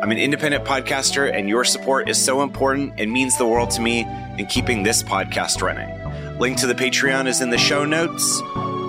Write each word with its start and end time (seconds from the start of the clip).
I'm 0.00 0.12
an 0.12 0.18
independent 0.18 0.64
podcaster, 0.64 1.32
and 1.32 1.48
your 1.48 1.64
support 1.64 2.08
is 2.08 2.24
so 2.24 2.42
important 2.42 2.94
and 2.98 3.10
means 3.10 3.36
the 3.36 3.46
world 3.46 3.70
to 3.72 3.80
me 3.80 4.06
in 4.38 4.46
keeping 4.46 4.84
this 4.84 5.02
podcast 5.02 5.60
running. 5.60 6.38
Link 6.38 6.56
to 6.58 6.68
the 6.68 6.74
Patreon 6.74 7.26
is 7.26 7.40
in 7.40 7.50
the 7.50 7.58
show 7.58 7.84
notes. 7.84 8.40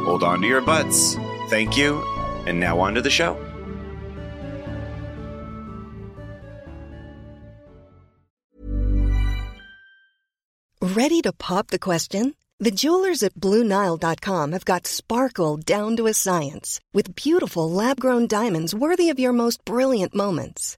Hold 0.06 0.24
on 0.24 0.40
to 0.42 0.48
your 0.48 0.62
butts. 0.62 1.16
Thank 1.50 1.76
you. 1.76 2.04
And 2.46 2.60
now 2.60 2.80
on 2.80 2.94
to 2.94 3.02
the 3.02 3.10
show. 3.10 3.38
Ready 10.82 11.22
to 11.22 11.34
pop 11.34 11.68
the 11.68 11.80
question? 11.80 12.36
The 12.60 12.72
jewelers 12.72 13.24
at 13.24 13.34
BlueNile.com 13.36 14.52
have 14.52 14.66
got 14.66 14.86
sparkle 14.86 15.58
down 15.58 15.96
to 15.96 16.08
a 16.08 16.14
science 16.14 16.80
with 16.94 17.16
beautiful 17.16 17.72
lab 17.72 18.00
grown 18.00 18.28
diamonds 18.28 18.76
worthy 18.76 19.10
of 19.10 19.18
your 19.18 19.32
most 19.32 19.64
brilliant 19.66 20.14
moments. 20.14 20.78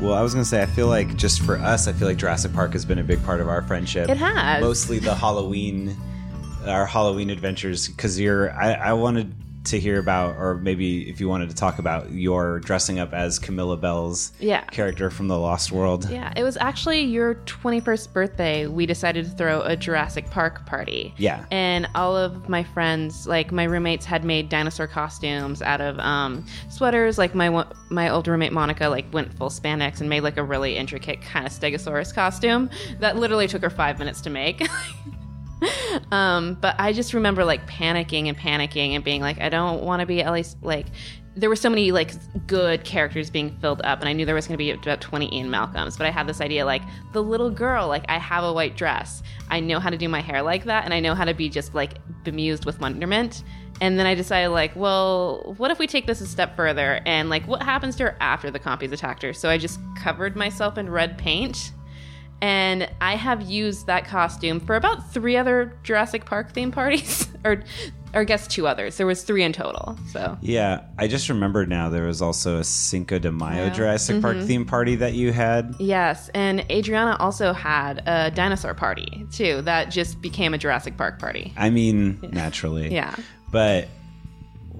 Well, 0.00 0.12
I 0.12 0.22
was 0.22 0.34
gonna 0.34 0.44
say, 0.44 0.62
I 0.62 0.66
feel 0.66 0.88
like 0.88 1.16
just 1.16 1.40
for 1.42 1.56
us, 1.56 1.86
I 1.86 1.92
feel 1.92 2.08
like 2.08 2.16
Jurassic 2.16 2.52
Park 2.52 2.72
has 2.72 2.84
been 2.84 2.98
a 2.98 3.04
big 3.04 3.22
part 3.24 3.40
of 3.40 3.48
our 3.48 3.62
friendship. 3.62 4.08
It 4.10 4.16
has. 4.16 4.60
mostly 4.60 4.98
the 4.98 5.14
Halloween, 5.14 5.96
our 6.66 6.84
Halloween 6.84 7.30
adventures. 7.30 7.88
Because 7.88 8.18
you're, 8.18 8.52
I, 8.52 8.72
I 8.72 8.92
wanted 8.92 9.32
to 9.64 9.80
hear 9.80 9.98
about, 9.98 10.36
or 10.36 10.56
maybe 10.56 11.08
if 11.08 11.20
you 11.20 11.28
wanted 11.28 11.48
to 11.48 11.54
talk 11.56 11.78
about 11.78 12.10
your 12.12 12.60
dressing 12.60 12.98
up 12.98 13.12
as 13.14 13.38
Camilla 13.38 13.76
Belle's 13.76 14.32
Yeah. 14.38 14.62
character 14.64 15.10
from 15.10 15.28
the 15.28 15.38
Lost 15.38 15.72
World. 15.72 16.08
Yeah, 16.10 16.32
it 16.36 16.42
was 16.42 16.56
actually 16.58 17.00
your 17.02 17.36
21st 17.46 18.12
birthday. 18.12 18.66
We 18.66 18.84
decided 18.86 19.24
to 19.24 19.30
throw 19.30 19.62
a 19.62 19.74
Jurassic 19.76 20.30
Park 20.30 20.66
party. 20.66 21.14
Yeah. 21.16 21.44
And 21.50 21.88
all 21.94 22.16
of 22.16 22.48
my 22.48 22.62
friends, 22.62 23.26
like 23.26 23.52
my 23.52 23.64
roommates, 23.64 24.04
had 24.04 24.24
made 24.24 24.48
dinosaur 24.48 24.86
costumes 24.86 25.62
out 25.62 25.80
of 25.80 25.98
um, 25.98 26.44
sweaters. 26.68 27.16
Like 27.18 27.34
my 27.34 27.64
my 27.90 28.08
old 28.10 28.28
roommate 28.28 28.52
Monica, 28.52 28.88
like 28.88 29.06
went 29.12 29.32
full 29.32 29.50
spandex 29.50 30.00
and 30.00 30.10
made 30.10 30.22
like 30.22 30.36
a 30.36 30.44
really 30.44 30.76
intricate 30.76 31.22
kind 31.22 31.46
of 31.46 31.52
Stegosaurus 31.52 32.14
costume 32.14 32.68
that 33.00 33.16
literally 33.16 33.48
took 33.48 33.62
her 33.62 33.70
five 33.70 33.98
minutes 33.98 34.20
to 34.22 34.30
make. 34.30 34.66
um, 36.10 36.54
but 36.60 36.76
I 36.78 36.92
just 36.92 37.14
remember 37.14 37.44
like 37.44 37.66
panicking 37.68 38.28
and 38.28 38.36
panicking 38.36 38.90
and 38.90 39.04
being 39.04 39.20
like, 39.20 39.40
I 39.40 39.48
don't 39.48 39.82
want 39.82 40.00
to 40.00 40.06
be 40.06 40.22
at 40.22 40.32
least 40.32 40.56
like. 40.62 40.86
There 41.36 41.48
were 41.48 41.56
so 41.56 41.68
many 41.68 41.90
like 41.90 42.12
good 42.46 42.84
characters 42.84 43.28
being 43.28 43.58
filled 43.58 43.82
up, 43.82 43.98
and 43.98 44.08
I 44.08 44.12
knew 44.12 44.24
there 44.24 44.36
was 44.36 44.46
going 44.46 44.56
to 44.56 44.64
be 44.64 44.70
about 44.70 45.00
20 45.00 45.34
Ian 45.34 45.50
Malcolms. 45.50 45.96
But 45.96 46.06
I 46.06 46.10
had 46.12 46.28
this 46.28 46.40
idea 46.40 46.64
like 46.64 46.82
the 47.12 47.24
little 47.24 47.50
girl, 47.50 47.88
like 47.88 48.04
I 48.08 48.18
have 48.18 48.44
a 48.44 48.52
white 48.52 48.76
dress, 48.76 49.20
I 49.50 49.58
know 49.58 49.80
how 49.80 49.90
to 49.90 49.98
do 49.98 50.08
my 50.08 50.20
hair 50.20 50.42
like 50.42 50.62
that, 50.66 50.84
and 50.84 50.94
I 50.94 51.00
know 51.00 51.12
how 51.12 51.24
to 51.24 51.34
be 51.34 51.48
just 51.48 51.74
like 51.74 51.98
bemused 52.22 52.66
with 52.66 52.78
wonderment. 52.78 53.42
And 53.80 53.98
then 53.98 54.06
I 54.06 54.14
decided 54.14 54.50
like, 54.50 54.74
well, 54.76 55.54
what 55.56 55.70
if 55.70 55.78
we 55.78 55.86
take 55.86 56.06
this 56.06 56.20
a 56.20 56.26
step 56.26 56.54
further 56.54 57.00
and 57.06 57.28
like 57.28 57.46
what 57.48 57.62
happens 57.62 57.96
to 57.96 58.04
her 58.04 58.16
after 58.20 58.50
the 58.50 58.60
compies 58.60 58.92
attacked 58.92 59.22
her? 59.22 59.32
So 59.32 59.48
I 59.48 59.58
just 59.58 59.80
covered 59.96 60.36
myself 60.36 60.78
in 60.78 60.88
red 60.88 61.18
paint 61.18 61.72
and 62.44 62.90
I 63.00 63.16
have 63.16 63.40
used 63.42 63.86
that 63.86 64.06
costume 64.06 64.60
for 64.60 64.76
about 64.76 65.10
three 65.12 65.34
other 65.38 65.72
Jurassic 65.82 66.26
Park 66.26 66.52
theme 66.52 66.70
parties, 66.70 67.26
or, 67.44 67.62
or 68.12 68.20
I 68.20 68.24
guess 68.24 68.46
two 68.46 68.66
others. 68.66 68.98
There 68.98 69.06
was 69.06 69.22
three 69.22 69.42
in 69.42 69.54
total. 69.54 69.96
So 70.12 70.36
Yeah, 70.42 70.82
I 70.98 71.08
just 71.08 71.30
remembered 71.30 71.70
now 71.70 71.88
there 71.88 72.04
was 72.04 72.20
also 72.20 72.58
a 72.58 72.64
Cinco 72.64 73.18
de 73.18 73.32
Mayo 73.32 73.64
Yeah. 73.64 73.70
Jurassic 73.70 74.20
Park 74.20 74.36
Mhm. 74.36 74.46
theme 74.46 74.64
party 74.66 74.96
that 74.96 75.14
you 75.14 75.32
had. 75.32 75.74
yes, 75.78 76.28
and 76.34 76.60
Adriana 76.70 77.16
also 77.18 77.54
had 77.54 78.02
a 78.06 78.30
dinosaur 78.30 78.74
party 78.74 79.26
too. 79.32 79.62
That 79.62 79.90
just 79.90 80.20
became 80.20 80.52
a 80.52 80.58
Jurassic 80.58 80.98
Park 80.98 81.18
party. 81.18 81.54
I 81.56 81.70
mean, 81.70 82.18
naturally. 82.30 82.92
Yeah. 82.92 83.14
But 83.50 83.88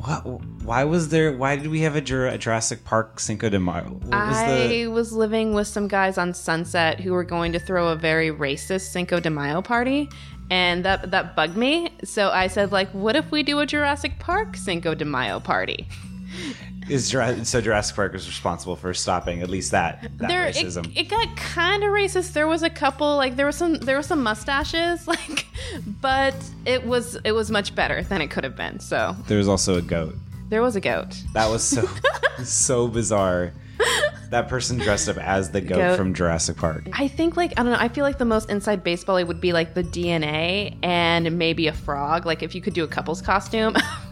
what, 0.04 0.42
why 0.64 0.84
was 0.84 1.08
there, 1.08 1.32
why 1.32 1.56
did 1.56 1.68
we 1.68 1.80
have 1.80 1.96
a, 1.96 2.00
Jurassic 2.00 2.84
Park 2.84 3.18
Cinco 3.18 3.48
de 3.48 3.58
Mayo? 3.58 4.00
Was 4.04 4.12
I 4.12 4.66
the. 4.68 4.86
was 4.88 5.12
living 5.12 5.54
with 5.54 5.66
some 5.66 5.88
guys 5.88 6.18
on 6.18 6.34
Sunset 6.34 7.00
who 7.00 7.12
were 7.12 7.24
going 7.24 7.52
to 7.52 7.58
throw 7.58 7.88
a 7.88 7.96
very 7.96 8.30
racist 8.30 8.90
Cinco 8.92 9.18
de 9.18 9.30
Mayo 9.30 9.62
party, 9.62 10.10
and 10.50 10.84
that 10.84 11.10
that 11.10 11.34
bugged 11.34 11.56
me. 11.56 11.90
So 12.04 12.30
I 12.30 12.48
said, 12.48 12.70
like, 12.70 12.90
what 12.90 13.16
if 13.16 13.30
we 13.30 13.42
do 13.42 13.60
a 13.60 13.66
Jurassic 13.66 14.18
Park 14.18 14.56
Cinco 14.56 14.94
de 14.94 15.06
Mayo 15.06 15.40
party? 15.40 15.88
Is 16.88 17.08
so 17.08 17.60
Jurassic 17.60 17.96
Park 17.96 18.12
was 18.12 18.26
responsible 18.26 18.76
for 18.76 18.92
stopping 18.94 19.40
at 19.42 19.48
least 19.48 19.70
that, 19.70 20.02
that 20.18 20.28
there 20.28 20.46
it, 20.46 20.54
racism. 20.56 20.92
it 20.96 21.08
got 21.08 21.34
kind 21.36 21.82
of 21.82 21.90
racist 21.90 22.32
there 22.32 22.46
was 22.46 22.62
a 22.62 22.70
couple 22.70 23.16
like 23.16 23.36
there 23.36 23.46
was 23.46 23.56
some 23.56 23.74
there 23.76 23.96
were 23.96 24.02
some 24.02 24.22
mustaches 24.22 25.06
like 25.14 25.46
but 26.00 26.34
it 26.66 26.84
was 26.86 27.16
it 27.24 27.32
was 27.32 27.50
much 27.50 27.74
better 27.74 28.02
than 28.02 28.20
it 28.20 28.28
could 28.30 28.44
have 28.44 28.56
been 28.56 28.78
so 28.80 29.16
there 29.28 29.38
was 29.38 29.48
also 29.48 29.76
a 29.78 29.82
goat. 29.82 30.14
there 30.50 30.60
was 30.62 30.76
a 30.76 30.80
goat 30.80 31.16
That 31.32 31.48
was 31.50 31.62
so 31.62 31.88
so 32.44 32.88
bizarre. 32.88 33.52
That 34.30 34.48
person 34.48 34.78
dressed 34.78 35.08
up 35.08 35.16
as 35.18 35.50
the 35.52 35.60
goat, 35.60 35.76
Goat. 35.76 35.96
from 35.96 36.12
Jurassic 36.12 36.56
Park. 36.56 36.88
i 36.92 37.06
think 37.08 37.36
like 37.36 37.52
i 37.56 37.62
don't 37.62 37.72
know 37.72 37.78
i 37.78 37.88
feel 37.88 38.04
like 38.04 38.18
the 38.18 38.24
most 38.24 38.50
inside 38.50 38.82
baseball 38.82 39.16
it 39.16 39.24
would 39.24 39.40
be 39.40 39.52
like 39.52 39.74
the 39.74 39.82
dna 39.84 40.76
and 40.82 41.38
maybe 41.38 41.66
a 41.68 41.72
frog 41.72 42.26
like 42.26 42.42
if 42.42 42.54
you 42.54 42.60
could 42.60 42.74
do 42.74 42.82
a 42.84 42.88
couple's 42.88 43.22
costume 43.22 43.74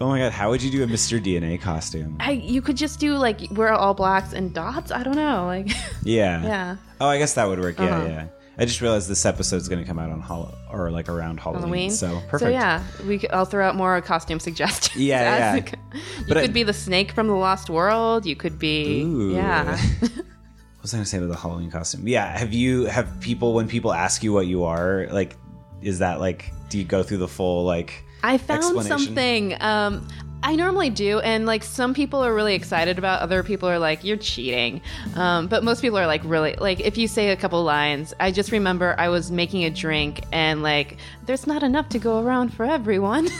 Oh 0.00 0.08
my 0.08 0.18
god, 0.18 0.32
how 0.32 0.50
would 0.50 0.62
you 0.62 0.70
do 0.70 0.82
a 0.82 0.86
Mr. 0.86 1.22
DNA 1.22 1.60
costume? 1.60 2.16
I, 2.20 2.32
you 2.32 2.62
could 2.62 2.76
just 2.76 2.98
do 3.00 3.16
like 3.16 3.40
wear 3.52 3.72
all 3.72 3.94
blacks 3.94 4.32
and 4.32 4.52
dots 4.54 4.90
i 4.90 5.02
don't 5.02 5.16
know 5.16 5.46
like 5.46 5.68
Yeah. 6.04 6.42
yeah 6.42 6.76
Oh, 7.00 7.06
I 7.08 7.18
guess 7.18 7.34
that 7.34 7.48
would 7.48 7.58
work. 7.58 7.78
Yeah, 7.78 7.96
Uh-huh. 7.98 8.06
yeah. 8.08 8.26
I 8.58 8.64
just 8.64 8.80
realized 8.80 9.08
this 9.08 9.24
episode's 9.26 9.66
going 9.68 9.80
to 9.82 9.86
come 9.88 9.98
out 9.98 10.10
on 10.10 10.20
Hall- 10.20 10.54
or 10.70 10.90
like 10.90 11.08
around 11.08 11.40
Halloween. 11.40 11.62
Halloween. 11.62 11.90
So 11.90 12.20
perfect. 12.28 12.40
So 12.42 12.48
yeah, 12.48 12.82
we 13.08 13.18
could, 13.18 13.32
I'll 13.32 13.44
throw 13.46 13.66
out 13.66 13.74
more 13.76 14.00
costume 14.02 14.38
suggestions. 14.38 15.02
Yeah, 15.02 15.54
yeah. 15.54 15.54
you 15.94 16.24
But 16.28 16.36
I- 16.36 16.42
could 16.42 16.52
be 16.52 16.62
the 16.62 16.72
snake 16.74 17.10
from 17.12 17.26
the 17.28 17.34
Lost 17.34 17.70
World. 17.70 18.24
You 18.26 18.36
could 18.36 18.58
be 18.58 19.02
Ooh. 19.02 19.34
yeah. 19.34 19.76
What 20.12 20.82
was 20.82 20.94
I 20.94 20.96
going 20.98 21.04
to 21.04 21.10
say 21.10 21.18
about 21.18 21.28
the 21.30 21.36
Halloween 21.36 21.70
costume? 21.70 22.06
Yeah, 22.08 22.26
have 22.36 22.52
you 22.52 22.84
have 22.86 23.20
people 23.20 23.54
when 23.54 23.68
people 23.68 23.92
ask 23.92 24.22
you 24.24 24.32
what 24.32 24.46
you 24.48 24.64
are 24.64 25.06
like? 25.12 25.36
Is 25.80 25.98
that 26.00 26.20
like 26.20 26.52
do 26.70 26.78
you 26.78 26.84
go 26.84 27.02
through 27.02 27.18
the 27.18 27.28
full 27.28 27.64
like? 27.64 28.04
I 28.22 28.38
found 28.38 28.84
something. 28.86 29.56
Um, 29.60 30.06
I 30.44 30.56
normally 30.56 30.90
do, 30.90 31.20
and 31.20 31.46
like 31.46 31.62
some 31.62 31.94
people 31.94 32.24
are 32.24 32.34
really 32.34 32.54
excited 32.56 32.98
about. 32.98 33.22
Other 33.22 33.42
people 33.44 33.68
are 33.68 33.78
like, 33.78 34.02
"You're 34.02 34.16
cheating," 34.16 34.80
um, 35.14 35.46
but 35.46 35.62
most 35.62 35.80
people 35.82 35.98
are 35.98 36.06
like, 36.06 36.20
"Really?" 36.24 36.54
Like 36.56 36.80
if 36.80 36.98
you 36.98 37.06
say 37.06 37.30
a 37.30 37.36
couple 37.36 37.62
lines, 37.62 38.12
I 38.18 38.32
just 38.32 38.50
remember 38.50 38.96
I 38.98 39.08
was 39.08 39.30
making 39.30 39.64
a 39.64 39.70
drink, 39.70 40.22
and 40.32 40.62
like, 40.62 40.96
there's 41.26 41.46
not 41.46 41.62
enough 41.62 41.88
to 41.90 41.98
go 42.00 42.20
around 42.20 42.52
for 42.54 42.64
everyone. 42.64 43.28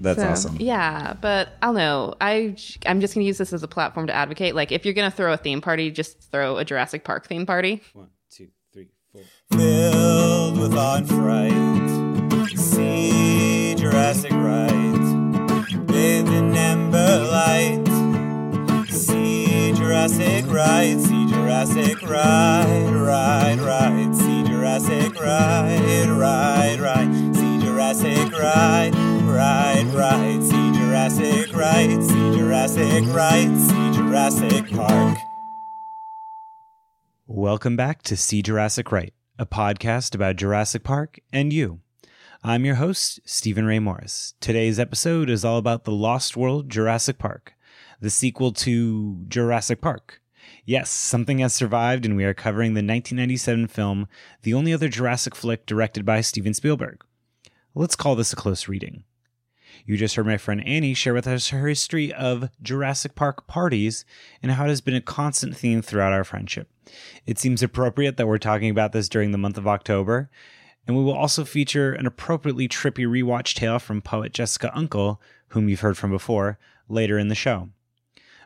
That's 0.00 0.18
So, 0.20 0.28
awesome. 0.28 0.56
Yeah, 0.58 1.14
but 1.20 1.50
I'll 1.62 1.72
know. 1.72 2.14
I 2.20 2.56
I'm 2.86 3.00
just 3.00 3.14
gonna 3.14 3.24
use 3.26 3.38
this 3.38 3.52
as 3.52 3.62
a 3.62 3.68
platform 3.68 4.08
to 4.08 4.12
advocate. 4.12 4.54
Like 4.54 4.72
if 4.72 4.84
you're 4.84 4.94
gonna 4.94 5.10
throw 5.12 5.32
a 5.32 5.36
theme 5.36 5.60
party, 5.60 5.90
just 5.90 6.20
throw 6.30 6.56
a 6.58 6.64
Jurassic 6.64 7.04
Park 7.04 7.26
theme 7.26 7.46
party. 7.46 7.82
One, 7.94 8.08
two, 8.30 8.48
three, 8.72 8.88
four. 9.12 9.22
filled 9.52 10.58
with 10.58 10.74
awe 10.76 10.96
and 10.96 11.08
fright. 11.08 12.01
See 12.56 13.74
Jurassic 13.76 14.32
Right, 14.32 15.86
bathed 15.86 16.28
in 16.28 16.54
amber 16.54 17.24
light. 17.30 17.82
See 18.90 19.72
Jurassic 19.72 20.44
Right, 20.46 21.00
see 21.00 21.26
Jurassic 21.28 22.02
Right, 22.02 22.90
right, 22.92 23.56
right. 23.58 24.14
See 24.14 24.42
Jurassic 24.44 25.18
Right, 25.18 26.06
right, 26.08 26.78
right. 26.78 27.34
See 27.34 27.58
Jurassic 27.64 28.32
Right, 28.32 28.90
right, 29.24 29.84
right. 29.94 30.42
See 30.42 30.72
Jurassic 30.72 31.54
Right, 31.54 32.02
see 32.02 32.36
Jurassic 32.36 33.04
Right, 33.14 33.56
see 33.56 33.92
Jurassic 33.96 34.70
Park. 34.72 35.18
Welcome 37.26 37.76
back 37.76 38.02
to 38.02 38.16
See 38.16 38.42
Jurassic 38.42 38.92
Right, 38.92 39.14
a 39.38 39.46
podcast 39.46 40.14
about 40.14 40.36
Jurassic 40.36 40.84
Park 40.84 41.18
and 41.32 41.50
you. 41.50 41.80
I'm 42.44 42.64
your 42.64 42.74
host, 42.74 43.20
Stephen 43.24 43.66
Ray 43.66 43.78
Morris. 43.78 44.34
Today's 44.40 44.80
episode 44.80 45.30
is 45.30 45.44
all 45.44 45.58
about 45.58 45.84
the 45.84 45.92
Lost 45.92 46.36
World 46.36 46.68
Jurassic 46.68 47.16
Park, 47.16 47.54
the 48.00 48.10
sequel 48.10 48.50
to 48.54 49.24
Jurassic 49.28 49.80
Park. 49.80 50.20
Yes, 50.64 50.90
something 50.90 51.38
has 51.38 51.54
survived, 51.54 52.04
and 52.04 52.16
we 52.16 52.24
are 52.24 52.34
covering 52.34 52.70
the 52.74 52.78
1997 52.78 53.68
film, 53.68 54.08
the 54.42 54.54
only 54.54 54.72
other 54.72 54.88
Jurassic 54.88 55.36
flick 55.36 55.66
directed 55.66 56.04
by 56.04 56.20
Steven 56.20 56.52
Spielberg. 56.52 57.04
Let's 57.76 57.94
call 57.94 58.16
this 58.16 58.32
a 58.32 58.36
close 58.36 58.66
reading. 58.66 59.04
You 59.86 59.96
just 59.96 60.16
heard 60.16 60.26
my 60.26 60.36
friend 60.36 60.66
Annie 60.66 60.94
share 60.94 61.14
with 61.14 61.28
us 61.28 61.50
her 61.50 61.68
history 61.68 62.12
of 62.12 62.48
Jurassic 62.60 63.14
Park 63.14 63.46
parties 63.46 64.04
and 64.42 64.50
how 64.50 64.64
it 64.64 64.70
has 64.70 64.80
been 64.80 64.96
a 64.96 65.00
constant 65.00 65.56
theme 65.56 65.80
throughout 65.80 66.12
our 66.12 66.24
friendship. 66.24 66.68
It 67.24 67.38
seems 67.38 67.62
appropriate 67.62 68.16
that 68.16 68.26
we're 68.26 68.38
talking 68.38 68.68
about 68.68 68.90
this 68.90 69.08
during 69.08 69.30
the 69.30 69.38
month 69.38 69.58
of 69.58 69.68
October, 69.68 70.28
and 70.86 70.96
we 70.96 71.02
will 71.02 71.12
also 71.12 71.44
feature 71.44 71.92
an 71.92 72.06
appropriately 72.06 72.68
trippy 72.68 73.06
rewatch 73.06 73.54
tale 73.54 73.78
from 73.78 74.02
poet 74.02 74.32
Jessica 74.32 74.70
Uncle, 74.74 75.20
whom 75.48 75.68
you've 75.68 75.80
heard 75.80 75.96
from 75.96 76.10
before, 76.10 76.58
later 76.88 77.18
in 77.18 77.28
the 77.28 77.34
show. 77.34 77.68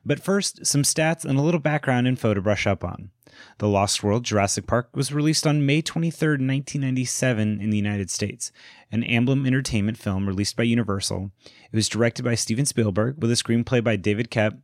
But 0.05 0.21
first, 0.21 0.65
some 0.65 0.83
stats 0.83 1.25
and 1.25 1.38
a 1.38 1.43
little 1.43 1.59
background 1.59 2.06
info 2.06 2.33
to 2.33 2.41
brush 2.41 2.67
up 2.67 2.85
on. 2.85 3.11
The 3.59 3.69
Lost 3.69 4.03
World 4.03 4.25
Jurassic 4.25 4.67
Park 4.67 4.91
was 4.94 5.12
released 5.12 5.47
on 5.47 5.67
May 5.67 5.83
23, 5.83 6.29
1997, 6.29 7.61
in 7.61 7.71
the 7.71 7.77
United 7.77 8.09
States, 8.09 8.53
an 8.93 9.03
Amblin 9.03 9.47
Entertainment 9.47 9.99
film 9.99 10.29
released 10.29 10.56
by 10.56 10.62
Universal. 10.62 11.32
It 11.44 11.77
was 11.77 11.89
directed 11.89 12.25
by 12.25 12.37
Steven 12.37 12.67
Spielberg 12.67 13.21
with 13.21 13.32
a 13.32 13.35
screenplay 13.35 13.82
by 13.82 13.97
David 13.97 14.31
Koepp, 14.31 14.59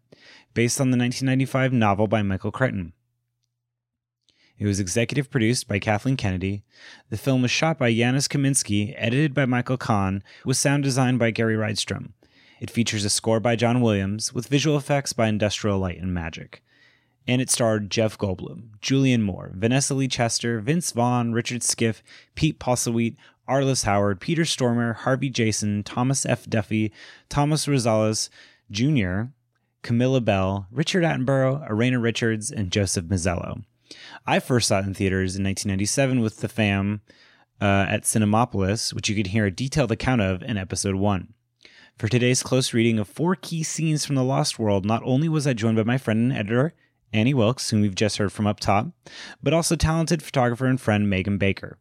based 0.54 0.80
on 0.80 0.90
the 0.90 0.96
1995 0.96 1.72
novel 1.72 2.06
by 2.06 2.22
Michael 2.22 2.52
Crichton. 2.52 2.92
It 4.58 4.66
was 4.66 4.78
executive 4.78 5.30
produced 5.30 5.66
by 5.66 5.78
Kathleen 5.78 6.16
Kennedy. 6.16 6.62
The 7.10 7.16
film 7.16 7.42
was 7.42 7.50
shot 7.50 7.78
by 7.78 7.92
Janusz 7.92 8.28
Kaminski, 8.28 8.94
edited 8.96 9.34
by 9.34 9.46
Michael 9.46 9.76
Kahn, 9.76 10.22
with 10.44 10.56
sound 10.56 10.84
design 10.84 11.18
by 11.18 11.30
Gary 11.30 11.56
Rydstrom. 11.56 12.10
It 12.60 12.70
features 12.70 13.04
a 13.04 13.10
score 13.10 13.40
by 13.40 13.56
John 13.56 13.80
Williams, 13.80 14.32
with 14.32 14.46
visual 14.46 14.76
effects 14.76 15.12
by 15.12 15.26
Industrial 15.26 15.78
Light 15.78 16.00
and 16.00 16.14
Magic. 16.14 16.62
And 17.26 17.40
it 17.40 17.50
starred 17.50 17.90
Jeff 17.90 18.16
Goldblum, 18.16 18.78
Julianne 18.80 19.22
Moore, 19.22 19.52
Vanessa 19.56 19.94
Lee 19.94 20.06
Chester, 20.08 20.60
Vince 20.60 20.92
Vaughn, 20.92 21.32
Richard 21.32 21.62
Schiff, 21.62 22.02
Pete 22.34 22.60
Postlethwaite, 22.60 23.16
Arliss 23.48 23.84
Howard, 23.84 24.20
Peter 24.20 24.42
Stormare, 24.42 24.94
Harvey 24.94 25.28
Jason, 25.28 25.82
Thomas 25.82 26.24
F. 26.24 26.48
Duffy, 26.48 26.92
Thomas 27.28 27.66
Rosales 27.66 28.28
Jr., 28.70 29.32
Camilla 29.82 30.20
Belle, 30.20 30.68
Richard 30.70 31.02
Attenborough, 31.02 31.68
Ariana 31.68 32.00
Richards, 32.00 32.52
and 32.52 32.70
Joseph 32.70 33.06
Mazzello. 33.06 33.64
I 34.26 34.38
first 34.38 34.68
saw 34.68 34.78
it 34.78 34.86
in 34.86 34.94
theaters 34.94 35.36
in 35.36 35.44
1997 35.44 36.20
with 36.20 36.38
the 36.38 36.48
fam 36.48 37.00
uh, 37.60 37.86
at 37.88 38.02
Cinemapolis, 38.02 38.92
which 38.92 39.08
you 39.08 39.14
can 39.14 39.30
hear 39.30 39.46
a 39.46 39.50
detailed 39.50 39.92
account 39.92 40.20
of 40.20 40.42
in 40.42 40.56
episode 40.56 40.96
1. 40.96 41.32
For 41.98 42.08
today's 42.08 42.42
close 42.42 42.74
reading 42.74 42.98
of 42.98 43.06
four 43.06 43.36
key 43.36 43.62
scenes 43.62 44.04
from 44.04 44.16
The 44.16 44.24
Lost 44.24 44.58
World, 44.58 44.84
not 44.84 45.02
only 45.04 45.28
was 45.28 45.46
I 45.46 45.52
joined 45.52 45.76
by 45.76 45.84
my 45.84 45.98
friend 45.98 46.32
and 46.32 46.38
editor, 46.38 46.74
Annie 47.12 47.34
Wilkes, 47.34 47.70
whom 47.70 47.82
we've 47.82 47.94
just 47.94 48.16
heard 48.16 48.32
from 48.32 48.46
up 48.46 48.58
top, 48.58 48.88
but 49.42 49.52
also 49.52 49.76
talented 49.76 50.22
photographer 50.22 50.66
and 50.66 50.80
friend 50.80 51.08
Megan 51.08 51.38
Baker. 51.38 51.78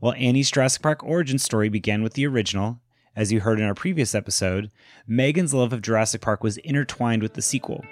While 0.00 0.14
Annie's 0.14 0.50
Jurassic 0.50 0.82
Park 0.82 1.04
origin 1.04 1.38
story 1.38 1.68
began 1.68 2.02
with 2.02 2.14
the 2.14 2.26
original, 2.26 2.80
as 3.14 3.30
you 3.30 3.40
heard 3.40 3.60
in 3.60 3.66
our 3.66 3.74
previous 3.74 4.14
episode, 4.14 4.70
Megan's 5.06 5.54
love 5.54 5.72
of 5.72 5.82
Jurassic 5.82 6.20
Park 6.20 6.42
was 6.42 6.56
intertwined 6.58 7.22
with 7.22 7.34
the 7.34 7.42
sequel, 7.42 7.84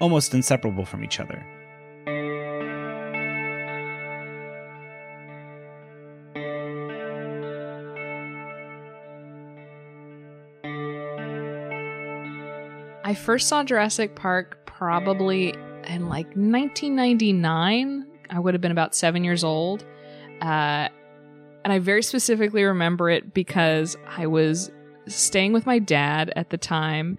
almost 0.00 0.34
inseparable 0.34 0.84
from 0.84 1.02
each 1.04 1.20
other. 1.20 1.44
I 13.08 13.14
first 13.14 13.48
saw 13.48 13.64
Jurassic 13.64 14.16
Park 14.16 14.66
probably 14.66 15.54
in 15.86 16.10
like 16.10 16.26
1999. 16.26 18.06
I 18.28 18.38
would 18.38 18.52
have 18.52 18.60
been 18.60 18.70
about 18.70 18.94
seven 18.94 19.24
years 19.24 19.42
old. 19.42 19.82
Uh, 20.42 20.90
and 21.64 21.72
I 21.72 21.78
very 21.78 22.02
specifically 22.02 22.64
remember 22.64 23.08
it 23.08 23.32
because 23.32 23.96
I 24.06 24.26
was 24.26 24.70
staying 25.06 25.54
with 25.54 25.64
my 25.64 25.78
dad 25.78 26.34
at 26.36 26.50
the 26.50 26.58
time 26.58 27.16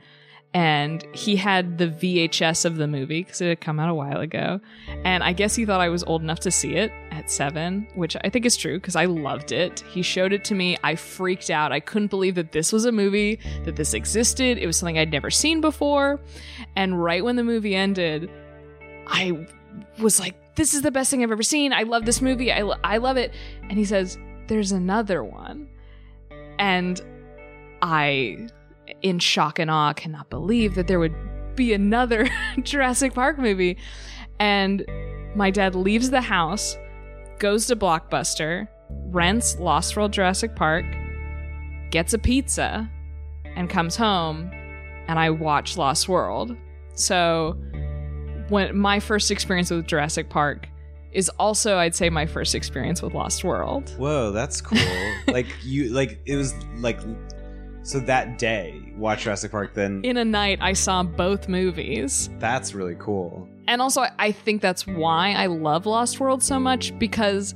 and 0.53 1.05
he 1.13 1.35
had 1.35 1.77
the 1.77 1.87
VHS 1.87 2.65
of 2.65 2.77
the 2.77 2.87
movie 2.87 3.23
because 3.23 3.39
it 3.39 3.49
had 3.49 3.61
come 3.61 3.79
out 3.79 3.89
a 3.89 3.93
while 3.93 4.19
ago. 4.19 4.59
And 5.03 5.23
I 5.23 5.31
guess 5.31 5.55
he 5.55 5.63
thought 5.63 5.79
I 5.79 5.89
was 5.89 6.03
old 6.05 6.23
enough 6.23 6.39
to 6.41 6.51
see 6.51 6.75
it 6.75 6.91
at 7.11 7.29
seven, 7.29 7.87
which 7.93 8.17
I 8.23 8.29
think 8.29 8.47
is 8.47 8.57
true 8.57 8.79
because 8.79 8.95
I 8.95 9.05
loved 9.05 9.51
it. 9.51 9.81
He 9.91 10.01
showed 10.01 10.33
it 10.33 10.43
to 10.45 10.55
me. 10.55 10.75
I 10.83 10.95
freaked 10.95 11.51
out. 11.51 11.71
I 11.71 11.79
couldn't 11.79 12.07
believe 12.07 12.33
that 12.35 12.51
this 12.51 12.73
was 12.73 12.85
a 12.85 12.91
movie, 12.91 13.39
that 13.65 13.75
this 13.75 13.93
existed. 13.93 14.57
It 14.57 14.65
was 14.65 14.77
something 14.77 14.97
I'd 14.97 15.11
never 15.11 15.29
seen 15.29 15.61
before. 15.61 16.19
And 16.75 17.01
right 17.01 17.23
when 17.23 17.35
the 17.35 17.43
movie 17.43 17.75
ended, 17.75 18.31
I 19.05 19.47
was 19.99 20.19
like, 20.19 20.55
this 20.55 20.73
is 20.73 20.81
the 20.81 20.91
best 20.91 21.11
thing 21.11 21.21
I've 21.21 21.31
ever 21.31 21.43
seen. 21.43 21.73
I 21.73 21.83
love 21.83 22.05
this 22.05 22.21
movie. 22.23 22.51
I, 22.51 22.61
lo- 22.61 22.79
I 22.83 22.97
love 22.97 23.17
it. 23.17 23.33
And 23.61 23.77
he 23.77 23.85
says, 23.85 24.17
there's 24.47 24.71
another 24.71 25.23
one. 25.23 25.69
And 26.57 26.99
I, 27.83 28.49
in 29.01 29.19
shock 29.19 29.59
and 29.59 29.69
awe, 29.69 29.93
cannot 29.93 30.29
believe 30.29 30.75
that 30.75 30.87
there 30.87 30.99
would 30.99 31.15
be 31.55 31.73
another 31.73 32.29
Jurassic 32.63 33.13
Park 33.13 33.37
movie. 33.37 33.77
And 34.39 34.85
my 35.35 35.51
dad 35.51 35.75
leaves 35.75 36.09
the 36.09 36.21
house, 36.21 36.77
goes 37.39 37.67
to 37.67 37.75
Blockbuster, 37.75 38.67
rents 38.89 39.59
Lost 39.59 39.95
World 39.95 40.13
Jurassic 40.13 40.55
Park, 40.55 40.85
gets 41.91 42.13
a 42.13 42.17
pizza, 42.17 42.89
and 43.55 43.69
comes 43.69 43.95
home, 43.95 44.49
and 45.07 45.19
I 45.19 45.29
watch 45.29 45.77
Lost 45.77 46.07
World. 46.07 46.55
So, 46.95 47.57
when 48.49 48.77
my 48.77 48.99
first 48.99 49.31
experience 49.31 49.69
with 49.69 49.87
Jurassic 49.87 50.29
Park 50.29 50.67
is 51.11 51.29
also, 51.39 51.77
I'd 51.77 51.95
say, 51.95 52.09
my 52.09 52.25
first 52.25 52.53
experience 52.53 53.01
with 53.01 53.13
Lost 53.13 53.43
World. 53.43 53.89
Whoa, 53.97 54.31
that's 54.31 54.61
cool. 54.61 54.79
like 55.27 55.47
you 55.63 55.89
like 55.89 56.19
it 56.25 56.35
was 56.35 56.53
like 56.77 56.99
so 57.89 57.99
that 57.99 58.37
day 58.37 58.79
watch 58.95 59.23
Jurassic 59.23 59.49
Park 59.49 59.73
then 59.73 60.01
In 60.03 60.17
a 60.17 60.23
night, 60.25 60.59
I 60.61 60.73
saw 60.73 61.01
both 61.01 61.49
movies. 61.49 62.29
that's 62.37 62.75
really 62.75 62.95
cool. 62.99 63.47
And 63.67 63.81
also, 63.81 64.05
I- 64.19 64.31
think 64.31 64.61
that's 64.61 64.85
why 64.85 65.31
I 65.33 65.47
love 65.47 65.87
Lost 65.87 66.19
World 66.19 66.43
so 66.43 66.59
much 66.59 66.97
because 66.99 67.55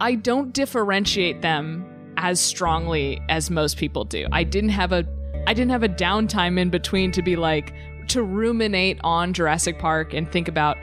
I 0.00 0.16
don't 0.16 0.52
differentiate 0.52 1.42
them 1.42 1.84
as 2.16 2.40
strongly 2.40 3.22
as 3.28 3.50
most 3.50 3.76
people 3.76 4.04
do. 4.04 4.26
I 4.32 4.42
didn't 4.42 4.70
have 4.70 4.90
a 4.92 5.06
I 5.46 5.54
didn't 5.54 5.70
have 5.70 5.84
a 5.84 5.88
downtime 5.88 6.58
in 6.58 6.70
between 6.70 7.12
to 7.12 7.22
be 7.22 7.36
like 7.36 7.72
to 8.08 8.22
ruminate 8.24 8.98
on 9.04 9.32
Jurassic 9.32 9.78
Park 9.78 10.12
and 10.12 10.30
think 10.30 10.48
about 10.48 10.76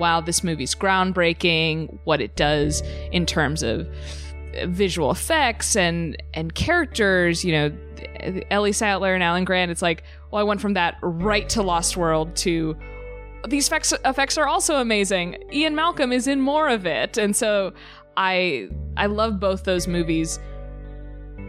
wow, 0.00 0.20
this 0.20 0.42
movie's 0.42 0.74
groundbreaking, 0.74 1.98
what 2.04 2.20
it 2.20 2.34
does 2.34 2.82
in 3.12 3.26
terms 3.26 3.62
of 3.62 3.86
visual 4.66 5.10
effects 5.10 5.76
and 5.76 6.20
and 6.34 6.54
characters, 6.54 7.44
you 7.44 7.52
know, 7.52 7.70
Ellie 8.50 8.72
Sattler 8.72 9.14
and 9.14 9.22
Alan 9.22 9.44
Grant, 9.44 9.70
it's 9.70 9.82
like, 9.82 10.02
well, 10.30 10.40
I 10.40 10.44
went 10.44 10.60
from 10.60 10.74
that 10.74 10.96
right 11.02 11.48
to 11.50 11.62
Lost 11.62 11.96
World 11.96 12.34
to 12.36 12.76
these 13.48 13.66
effects, 13.66 13.92
effects 14.04 14.36
are 14.36 14.46
also 14.46 14.76
amazing. 14.76 15.36
Ian 15.52 15.74
Malcolm 15.74 16.12
is 16.12 16.26
in 16.26 16.40
more 16.40 16.68
of 16.68 16.86
it. 16.86 17.16
And 17.16 17.34
so 17.34 17.72
I 18.16 18.68
I 18.96 19.06
love 19.06 19.40
both 19.40 19.64
those 19.64 19.86
movies. 19.86 20.38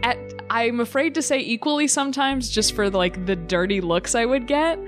At 0.02 0.18
I'm 0.50 0.80
afraid 0.80 1.14
to 1.14 1.22
say 1.22 1.38
equally 1.38 1.86
sometimes 1.86 2.48
just 2.50 2.74
for 2.74 2.88
like 2.90 3.26
the 3.26 3.36
dirty 3.36 3.80
looks 3.80 4.14
I 4.14 4.24
would 4.24 4.46
get. 4.46 4.78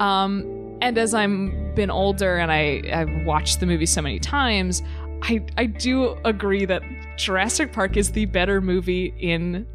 Um 0.00 0.78
and 0.82 0.98
as 0.98 1.14
I'm 1.14 1.74
been 1.74 1.90
older 1.90 2.36
and 2.36 2.52
I 2.52 2.82
I've 2.92 3.26
watched 3.26 3.60
the 3.60 3.66
movie 3.66 3.86
so 3.86 4.02
many 4.02 4.18
times, 4.18 4.82
I 5.22 5.40
I 5.56 5.66
do 5.66 6.18
agree 6.24 6.64
that 6.64 6.82
Jurassic 7.16 7.72
Park 7.72 7.96
is 7.96 8.10
the 8.10 8.26
better 8.26 8.60
movie 8.60 9.14
in 9.20 9.66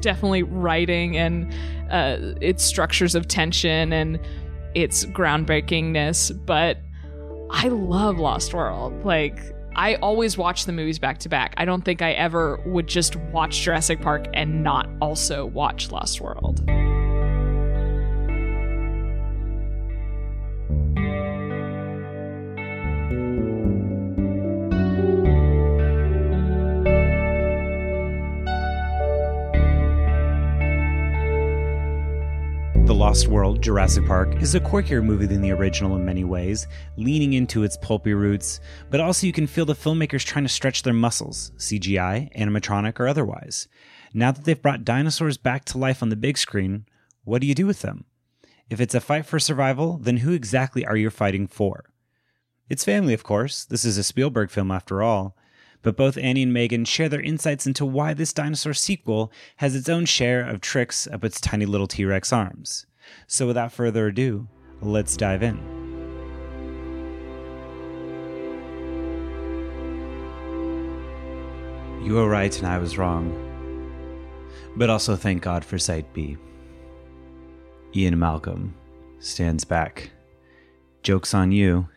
definitely 0.00 0.42
writing 0.42 1.16
and 1.16 1.52
uh, 1.90 2.34
its 2.40 2.64
structures 2.64 3.14
of 3.14 3.28
tension 3.28 3.92
and 3.92 4.18
its 4.74 5.04
groundbreakingness. 5.04 6.46
But 6.46 6.78
I 7.50 7.68
love 7.68 8.18
Lost 8.18 8.54
World. 8.54 9.04
Like 9.04 9.38
I 9.76 9.96
always 9.96 10.38
watch 10.38 10.64
the 10.64 10.72
movies 10.72 10.98
back 10.98 11.18
to 11.18 11.28
back. 11.28 11.52
I 11.58 11.66
don't 11.66 11.84
think 11.84 12.00
I 12.00 12.12
ever 12.12 12.58
would 12.64 12.86
just 12.86 13.16
watch 13.16 13.60
Jurassic 13.60 14.00
Park 14.00 14.26
and 14.32 14.62
not 14.62 14.88
also 15.02 15.44
watch 15.46 15.90
Lost 15.90 16.20
World. 16.22 16.66
Lost 33.02 33.26
World, 33.26 33.60
Jurassic 33.60 34.06
Park, 34.06 34.40
is 34.40 34.54
a 34.54 34.60
quirkier 34.60 35.04
movie 35.04 35.26
than 35.26 35.42
the 35.42 35.50
original 35.50 35.96
in 35.96 36.04
many 36.04 36.22
ways, 36.22 36.68
leaning 36.96 37.32
into 37.32 37.64
its 37.64 37.76
pulpy 37.76 38.14
roots, 38.14 38.60
but 38.90 39.00
also 39.00 39.26
you 39.26 39.32
can 39.32 39.48
feel 39.48 39.64
the 39.64 39.74
filmmakers 39.74 40.24
trying 40.24 40.44
to 40.44 40.48
stretch 40.48 40.84
their 40.84 40.92
muscles, 40.92 41.50
CGI, 41.58 42.32
animatronic, 42.38 43.00
or 43.00 43.08
otherwise. 43.08 43.66
Now 44.14 44.30
that 44.30 44.44
they've 44.44 44.62
brought 44.62 44.84
dinosaurs 44.84 45.36
back 45.36 45.64
to 45.64 45.78
life 45.78 46.00
on 46.00 46.10
the 46.10 46.16
big 46.16 46.38
screen, 46.38 46.86
what 47.24 47.40
do 47.40 47.48
you 47.48 47.56
do 47.56 47.66
with 47.66 47.82
them? 47.82 48.04
If 48.70 48.80
it's 48.80 48.94
a 48.94 49.00
fight 49.00 49.26
for 49.26 49.40
survival, 49.40 49.98
then 50.00 50.18
who 50.18 50.32
exactly 50.32 50.86
are 50.86 50.96
you 50.96 51.10
fighting 51.10 51.48
for? 51.48 51.86
It's 52.68 52.84
family, 52.84 53.14
of 53.14 53.24
course. 53.24 53.64
This 53.64 53.84
is 53.84 53.98
a 53.98 54.04
Spielberg 54.04 54.48
film 54.48 54.70
after 54.70 55.02
all. 55.02 55.36
But 55.82 55.96
both 55.96 56.16
Annie 56.16 56.44
and 56.44 56.52
Megan 56.52 56.84
share 56.84 57.08
their 57.08 57.20
insights 57.20 57.66
into 57.66 57.84
why 57.84 58.14
this 58.14 58.32
dinosaur 58.32 58.74
sequel 58.74 59.32
has 59.56 59.74
its 59.74 59.88
own 59.88 60.04
share 60.04 60.48
of 60.48 60.60
tricks 60.60 61.08
up 61.08 61.24
its 61.24 61.40
tiny 61.40 61.66
little 61.66 61.88
T 61.88 62.04
Rex 62.04 62.32
arms. 62.32 62.86
So 63.26 63.46
without 63.46 63.72
further 63.72 64.08
ado, 64.08 64.46
let's 64.80 65.16
dive 65.16 65.42
in. 65.42 65.58
You 72.02 72.14
were 72.14 72.28
right 72.28 72.56
and 72.58 72.66
I 72.66 72.78
was 72.78 72.98
wrong. 72.98 73.38
But 74.76 74.90
also 74.90 75.16
thank 75.16 75.42
God 75.42 75.64
for 75.64 75.78
Site 75.78 76.12
B. 76.12 76.36
Ian 77.94 78.18
Malcolm 78.18 78.74
stands 79.20 79.64
back. 79.64 80.10
Joke's 81.02 81.34
on 81.34 81.52
you. 81.52 81.88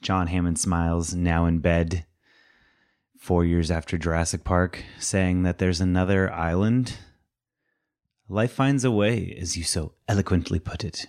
John 0.00 0.26
Hammond 0.26 0.58
smiles, 0.58 1.14
now 1.14 1.46
in 1.46 1.60
bed, 1.60 2.04
four 3.18 3.44
years 3.44 3.70
after 3.70 3.96
Jurassic 3.96 4.42
Park, 4.42 4.84
saying 4.98 5.44
that 5.44 5.58
there's 5.58 5.80
another 5.80 6.32
island. 6.32 6.98
Life 8.32 8.52
finds 8.52 8.82
a 8.82 8.90
way, 8.90 9.36
as 9.38 9.58
you 9.58 9.62
so 9.62 9.92
eloquently 10.08 10.58
put 10.58 10.84
it. 10.84 11.08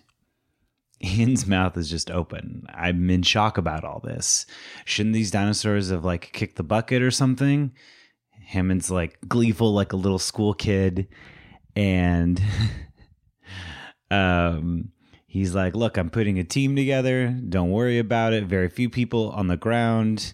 Ian's 1.02 1.48
mouth 1.48 1.78
is 1.78 1.90
just 1.90 2.12
open. 2.12 2.66
I'm 2.74 3.10
in 3.10 3.22
shock 3.22 3.58
about 3.58 3.86
all 3.86 4.02
this. 4.04 4.46
Shouldn't 4.84 5.16
these 5.16 5.32
dinosaurs 5.32 5.90
have 5.90 6.04
like 6.04 6.34
kicked 6.34 6.58
the 6.58 6.64
bucket 6.64 7.02
or 7.02 7.12
something? 7.12 7.72
Hammond's 8.48 8.92
like 8.92 9.20
gleeful 9.26 9.72
like 9.72 9.94
a 9.94 9.96
little 9.96 10.20
school 10.20 10.54
kid 10.54 11.08
and 11.78 12.42
um 14.12 14.90
he's 15.26 15.56
like, 15.56 15.78
"Look, 15.78 15.96
I'm 15.96 16.10
putting 16.10 16.40
a 16.40 16.44
team 16.44 16.76
together. 16.76 17.30
Don't 17.48 17.72
worry 17.72 18.00
about 18.00 18.34
it. 18.34 18.44
Very 18.48 18.68
few 18.68 18.90
people 18.90 19.30
on 19.30 19.48
the 19.48 19.56
ground." 19.56 20.34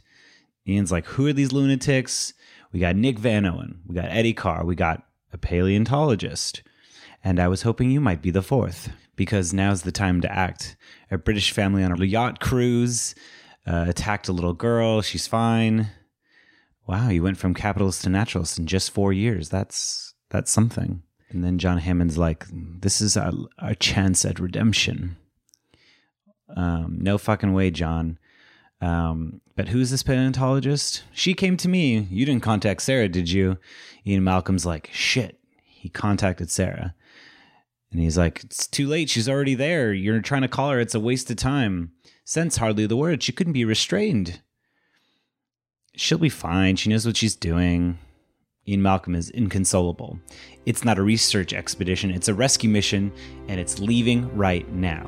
Ian's 0.67 0.91
like, 0.91 1.05
"Who 1.05 1.27
are 1.27 1.33
these 1.33 1.51
lunatics?" 1.51 2.33
We 2.73 2.79
got 2.79 2.95
Nick 2.95 3.19
Van 3.19 3.45
Owen. 3.45 3.81
We 3.85 3.93
got 3.93 4.09
Eddie 4.09 4.33
Carr. 4.33 4.65
We 4.65 4.73
got 4.73 5.03
a 5.31 5.37
paleontologist. 5.37 6.63
And 7.23 7.39
I 7.39 7.47
was 7.47 7.63
hoping 7.63 7.91
you 7.91 7.99
might 7.99 8.21
be 8.21 8.31
the 8.31 8.41
fourth 8.41 8.91
because 9.15 9.53
now's 9.53 9.81
the 9.81 9.91
time 9.91 10.21
to 10.21 10.31
act. 10.31 10.77
A 11.11 11.17
British 11.17 11.51
family 11.51 11.83
on 11.83 11.91
a 11.91 12.05
yacht 12.05 12.39
cruise 12.39 13.15
uh, 13.67 13.85
attacked 13.87 14.27
a 14.27 14.33
little 14.33 14.53
girl. 14.53 15.01
She's 15.01 15.27
fine. 15.27 15.89
Wow, 16.87 17.09
you 17.09 17.21
went 17.21 17.37
from 17.37 17.53
capitalist 17.53 18.03
to 18.03 18.09
naturalist 18.09 18.57
in 18.57 18.65
just 18.65 18.91
four 18.91 19.13
years. 19.13 19.49
That's 19.49 20.13
that's 20.29 20.51
something. 20.51 21.03
And 21.29 21.43
then 21.43 21.59
John 21.59 21.77
Hammond's 21.77 22.17
like, 22.17 22.45
"This 22.51 23.01
is 23.01 23.15
our, 23.15 23.33
our 23.59 23.75
chance 23.75 24.25
at 24.25 24.39
redemption." 24.39 25.17
Um, 26.55 26.97
no 26.99 27.17
fucking 27.17 27.53
way, 27.53 27.69
John. 27.69 28.17
Um, 28.81 29.41
but 29.55 29.69
who's 29.69 29.91
this 29.91 30.03
paleontologist? 30.03 31.03
She 31.11 31.33
came 31.33 31.57
to 31.57 31.67
me. 31.67 32.07
You 32.09 32.25
didn't 32.25 32.43
contact 32.43 32.81
Sarah, 32.81 33.09
did 33.09 33.29
you? 33.29 33.57
Ian 34.05 34.23
Malcolm's 34.23 34.65
like, 34.65 34.89
shit. 34.93 35.39
He 35.65 35.89
contacted 35.89 36.49
Sarah. 36.49 36.95
And 37.91 38.01
he's 38.01 38.17
like, 38.17 38.43
it's 38.43 38.67
too 38.67 38.87
late. 38.87 39.09
She's 39.09 39.27
already 39.27 39.55
there. 39.55 39.93
You're 39.93 40.21
trying 40.21 40.43
to 40.43 40.47
call 40.47 40.69
her. 40.71 40.79
It's 40.79 40.95
a 40.95 40.99
waste 40.99 41.31
of 41.31 41.37
time. 41.37 41.91
Sense 42.23 42.57
hardly 42.57 42.85
the 42.85 42.95
word. 42.95 43.23
She 43.23 43.31
couldn't 43.31 43.53
be 43.53 43.65
restrained. 43.65 44.41
She'll 45.95 46.19
be 46.19 46.29
fine. 46.29 46.75
She 46.75 46.89
knows 46.89 47.05
what 47.05 47.17
she's 47.17 47.35
doing. 47.35 47.97
Ian 48.67 48.83
Malcolm 48.83 49.15
is 49.15 49.31
inconsolable. 49.31 50.19
It's 50.67 50.85
not 50.85 50.99
a 50.99 51.01
research 51.01 51.53
expedition, 51.53 52.11
it's 52.11 52.27
a 52.27 52.35
rescue 52.35 52.69
mission, 52.69 53.11
and 53.47 53.59
it's 53.59 53.79
leaving 53.79 54.35
right 54.37 54.71
now. 54.71 55.05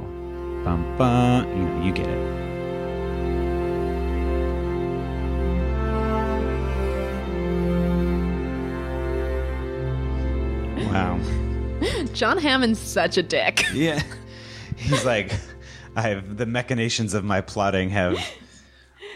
Bum 0.63 0.97
bum. 0.97 1.47
You 1.47 1.65
know, 1.65 1.85
you 1.85 1.91
get 1.93 2.07
it. 2.07 2.41
Wow. 10.87 11.19
John 12.21 12.37
Hammond's 12.37 12.77
such 12.77 13.17
a 13.17 13.23
dick. 13.23 13.65
Yeah. 13.73 13.99
He's 14.77 15.03
like, 15.03 15.31
I 15.95 16.01
have 16.03 16.37
the 16.37 16.45
machinations 16.45 17.15
of 17.15 17.23
my 17.23 17.41
plotting 17.41 17.89
have. 17.89 18.15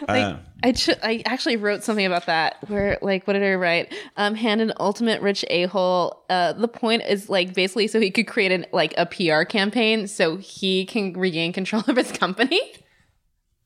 Like 0.08 0.24
uh, 0.24 0.36
I, 0.62 0.72
ch- 0.72 0.90
I 1.02 1.22
actually 1.24 1.56
wrote 1.56 1.82
something 1.82 2.04
about 2.04 2.26
that 2.26 2.56
where 2.68 2.98
like 3.00 3.26
what 3.26 3.32
did 3.32 3.42
I 3.42 3.54
write? 3.54 3.94
Um, 4.18 4.34
hand 4.34 4.60
an 4.60 4.72
ultimate 4.78 5.22
rich 5.22 5.42
a 5.48 5.64
hole. 5.66 6.24
Uh, 6.28 6.52
the 6.52 6.68
point 6.68 7.02
is 7.08 7.30
like 7.30 7.54
basically 7.54 7.86
so 7.86 7.98
he 7.98 8.10
could 8.10 8.26
create 8.26 8.52
an 8.52 8.66
like 8.72 8.92
a 8.98 9.06
PR 9.06 9.44
campaign 9.44 10.06
so 10.06 10.36
he 10.36 10.84
can 10.84 11.14
regain 11.14 11.54
control 11.54 11.82
of 11.86 11.96
his 11.96 12.12
company. 12.12 12.60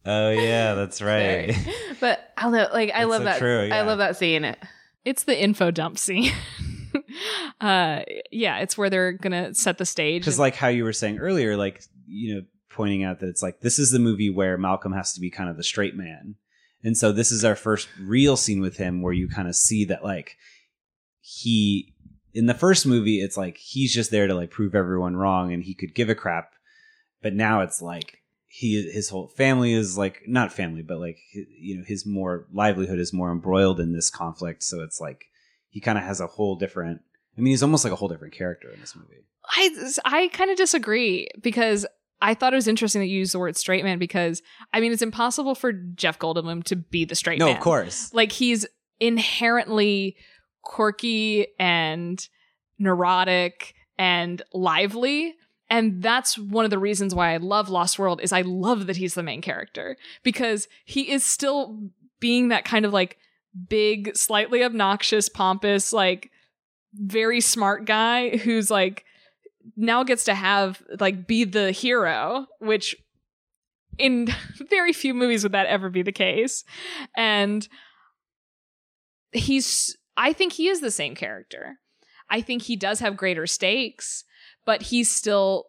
oh 0.07 0.31
yeah, 0.31 0.75
that's 0.75 1.03
right. 1.13 1.53
But 1.99 2.33
I 2.37 2.47
love 2.47 2.73
like 2.73 2.93
I 2.95 3.01
That's 3.01 3.11
love 3.11 3.21
so 3.23 3.25
that. 3.25 3.39
true, 3.39 3.63
yeah. 3.65 3.77
I 3.77 3.83
love 3.83 3.99
that 3.99 4.17
scene. 4.17 4.55
It's 5.05 5.25
the 5.25 5.43
info 5.43 5.73
dump 5.73 5.99
scene. 5.99 6.31
uh, 7.61 8.03
yeah, 8.31 8.59
it's 8.59 8.77
where 8.77 8.91
they're 8.91 9.13
gonna 9.13 9.55
set 9.55 9.79
the 9.79 9.87
stage. 9.87 10.23
Because 10.23 10.39
like 10.39 10.55
how 10.55 10.69
you 10.69 10.85
were 10.85 10.93
saying 10.93 11.19
earlier, 11.19 11.57
like 11.57 11.83
you 12.07 12.35
know, 12.35 12.43
pointing 12.71 13.05
out 13.05 13.21
that 13.21 13.29
it's 13.29 13.43
like 13.43 13.61
this 13.61 13.79
is 13.79 13.91
the 13.91 13.99
movie 13.99 14.31
where 14.31 14.59
Malcolm 14.59 14.93
has 14.93 15.13
to 15.15 15.21
be 15.21 15.31
kind 15.31 15.51
of 15.51 15.57
the 15.57 15.65
straight 15.65 15.95
man, 15.95 16.37
and 16.83 16.97
so 16.97 17.13
this 17.13 17.33
is 17.33 17.45
our 17.45 17.57
first 17.57 17.89
real 18.01 18.37
scene 18.37 18.61
with 18.61 18.77
him 18.77 19.03
where 19.03 19.13
you 19.13 19.29
kind 19.29 19.49
of 19.49 19.57
see 19.57 19.85
that 19.87 20.05
like 20.05 20.37
he 21.21 21.95
in 22.33 22.47
the 22.47 22.55
first 22.55 22.87
movie 22.87 23.21
it's 23.21 23.37
like 23.37 23.57
he's 23.59 23.93
just 23.93 24.11
there 24.11 24.27
to 24.27 24.35
like 24.35 24.51
prove 24.51 24.75
everyone 24.75 25.17
wrong 25.17 25.53
and 25.53 25.65
he 25.65 25.75
could 25.75 25.95
give 25.95 26.09
a 26.09 26.15
crap, 26.15 26.53
but 27.23 27.35
now 27.35 27.61
it's 27.61 27.83
like 27.83 28.21
he 28.53 28.91
his 28.91 29.09
whole 29.11 29.29
family 29.29 29.73
is 29.73 29.97
like 29.97 30.23
not 30.27 30.53
family 30.53 30.83
but 30.83 30.99
like 30.99 31.19
you 31.33 31.77
know 31.77 31.85
his 31.87 32.05
more 32.05 32.49
livelihood 32.53 32.99
is 32.99 33.13
more 33.13 33.31
embroiled 33.31 33.79
in 33.79 33.93
this 33.93 34.11
conflict 34.11 34.65
so 34.65 34.83
it's 34.83 35.01
like 35.01 35.27
he 35.71 35.81
kind 35.81 35.97
of 35.97 36.05
has 36.05 36.21
a 36.21 36.27
whole 36.27 36.55
different 36.57 37.01
i 37.39 37.41
mean 37.41 37.53
he's 37.53 37.63
almost 37.63 37.85
like 37.85 37.93
a 37.93 37.97
whole 37.97 38.09
different 38.09 38.35
character 38.35 38.71
in 38.71 38.81
this 38.81 38.95
movie 38.95 39.25
I 39.53 39.71
I 40.05 40.29
kind 40.29 40.51
of 40.51 40.57
disagree 40.57 41.29
because 41.41 41.85
I 42.23 42.35
thought 42.35 42.53
it 42.53 42.57
was 42.57 42.69
interesting 42.69 43.01
that 43.01 43.07
you 43.09 43.19
used 43.19 43.33
the 43.33 43.39
word 43.39 43.57
straight 43.57 43.83
man 43.83 43.99
because 43.99 44.43
I 44.73 44.81
mean 44.81 44.93
it's 44.93 45.03
impossible 45.03 45.55
for 45.55 45.73
Jeff 45.73 46.19
Goldblum 46.19 46.63
to 46.65 46.77
be 46.77 47.05
the 47.05 47.15
straight 47.15 47.39
no 47.39 47.47
man. 47.47 47.57
of 47.57 47.63
course 47.63 48.13
Like 48.15 48.31
he's 48.31 48.67
inherently 49.01 50.17
quirky 50.63 51.49
and 51.59 52.29
neurotic 52.79 53.75
and 53.99 54.43
lively 54.53 55.35
And 55.69 56.03
that's 56.03 56.39
one 56.39 56.65
of 56.65 56.71
the 56.71 56.79
reasons 56.79 57.15
why 57.15 57.33
I 57.33 57.39
love 57.39 57.69
Lost 57.69 57.99
World 57.99 58.21
is 58.23 58.33
I 58.33 58.43
love 58.43 58.87
that 58.87 58.97
he's 58.97 59.15
the 59.15 59.23
main 59.23 59.41
character 59.41 59.97
because 60.23 60.69
he 60.85 61.11
is 61.11 61.25
still 61.25 61.79
being 62.21 62.49
that 62.49 62.65
kind 62.65 62.85
of 62.85 62.93
like 62.93 63.17
big, 63.69 64.17
slightly 64.17 64.63
obnoxious, 64.63 65.29
pompous, 65.29 65.93
like 65.93 66.31
very 66.95 67.41
smart 67.41 67.85
guy 67.85 68.37
who's 68.37 68.71
like 68.71 69.05
now 69.77 70.03
gets 70.03 70.25
to 70.25 70.35
have 70.35 70.83
like 70.99 71.27
be 71.27 71.45
the 71.45 71.73
hero, 71.73 72.47
which 72.59 72.97
in 73.99 74.29
very 74.71 74.93
few 74.93 75.15
movies 75.15 75.43
would 75.43 75.53
that 75.53 75.67
ever 75.67 75.91
be 75.91 76.03
the 76.03 76.13
case. 76.13 76.65
And 77.17 77.67
he's 79.33 79.97
I 80.17 80.33
think 80.33 80.53
he 80.53 80.69
is 80.69 80.81
the 80.81 80.91
same 80.91 81.15
character. 81.15 81.79
I 82.29 82.41
think 82.41 82.63
he 82.63 82.77
does 82.77 83.01
have 83.01 83.17
greater 83.17 83.47
stakes, 83.47 84.25
but 84.65 84.83
he's 84.83 85.11
still 85.11 85.67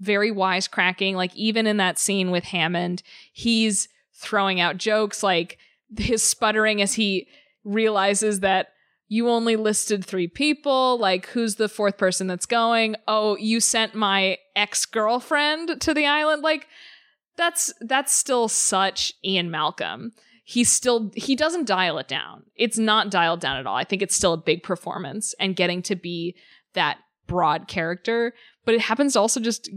very 0.00 0.30
wisecracking. 0.30 1.14
Like 1.14 1.34
even 1.34 1.66
in 1.66 1.76
that 1.78 1.98
scene 1.98 2.30
with 2.30 2.44
Hammond, 2.44 3.02
he's 3.32 3.88
throwing 4.14 4.60
out 4.60 4.76
jokes 4.76 5.22
like 5.22 5.58
his 5.98 6.22
sputtering 6.22 6.80
as 6.82 6.94
he 6.94 7.28
realizes 7.64 8.40
that 8.40 8.68
you 9.08 9.28
only 9.28 9.56
listed 9.56 10.04
three 10.04 10.28
people. 10.28 10.98
Like, 10.98 11.26
who's 11.26 11.56
the 11.56 11.68
fourth 11.68 11.98
person 11.98 12.26
that's 12.26 12.46
going? 12.46 12.96
Oh, 13.06 13.36
you 13.36 13.60
sent 13.60 13.94
my 13.94 14.38
ex 14.56 14.86
girlfriend 14.86 15.80
to 15.80 15.94
the 15.94 16.06
island. 16.06 16.42
Like, 16.42 16.66
that's 17.36 17.72
that's 17.80 18.14
still 18.14 18.48
such 18.48 19.12
Ian 19.24 19.50
Malcolm. 19.50 20.12
He's 20.44 20.70
still 20.70 21.10
he 21.14 21.36
doesn't 21.36 21.66
dial 21.66 21.98
it 21.98 22.08
down. 22.08 22.44
It's 22.56 22.78
not 22.78 23.10
dialed 23.10 23.40
down 23.40 23.56
at 23.56 23.66
all. 23.66 23.76
I 23.76 23.84
think 23.84 24.02
it's 24.02 24.16
still 24.16 24.34
a 24.34 24.38
big 24.38 24.62
performance 24.62 25.34
and 25.38 25.56
getting 25.56 25.82
to 25.82 25.96
be 25.96 26.36
that 26.74 26.98
broad 27.26 27.68
character, 27.68 28.34
but 28.64 28.74
it 28.74 28.80
happens 28.80 29.14
to 29.14 29.20
also 29.20 29.40
just 29.40 29.68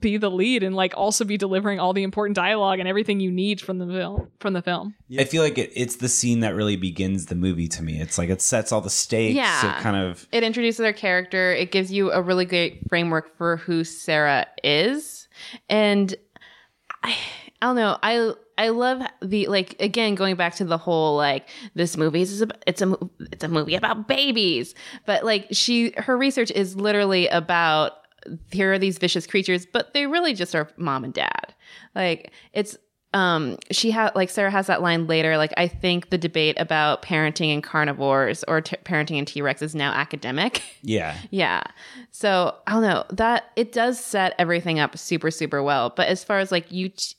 be 0.00 0.16
the 0.16 0.30
lead 0.30 0.62
and 0.62 0.74
like 0.74 0.94
also 0.96 1.24
be 1.24 1.36
delivering 1.36 1.80
all 1.80 1.92
the 1.92 2.02
important 2.02 2.36
dialogue 2.36 2.78
and 2.78 2.88
everything 2.88 3.20
you 3.20 3.30
need 3.30 3.60
from 3.60 3.78
the 3.78 3.86
film 3.86 4.28
from 4.40 4.52
the 4.52 4.62
film. 4.62 4.94
I 5.18 5.24
feel 5.24 5.42
like 5.42 5.58
it, 5.58 5.72
it's 5.74 5.96
the 5.96 6.08
scene 6.08 6.40
that 6.40 6.54
really 6.54 6.76
begins 6.76 7.26
the 7.26 7.34
movie 7.34 7.68
to 7.68 7.82
me. 7.82 8.00
It's 8.00 8.18
like 8.18 8.28
it 8.28 8.42
sets 8.42 8.72
all 8.72 8.80
the 8.80 8.90
stakes. 8.90 9.34
Yeah. 9.34 9.78
It 9.78 9.82
kind 9.82 9.96
of 9.96 10.28
It 10.32 10.42
introduces 10.42 10.78
their 10.78 10.92
character. 10.92 11.52
It 11.52 11.72
gives 11.72 11.90
you 11.90 12.12
a 12.12 12.22
really 12.22 12.44
great 12.44 12.88
framework 12.88 13.36
for 13.36 13.56
who 13.58 13.84
Sarah 13.84 14.46
is. 14.62 15.28
And 15.68 16.14
I, 17.02 17.16
I 17.62 17.66
don't 17.66 17.76
know. 17.76 17.98
I 18.02 18.32
I 18.58 18.68
love 18.70 19.02
the 19.22 19.46
like 19.48 19.76
again 19.80 20.14
going 20.14 20.36
back 20.36 20.54
to 20.56 20.64
the 20.64 20.78
whole 20.78 21.16
like 21.16 21.48
this 21.74 21.96
movie 21.96 22.22
is 22.22 22.42
a, 22.42 22.48
it's 22.66 22.82
a 22.82 22.96
it's 23.32 23.44
a 23.44 23.48
movie 23.48 23.74
about 23.74 24.08
babies, 24.08 24.74
but 25.04 25.24
like 25.24 25.46
she 25.52 25.92
her 25.96 26.16
research 26.16 26.50
is 26.50 26.76
literally 26.76 27.28
about 27.28 27.92
here 28.50 28.72
are 28.72 28.78
these 28.78 28.98
vicious 28.98 29.26
creatures, 29.26 29.66
but 29.66 29.94
they 29.94 30.06
really 30.06 30.34
just 30.34 30.54
are 30.54 30.68
mom 30.76 31.04
and 31.04 31.14
dad. 31.14 31.54
Like 31.94 32.32
it's 32.52 32.76
um 33.14 33.56
she 33.70 33.90
had 33.90 34.14
like 34.14 34.28
Sarah 34.28 34.50
has 34.50 34.66
that 34.66 34.82
line 34.82 35.06
later 35.06 35.36
like 35.36 35.54
I 35.56 35.68
think 35.68 36.10
the 36.10 36.18
debate 36.18 36.56
about 36.58 37.02
parenting 37.02 37.54
and 37.54 37.62
carnivores 37.62 38.44
or 38.48 38.60
t- 38.60 38.76
parenting 38.84 39.18
and 39.18 39.26
T-Rex 39.26 39.62
is 39.62 39.74
now 39.74 39.92
academic. 39.92 40.62
yeah. 40.82 41.16
Yeah. 41.30 41.62
So 42.10 42.54
I 42.66 42.72
don't 42.72 42.82
know 42.82 43.04
that 43.10 43.52
it 43.56 43.72
does 43.72 43.98
set 43.98 44.34
everything 44.38 44.78
up 44.78 44.98
super, 44.98 45.30
super 45.30 45.62
well. 45.62 45.90
But 45.90 46.08
as 46.08 46.24
far 46.24 46.38
as 46.38 46.50
like 46.52 46.70
you, 46.70 46.90
t- 46.90 47.14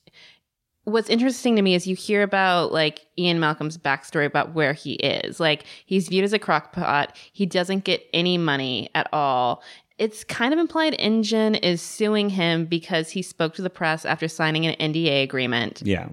what's 0.87 1.09
interesting 1.09 1.57
to 1.57 1.61
me 1.61 1.75
is 1.75 1.85
you 1.85 1.95
hear 1.95 2.23
about 2.23 2.71
like 2.71 3.05
Ian 3.17 3.41
Malcolm's 3.41 3.77
backstory 3.77 4.25
about 4.25 4.53
where 4.53 4.71
he 4.73 4.93
is. 4.93 5.37
Like 5.39 5.65
he's 5.85 6.07
viewed 6.07 6.23
as 6.23 6.31
a 6.31 6.39
crockpot. 6.39 7.09
He 7.33 7.45
doesn't 7.45 7.83
get 7.83 8.07
any 8.13 8.37
money 8.37 8.89
at 8.95 9.09
all. 9.11 9.61
It's 9.97 10.23
kind 10.23 10.53
of 10.53 10.59
implied 10.59 10.95
InGen 10.99 11.55
is 11.55 11.81
suing 11.81 12.29
him 12.29 12.65
because 12.65 13.09
he 13.09 13.21
spoke 13.21 13.55
to 13.55 13.61
the 13.61 13.69
press 13.69 14.05
after 14.05 14.27
signing 14.27 14.65
an 14.67 14.75
NDA 14.93 15.23
agreement. 15.23 15.81
Yeah. 15.83 16.09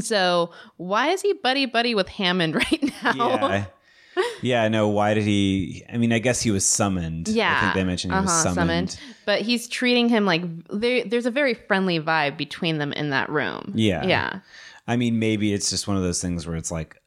So 0.00 0.50
why 0.76 1.08
is 1.10 1.22
he 1.22 1.32
buddy 1.34 1.66
buddy 1.66 1.94
with 1.94 2.08
Hammond 2.08 2.54
right 2.62 2.92
now? 3.02 3.12
Yeah. 3.48 3.64
Yeah, 4.42 4.66
no, 4.66 4.88
why 4.88 5.14
did 5.14 5.22
he 5.22 5.84
I 5.92 5.96
mean, 5.96 6.12
I 6.12 6.18
guess 6.18 6.40
he 6.42 6.50
was 6.50 6.66
summoned. 6.66 7.28
Yeah. 7.28 7.56
I 7.56 7.60
think 7.60 7.74
they 7.74 7.84
mentioned 7.84 8.12
he 8.12 8.20
was 8.20 8.28
Uh-huh, 8.30 8.54
summoned. 8.54 8.98
But 9.24 9.42
he's 9.42 9.68
treating 9.68 10.08
him 10.08 10.26
like 10.26 10.42
there, 10.70 11.04
there's 11.04 11.26
a 11.26 11.30
very 11.30 11.54
friendly 11.54 12.00
vibe 12.00 12.36
between 12.36 12.78
them 12.78 12.92
in 12.92 13.10
that 13.10 13.28
room. 13.30 13.72
Yeah. 13.76 14.04
Yeah. 14.04 14.40
I 14.88 14.96
mean, 14.96 15.18
maybe 15.20 15.52
it's 15.52 15.70
just 15.70 15.86
one 15.86 15.96
of 15.96 16.02
those 16.02 16.20
things 16.20 16.46
where 16.46 16.56
it's 16.56 16.72
like 16.72 16.97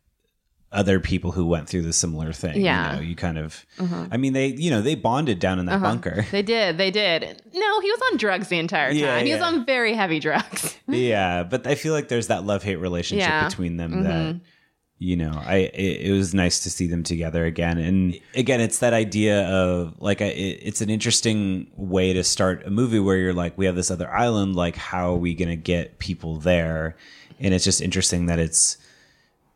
other 0.71 0.99
people 0.99 1.31
who 1.31 1.45
went 1.45 1.67
through 1.67 1.81
the 1.81 1.91
similar 1.93 2.31
thing. 2.31 2.61
Yeah. 2.61 2.81
Uh-huh. 2.81 2.91
You 2.91 2.95
know, 2.97 3.01
you 3.09 3.15
kind 3.15 3.37
of 3.37 3.65
I 4.11 4.17
mean 4.17 4.33
they 4.33 4.47
you 4.47 4.69
know, 4.71 4.81
they 4.81 4.95
bonded 4.95 5.39
down 5.39 5.59
in 5.59 5.65
that 5.65 5.81
bunker. 5.81 6.25
They 6.31 6.41
did. 6.41 6.77
They 6.77 6.91
did. 6.91 7.41
No, 7.53 7.79
he 7.81 7.91
was 7.91 7.99
on 8.11 8.17
drugs 8.17 8.47
the 8.47 8.59
entire 8.59 8.89
time. 8.89 8.97
Yeah, 8.97 9.19
he 9.19 9.33
was 9.33 9.41
on 9.41 9.65
very 9.65 9.93
heavy 9.93 10.19
drugs. 10.19 10.77
yeah. 10.87 11.43
But 11.43 11.67
I 11.67 11.75
feel 11.75 11.93
like 11.93 12.07
there's 12.07 12.27
that 12.27 12.45
love 12.45 12.63
hate 12.63 12.77
relationship 12.77 13.27
Yeah. 13.27 13.39
Mm-hmm. 13.41 13.49
between 13.49 13.77
them 13.77 14.03
that 14.03 14.39
you 14.97 15.15
know, 15.15 15.31
I 15.33 15.55
it, 15.73 16.01
it 16.09 16.11
was 16.11 16.35
nice 16.35 16.59
to 16.59 16.69
see 16.69 16.85
them 16.85 17.01
together 17.01 17.43
again. 17.43 17.79
And 17.79 18.19
again, 18.35 18.61
it's 18.61 18.77
that 18.79 18.93
idea 18.93 19.47
of 19.49 19.95
like 19.99 20.21
I, 20.21 20.25
it, 20.25 20.59
it's 20.61 20.79
an 20.81 20.91
interesting 20.91 21.71
way 21.75 22.13
to 22.13 22.23
start 22.23 22.67
a 22.67 22.69
movie 22.69 22.99
where 22.99 23.17
you're 23.17 23.33
like, 23.33 23.57
we 23.57 23.65
have 23.65 23.75
this 23.75 23.89
other 23.89 24.07
island. 24.11 24.55
Like, 24.55 24.75
how 24.75 25.11
are 25.11 25.17
we 25.17 25.33
going 25.33 25.49
to 25.49 25.55
get 25.55 25.97
people 25.97 26.37
there? 26.37 26.95
And 27.39 27.51
it's 27.51 27.65
just 27.65 27.81
interesting 27.81 28.27
that 28.27 28.37
it's 28.37 28.77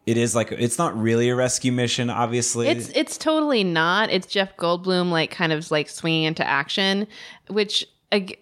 it 0.06 0.18
is 0.18 0.36
like 0.36 0.52
it's 0.52 0.78
not 0.78 0.96
really 0.98 1.30
a 1.30 1.36
rescue 1.36 1.72
mission. 1.72 2.10
Obviously, 2.10 2.68
It's 2.68 2.89
it's 2.89 3.18
totally 3.18 3.63
not. 3.63 4.10
It's 4.12 4.28
Jeff 4.28 4.56
Goldblum 4.58 5.10
like 5.12 5.32
kind 5.32 5.52
of 5.52 5.70
like 5.72 5.89
swinging 5.89 6.24
into 6.24 6.46
action, 6.46 7.08
which 7.48 7.86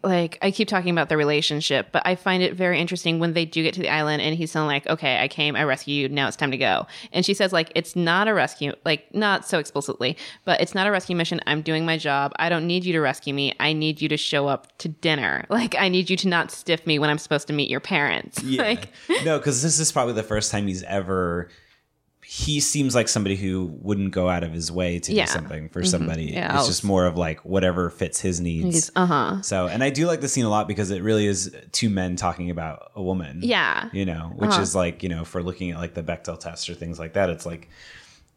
like 0.03 0.37
I 0.41 0.51
keep 0.51 0.67
talking 0.67 0.91
about 0.91 1.09
the 1.09 1.17
relationship, 1.17 1.87
but 1.91 2.03
I 2.05 2.15
find 2.15 2.43
it 2.43 2.53
very 2.53 2.79
interesting 2.79 3.19
when 3.19 3.33
they 3.33 3.45
do 3.45 3.63
get 3.63 3.73
to 3.75 3.81
the 3.81 3.89
island 3.89 4.21
and 4.21 4.35
he's 4.35 4.51
saying 4.51 4.65
like, 4.67 4.85
"Okay, 4.87 5.19
I 5.21 5.27
came, 5.27 5.55
I 5.55 5.63
rescued 5.63 5.95
you, 6.11 6.15
now 6.15 6.27
it's 6.27 6.37
time 6.37 6.51
to 6.51 6.57
go." 6.57 6.85
And 7.11 7.25
she 7.25 7.33
says 7.33 7.51
like, 7.53 7.71
"It's 7.75 7.95
not 7.95 8.27
a 8.27 8.33
rescue, 8.33 8.73
like 8.85 9.13
not 9.13 9.47
so 9.47 9.59
explicitly, 9.59 10.17
but 10.45 10.61
it's 10.61 10.75
not 10.75 10.87
a 10.87 10.91
rescue 10.91 11.15
mission. 11.15 11.39
I'm 11.47 11.61
doing 11.61 11.85
my 11.85 11.97
job. 11.97 12.33
I 12.37 12.49
don't 12.49 12.67
need 12.67 12.85
you 12.85 12.93
to 12.93 12.99
rescue 13.01 13.33
me. 13.33 13.53
I 13.59 13.73
need 13.73 14.01
you 14.01 14.09
to 14.09 14.17
show 14.17 14.47
up 14.47 14.77
to 14.79 14.89
dinner. 14.89 15.45
Like 15.53 15.75
I 15.79 15.87
need 15.87 16.09
you 16.09 16.17
to 16.17 16.27
not 16.27 16.51
stiff 16.51 16.85
me 16.87 16.97
when 16.99 17.09
I'm 17.09 17.17
supposed 17.19 17.47
to 17.47 17.53
meet 17.53 17.69
your 17.69 17.79
parents." 17.79 18.41
Yeah. 18.53 18.61
like 18.61 18.89
no, 19.23 19.37
because 19.39 19.63
this 19.63 19.79
is 19.79 19.91
probably 19.91 20.13
the 20.13 20.23
first 20.23 20.51
time 20.51 20.67
he's 20.67 20.83
ever. 20.83 21.49
He 22.35 22.59
seems 22.61 22.95
like 22.95 23.07
somebody 23.09 23.35
who 23.35 23.77
wouldn't 23.83 24.11
go 24.11 24.27
out 24.27 24.43
of 24.43 24.51
his 24.53 24.71
way 24.71 24.97
to 24.97 25.13
Yeah. 25.13 25.25
do 25.25 25.31
something 25.31 25.69
for 25.69 25.83
somebody. 25.85 26.31
Yeah, 26.33 26.57
it's 26.57 26.65
just 26.67 26.83
more 26.83 27.05
of 27.05 27.15
like 27.15 27.45
whatever 27.45 27.91
fits 27.91 28.19
his 28.19 28.39
needs. 28.41 28.89
uh-huh. 28.95 29.43
So, 29.43 29.67
and 29.67 29.83
I 29.83 29.91
do 29.91 30.07
like 30.07 30.19
the 30.21 30.27
scene 30.27 30.43
a 30.43 30.49
lot 30.49 30.67
because 30.67 30.89
it 30.89 31.03
really 31.03 31.27
is 31.27 31.55
two 31.71 31.91
men 31.91 32.15
talking 32.15 32.49
about 32.49 32.91
a 32.95 33.03
woman. 33.03 33.41
Yeah. 33.43 33.87
You 33.93 34.05
know, 34.05 34.31
which 34.35 34.49
Uh-huh. 34.49 34.61
is 34.63 34.73
like, 34.73 35.03
you 35.03 35.09
know, 35.09 35.25
for 35.25 35.43
looking 35.43 35.69
at 35.71 35.77
like 35.77 35.93
the 35.93 36.01
Bechdel 36.01 36.39
test 36.39 36.67
or 36.71 36.73
things 36.73 36.97
like 36.97 37.13
that, 37.13 37.29
it's 37.29 37.45
like, 37.45 37.69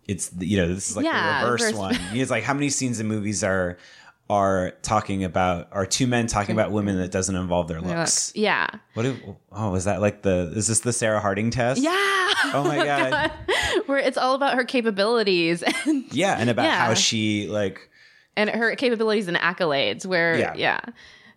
it's, 0.07 0.31
you 0.41 0.59
know, 0.59 0.69
this 0.75 0.91
is 0.91 0.97
like 0.97 1.07
Yeah, 1.07 1.41
the 1.41 1.47
reverse 1.47 1.63
reverse. 1.63 1.79
one. 1.79 1.99
It's 2.13 2.31
like 2.31 2.45
how 2.45 2.53
many 2.53 2.69
scenes 2.69 3.01
in 3.01 3.07
movies 3.07 3.43
are, 3.43 3.79
are 4.29 4.73
talking 4.83 5.23
about, 5.25 5.69
are 5.73 5.87
two 5.87 6.07
men 6.07 6.27
talking 6.27 6.53
about 6.55 6.73
women 6.73 6.97
that 6.99 7.11
doesn't 7.13 7.37
involve 7.37 7.69
their 7.69 7.81
looks? 7.81 8.33
Yeah. 8.35 8.67
What? 8.95 9.05
Do, 9.05 9.37
oh, 9.53 9.75
is 9.77 9.85
that 9.85 10.01
like 10.01 10.23
the? 10.23 10.53
Is 10.55 10.67
this 10.67 10.81
the 10.81 10.93
Sarah 10.93 11.21
Harding 11.21 11.51
test? 11.51 11.81
Yeah. 11.81 11.93
Oh 12.53 12.65
my 12.67 12.77
God. 12.85 13.31
Where 13.87 13.99
it's 13.99 14.19
all 14.19 14.35
about 14.35 14.55
her 14.55 14.65
capabilities 14.65 15.63
and 15.63 16.05
Yeah, 16.13 16.37
and 16.39 16.51
about 16.51 16.65
Yeah. 16.65 16.87
how 16.87 16.95
she 16.95 17.47
like. 17.49 17.89
and 18.37 18.51
her 18.51 18.75
capabilities 18.77 19.29
and 19.29 19.37
accolades 19.37 20.05
where 20.05 20.37
Yeah. 20.39 20.55
yeah, 20.57 20.81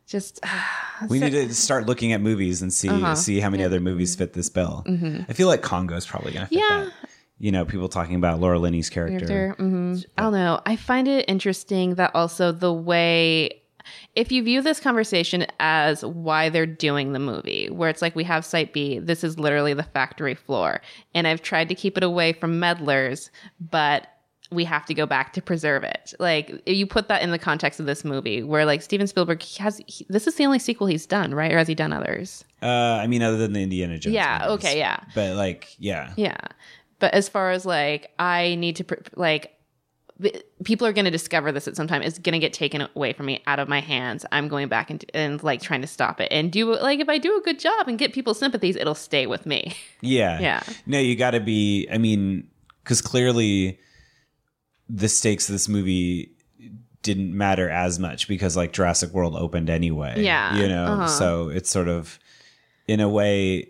just 0.08 0.40
We 1.10 1.20
need 1.20 1.32
to 1.32 1.54
start 1.54 1.86
looking 1.86 2.12
at 2.14 2.22
movies 2.22 2.62
and 2.64 2.74
see 2.74 2.90
Uh-huh. 2.90 3.14
see 3.16 3.40
how 3.40 3.50
many 3.52 3.64
other 3.64 3.80
movies 3.80 4.16
fit 4.16 4.34
this 4.34 4.50
bill. 4.50 4.84
I 5.30 5.34
feel 5.34 5.48
like 5.48 5.62
Congo's 5.62 6.06
probably 6.08 6.32
gonna 6.34 6.48
fit 6.48 6.58
Mm-hmm. 6.60 6.74
Yeah. 6.84 6.90
that. 7.02 7.09
You 7.40 7.52
know, 7.52 7.66
people 7.66 7.88
talking 7.90 8.16
about 8.16 8.40
Laura 8.40 8.60
Linney's 8.60 8.90
character. 8.90 9.26
character. 9.26 9.64
mhm. 9.64 10.06
I 10.18 10.22
don't 10.24 10.34
know. 10.34 10.60
I 10.66 10.76
find 10.76 11.08
it 11.08 11.26
interesting 11.28 11.96
that 11.96 12.12
also 12.14 12.52
the 12.52 12.74
way, 12.74 13.62
if 14.16 14.32
you 14.32 14.44
view 14.44 14.62
this 14.62 14.80
conversation 14.80 15.48
as 15.60 16.04
why 16.04 16.50
they're 16.50 16.66
doing 16.66 17.14
the 17.14 17.20
movie, 17.20 17.70
where 17.70 17.90
it's 17.90 18.02
like 18.02 18.16
we 18.16 18.26
have 18.26 18.44
Site 18.46 18.74
B, 18.74 19.00
this 19.00 19.24
is 19.24 19.40
literally 19.40 19.74
the 19.74 19.84
factory 19.84 20.36
floor, 20.36 20.82
and 21.16 21.28
I've 21.28 21.42
tried 21.42 21.70
to 21.70 21.76
keep 21.76 21.98
it 21.98 22.04
away 22.04 22.34
from 22.34 22.60
meddlers, 22.60 23.30
but 23.60 24.08
we 24.52 24.66
have 24.66 24.84
to 24.88 24.96
go 24.96 25.06
back 25.06 25.32
to 25.34 25.42
preserve 25.42 25.84
it. 25.84 26.14
Like 26.20 26.50
if 26.66 26.76
you 26.76 26.88
put 26.88 27.08
that 27.08 27.22
in 27.22 27.30
the 27.32 27.38
context 27.38 27.80
of 27.80 27.86
this 27.86 28.04
movie, 28.04 28.42
where 28.42 28.66
like 28.66 28.82
Steven 28.82 29.06
Spielberg 29.08 29.42
he 29.44 29.62
has, 29.62 29.80
he, 29.86 30.06
this 30.10 30.26
is 30.28 30.36
the 30.36 30.46
only 30.46 30.58
sequel 30.60 30.88
he's 30.88 31.06
done, 31.06 31.34
right? 31.36 31.52
Or 31.52 31.58
has 31.58 31.68
he 31.68 31.76
done 31.76 31.94
others? 31.94 32.44
Uh, 32.62 32.66
I 32.66 33.06
mean, 33.08 33.22
other 33.22 33.38
than 33.38 33.54
the 33.54 33.62
Indiana 33.64 33.98
Jones. 34.00 34.16
Yeah, 34.16 34.46
movies. 34.48 34.66
okay, 34.66 34.78
yeah. 34.80 35.00
But 35.14 35.36
like, 35.36 35.76
yeah, 35.78 36.14
Yeah. 36.18 36.36
But 37.00 37.14
as 37.14 37.30
far 37.30 37.52
as 37.52 37.66
like, 37.66 38.12
I 38.20 38.56
need 38.56 38.76
to, 38.78 38.84
pr- 38.84 38.96
like, 39.16 39.56
people 40.66 40.86
are 40.86 40.92
going 40.92 41.06
to 41.06 41.12
discover 41.12 41.52
this 41.52 41.68
at 41.68 41.76
some 41.76 41.88
time. 41.88 42.02
It's 42.02 42.20
going 42.20 42.34
to 42.34 42.40
get 42.40 42.52
taken 42.52 42.88
away 42.94 43.14
from 43.14 43.28
me 43.28 43.42
out 43.48 43.60
of 43.60 43.70
my 43.70 43.80
hands. 43.80 44.26
I'm 44.32 44.50
going 44.50 44.68
back 44.68 44.90
and, 44.90 45.04
and 45.14 45.42
like 45.42 45.62
trying 45.62 45.82
to 45.82 45.88
stop 45.88 46.20
it 46.20 46.28
and 46.32 46.52
do 46.52 46.76
like, 46.76 47.00
if 47.00 47.08
I 47.08 47.18
do 47.18 47.38
a 47.38 47.42
good 47.42 47.60
job 47.60 47.88
and 47.88 47.98
get 47.98 48.14
people's 48.14 48.38
sympathies, 48.38 48.76
it'll 48.76 48.96
stay 48.96 49.28
with 49.28 49.46
me. 49.46 49.76
yeah, 50.02 50.40
Yeah. 50.40 50.64
No, 50.86 51.00
you 51.00 51.16
got 51.16 51.32
to 51.32 51.40
be. 51.40 51.88
I 51.92 51.98
mean, 51.98 52.50
because 52.84 53.02
clearly, 53.02 53.80
the 54.90 55.08
stakes 55.08 55.48
of 55.48 55.54
this 55.54 55.70
movie 55.70 56.32
didn't 57.02 57.36
matter 57.36 57.70
as 57.70 58.00
much 58.00 58.28
because 58.28 58.58
like 58.58 58.74
Jurassic 58.74 59.12
World 59.14 59.36
opened 59.36 59.70
anyway. 59.70 60.22
Yeah, 60.22 60.56
You 60.58 60.68
know, 60.68 60.86
uh-huh. 60.86 61.08
so 61.08 61.50
it's 61.50 61.70
sort 61.70 61.88
of 61.88 62.20
in 62.88 63.00
a 63.00 63.08
way 63.08 63.70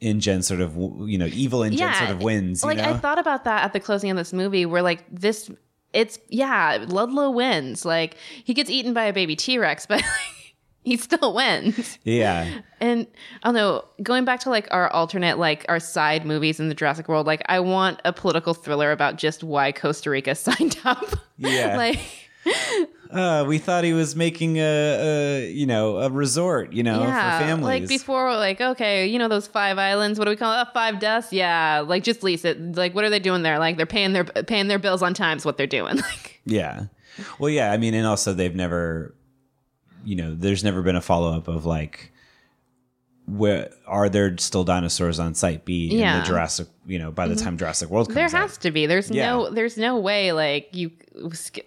InGen 0.00 0.42
sort 0.42 0.60
of 0.60 0.76
you 0.76 1.18
know, 1.18 1.26
evil 1.26 1.62
InGen 1.62 1.92
sort 1.94 2.10
of 2.10 2.22
wins, 2.22 2.62
you 2.62 2.68
like 2.68 2.78
know? 2.78 2.84
I 2.84 2.96
thought 2.96 3.18
about 3.18 3.44
that 3.44 3.64
at 3.64 3.72
the 3.72 3.80
closing 3.80 4.10
of 4.10 4.16
this 4.16 4.32
movie, 4.32 4.64
where 4.66 4.82
like 4.82 5.04
this, 5.10 5.50
it's 5.92 6.18
yeah, 6.28 6.84
Ludlow 6.88 7.30
wins. 7.30 7.84
Like 7.84 8.16
he 8.44 8.54
gets 8.54 8.70
eaten 8.70 8.94
by 8.94 9.04
a 9.04 9.12
baby 9.12 9.36
T 9.36 9.58
Rex, 9.58 9.86
but 9.88 10.00
like, 10.00 10.54
he 10.82 10.96
still 10.96 11.34
wins. 11.34 11.98
yeah. 12.04 12.60
And 12.80 13.06
I 13.42 13.48
don't 13.48 13.54
know, 13.54 13.84
going 14.02 14.24
back 14.24 14.40
to 14.40 14.50
like 14.50 14.68
our 14.70 14.90
alternate, 14.90 15.38
like 15.38 15.66
our 15.68 15.80
side 15.80 16.24
movies 16.24 16.58
in 16.58 16.68
the 16.68 16.74
Jurassic 16.74 17.06
World, 17.06 17.26
like 17.26 17.42
I 17.46 17.60
want 17.60 18.00
a 18.04 18.12
political 18.12 18.54
thriller 18.54 18.92
about 18.92 19.16
just 19.16 19.44
why 19.44 19.72
Costa 19.72 20.08
Rica 20.08 20.34
signed 20.34 20.78
up. 20.84 21.04
Yeah. 21.36 21.76
like 21.76 22.00
Uh, 23.12 23.44
we 23.46 23.58
thought 23.58 23.82
he 23.82 23.92
was 23.92 24.14
making 24.14 24.58
a, 24.58 24.62
a 24.62 25.50
you 25.50 25.66
know, 25.66 25.98
a 25.98 26.08
resort, 26.10 26.72
you 26.72 26.82
know, 26.82 27.00
yeah, 27.02 27.38
for 27.38 27.44
families. 27.44 27.64
like 27.80 27.88
before, 27.88 28.34
like 28.36 28.60
okay, 28.60 29.06
you 29.06 29.18
know 29.18 29.26
those 29.28 29.46
five 29.48 29.78
islands. 29.78 30.18
What 30.18 30.26
do 30.26 30.30
we 30.30 30.36
call 30.36 30.52
it? 30.52 30.58
Uh, 30.58 30.64
five 30.72 31.00
deaths? 31.00 31.32
Yeah, 31.32 31.80
like 31.80 32.04
just 32.04 32.22
lease 32.22 32.44
it. 32.44 32.76
Like 32.76 32.94
what 32.94 33.04
are 33.04 33.10
they 33.10 33.18
doing 33.18 33.42
there? 33.42 33.58
Like 33.58 33.76
they're 33.76 33.86
paying 33.86 34.12
their 34.12 34.24
paying 34.24 34.68
their 34.68 34.78
bills 34.78 35.02
on 35.02 35.12
time. 35.14 35.38
Is 35.38 35.44
what 35.44 35.56
they're 35.56 35.66
doing. 35.66 35.96
Like 36.02 36.40
Yeah. 36.44 36.84
Well, 37.38 37.50
yeah. 37.50 37.72
I 37.72 37.76
mean, 37.76 37.94
and 37.94 38.06
also 38.06 38.32
they've 38.32 38.54
never, 38.54 39.14
you 40.04 40.16
know, 40.16 40.34
there's 40.34 40.62
never 40.64 40.80
been 40.82 40.96
a 40.96 41.02
follow 41.02 41.36
up 41.36 41.48
of 41.48 41.66
like, 41.66 42.12
where 43.26 43.70
are 43.86 44.08
there 44.08 44.36
still 44.38 44.64
dinosaurs 44.64 45.18
on 45.20 45.34
Site 45.34 45.64
B 45.64 45.90
in 45.90 45.98
Yeah. 45.98 46.20
the 46.20 46.26
Jurassic? 46.26 46.68
You 46.86 46.98
know, 46.98 47.10
by 47.12 47.28
the 47.28 47.36
time 47.36 47.56
Jurassic 47.56 47.90
World 47.90 48.08
comes 48.08 48.14
there 48.16 48.24
out. 48.24 48.32
has 48.32 48.56
to 48.58 48.70
be. 48.70 48.86
There's 48.86 49.10
Yeah. 49.10 49.26
no. 49.32 49.50
There's 49.50 49.76
no 49.76 49.98
way. 49.98 50.32
Like 50.32 50.68
you, 50.72 50.90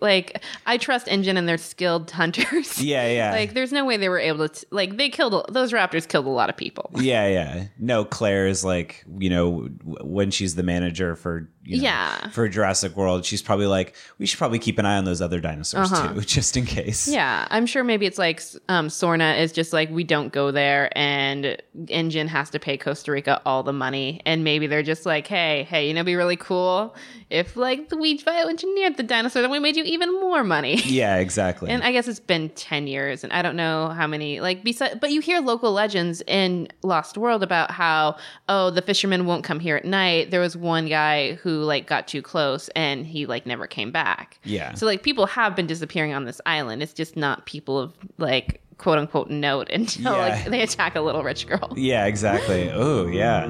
like 0.01 0.41
I 0.65 0.77
trust 0.77 1.07
InGen 1.07 1.37
and 1.37 1.47
their 1.47 1.57
skilled 1.57 2.11
hunters. 2.11 2.81
Yeah, 2.81 3.07
yeah. 3.11 3.31
Like 3.31 3.53
there's 3.53 3.71
no 3.71 3.85
way 3.85 3.97
they 3.97 4.09
were 4.09 4.19
able 4.19 4.49
to. 4.49 4.65
Like 4.71 4.97
they 4.97 5.09
killed 5.09 5.45
those 5.49 5.71
raptors. 5.71 6.07
Killed 6.07 6.25
a 6.25 6.29
lot 6.29 6.49
of 6.49 6.57
people. 6.57 6.89
yeah, 6.95 7.27
yeah. 7.27 7.65
No, 7.79 8.05
Claire 8.05 8.47
is 8.47 8.63
like, 8.63 9.03
you 9.19 9.29
know, 9.29 9.67
w- 9.67 9.97
when 10.03 10.31
she's 10.31 10.55
the 10.55 10.63
manager 10.63 11.15
for, 11.15 11.49
you 11.63 11.77
know, 11.77 11.83
Yeah. 11.83 12.29
for 12.29 12.47
Jurassic 12.49 12.95
World, 12.95 13.25
she's 13.25 13.41
probably 13.41 13.67
like, 13.67 13.95
we 14.17 14.25
should 14.25 14.37
probably 14.37 14.59
keep 14.59 14.79
an 14.79 14.85
eye 14.85 14.97
on 14.97 15.05
those 15.05 15.21
other 15.21 15.39
dinosaurs 15.39 15.91
too, 15.91 16.21
just 16.25 16.57
in 16.57 16.65
case. 16.65 17.07
Uh-huh. 17.07 17.15
Yeah, 17.15 17.47
I'm 17.51 17.65
sure 17.65 17.83
maybe 17.83 18.05
it's 18.05 18.17
like 18.17 18.41
um, 18.69 18.87
Sorna 18.87 19.39
is 19.39 19.51
just 19.51 19.73
like 19.73 19.89
we 19.89 20.03
don't 20.03 20.31
go 20.33 20.51
there, 20.51 20.89
and 20.97 21.57
InGen 21.87 22.27
has 22.27 22.49
to 22.51 22.59
pay 22.59 22.77
Costa 22.77 23.11
Rica 23.11 23.41
all 23.45 23.63
the 23.63 23.73
money, 23.73 24.21
and 24.25 24.43
maybe 24.43 24.67
they're 24.67 24.83
just 24.83 25.05
like, 25.05 25.27
hey, 25.27 25.63
hey, 25.69 25.87
you 25.87 25.93
know, 25.93 26.03
be 26.03 26.15
really 26.15 26.37
cool 26.37 26.95
if 27.33 27.57
like 27.57 27.89
we 27.91 28.17
bioengineered 28.19 28.95
the 28.97 29.03
dinosaur, 29.03 29.41
then 29.41 29.51
we 29.51 29.59
made 29.59 29.75
you 29.75 29.83
even 29.83 30.11
more 30.21 30.43
money. 30.43 30.75
Yeah, 30.93 31.17
exactly. 31.17 31.71
And 31.71 31.81
I 31.83 31.91
guess 31.91 32.07
it's 32.07 32.19
been 32.19 32.49
10 32.49 32.85
years, 32.87 33.23
and 33.23 33.33
I 33.33 33.41
don't 33.41 33.55
know 33.55 33.89
how 33.89 34.05
many, 34.05 34.39
like, 34.41 34.63
besides, 34.63 34.95
but 35.01 35.09
you 35.11 35.21
hear 35.21 35.39
local 35.39 35.71
legends 35.71 36.21
in 36.27 36.67
Lost 36.83 37.17
World 37.17 37.41
about 37.41 37.71
how, 37.71 38.17
oh, 38.47 38.69
the 38.69 38.81
fishermen 38.83 39.25
won't 39.25 39.43
come 39.43 39.59
here 39.59 39.75
at 39.75 39.85
night. 39.85 40.29
There 40.29 40.39
was 40.39 40.55
one 40.55 40.87
guy 40.87 41.33
who, 41.35 41.61
like, 41.63 41.87
got 41.87 42.07
too 42.07 42.21
close 42.21 42.69
and 42.75 43.07
he, 43.07 43.25
like, 43.25 43.47
never 43.47 43.65
came 43.65 43.91
back. 43.91 44.37
Yeah. 44.43 44.75
So, 44.75 44.85
like, 44.85 45.01
people 45.01 45.25
have 45.25 45.55
been 45.55 45.65
disappearing 45.67 46.13
on 46.13 46.25
this 46.25 46.39
island. 46.45 46.83
It's 46.83 46.93
just 46.93 47.17
not 47.17 47.47
people 47.47 47.79
of, 47.79 47.93
like, 48.19 48.61
quote 48.77 48.99
unquote 48.99 49.29
note 49.31 49.69
until, 49.73 50.13
Yeah. 50.13 50.17
like, 50.19 50.45
they 50.45 50.61
attack 50.61 50.95
a 50.95 51.01
little 51.01 51.23
rich 51.23 51.47
girl. 51.47 51.73
yeah, 51.75 52.05
exactly. 52.05 52.69
Oh, 52.69 53.07
yeah. 53.07 53.47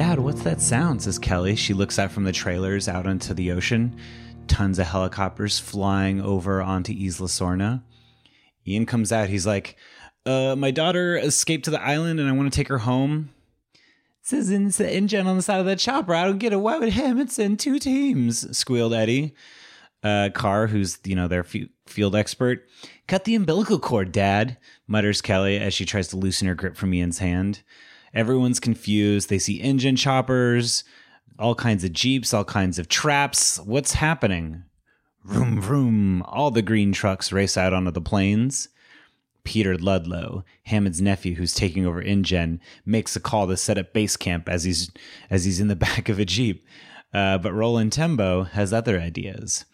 Dad, 0.00 0.18
what's 0.18 0.40
that 0.44 0.62
sound? 0.62 1.02
says 1.02 1.18
Kelly. 1.18 1.54
She 1.54 1.74
looks 1.74 1.98
out 1.98 2.10
from 2.10 2.24
the 2.24 2.32
trailers 2.32 2.88
out 2.88 3.06
onto 3.06 3.34
the 3.34 3.52
ocean. 3.52 3.94
Tons 4.48 4.78
of 4.78 4.86
helicopters 4.86 5.58
flying 5.58 6.22
over 6.22 6.62
onto 6.62 6.90
Isla 6.90 7.28
Sorna. 7.28 7.82
Ian 8.66 8.86
comes 8.86 9.12
out. 9.12 9.28
He's 9.28 9.46
like, 9.46 9.76
uh, 10.24 10.56
My 10.56 10.70
daughter 10.70 11.18
escaped 11.18 11.66
to 11.66 11.70
the 11.70 11.82
island 11.82 12.18
and 12.18 12.30
I 12.30 12.32
want 12.32 12.50
to 12.50 12.56
take 12.56 12.68
her 12.68 12.78
home. 12.78 13.28
Says 14.22 14.48
in 14.48 14.68
the 14.68 14.90
InGen 14.90 15.26
on 15.26 15.36
the 15.36 15.42
side 15.42 15.60
of 15.60 15.66
that 15.66 15.78
chopper. 15.78 16.14
I 16.14 16.24
don't 16.24 16.38
get. 16.38 16.58
Why 16.58 16.78
would 16.78 16.94
him? 16.94 17.18
It's 17.18 17.38
in 17.38 17.58
two 17.58 17.78
teams, 17.78 18.56
squealed 18.56 18.94
Eddie. 18.94 19.34
Uh, 20.02 20.30
Carr, 20.32 20.68
who's, 20.68 20.98
you 21.04 21.14
know, 21.14 21.28
their 21.28 21.44
f- 21.44 21.68
field 21.86 22.16
expert. 22.16 22.66
Cut 23.06 23.24
the 23.24 23.34
umbilical 23.34 23.78
cord, 23.78 24.12
Dad, 24.12 24.56
mutters 24.86 25.20
Kelly 25.20 25.58
as 25.58 25.74
she 25.74 25.84
tries 25.84 26.08
to 26.08 26.16
loosen 26.16 26.48
her 26.48 26.54
grip 26.54 26.78
from 26.78 26.94
Ian's 26.94 27.18
hand. 27.18 27.62
Everyone's 28.14 28.60
confused. 28.60 29.28
They 29.28 29.38
see 29.38 29.60
InGen 29.60 29.96
choppers, 29.96 30.84
all 31.38 31.54
kinds 31.54 31.84
of 31.84 31.92
jeeps, 31.92 32.34
all 32.34 32.44
kinds 32.44 32.78
of 32.78 32.88
traps. 32.88 33.58
What's 33.60 33.94
happening? 33.94 34.64
Vroom, 35.24 35.60
vroom. 35.60 36.22
All 36.22 36.50
the 36.50 36.62
green 36.62 36.92
trucks 36.92 37.32
race 37.32 37.56
out 37.56 37.72
onto 37.72 37.90
the 37.90 38.00
plains. 38.00 38.68
Peter 39.44 39.76
Ludlow, 39.78 40.44
Hammond's 40.64 41.00
nephew, 41.00 41.34
who's 41.34 41.54
taking 41.54 41.86
over 41.86 42.02
InGen, 42.02 42.60
makes 42.84 43.16
a 43.16 43.20
call 43.20 43.46
to 43.48 43.56
set 43.56 43.78
up 43.78 43.92
base 43.92 44.16
camp 44.16 44.48
as 44.48 44.64
he's 44.64 44.90
as 45.30 45.44
he's 45.44 45.60
in 45.60 45.68
the 45.68 45.76
back 45.88 46.08
of 46.08 46.18
a 46.18 46.24
jeep. 46.24 46.66
Uh, 47.12 47.38
but 47.38 47.52
Roland 47.52 47.92
Tembo 47.92 48.44
has 48.44 48.72
other 48.72 49.00
ideas. 49.00 49.64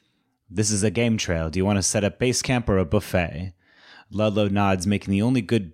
This 0.48 0.70
is 0.70 0.82
a 0.82 0.90
game 0.90 1.18
trail. 1.18 1.50
Do 1.50 1.58
you 1.58 1.64
want 1.64 1.76
to 1.76 1.82
set 1.82 2.04
up 2.04 2.18
base 2.18 2.40
camp 2.40 2.68
or 2.68 2.78
a 2.78 2.84
buffet? 2.84 3.52
Ludlow 4.10 4.48
nods, 4.48 4.86
making 4.86 5.10
the 5.10 5.22
only 5.22 5.42
good 5.42 5.72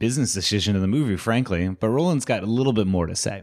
business 0.00 0.34
decision 0.34 0.74
in 0.74 0.82
the 0.82 0.88
movie, 0.88 1.16
frankly. 1.16 1.68
But 1.68 1.90
Roland's 1.90 2.24
got 2.24 2.42
a 2.42 2.46
little 2.46 2.72
bit 2.72 2.88
more 2.88 3.06
to 3.06 3.14
say. 3.14 3.42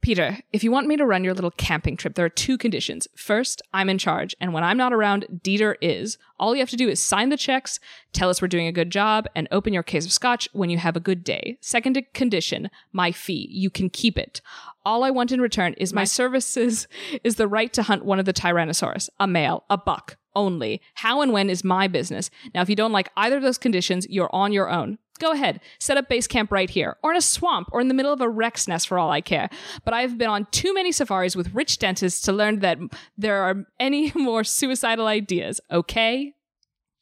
Peter, 0.00 0.38
if 0.50 0.64
you 0.64 0.70
want 0.70 0.86
me 0.86 0.96
to 0.96 1.04
run 1.04 1.24
your 1.24 1.34
little 1.34 1.50
camping 1.50 1.94
trip, 1.94 2.14
there 2.14 2.24
are 2.24 2.30
two 2.30 2.56
conditions. 2.56 3.06
First, 3.14 3.60
I'm 3.74 3.90
in 3.90 3.98
charge, 3.98 4.34
and 4.40 4.54
when 4.54 4.64
I'm 4.64 4.78
not 4.78 4.94
around, 4.94 5.26
Dieter 5.44 5.74
is. 5.82 6.16
All 6.38 6.54
you 6.54 6.60
have 6.60 6.70
to 6.70 6.76
do 6.76 6.88
is 6.88 6.98
sign 6.98 7.28
the 7.28 7.36
checks, 7.36 7.78
tell 8.14 8.30
us 8.30 8.40
we're 8.40 8.48
doing 8.48 8.66
a 8.66 8.72
good 8.72 8.88
job, 8.88 9.26
and 9.34 9.46
open 9.50 9.74
your 9.74 9.82
case 9.82 10.06
of 10.06 10.12
scotch 10.12 10.48
when 10.52 10.70
you 10.70 10.78
have 10.78 10.96
a 10.96 11.00
good 11.00 11.22
day. 11.22 11.58
Second 11.60 12.02
condition, 12.14 12.70
my 12.92 13.12
fee. 13.12 13.46
You 13.50 13.68
can 13.68 13.90
keep 13.90 14.16
it. 14.16 14.40
All 14.86 15.04
I 15.04 15.10
want 15.10 15.32
in 15.32 15.40
return 15.42 15.74
is 15.74 15.92
my 15.92 16.04
services, 16.04 16.88
is 17.22 17.36
the 17.36 17.48
right 17.48 17.70
to 17.74 17.82
hunt 17.82 18.06
one 18.06 18.18
of 18.18 18.24
the 18.24 18.32
Tyrannosaurus, 18.32 19.10
a 19.20 19.26
male, 19.26 19.64
a 19.68 19.76
buck, 19.76 20.16
only. 20.34 20.80
How 20.94 21.20
and 21.20 21.30
when 21.30 21.50
is 21.50 21.62
my 21.62 21.88
business. 21.88 22.30
Now, 22.54 22.62
if 22.62 22.70
you 22.70 22.76
don't 22.76 22.92
like 22.92 23.10
either 23.18 23.36
of 23.36 23.42
those 23.42 23.58
conditions, 23.58 24.06
you're 24.08 24.34
on 24.34 24.54
your 24.54 24.70
own. 24.70 24.98
Go 25.20 25.32
ahead, 25.32 25.60
set 25.78 25.98
up 25.98 26.08
base 26.08 26.26
camp 26.26 26.50
right 26.50 26.68
here, 26.68 26.96
or 27.02 27.12
in 27.12 27.16
a 27.16 27.22
swamp, 27.22 27.68
or 27.72 27.80
in 27.80 27.88
the 27.88 27.94
middle 27.94 28.12
of 28.12 28.20
a 28.20 28.28
Rex 28.28 28.66
nest 28.66 28.88
for 28.88 28.98
all 28.98 29.10
I 29.10 29.20
care. 29.20 29.50
But 29.84 29.94
I've 29.94 30.18
been 30.18 30.30
on 30.30 30.46
too 30.50 30.74
many 30.74 30.90
safaris 30.90 31.36
with 31.36 31.54
rich 31.54 31.78
dentists 31.78 32.22
to 32.22 32.32
learn 32.32 32.60
that 32.60 32.78
there 33.16 33.42
are 33.42 33.66
any 33.78 34.10
more 34.16 34.42
suicidal 34.42 35.06
ideas, 35.06 35.60
okay? 35.70 36.34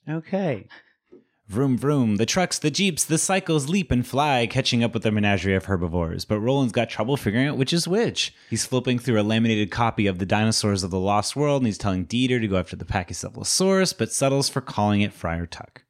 Okay. 0.09 0.66
Vroom 1.46 1.78
vroom. 1.78 2.16
The 2.16 2.26
trucks, 2.26 2.59
the 2.59 2.70
jeeps, 2.70 3.04
the 3.04 3.16
cycles 3.16 3.70
leap 3.70 3.90
and 3.90 4.07
fly, 4.07 4.46
catching 4.46 4.85
up 4.85 4.92
with 4.92 5.02
the 5.02 5.11
menagerie 5.11 5.54
of 5.54 5.64
herbivores. 5.64 6.26
But 6.26 6.40
Roland's 6.40 6.74
got 6.74 6.90
trouble 6.90 7.16
figuring 7.16 7.46
out 7.46 7.57
which 7.57 7.72
is 7.72 7.88
which. 7.88 8.35
He's 8.50 8.66
flipping 8.66 8.98
through 8.98 9.18
a 9.18 9.22
laminated 9.22 9.70
copy 9.70 10.07
of 10.07 10.18
the 10.18 10.26
Dinosaurs 10.26 10.83
of 10.83 10.90
the 10.90 10.98
Lost 10.98 11.37
World, 11.37 11.62
and 11.62 11.66
he's 11.66 11.78
telling 11.78 12.04
Dieter 12.04 12.40
to 12.40 12.48
go 12.48 12.59
after 12.59 12.76
the 12.76 12.85
Pachycephalosaurus, 12.85 13.96
but 13.96 14.12
settles 14.12 14.50
for 14.50 14.61
calling 14.61 15.00
it 15.00 15.14
Friar 15.14 15.46
Tuck. 15.46 15.85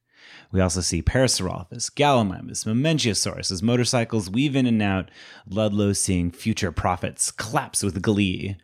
We 0.50 0.60
also 0.60 0.80
see 0.80 1.02
Parasaurolophus, 1.02 1.92
Gallimimus, 1.92 2.64
Mamenchisaurus 2.64 3.52
as 3.52 3.62
motorcycles 3.62 4.30
weave 4.30 4.56
in 4.56 4.66
and 4.66 4.80
out. 4.80 5.10
Ludlow, 5.46 5.92
seeing 5.92 6.30
future 6.30 6.72
profits, 6.72 7.30
claps 7.30 7.82
with 7.82 8.00
glee. 8.00 8.56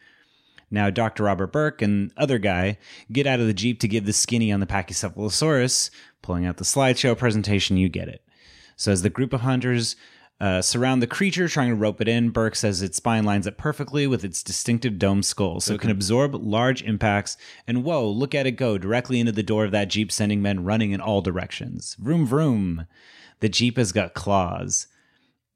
Now, 0.71 0.89
Dr. 0.89 1.25
Robert 1.25 1.53
Burke 1.53 1.83
and 1.83 2.11
other 2.17 2.39
guy 2.39 2.79
get 3.13 3.27
out 3.27 3.39
of 3.39 3.47
the 3.47 3.55
Jeep 3.55 3.81
to 3.81 3.89
give 3.89 4.07
the 4.07 4.13
skinny 4.15 4.51
on 4.51 4.61
the 4.61 4.67
Pachycephalosaurus, 4.67 5.91
pulling 6.23 6.47
out 6.47 6.57
the 6.57 6.65
slideshow 6.65 7.17
presentation, 7.17 7.77
you 7.77 7.89
get 7.89 8.09
it. 8.09 8.23
So, 8.77 8.91
as 8.91 9.03
the 9.03 9.11
group 9.11 9.33
of 9.33 9.43
hunters 9.43 9.95
uh, 10.41 10.61
surround 10.61 11.01
the 11.01 11.07
creature, 11.07 11.49
trying 11.49 11.69
to 11.69 11.75
rope 11.75 12.01
it 12.01 12.09
in, 12.09 12.31
Burke 12.31 12.57
says 12.57 12.83
its 12.83 12.97
spine 12.97 13.25
lines 13.25 13.47
up 13.47 13.57
perfectly 13.57 14.07
with 14.07 14.25
its 14.25 14.43
distinctive 14.43 14.99
dome 14.99 15.23
skull, 15.23 15.61
so 15.61 15.75
it 15.75 15.81
can 15.81 15.91
absorb 15.91 16.35
large 16.35 16.83
impacts. 16.83 17.37
And 17.67 17.85
whoa, 17.85 18.09
look 18.09 18.35
at 18.35 18.47
it 18.47 18.53
go 18.53 18.77
directly 18.77 19.21
into 19.21 19.33
the 19.33 19.43
door 19.43 19.65
of 19.65 19.71
that 19.71 19.89
Jeep, 19.89 20.11
sending 20.11 20.43
men 20.43 20.65
running 20.65 20.91
in 20.91 21.01
all 21.01 21.23
directions. 21.23 21.97
Vroom, 22.01 22.27
vroom. 22.27 22.87
The 23.41 23.49
Jeep 23.49 23.77
has 23.77 23.93
got 23.93 24.15
claws. 24.15 24.89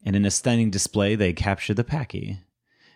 And 0.05 0.14
in 0.14 0.25
a 0.25 0.31
stunning 0.31 0.71
display, 0.71 1.17
they 1.17 1.33
capture 1.33 1.75
the 1.75 1.85
Packy. 1.85 2.41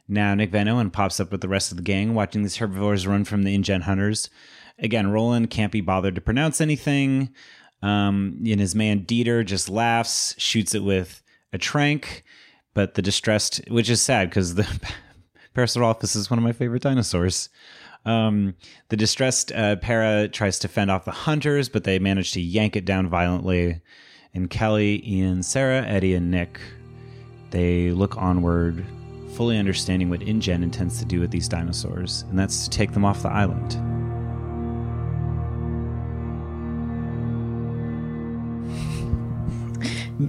Now 0.06 0.34
Nick 0.34 0.52
Van 0.52 0.68
Owen 0.68 0.90
pops 0.90 1.18
up 1.18 1.32
with 1.32 1.40
the 1.40 1.48
rest 1.48 1.72
of 1.72 1.76
the 1.76 1.82
gang, 1.82 2.14
watching 2.14 2.42
these 2.42 2.56
herbivores 2.56 3.06
run 3.06 3.24
from 3.24 3.42
the 3.42 3.54
InGen 3.54 3.82
hunters. 3.82 4.30
Again, 4.78 5.10
Roland 5.10 5.50
can't 5.50 5.72
be 5.72 5.80
bothered 5.80 6.14
to 6.14 6.20
pronounce 6.20 6.60
anything. 6.60 7.34
Um, 7.82 8.38
and 8.46 8.60
his 8.60 8.74
man 8.76 9.04
Dieter 9.04 9.44
just 9.44 9.68
laughs, 9.68 10.36
shoots 10.38 10.74
it 10.74 10.84
with 10.84 11.22
a 11.52 11.58
trank. 11.58 12.24
But 12.74 12.94
the 12.94 13.02
distressed, 13.02 13.60
which 13.68 13.90
is 13.90 14.00
sad 14.00 14.30
because 14.30 14.54
the 14.54 14.62
Parasaurolophus 15.54 16.16
is 16.16 16.30
one 16.30 16.38
of 16.38 16.44
my 16.44 16.52
favorite 16.52 16.82
dinosaurs. 16.82 17.50
Um, 18.04 18.54
the 18.88 18.96
distressed 18.96 19.52
uh, 19.52 19.76
para 19.76 20.28
tries 20.28 20.58
to 20.60 20.68
fend 20.68 20.90
off 20.90 21.04
the 21.04 21.12
hunters, 21.12 21.68
but 21.68 21.84
they 21.84 21.98
manage 21.98 22.32
to 22.32 22.40
yank 22.40 22.74
it 22.74 22.84
down 22.84 23.08
violently. 23.08 23.80
And 24.34 24.48
Kelly, 24.48 25.02
Ian, 25.06 25.42
Sarah, 25.42 25.82
Eddie, 25.86 26.14
and 26.14 26.30
Nick, 26.30 26.58
they 27.50 27.90
look 27.90 28.16
onward 28.16 28.84
fully 29.34 29.58
understanding 29.58 30.10
what 30.10 30.22
InGen 30.22 30.62
intends 30.62 30.98
to 30.98 31.04
do 31.04 31.20
with 31.20 31.30
these 31.30 31.48
dinosaurs, 31.48 32.24
and 32.28 32.38
that's 32.38 32.64
to 32.64 32.70
take 32.70 32.92
them 32.92 33.04
off 33.04 33.22
the 33.22 33.30
island. 33.30 33.91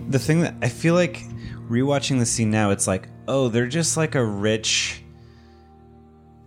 The 0.09 0.19
thing 0.19 0.41
that 0.41 0.55
I 0.61 0.69
feel 0.69 0.93
like 0.93 1.23
rewatching 1.69 2.19
the 2.19 2.25
scene 2.25 2.51
now, 2.51 2.71
it's 2.71 2.87
like, 2.87 3.07
oh, 3.27 3.49
they're 3.49 3.67
just 3.67 3.97
like 3.97 4.15
a 4.15 4.23
rich. 4.23 5.01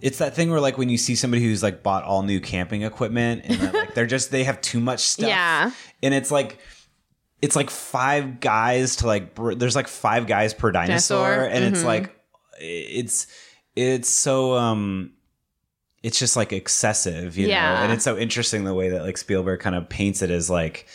It's 0.01 0.19
that 0.19 0.35
thing 0.35 0.51
where 0.51 0.61
like 0.61 0.79
when 0.79 0.89
you 0.89 0.99
see 0.99 1.15
somebody 1.15 1.43
who's 1.43 1.63
like 1.63 1.83
bought 1.83 2.05
all 2.05 2.23
new 2.23 2.41
camping 2.41 2.83
equipment 2.83 3.43
and 3.45 3.59
then, 3.59 3.73
like 3.73 3.95
they're 3.95 4.07
just 4.07 4.31
they 4.31 4.45
have 4.45 4.61
too 4.61 4.81
much 4.81 5.01
stuff. 5.09 5.29
Yeah. 5.29 5.71
and 6.03 6.15
it's 6.15 6.31
like 6.31 6.59
it's 7.43 7.57
like 7.57 7.71
five 7.71 8.41
guys 8.41 8.97
to 8.97 9.07
like 9.07 9.35
br- 9.35 9.55
there's 9.55 9.77
like 9.77 9.89
five 9.89 10.27
guys 10.27 10.55
per 10.55 10.71
dinosaur, 10.71 11.29
Dinosaur, 11.29 11.49
and 11.49 11.65
it's 11.65 11.83
mhm. 11.83 11.87
like 11.87 12.17
it's 12.59 13.27
it's 13.75 14.09
so 14.09 14.55
um 14.55 15.13
it's 16.03 16.19
just 16.19 16.37
like 16.37 16.53
excessive 16.53 17.37
you 17.37 17.49
know 17.49 17.55
and 17.55 17.93
it's 17.93 18.05
so 18.05 18.17
interesting 18.17 18.65
the 18.65 18.73
way 18.73 18.91
that 18.91 19.03
like 19.03 19.19
spielberg 19.19 19.61
kind 19.61 19.75
of 19.77 19.89
paints 19.89 20.23
it 20.23 20.31
as 20.31 20.49
like 20.49 20.87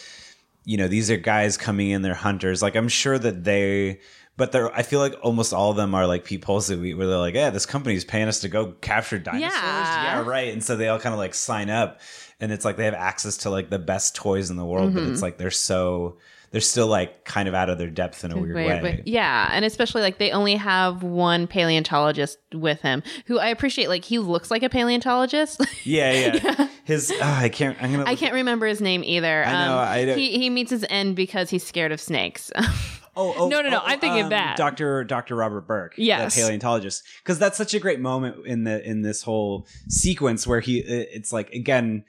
you 0.65 0.78
know 0.78 0.88
these 0.88 1.10
are 1.12 1.17
guys 1.17 1.58
coming 1.58 1.89
in 1.89 2.02
they're 2.02 2.13
hunters 2.13 2.62
like 2.62 2.76
i'm 2.76 2.88
sure 2.88 3.17
that 3.17 3.43
they 3.43 4.00
but 4.38 4.52
they're 4.52 4.74
i 4.76 4.84
feel 4.84 5.00
like 5.00 5.15
almost 5.24 5.54
all 5.54 5.71
of 5.71 5.76
them 5.78 5.93
are 5.95 6.06
like 6.08 6.24
people 6.24 6.60
that 6.60 6.80
we 6.80 6.93
where 6.93 7.08
they're 7.08 7.17
like 7.17 7.34
yeah 7.36 7.50
this 7.50 7.65
company's 7.65 8.06
paying 8.06 8.28
us 8.28 8.39
to 8.41 8.50
go 8.50 8.71
capture 8.82 9.17
dinosaurs 9.19 9.52
Yeah. 9.54 10.19
yeah 10.21 10.28
right 10.28 10.54
and 10.54 10.63
so 10.63 10.76
they 10.76 10.88
all 10.88 11.00
kind 11.00 11.13
of 11.13 11.19
like 11.19 11.34
sign 11.34 11.69
up 11.69 12.00
and 12.39 12.52
it's 12.52 12.63
like 12.65 12.78
they 12.78 12.86
have 12.86 12.93
access 12.93 13.38
to 13.38 13.50
like 13.50 13.69
the 13.69 13.80
best 13.80 14.15
toys 14.15 14.50
in 14.50 14.58
the 14.58 14.65
world 14.65 14.93
but 14.93 15.02
Mm-hmm. 15.04 15.13
it's 15.13 15.21
like 15.21 15.38
they're 15.38 15.52
so 15.52 16.17
they're 16.51 16.61
still 16.61 16.87
like 16.87 17.23
kind 17.25 17.47
of 17.47 17.53
out 17.53 17.69
of 17.69 17.77
their 17.77 17.89
depth 17.89 18.23
in 18.23 18.31
a 18.31 18.37
weird 18.37 18.55
Weird, 18.55 18.83
way 18.83 18.95
but- 18.97 19.07
yeah, 19.07 19.49
and 19.53 19.63
especially 19.65 20.01
like 20.01 20.17
they 20.17 20.31
only 20.31 20.55
have 20.55 21.01
one 21.03 21.47
paleontologist 21.47 22.37
with 22.53 22.81
him, 22.81 23.03
who 23.25 23.39
I 23.39 23.47
appreciate. 23.47 23.87
Like 23.89 24.03
he 24.05 24.19
looks 24.19 24.51
like 24.51 24.63
a 24.63 24.69
paleontologist. 24.69 25.65
yeah 25.85 26.11
yeah, 26.43 26.67
his 26.83 27.11
oh, 27.15 27.19
i 27.21 27.49
can't 27.49 27.77
i'm 27.81 27.91
gonna 27.91 28.03
I 28.05 28.15
can't 28.15 28.33
remember 28.33 28.67
his 28.67 28.81
name 28.81 29.03
either. 29.03 29.45
I 29.45 29.51
know, 29.65 29.73
Um, 29.73 29.87
I 29.87 30.05
don't- 30.05 30.17
he 30.17 30.37
he 30.37 30.49
meets 30.49 30.71
his 30.71 30.85
end 30.89 31.15
because 31.15 31.49
he's 31.49 31.65
scared 31.65 31.91
of 31.91 31.99
snakes. 32.01 32.51
Oh, 33.13 33.33
oh 33.37 33.49
No, 33.49 33.59
no, 33.61 33.67
no, 33.69 33.79
oh, 33.79 33.83
I'm 33.85 33.99
thinking 33.99 34.21
of 34.21 34.25
um, 34.27 34.29
that. 34.29 34.55
Dr. 34.55 35.03
Dr. 35.03 35.35
Robert 35.35 35.67
Burke, 35.67 35.95
Yes. 35.97 36.33
the 36.33 36.43
paleontologist, 36.43 37.03
because 37.21 37.37
that's 37.37 37.57
such 37.57 37.73
a 37.73 37.79
great 37.81 37.99
moment 37.99 38.47
in 38.47 38.63
the 38.63 38.81
in 38.89 39.01
this 39.01 39.23
whole 39.23 39.67
sequence 39.89 40.47
where 40.47 40.61
he 40.61 40.77
it's 40.79 41.33
like 41.33 41.49
again, 41.51 42.05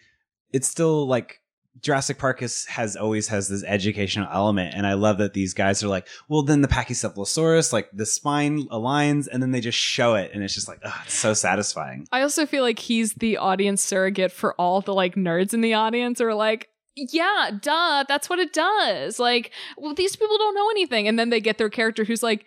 it's 0.52 0.68
still 0.68 1.09
like 1.09 1.40
Jurassic 1.81 2.19
Park 2.19 2.43
is, 2.43 2.67
has 2.67 2.97
always 2.97 3.29
has 3.29 3.49
this 3.49 3.65
educational 3.65 4.29
element, 4.33 4.75
and 4.75 4.87
I 4.87 4.93
love 4.93 5.19
that 5.19 5.33
these 5.33 5.55
guys 5.55 5.83
are 5.83 5.89
like, 5.89 6.07
well, 6.29 6.43
then 6.43 6.61
the 6.61 6.69
Pachycephalosaurus, 6.69 7.73
like 7.73 7.89
the 7.93 8.07
spine 8.07 8.69
aligns, 8.69 9.27
and 9.27 9.43
then 9.43 9.51
they 9.53 9.61
just 9.61 9.79
show 9.79 10.15
it, 10.15 10.31
and 10.35 10.45
it's 10.45 10.55
just 10.55 10.69
like, 10.69 10.81
oh, 10.85 11.03
it's 11.05 11.15
so 11.15 11.35
satisfying. 11.35 12.07
I 12.13 12.23
also 12.23 12.47
feel 12.47 12.63
like 12.63 12.79
he's 12.79 13.15
the 13.15 13.39
audience 13.39 13.83
surrogate 13.83 14.33
for 14.33 14.55
all 14.55 14.81
the 14.81 14.95
like 14.95 15.15
nerds 15.15 15.55
in 15.55 15.61
the 15.61 15.75
audience 15.75 16.19
who 16.19 16.27
are 16.27 16.35
like, 16.35 16.69
yeah, 16.95 17.51
duh, 17.61 18.05
that's 18.07 18.29
what 18.29 18.39
it 18.39 18.53
does. 18.53 19.19
Like, 19.19 19.51
well, 19.77 19.95
these 19.95 20.15
people 20.17 20.39
don't 20.39 20.55
know 20.55 20.71
anything. 20.71 21.09
And 21.09 21.19
then 21.19 21.31
they 21.31 21.41
get 21.41 21.59
their 21.59 21.71
character 21.71 22.05
who's 22.05 22.23
like, 22.23 22.45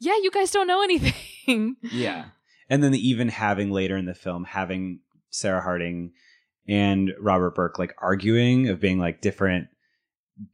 yeah, 0.00 0.16
you 0.22 0.30
guys 0.30 0.50
don't 0.50 0.66
know 0.66 0.82
anything. 0.82 1.76
Yeah. 1.80 2.26
And 2.68 2.82
then 2.82 2.94
even 2.94 3.28
having 3.28 3.70
later 3.70 3.96
in 3.96 4.06
the 4.06 4.14
film, 4.14 4.44
having 4.44 5.00
Sarah 5.30 5.62
Harding 5.62 6.12
and 6.68 7.12
Robert 7.20 7.54
Burke 7.54 7.78
like 7.78 7.94
arguing 7.98 8.68
of 8.68 8.80
being 8.80 8.98
like 8.98 9.20
different 9.20 9.68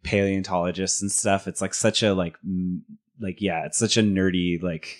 paleontologists 0.02 1.02
and 1.02 1.10
stuff. 1.10 1.48
It's 1.48 1.60
like 1.60 1.74
such 1.74 2.02
a 2.02 2.14
like 2.14 2.36
m- 2.44 2.84
like 3.20 3.40
yeah, 3.40 3.64
it's 3.66 3.78
such 3.78 3.96
a 3.96 4.02
nerdy 4.02 4.62
like 4.62 4.96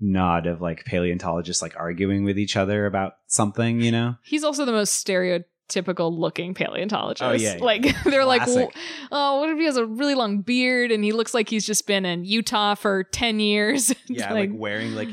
nod 0.00 0.46
of 0.46 0.60
like 0.60 0.84
paleontologists 0.84 1.62
like 1.62 1.76
arguing 1.76 2.24
with 2.24 2.38
each 2.38 2.56
other 2.56 2.86
about 2.86 3.14
something, 3.26 3.80
you 3.80 3.90
know? 3.90 4.16
He's 4.22 4.44
also 4.44 4.64
the 4.64 4.72
most 4.72 5.04
stereotypical 5.04 6.16
looking 6.16 6.54
paleontologist. 6.54 7.22
Oh, 7.22 7.32
yeah, 7.32 7.56
yeah. 7.56 7.64
Like, 7.64 8.02
they're 8.04 8.24
like, 8.24 8.42
Classic. 8.42 8.74
well, 9.10 9.36
oh, 9.36 9.40
what 9.40 9.50
if 9.50 9.58
he 9.58 9.64
has 9.64 9.76
a 9.76 9.86
really 9.86 10.14
long 10.14 10.42
beard 10.42 10.90
and 10.90 11.02
he 11.02 11.12
looks 11.12 11.34
like 11.34 11.48
he's 11.48 11.66
just 11.66 11.86
been 11.86 12.04
in 12.04 12.24
Utah 12.24 12.74
for 12.74 13.04
10 13.04 13.40
years? 13.40 13.94
Yeah, 14.08 14.32
like, 14.32 14.50
wearing 14.52 14.94
like 14.94 15.08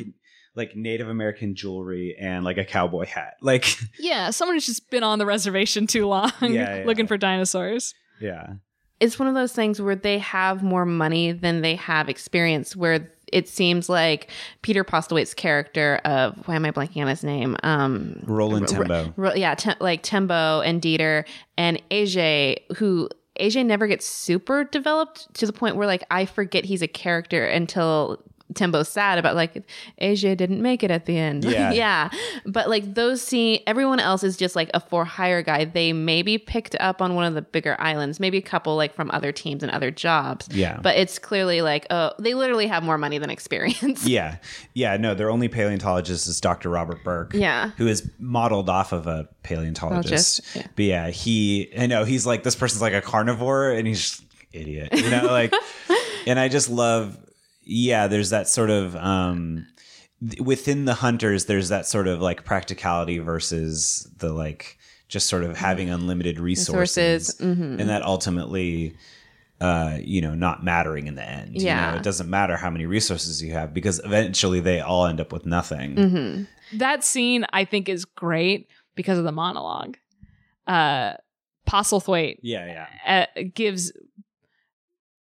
like 0.56 0.76
Native 0.76 1.10
American 1.10 1.56
jewelry 1.56 2.16
and 2.20 2.44
like 2.46 2.58
a 2.58 2.66
cowboy 2.66 3.06
hat. 3.06 3.36
Like 3.42 3.78
yeah, 4.00 4.30
someone 4.30 4.56
who's 4.56 4.66
just 4.66 4.90
been 4.90 5.04
on 5.04 5.20
the 5.20 5.26
reservation 5.26 5.88
too 5.88 6.08
long 6.08 6.32
Yeah, 6.42 6.78
yeah. 6.80 6.84
looking 6.86 7.08
for 7.08 7.18
dinosaurs. 7.18 7.94
yeah. 8.22 8.54
it's 9.00 9.18
one 9.20 9.28
of 9.28 9.34
those 9.34 9.52
things 9.54 9.82
where 9.82 9.96
they 9.96 10.20
have 10.20 10.64
more 10.64 10.86
money 10.86 11.32
than 11.32 11.62
they 11.62 11.76
have 11.76 12.08
experience 12.10 12.76
where 12.76 13.10
it 13.32 13.50
seems 13.50 13.90
like 13.90 14.30
Peter 14.62 14.84
Postlethwaite's 14.84 15.34
character 15.34 16.00
of 16.06 16.38
why 16.48 16.56
am 16.56 16.66
I 16.66 16.72
blanking 16.72 17.02
on 17.02 17.08
his 17.08 17.24
name? 17.24 17.58
Um 17.64 18.22
Roland 18.28 18.68
Tembo. 18.68 19.12
Ro- 19.18 19.34
yeah, 19.34 19.56
Tem- 19.56 19.76
like 19.80 20.04
Tembo 20.04 20.62
and 20.62 20.80
Dieter 20.82 21.26
and 21.58 21.82
AJ, 21.90 22.58
who 22.78 23.10
AJ 23.40 23.66
never 23.66 23.88
gets 23.88 24.06
super 24.06 24.64
developed 24.66 25.34
to 25.34 25.48
the 25.48 25.54
point 25.54 25.76
where 25.78 25.88
like 25.88 26.04
I 26.12 26.26
forget 26.26 26.64
he's 26.66 26.84
a 26.84 26.88
character 26.88 27.44
until 27.46 28.22
Tembo's 28.56 28.90
sad 28.90 29.18
about 29.18 29.36
like 29.36 29.64
AJ 30.02 30.38
didn't 30.38 30.62
make 30.62 30.84
it 30.84 30.92
at 30.92 31.06
the 31.06 31.18
end. 31.18 31.46
Yeah. 31.54 31.72
yeah. 31.72 32.10
But 32.48 32.68
like 32.68 32.96
those 32.96 33.22
scene 33.22 33.60
everyone 33.68 34.00
else 34.00 34.24
is 34.24 34.38
just 34.38 34.56
like 34.56 34.72
a 34.74 34.80
for 34.80 35.06
hire 35.06 35.44
guy. 35.44 35.66
They 35.66 35.94
maybe 35.94 36.40
picked 36.40 36.76
up 36.80 37.00
on 37.00 37.14
one 37.14 37.26
of 37.26 37.36
the 37.36 37.44
bigger 37.44 37.76
islands, 37.80 38.20
maybe 38.20 38.38
a 38.40 38.42
couple 38.42 38.76
like 38.76 38.96
from 38.96 39.12
other 39.12 39.32
teams 39.32 39.62
and 39.62 39.72
other 39.72 39.92
jobs. 39.92 40.48
Yeah. 40.52 40.80
But 40.82 40.98
it's 40.98 41.20
clearly 41.20 41.62
like, 41.62 41.86
oh, 41.92 42.14
they 42.18 42.34
literally 42.34 42.66
have 42.68 42.82
more 42.82 42.98
money 42.98 43.18
than 43.20 43.30
experience. 43.30 44.08
Yeah. 44.14 44.38
Yeah, 44.74 44.98
no, 44.98 45.16
their 45.16 45.30
only 45.30 45.48
paleontologist 45.48 46.28
is 46.28 46.40
Dr. 46.42 46.70
Robert 46.70 47.04
Burke. 47.04 47.34
Yeah. 47.34 47.72
Who 47.78 47.88
is 47.88 48.10
modeled 48.20 48.70
off 48.70 48.92
of 48.92 49.08
a 49.08 49.28
paleontologist. 49.44 50.42
Yeah. 50.56 50.68
But 50.76 50.86
yeah, 50.86 51.10
he 51.10 51.72
I 51.78 51.86
know 51.86 52.04
he's 52.04 52.26
like 52.26 52.44
this 52.44 52.56
person's 52.56 52.82
like 52.82 52.94
a 52.94 53.02
carnivore 53.02 53.72
and 53.72 53.88
he's 53.88 54.02
just 54.02 54.24
idiot. 54.52 54.90
You 54.94 55.10
know, 55.10 55.26
like 55.26 55.54
and 56.28 56.40
I 56.40 56.48
just 56.48 56.70
love 56.70 57.18
yeah, 57.64 58.08
there's 58.08 58.30
that 58.32 58.48
sort 58.48 58.70
of 58.70 58.96
um 58.96 59.68
within 60.40 60.86
the 60.86 60.94
hunters 60.94 61.46
there's 61.46 61.68
that 61.70 61.86
sort 61.86 62.08
of 62.08 62.22
like 62.22 62.46
practicality 62.46 63.18
versus 63.20 64.10
the 64.20 64.32
like 64.32 64.78
just 65.10 65.28
sort 65.28 65.44
of 65.44 65.58
having 65.58 65.90
unlimited 65.90 66.40
resources, 66.40 67.36
Resources, 67.40 67.42
mhm. 67.60 67.80
and 67.80 67.90
that 67.90 68.02
ultimately 68.04 68.96
uh, 69.62 69.98
you 70.02 70.20
know, 70.20 70.34
not 70.36 70.62
mattering 70.62 71.08
in 71.08 71.16
the 71.16 71.24
end. 71.24 71.56
You 71.56 71.68
Yeah. 71.68 71.92
know, 71.92 71.98
it 71.98 72.04
doesn't 72.04 72.30
matter 72.30 72.58
how 72.58 72.70
many 72.70 72.86
resources 72.86 73.42
you 73.42 73.54
have 73.54 73.74
because 73.74 74.00
eventually 74.04 74.60
they 74.60 74.82
all 74.82 75.06
end 75.06 75.22
up 75.22 75.32
with 75.32 75.46
nothing. 75.46 75.96
Mm-hmm. 75.96 76.78
That 76.80 77.04
scene 77.06 77.46
I 77.54 77.64
think 77.64 77.88
is 77.88 78.04
great 78.04 78.68
because 78.96 79.18
of 79.18 79.24
the 79.24 79.32
monologue. 79.32 79.98
Uh 80.68 81.14
Postlethwaite 81.70 82.40
Yeah, 82.42 82.86
yeah. 83.06 83.26
uh, 83.38 83.44
gives 83.54 83.94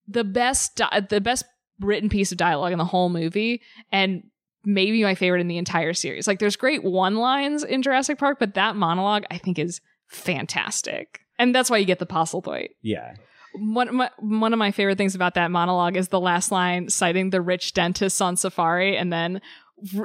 the 0.08 0.24
best 0.24 0.76
di- 0.76 1.06
the 1.10 1.22
best 1.22 1.44
written 1.82 2.10
piece 2.10 2.32
of 2.32 2.38
dialogue 2.38 2.72
in 2.72 2.78
the 2.78 2.86
whole 2.86 3.10
movie 3.10 3.62
and 3.92 4.24
maybe 4.64 5.04
my 5.04 5.16
favorite 5.16 5.42
in 5.42 5.48
the 5.48 5.58
entire 5.58 5.94
series. 5.94 6.28
Like 6.28 6.40
there's 6.40 6.56
great 6.56 6.84
one 6.84 7.16
lines 7.16 7.64
in 7.64 7.82
Jurassic 7.82 8.18
Park, 8.18 8.38
but 8.40 8.54
that 8.54 8.76
monologue 8.76 9.24
I 9.32 9.38
think 9.38 9.58
is 9.60 9.82
fantastic. 10.08 11.22
And 11.40 11.56
that's 11.56 11.70
why 11.70 11.78
you 11.78 11.86
get 11.86 12.00
the 12.00 12.06
Postlethwaite. 12.06 12.72
Yeah. 12.82 13.16
One 13.54 13.90
of, 13.90 13.94
my, 13.96 14.10
one 14.20 14.54
of 14.54 14.60
my 14.60 14.72
favorite 14.72 14.98
things 14.98 15.16
about 15.16 15.34
that 15.34 15.52
monologue 15.52 15.98
is 15.98 16.08
the 16.08 16.20
last 16.20 16.52
line 16.52 16.90
citing 16.90 17.32
the 17.32 17.42
rich 17.42 17.74
dentists 17.74 18.22
on 18.22 18.38
safari 18.38 18.96
and 18.96 19.12
then 19.12 19.42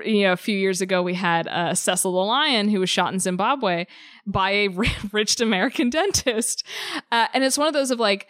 you 0.05 0.23
know 0.23 0.33
a 0.33 0.37
few 0.37 0.57
years 0.57 0.81
ago 0.81 1.03
we 1.03 1.15
had 1.15 1.47
uh, 1.49 1.75
Cecil 1.75 2.12
the 2.12 2.19
lion 2.19 2.69
who 2.69 2.81
was 2.81 2.89
shot 2.89 3.12
in 3.12 3.19
Zimbabwe 3.19 3.85
by 4.27 4.51
a 4.51 4.69
rich 5.12 5.41
American 5.41 5.91
dentist 5.91 6.65
uh, 7.12 7.29
and 7.35 7.45
it's 7.45 7.59
one 7.59 7.69
of 7.69 7.75
those 7.75 7.91
of 7.91 8.01
like 8.01 8.27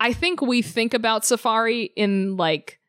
I 0.00 0.12
think 0.12 0.42
we 0.42 0.62
think 0.62 0.94
about 0.94 1.24
safari 1.24 1.90
in 1.96 2.36
like 2.36 2.80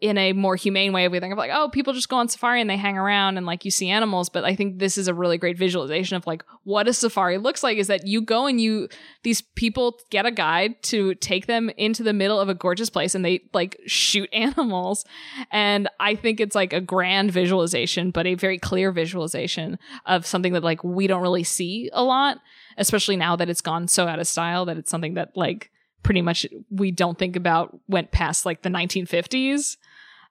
in 0.00 0.16
a 0.16 0.32
more 0.32 0.56
humane 0.56 0.92
way. 0.92 1.06
We 1.08 1.20
think 1.20 1.32
of 1.32 1.38
like, 1.38 1.50
oh, 1.52 1.68
people 1.68 1.92
just 1.92 2.08
go 2.08 2.16
on 2.16 2.28
safari 2.28 2.60
and 2.60 2.70
they 2.70 2.76
hang 2.76 2.96
around 2.96 3.36
and 3.36 3.46
like 3.46 3.64
you 3.64 3.70
see 3.70 3.90
animals. 3.90 4.30
But 4.30 4.44
I 4.44 4.54
think 4.54 4.78
this 4.78 4.96
is 4.96 5.08
a 5.08 5.14
really 5.14 5.36
great 5.36 5.58
visualization 5.58 6.16
of 6.16 6.26
like 6.26 6.42
what 6.64 6.88
a 6.88 6.94
safari 6.94 7.38
looks 7.38 7.62
like 7.62 7.76
is 7.76 7.88
that 7.88 8.06
you 8.06 8.22
go 8.22 8.46
and 8.46 8.60
you, 8.60 8.88
these 9.24 9.42
people 9.42 9.98
get 10.10 10.24
a 10.24 10.30
guide 10.30 10.82
to 10.84 11.14
take 11.16 11.46
them 11.46 11.70
into 11.76 12.02
the 12.02 12.14
middle 12.14 12.40
of 12.40 12.48
a 12.48 12.54
gorgeous 12.54 12.88
place 12.88 13.14
and 13.14 13.24
they 13.24 13.42
like 13.52 13.78
shoot 13.86 14.28
animals. 14.32 15.04
And 15.52 15.88
I 16.00 16.14
think 16.14 16.40
it's 16.40 16.54
like 16.54 16.72
a 16.72 16.80
grand 16.80 17.30
visualization, 17.30 18.10
but 18.10 18.26
a 18.26 18.34
very 18.34 18.58
clear 18.58 18.92
visualization 18.92 19.78
of 20.06 20.24
something 20.24 20.54
that 20.54 20.64
like 20.64 20.82
we 20.82 21.06
don't 21.06 21.22
really 21.22 21.44
see 21.44 21.90
a 21.92 22.02
lot, 22.02 22.38
especially 22.78 23.16
now 23.16 23.36
that 23.36 23.50
it's 23.50 23.60
gone 23.60 23.86
so 23.86 24.06
out 24.06 24.18
of 24.18 24.26
style 24.26 24.64
that 24.64 24.78
it's 24.78 24.90
something 24.90 25.14
that 25.14 25.36
like 25.36 25.70
pretty 26.02 26.22
much 26.22 26.46
we 26.70 26.90
don't 26.90 27.18
think 27.18 27.36
about 27.36 27.78
went 27.88 28.10
past 28.12 28.46
like 28.46 28.62
the 28.62 28.68
1950s 28.68 29.76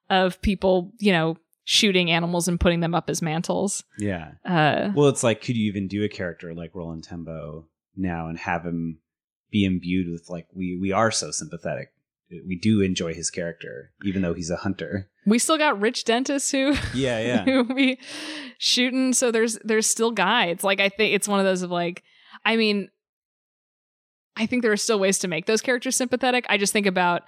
of 0.10 0.42
people, 0.42 0.92
you 1.00 1.12
know, 1.12 1.38
shooting 1.64 2.10
animals 2.10 2.48
and 2.48 2.60
putting 2.60 2.80
them 2.80 2.96
up 2.96 3.10
as 3.10 3.22
mantles. 3.22 3.84
Yeah. 3.98 4.32
Uh, 4.46 4.90
Well, 4.96 5.10
it's 5.10 5.24
like, 5.24 5.42
could 5.42 5.56
you 5.56 5.68
even 5.68 5.88
do 5.88 6.04
a 6.04 6.10
character 6.10 6.54
like 6.54 6.74
Roland 6.74 7.04
Tembo 7.04 7.66
now 7.96 8.28
and 8.28 8.38
have 8.40 8.66
him 8.66 9.00
be 9.52 9.66
imbued 9.66 10.12
with 10.12 10.30
like 10.30 10.48
we 10.54 10.78
we 10.80 10.92
are 10.92 11.12
so 11.12 11.32
sympathetic 11.32 11.92
we 12.46 12.56
do 12.56 12.82
enjoy 12.82 13.14
his 13.14 13.30
character, 13.30 13.92
even 14.04 14.22
though 14.22 14.34
he's 14.34 14.50
a 14.52 14.58
hunter. 14.58 15.10
We 15.26 15.40
still 15.40 15.58
got 15.58 15.80
rich 15.80 16.06
dentists 16.06 16.52
who 16.52 16.74
Yeah, 16.94 17.20
yeah. 17.20 17.44
who 17.44 17.64
be 17.74 18.00
shooting. 18.58 19.14
So 19.14 19.32
there's 19.32 19.58
there's 19.64 19.88
still 19.88 20.12
guides. 20.12 20.64
Like 20.64 20.80
I 20.80 20.90
think 20.90 21.16
it's 21.16 21.28
one 21.28 21.40
of 21.40 21.46
those 21.46 21.62
of 21.62 21.72
like, 21.72 22.04
I 22.46 22.56
mean, 22.56 22.90
I 24.40 24.46
think 24.46 24.64
there 24.64 24.72
are 24.72 24.78
still 24.78 25.00
ways 25.00 25.20
to 25.20 25.28
make 25.28 25.46
those 25.46 25.62
characters 25.62 25.98
sympathetic. 25.98 26.46
I 26.50 26.58
just 26.58 26.74
think 26.74 26.88
about 26.88 27.24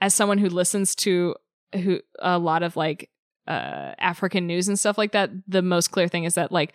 as 0.00 0.14
someone 0.14 0.38
who 0.38 0.48
listens 0.48 0.94
to 0.96 1.34
who 1.74 2.00
a 2.20 2.38
lot 2.38 2.62
of 2.62 2.76
like 2.76 3.10
uh 3.46 3.92
African 3.98 4.46
news 4.46 4.68
and 4.68 4.78
stuff 4.78 4.96
like 4.96 5.12
that. 5.12 5.30
The 5.48 5.62
most 5.62 5.90
clear 5.90 6.08
thing 6.08 6.24
is 6.24 6.36
that 6.36 6.52
like 6.52 6.72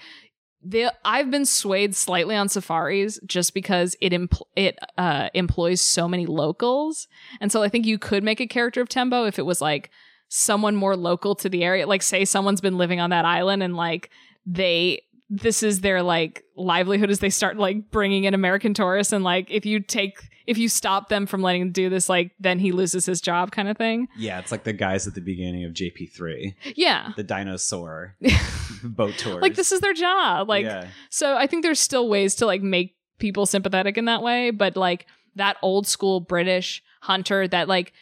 the 0.62 0.94
I've 1.06 1.32
been 1.32 1.46
swayed 1.46 1.96
slightly 1.96 2.36
on 2.36 2.50
safaris 2.50 3.20
just 3.26 3.54
because 3.54 3.96
it 4.02 4.12
empl- 4.12 4.48
it 4.56 4.78
uh 4.98 5.30
employs 5.34 5.80
so 5.80 6.08
many 6.08 6.26
locals, 6.26 7.08
and 7.40 7.52
so 7.52 7.64
I 7.64 7.70
think 7.70 7.86
you 7.86 7.98
could 7.98 8.24
make 8.24 8.42
a 8.42 8.48
character 8.48 8.82
of 8.82 8.90
Tembo 8.90 9.26
if 9.26 9.40
it 9.40 9.46
was 9.46 9.62
like 9.62 9.90
someone 10.28 10.76
more 10.76 10.98
local 10.98 11.34
to 11.36 11.50
the 11.50 11.64
area. 11.64 11.88
Like 11.88 12.02
say 12.02 12.26
someone's 12.26 12.62
been 12.62 12.78
living 12.78 13.00
on 13.00 13.10
that 13.12 13.26
island 13.26 13.64
and 13.64 13.76
like 13.76 14.10
they 14.46 15.02
this 15.30 15.62
is 15.62 15.82
their 15.82 16.02
like 16.02 16.44
livelihood 16.56 17.10
as 17.12 17.20
they 17.20 17.30
start 17.30 17.58
like 17.58 17.92
bringing 17.92 18.24
in 18.24 18.34
American 18.34 18.74
tourists 18.74 19.14
and 19.14 19.24
like 19.24 19.50
if 19.52 19.66
you 19.66 19.80
take 19.80 20.28
if 20.48 20.58
you 20.58 20.68
stop 20.68 21.10
them 21.10 21.28
from 21.28 21.44
letting 21.44 21.62
him 21.62 21.72
do 21.72 21.88
this 21.90 22.10
like 22.10 22.32
then 22.40 22.58
he 22.58 22.72
loses 22.72 23.06
his 23.06 23.22
job 23.22 23.52
kind 23.52 23.70
of 23.70 23.78
thing. 23.78 24.08
Yeah, 24.18 24.40
it's 24.40 24.52
like 24.52 24.64
the 24.64 24.74
guys 24.74 25.06
at 25.06 25.14
the 25.14 25.22
beginning 25.22 25.66
of 25.66 25.74
JP3, 25.74 26.56
Yeah. 26.76 27.12
the 27.16 27.24
dinosaur 27.24 28.16
boat 28.84 29.14
tours. 29.20 29.42
Like 29.42 29.54
this 29.56 29.72
is 29.72 29.82
their 29.82 29.94
job. 29.94 30.50
Like 30.50 30.66
yeah. 30.66 30.88
So 31.12 31.36
I 31.38 31.46
think 31.46 31.62
there's 31.64 31.80
still 31.80 32.10
ways 32.10 32.34
to 32.36 32.46
like 32.48 32.64
make 32.64 32.96
people 33.20 33.46
sympathetic 33.46 33.98
in 33.98 34.06
that 34.06 34.24
way, 34.24 34.50
but 34.50 34.76
like 34.76 35.06
that 35.36 35.58
old 35.62 35.86
school 35.86 36.20
British 36.22 36.82
hunter 37.02 37.48
that 37.48 37.68
like 37.68 37.94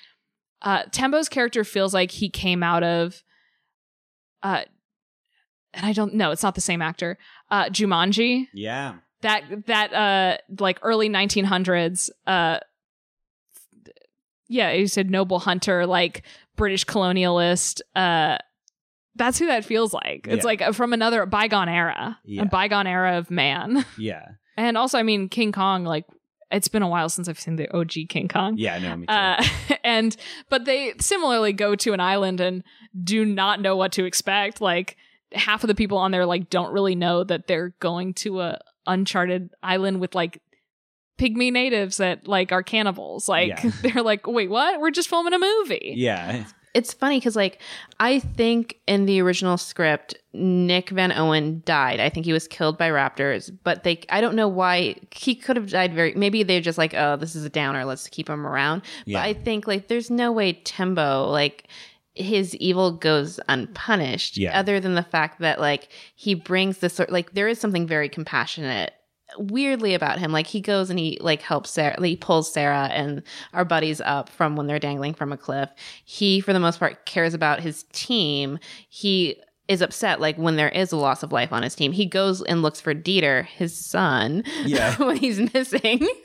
uh 0.61 0.83
Tembo's 0.91 1.27
character 1.27 1.65
feels 1.65 1.93
like 1.93 2.11
he 2.11 2.29
came 2.29 2.63
out 2.63 2.83
of 2.83 3.21
uh 4.43 4.61
and 5.73 5.85
I 5.85 5.93
don't 5.93 6.13
know, 6.15 6.31
it's 6.31 6.43
not 6.43 6.55
the 6.55 6.61
same 6.61 6.81
actor. 6.81 7.17
Uh 7.51 7.65
Jumanji. 7.65 8.47
Yeah. 8.53 8.95
That 9.21 9.65
that 9.67 9.93
uh 9.93 10.37
like 10.59 10.79
early 10.81 11.09
1900s 11.09 12.09
uh 12.25 12.59
yeah, 14.47 14.71
you 14.71 14.87
said 14.87 15.09
noble 15.09 15.39
hunter 15.39 15.85
like 15.85 16.23
British 16.55 16.85
colonialist 16.85 17.81
uh 17.95 18.37
that's 19.15 19.39
who 19.39 19.47
that 19.47 19.65
feels 19.65 19.93
like. 19.93 20.27
It's 20.27 20.43
Yeah. 20.43 20.43
like 20.65 20.73
from 20.75 20.93
another 20.93 21.25
bygone 21.25 21.69
era, 21.69 22.19
Yeah. 22.23 22.43
a 22.43 22.45
bygone 22.45 22.85
era 22.87 23.17
of 23.17 23.31
man. 23.31 23.83
Yeah. 23.97 24.23
And 24.55 24.75
also, 24.77 24.97
I 24.97 25.03
mean, 25.03 25.29
King 25.29 25.51
Kong, 25.51 25.83
like, 25.85 26.05
it's 26.51 26.67
been 26.67 26.81
a 26.81 26.87
while 26.87 27.09
since 27.09 27.27
I've 27.29 27.39
seen 27.39 27.57
the 27.57 27.67
OG 27.75 28.07
King 28.09 28.27
Kong. 28.27 28.55
Yeah, 28.57 28.73
I 28.75 28.79
know. 28.79 28.95
me 28.95 29.05
too. 29.05 29.13
Uh, 29.13 29.43
and, 29.83 30.15
but 30.49 30.65
they 30.65 30.93
similarly 30.99 31.53
go 31.53 31.75
to 31.75 31.93
an 31.93 31.99
island 31.99 32.39
and 32.41 32.63
do 33.03 33.23
not 33.25 33.59
know 33.61 33.75
what 33.75 33.91
to 33.93 34.05
expect. 34.05 34.59
Like, 34.61 34.97
half 35.33 35.63
of 35.63 35.67
the 35.67 35.75
people 35.75 35.97
on 35.97 36.11
there, 36.11 36.25
like, 36.25 36.49
don't 36.49 36.71
really 36.73 36.95
know 36.95 37.23
that 37.23 37.47
they're 37.47 37.69
going 37.79 38.13
to 38.15 38.41
a 38.41 38.59
uncharted 38.85 39.49
island 39.61 39.99
with, 39.99 40.15
like, 40.15 40.41
pygmy 41.19 41.51
natives 41.51 41.97
that, 41.97 42.27
like, 42.27 42.51
are 42.51 42.63
cannibals. 42.63 43.27
Like, 43.27 43.49
Yeah. 43.63 43.71
they're 43.81 44.03
like, 44.03 44.27
wait, 44.27 44.49
what? 44.49 44.79
We're 44.79 44.91
just 44.91 45.09
filming 45.09 45.33
a 45.33 45.39
movie. 45.39 45.93
yeah. 45.97 46.45
It's 46.73 46.93
funny 46.93 47.17
because, 47.17 47.35
like, 47.35 47.59
I 47.99 48.19
think 48.19 48.77
in 48.85 49.07
the 49.07 49.19
original 49.21 49.57
script, 49.57 50.13
Nick 50.33 50.91
Van 50.91 51.11
Owen 51.11 51.63
died. 51.65 51.99
I 51.99 52.09
think 52.09 52.27
he 52.27 52.33
was 52.33 52.47
killed 52.47 52.77
by 52.77 52.91
raptors, 52.91 53.49
but 53.63 53.83
they, 53.83 54.01
I 54.09 54.21
don't 54.21 54.35
know 54.35 54.47
why 54.47 54.97
he 55.09 55.33
could 55.33 55.55
have 55.55 55.71
died 55.71 55.95
very, 55.95 56.13
maybe 56.13 56.43
they're 56.43 56.61
just 56.61 56.77
like, 56.77 56.93
oh, 56.93 57.15
this 57.15 57.35
is 57.35 57.43
a 57.45 57.49
downer. 57.49 57.83
Let's 57.83 58.07
keep 58.09 58.29
him 58.29 58.45
around. 58.45 58.83
Yeah. 59.05 59.17
But 59.17 59.25
I 59.25 59.33
think, 59.33 59.65
like, 59.65 59.87
there's 59.87 60.11
no 60.11 60.31
way 60.31 60.53
Tembo, 60.53 61.25
like, 61.31 61.67
his 62.19 62.55
evil 62.55 62.91
goes 62.91 63.39
unpunished 63.47 64.37
Yeah. 64.37 64.57
other 64.57 64.79
than 64.79 64.95
the 64.95 65.03
fact 65.03 65.39
that, 65.39 65.59
like, 65.59 65.89
he 66.15 66.33
brings 66.33 66.79
this 66.79 66.93
sort, 66.93 67.11
like, 67.11 67.33
there 67.33 67.47
is 67.47 67.59
something 67.59 67.87
very 67.87 68.09
compassionate 68.09 68.93
weirdly 69.37 69.93
about 69.93 70.19
him. 70.19 70.31
Like 70.31 70.47
he 70.47 70.61
goes 70.61 70.89
and 70.89 70.97
he 70.97 71.17
like 71.19 71.41
helps 71.41 71.69
sarah 71.69 72.01
he 72.01 72.15
pulls 72.15 72.51
sarah 72.51 72.87
and 72.93 73.21
our 73.53 73.65
buddies 73.65 73.99
up 73.99 74.29
from 74.29 74.55
when 74.55 74.67
they're 74.67 74.79
dangling 74.79 75.13
from 75.13 75.33
a 75.33 75.37
cliff. 75.37 75.69
He 76.05 76.39
for 76.39 76.53
the 76.53 76.61
most 76.61 76.79
part 76.79 77.05
cares 77.05 77.33
about 77.33 77.59
his 77.59 77.83
team. 77.91 78.57
He 78.87 79.35
is 79.67 79.81
upset 79.81 80.21
like 80.21 80.37
when 80.37 80.55
there 80.55 80.69
is 80.69 80.91
a 80.91 80.97
loss 80.97 81.23
of 81.23 81.31
life 81.31 81.51
on 81.51 81.61
his 81.63 81.75
team. 81.75 81.91
He 81.91 82.05
goes 82.05 82.41
and 82.43 82.61
looks 82.61 82.79
for 82.79 82.93
dieter 82.95 83.45
his 83.45 83.77
son 83.77 84.43
Yeah. 84.65 84.95
when 84.97 85.17
he's 85.17 85.39
missing. 85.53 86.07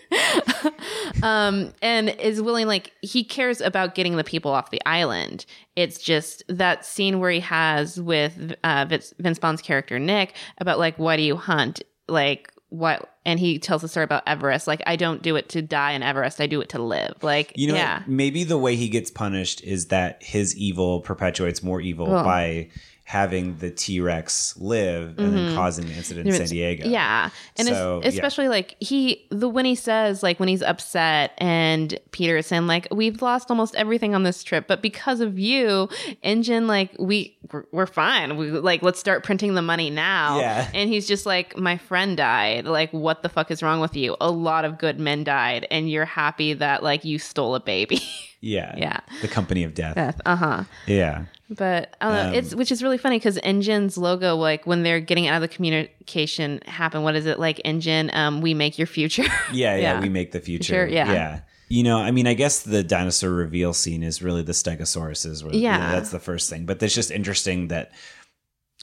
Um 1.23 1.73
and 1.83 2.09
is 2.21 2.41
willing 2.43 2.67
like 2.67 2.93
he 3.03 3.25
cares 3.25 3.61
about 3.61 3.95
getting 3.95 4.17
the 4.17 4.25
people 4.25 4.51
off 4.51 4.71
the 4.71 4.81
island. 4.87 5.45
It's 5.77 5.99
just 5.99 6.43
that 6.49 6.85
scene 6.85 7.21
where 7.21 7.31
he 7.31 7.41
has 7.41 8.01
with 8.01 8.55
uh 8.65 8.87
vince, 8.89 9.15
vince 9.19 9.39
Vaughn's 9.39 9.63
character 9.63 9.99
nick 9.99 10.35
about 10.59 10.79
like 10.79 10.97
why 10.97 11.17
do 11.17 11.23
you 11.23 11.37
hunt? 11.37 11.83
Like 12.09 12.51
what 12.71 13.11
and 13.25 13.39
he 13.39 13.59
tells 13.59 13.83
the 13.83 13.89
story 13.89 14.03
about 14.05 14.23
everest 14.27 14.67
like 14.67 14.83
i 14.87 14.97
don't 14.97 15.21
do 15.23 15.37
it 15.37 15.51
to 15.51 15.61
die 15.61 15.93
in 15.93 16.03
everest 16.03 16.41
i 16.41 16.47
do 16.47 16.61
it 16.63 16.71
to 16.71 16.83
live. 16.83 17.15
Like 17.23 17.53
You 17.55 17.69
know, 17.69 17.75
yeah. 17.75 18.03
Maybe 18.07 18.45
the 18.45 18.59
way 18.59 18.77
he 18.77 18.89
gets 18.89 19.11
punished 19.11 19.63
is 19.63 19.87
that 19.89 20.23
his 20.23 20.57
evil 20.57 21.01
perpetuates 21.01 21.63
more 21.63 21.81
evil 21.81 22.07
Well. 22.09 22.25
by 22.25 22.71
having 23.13 23.59
the 23.59 23.71
T 23.71 24.01
Rex 24.01 24.57
live 24.57 25.19
and 25.19 25.37
then 25.37 25.55
causing 25.55 25.87
the 25.87 25.93
incident 25.93 26.27
in 26.29 26.33
San 26.33 26.47
Diego. 26.47 26.85
Mm-hmm. 26.85 26.93
Yeah. 26.95 27.29
And 27.59 27.69
So, 27.69 28.01
yeah. 28.03 28.09
especially 28.09 28.49
like 28.49 28.75
he 28.81 29.27
the 29.29 29.51
when 29.51 29.67
he 29.67 29.75
says 29.75 30.23
like 30.23 30.41
when 30.41 30.49
he's 30.49 30.63
upset 30.63 31.35
and 31.37 31.99
Peter 32.13 32.39
is 32.39 32.47
saying 32.47 32.67
like 32.67 32.89
we've 32.91 33.21
lost 33.21 33.51
almost 33.51 33.75
everything 33.75 34.15
on 34.15 34.23
this 34.23 34.43
trip, 34.43 34.67
but 34.67 34.81
because 34.81 35.21
of 35.21 35.39
you, 35.39 35.91
InGen 36.23 36.67
like 36.67 36.97
we 36.99 37.37
we're, 37.71 37.85
fine. 37.85 38.39
We 38.39 38.51
like 38.51 38.83
let's 38.83 38.99
start 38.99 39.25
printing 39.25 39.57
the 39.57 39.63
money 39.63 39.91
now. 39.91 40.39
Yeah. 40.39 40.71
And 40.73 40.89
he's 40.89 41.07
just 41.07 41.27
like 41.27 41.55
my 41.59 41.77
friend 41.77 42.17
died. 42.17 42.65
Like 42.65 42.95
what 42.95 43.23
the 43.23 43.29
fuck 43.29 43.51
is 43.51 43.63
wrong 43.63 43.81
with 43.81 43.95
you? 43.95 44.17
A 44.23 44.31
lot 44.31 44.65
of 44.65 44.79
good 44.79 44.99
men 44.99 45.23
died 45.23 45.67
and 45.71 45.91
you're 45.91 46.07
happy 46.07 46.55
that 46.55 46.83
like 46.83 47.05
you 47.05 47.19
stole 47.19 47.55
a 47.55 47.61
baby. 47.61 48.01
Yeah. 48.43 48.75
Yeah. 48.77 49.01
The 49.23 49.29
company 49.29 49.63
of 49.63 49.73
death. 49.73 49.95
Death. 49.95 50.21
Uh-huh. 50.27 50.65
Yeah. 50.87 51.27
But 51.51 51.97
I 52.01 52.07
don't 52.07 52.15
know. 52.15 52.29
Um, 52.29 52.35
it's 52.35 52.55
which 52.55 52.73
is 52.73 52.83
really 52.83 52.97
funny 52.99 53.19
because 53.19 53.37
InGen's 53.39 53.99
logo, 53.99 54.37
like 54.37 54.67
when 54.67 54.83
they're 54.83 55.01
getting 55.01 55.27
out 55.29 55.43
of 55.43 55.49
the 55.49 55.55
communication 55.55 56.61
happen, 56.67 57.03
what 57.03 57.15
is 57.15 57.27
it 57.27 57.39
like? 57.39 57.61
Engine, 57.65 58.11
um, 58.15 58.41
we 58.41 58.55
make 58.55 58.79
your 58.79 58.87
future. 58.87 59.23
Yeah, 59.23 59.31
yeah, 59.53 59.77
Yeah. 59.77 60.01
we 60.01 60.09
make 60.09 60.33
the 60.33 60.41
future. 60.41 60.87
Future, 60.87 60.87
yeah. 60.89 61.13
Yeah. 61.13 61.41
You 61.69 61.83
know, 61.83 61.99
I 61.99 62.11
mean, 62.11 62.27
I 62.27 62.35
guess 62.35 62.63
the 62.63 62.83
dinosaur 62.83 63.31
reveal 63.31 63.73
scene 63.73 64.03
is 64.03 64.23
really 64.23 64.43
the 64.43 64.53
stegosauruses. 64.53 65.43
Where, 65.45 65.55
yeah. 65.55 65.79
Yeah. 65.79 65.91
that's 65.93 66.11
the 66.11 66.19
first 66.19 66.49
thing. 66.51 66.65
But 66.67 66.83
it's 66.83 66.95
just 66.95 67.11
interesting 67.11 67.69
that 67.69 67.93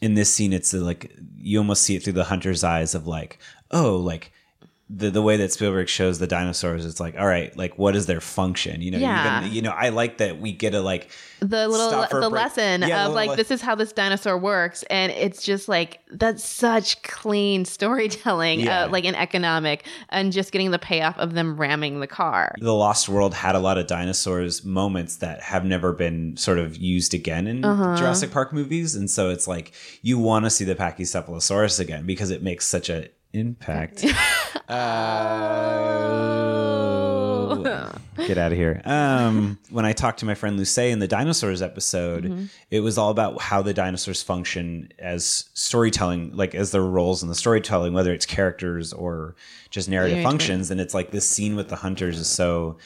in 0.02 0.14
this 0.14 0.34
scene, 0.34 0.54
it's 0.54 0.74
uh, 0.74 0.78
like 0.78 1.16
you 1.38 1.58
almost 1.60 1.84
see 1.84 1.96
it 1.96 2.04
through 2.04 2.14
the 2.14 2.24
hunter's 2.26 2.64
eyes 2.64 2.94
of 2.96 3.06
like, 3.08 3.40
oh, 3.72 3.98
like 3.98 4.32
the 4.92 5.12
the 5.12 5.22
way 5.22 5.38
that 5.38 5.52
Spielberg 5.52 5.88
shows 5.88 6.18
the 6.18 6.26
dinosaurs. 6.26 6.84
It's 6.86 7.00
like, 7.00 7.16
all 7.20 7.28
right, 7.28 7.56
like 7.56 7.78
what 7.78 7.96
is 7.96 8.08
their 8.08 8.20
function? 8.22 8.82
You 8.82 8.92
know, 8.92 8.98
Yeah. 8.98 9.42
even, 9.44 9.54
you 9.56 9.62
know, 9.62 9.70
I 9.72 9.90
like 9.90 10.18
that 10.18 10.40
we 10.40 10.52
get 10.52 10.74
a 10.74 10.82
like 10.82 11.10
the 11.42 11.68
little 11.68 11.92
the 12.02 12.08
break. 12.30 12.32
lesson 12.32 12.82
Yeah, 12.82 13.06
of 13.08 13.14
like 13.14 13.30
little- 13.30 13.36
this 13.44 13.52
is 13.52 13.62
how 13.62 13.76
this 13.76 13.94
dinosaur 13.94 14.38
works, 14.38 14.84
and 14.90 15.12
it's 15.12 15.44
just 15.44 15.70
like 15.70 16.00
that's 16.12 16.44
such 16.44 17.02
clean 17.04 17.66
storytelling, 17.66 18.62
Yeah. 18.62 18.86
uh, 18.86 18.90
like 18.90 19.06
an 19.06 19.14
economic, 19.16 19.86
and 20.10 20.32
just 20.34 20.52
getting 20.52 20.72
the 20.72 20.80
payoff 20.80 21.18
of 21.20 21.34
them 21.34 21.56
ramming 21.58 22.00
the 22.00 22.08
car. 22.08 22.56
the 22.60 22.74
Lost 22.74 23.08
World 23.08 23.34
had 23.36 23.54
a 23.56 23.60
lot 23.60 23.78
of 23.78 23.86
dinosaurs 23.86 24.66
moments 24.66 25.18
that 25.18 25.42
have 25.42 25.66
never 25.66 25.94
been 25.94 26.36
sort 26.36 26.58
of 26.58 26.78
used 26.78 27.14
again 27.14 27.46
in 27.48 27.64
Uh-huh. 27.64 27.96
Jurassic 27.96 28.32
Park 28.32 28.52
movies, 28.54 28.96
and 28.96 29.10
so 29.10 29.30
it's 29.30 29.48
like 29.48 29.72
you 30.02 30.18
want 30.18 30.46
to 30.46 30.50
see 30.50 30.66
the 30.66 30.76
Pachycephalosaurus 30.76 31.80
again 31.80 32.06
because 32.08 32.32
it 32.32 32.42
makes 32.42 32.66
such 32.66 32.90
an 32.90 33.08
impact. 33.34 34.06
Uh, 37.50 37.98
get 38.28 38.38
out 38.38 38.52
of 38.52 38.58
here. 38.58 38.82
Um, 38.86 39.58
when 39.70 39.86
I 39.86 39.94
talked 39.94 40.20
to 40.20 40.26
my 40.26 40.36
friend 40.36 40.58
Luce 40.58 40.78
in 40.78 41.00
the 41.00 41.08
dinosaurs 41.08 41.62
episode, 41.62 42.26
Mm-hmm. 42.26 42.46
it 42.70 42.82
was 42.82 42.98
all 42.98 43.10
about 43.10 43.42
how 43.42 43.62
the 43.62 43.74
dinosaurs 43.74 44.22
function 44.22 44.92
as 45.00 45.50
storytelling, 45.54 46.36
like 46.36 46.54
as 46.56 46.72
their 46.72 46.84
roles 46.84 47.24
in 47.24 47.30
the 47.30 47.36
storytelling, 47.36 47.94
whether 47.94 48.14
it's 48.14 48.26
characters 48.26 48.94
or 48.94 49.36
just 49.72 49.90
narrative 49.90 50.18
Yeah, 50.18 50.24
right. 50.24 50.30
functions. 50.30 50.70
And 50.72 50.80
it's 50.80 50.94
like 50.94 51.12
this 51.12 51.28
scene 51.28 51.56
with 51.56 51.70
the 51.70 51.78
hunters 51.78 52.20
is 52.20 52.28
so. 52.28 52.78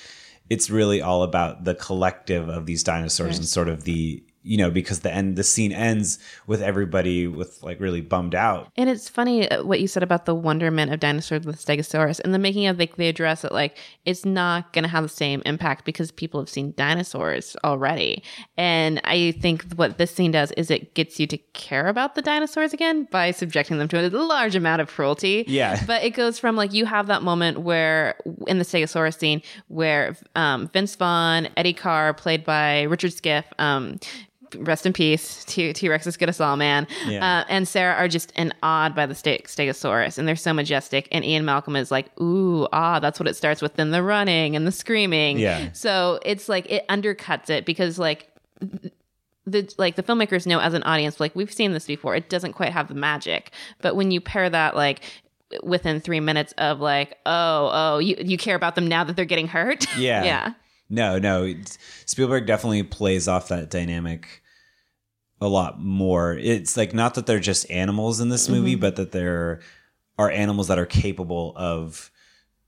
It's 0.49 0.69
really 0.69 1.01
all 1.01 1.23
about 1.23 1.63
the 1.63 1.73
collective 1.75 2.47
of 2.49 2.65
these 2.65 2.83
dinosaurs 2.83 3.37
and 3.37 3.47
sort 3.47 3.69
of 3.69 3.83
the 3.85 4.23
you 4.43 4.57
know, 4.57 4.69
because 4.69 4.99
the 4.99 5.11
end, 5.11 5.35
the 5.35 5.43
scene 5.43 5.71
ends 5.71 6.19
with 6.47 6.61
everybody 6.61 7.27
with 7.27 7.63
like 7.63 7.79
really 7.79 8.01
bummed 8.01 8.35
out. 8.35 8.69
And 8.75 8.89
it's 8.89 9.09
funny 9.09 9.49
uh, 9.49 9.63
what 9.63 9.79
you 9.79 9.87
said 9.87 10.03
about 10.03 10.25
the 10.25 10.35
wonderment 10.35 10.91
of 10.91 10.99
dinosaurs 10.99 11.45
with 11.45 11.63
Stegosaurus. 11.63 12.19
In 12.19 12.31
the 12.31 12.39
making 12.39 12.67
of, 12.67 12.77
like, 12.77 12.97
they 12.97 13.07
address 13.07 13.43
it 13.43 13.51
like 13.51 13.77
it's 14.05 14.25
not 14.25 14.73
going 14.73 14.83
to 14.83 14.89
have 14.89 15.03
the 15.03 15.09
same 15.09 15.41
impact 15.45 15.85
because 15.85 16.11
people 16.11 16.39
have 16.39 16.49
seen 16.49 16.73
dinosaurs 16.75 17.55
already. 17.63 18.23
And 18.57 19.01
I 19.05 19.31
think 19.39 19.73
what 19.75 19.97
this 19.97 20.13
scene 20.13 20.31
does 20.31 20.51
is 20.51 20.69
it 20.69 20.93
gets 20.93 21.19
you 21.19 21.27
to 21.27 21.37
care 21.53 21.87
about 21.87 22.15
the 22.15 22.21
dinosaurs 22.21 22.73
again 22.73 23.07
by 23.11 23.31
subjecting 23.31 23.77
them 23.77 23.87
to 23.87 24.05
a 24.05 24.09
large 24.09 24.55
amount 24.55 24.81
of 24.81 24.89
cruelty. 24.89 25.45
Yeah. 25.47 25.83
But 25.85 26.03
it 26.03 26.11
goes 26.11 26.37
from 26.37 26.55
like 26.55 26.73
you 26.73 26.85
have 26.85 27.07
that 27.07 27.23
moment 27.23 27.61
where 27.61 28.15
in 28.47 28.59
the 28.59 28.65
Stegosaurus 28.65 29.17
scene 29.17 29.41
where 29.67 30.17
um, 30.35 30.67
Vince 30.69 30.95
Vaughn, 30.95 31.47
Eddie 31.55 31.73
Carr, 31.73 32.13
played 32.13 32.43
by 32.43 32.83
Richard 32.83 33.13
Schiff, 33.13 33.45
um, 33.57 33.99
rest 34.55 34.85
in 34.85 34.93
peace 34.93 35.43
T 35.45 35.89
Rex 35.89 36.07
is 36.07 36.17
good 36.17 36.29
us 36.29 36.39
all, 36.39 36.57
man. 36.57 36.87
Yeah. 37.05 37.39
Uh, 37.39 37.45
and 37.49 37.67
Sarah 37.67 37.95
are 37.95 38.07
just 38.07 38.31
in 38.31 38.53
awed 38.63 38.95
by 38.95 39.05
the 39.05 39.15
Ste- 39.15 39.45
Stegosaurus, 39.45 40.17
and 40.17 40.27
they're 40.27 40.35
so 40.35 40.53
majestic. 40.53 41.07
And 41.11 41.23
Ian 41.23 41.45
Malcolm 41.45 41.75
is 41.75 41.91
like, 41.91 42.17
ooh, 42.19 42.67
ah, 42.73 42.99
that's 42.99 43.19
what 43.19 43.27
it 43.27 43.35
starts 43.35 43.61
with. 43.61 43.75
Then 43.75 43.91
the 43.91 44.03
running 44.03 44.55
and 44.55 44.65
the 44.65 44.71
screaming. 44.71 45.39
Yeah. 45.39 45.69
So 45.73 46.19
it's 46.25 46.49
like 46.49 46.69
it 46.71 46.87
undercuts 46.87 47.49
it 47.49 47.65
because 47.65 47.99
like 47.99 48.29
the 49.45 49.73
like 49.77 49.95
the 49.95 50.03
filmmakers 50.03 50.45
know 50.45 50.59
as 50.59 50.73
an 50.73 50.83
audience, 50.83 51.19
like 51.19 51.35
we've 51.35 51.51
seen 51.53 51.73
this 51.73 51.85
before. 51.85 52.15
It 52.15 52.29
doesn't 52.29 52.53
quite 52.53 52.71
have 52.71 52.87
the 52.87 52.95
magic, 52.95 53.51
but 53.81 53.95
when 53.95 54.11
you 54.11 54.21
pair 54.21 54.49
that 54.49 54.75
like 54.75 55.01
within 55.61 55.99
three 55.99 56.19
minutes 56.19 56.53
of 56.57 56.79
like, 56.79 57.17
oh, 57.25 57.69
oh, 57.73 57.97
you 57.99 58.15
you 58.19 58.37
care 58.37 58.55
about 58.55 58.75
them 58.75 58.87
now 58.87 59.03
that 59.03 59.15
they're 59.15 59.25
getting 59.25 59.47
hurt. 59.47 59.85
Yeah. 59.97 60.23
yeah. 60.23 60.53
No, 60.89 61.17
no. 61.17 61.53
Spielberg 62.05 62.45
definitely 62.45 62.83
plays 62.83 63.27
off 63.27 63.47
that 63.47 63.69
dynamic 63.69 64.42
a 65.43 65.47
lot 65.47 65.79
more. 65.79 66.33
It's 66.37 66.77
like 66.77 66.93
not 66.93 67.15
that 67.15 67.25
they're 67.25 67.39
just 67.39 67.69
animals 67.69 68.19
in 68.19 68.29
this 68.29 68.45
Mm-hmm. 68.45 68.55
movie, 68.55 68.75
but 68.75 68.95
that 68.95 69.11
there 69.11 69.59
are 70.17 70.29
animals 70.31 70.67
that 70.69 70.79
are 70.79 70.85
capable 70.85 71.53
of 71.55 72.09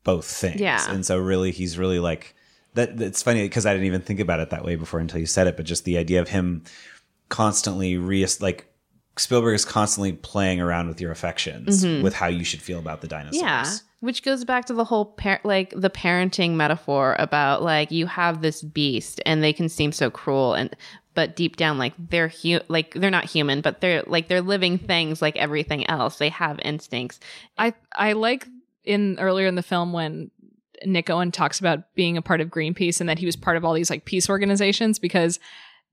both 0.03 0.25
things. 0.25 0.59
Yeah. 0.61 0.83
And 0.91 1.05
so 1.05 1.17
really 1.17 1.51
he's 1.51 1.77
really 1.77 1.99
like 1.99 2.35
that 2.73 2.99
it's 3.01 3.23
funny 3.23 3.43
because 3.43 3.65
I 3.65 3.71
didn't 3.73 3.87
even 3.87 4.01
think 4.01 4.19
about 4.19 4.39
it 4.39 4.49
that 4.49 4.65
way 4.65 4.75
before 4.75 4.99
until 4.99 5.19
you 5.19 5.25
said 5.25 5.47
it, 5.47 5.55
but 5.55 5.65
just 5.65 5.85
the 5.85 5.97
idea 5.97 6.21
of 6.21 6.29
him 6.29 6.63
constantly 7.29 7.97
re 7.97 8.25
like 8.39 8.67
Spielberg 9.17 9.55
is 9.55 9.63
constantly 9.65 10.11
playing 10.11 10.59
around 10.59 10.89
with 10.89 10.99
your 10.99 11.11
affections 11.11 11.85
with 11.85 12.13
how 12.13 12.27
you 12.27 12.43
should 12.43 12.61
feel 12.61 12.79
about 12.79 12.99
the 13.01 13.07
dinosaurs. 13.07 13.41
Mm-hmm. 13.41 13.45
Yeah, 13.45 13.77
which 13.99 14.23
goes 14.23 14.43
back 14.43 14.65
to 14.65 14.73
the 14.73 14.85
whole 14.85 15.05
par- 15.05 15.41
like 15.43 15.73
the 15.75 15.89
parenting 15.89 16.53
metaphor 16.53 17.15
about 17.17 17.63
like 17.63 17.91
you 17.91 18.05
have 18.05 18.41
this 18.41 18.61
beast 18.61 19.21
and 19.25 19.43
they 19.43 19.53
can 19.53 19.69
seem 19.69 19.91
so 19.91 20.09
cruel 20.09 20.53
and 20.53 20.75
but 21.13 21.35
deep 21.35 21.55
down 21.55 21.77
like 21.77 21.93
they're 22.09 22.27
hu- 22.27 22.59
like 22.67 22.93
they're 22.93 23.09
not 23.09 23.25
human 23.25 23.61
but 23.61 23.81
they're 23.81 24.03
like 24.05 24.27
they're 24.27 24.41
living 24.41 24.77
things 24.77 25.21
like 25.21 25.35
everything 25.37 25.89
else. 25.89 26.17
They 26.17 26.29
have 26.29 26.59
instincts. 26.63 27.19
I 27.57 27.73
I 27.95 28.13
like 28.13 28.47
in 28.83 29.17
earlier 29.19 29.47
in 29.47 29.55
the 29.55 29.63
film 29.63 29.93
when 29.93 30.29
Nick 30.85 31.09
Owen 31.09 31.31
talks 31.31 31.59
about 31.59 31.93
being 31.95 32.17
a 32.17 32.21
part 32.21 32.41
of 32.41 32.49
Greenpeace 32.49 32.99
and 32.99 33.09
that 33.09 33.17
he 33.17 33.25
was 33.25 33.35
part 33.35 33.57
of 33.57 33.65
all 33.65 33.73
these 33.73 33.89
like 33.89 34.05
peace 34.05 34.29
organizations 34.29 34.99
because 34.99 35.39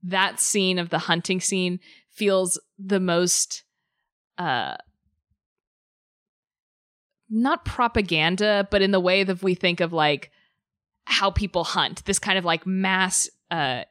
that 0.03 0.41
scene 0.41 0.79
of 0.79 0.91
the 0.91 0.99
hunting 0.99 1.41
scene 1.41 1.79
feels 2.11 2.61
the 2.79 3.01
most 3.01 3.63
uh 4.39 4.75
not 7.33 7.65
propaganda 7.65 8.69
but 8.71 8.83
in 8.83 8.91
the 8.91 9.01
way 9.01 9.25
that 9.25 9.43
we 9.43 9.55
think 9.55 9.81
of 9.81 9.93
like 9.93 10.31
how 11.05 11.31
people 11.31 11.65
hunt 11.65 12.05
this 12.05 12.19
kind 12.19 12.39
of 12.39 12.45
like 12.45 12.67
mass 12.67 13.29
uh 13.51 13.83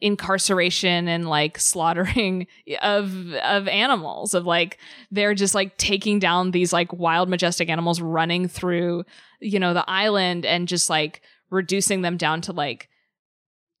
incarceration 0.00 1.06
and 1.06 1.28
like 1.28 1.58
slaughtering 1.60 2.46
of 2.82 3.32
of 3.34 3.68
animals 3.68 4.34
of 4.34 4.44
like 4.44 4.78
they're 5.10 5.34
just 5.34 5.54
like 5.54 5.76
taking 5.78 6.18
down 6.18 6.50
these 6.50 6.72
like 6.72 6.92
wild 6.92 7.28
majestic 7.28 7.68
animals 7.68 8.00
running 8.00 8.48
through 8.48 9.04
you 9.40 9.60
know 9.60 9.72
the 9.72 9.88
island 9.88 10.44
and 10.44 10.66
just 10.68 10.90
like 10.90 11.22
reducing 11.50 12.02
them 12.02 12.16
down 12.16 12.40
to 12.40 12.52
like 12.52 12.88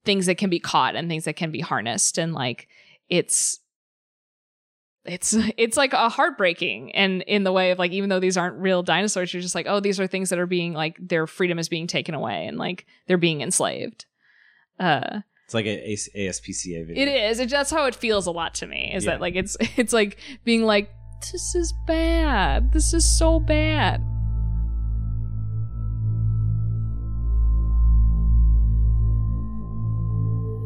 things 0.04 0.26
that 0.26 0.36
can 0.36 0.50
be 0.50 0.60
caught 0.60 0.94
and 0.94 1.08
things 1.08 1.24
that 1.24 1.36
can 1.36 1.50
be 1.50 1.60
harnessed. 1.60 2.18
And 2.18 2.32
like 2.32 2.68
it's 3.08 3.58
it's 5.04 5.34
it's 5.56 5.76
like 5.76 5.92
a 5.92 6.08
heartbreaking 6.08 6.92
and 6.94 7.22
in 7.22 7.42
the 7.44 7.52
way 7.52 7.70
of 7.72 7.78
like 7.78 7.90
even 7.92 8.08
though 8.08 8.20
these 8.20 8.36
aren't 8.36 8.56
real 8.58 8.82
dinosaurs 8.82 9.32
you're 9.34 9.42
just 9.42 9.54
like 9.54 9.66
oh 9.68 9.80
these 9.80 9.98
are 9.98 10.06
things 10.06 10.30
that 10.30 10.38
are 10.38 10.46
being 10.46 10.72
like 10.74 10.96
their 11.00 11.26
freedom 11.26 11.58
is 11.58 11.68
being 11.68 11.86
taken 11.86 12.14
away 12.14 12.46
and 12.46 12.56
like 12.58 12.86
they're 13.08 13.18
being 13.18 13.40
enslaved 13.40 14.06
uh 14.78 15.20
It's 15.44 15.54
like 15.54 15.66
a 15.66 15.96
ASPCA 16.16 16.86
video. 16.86 17.02
it 17.02 17.08
is. 17.08 17.40
It, 17.40 17.50
that's 17.50 17.70
how 17.70 17.84
it 17.86 17.94
feels 17.94 18.26
a 18.26 18.30
lot 18.30 18.54
to 18.54 18.66
me. 18.66 18.92
Is 18.94 19.04
Yeah. 19.04 19.12
that 19.12 19.20
like 19.20 19.34
it's 19.36 19.56
it's 19.76 19.92
like 19.92 20.18
being 20.44 20.62
like 20.64 20.88
this 21.32 21.54
is 21.54 21.72
bad. 21.86 22.72
This 22.72 22.92
is 22.94 23.04
so 23.18 23.38
bad. 23.38 24.02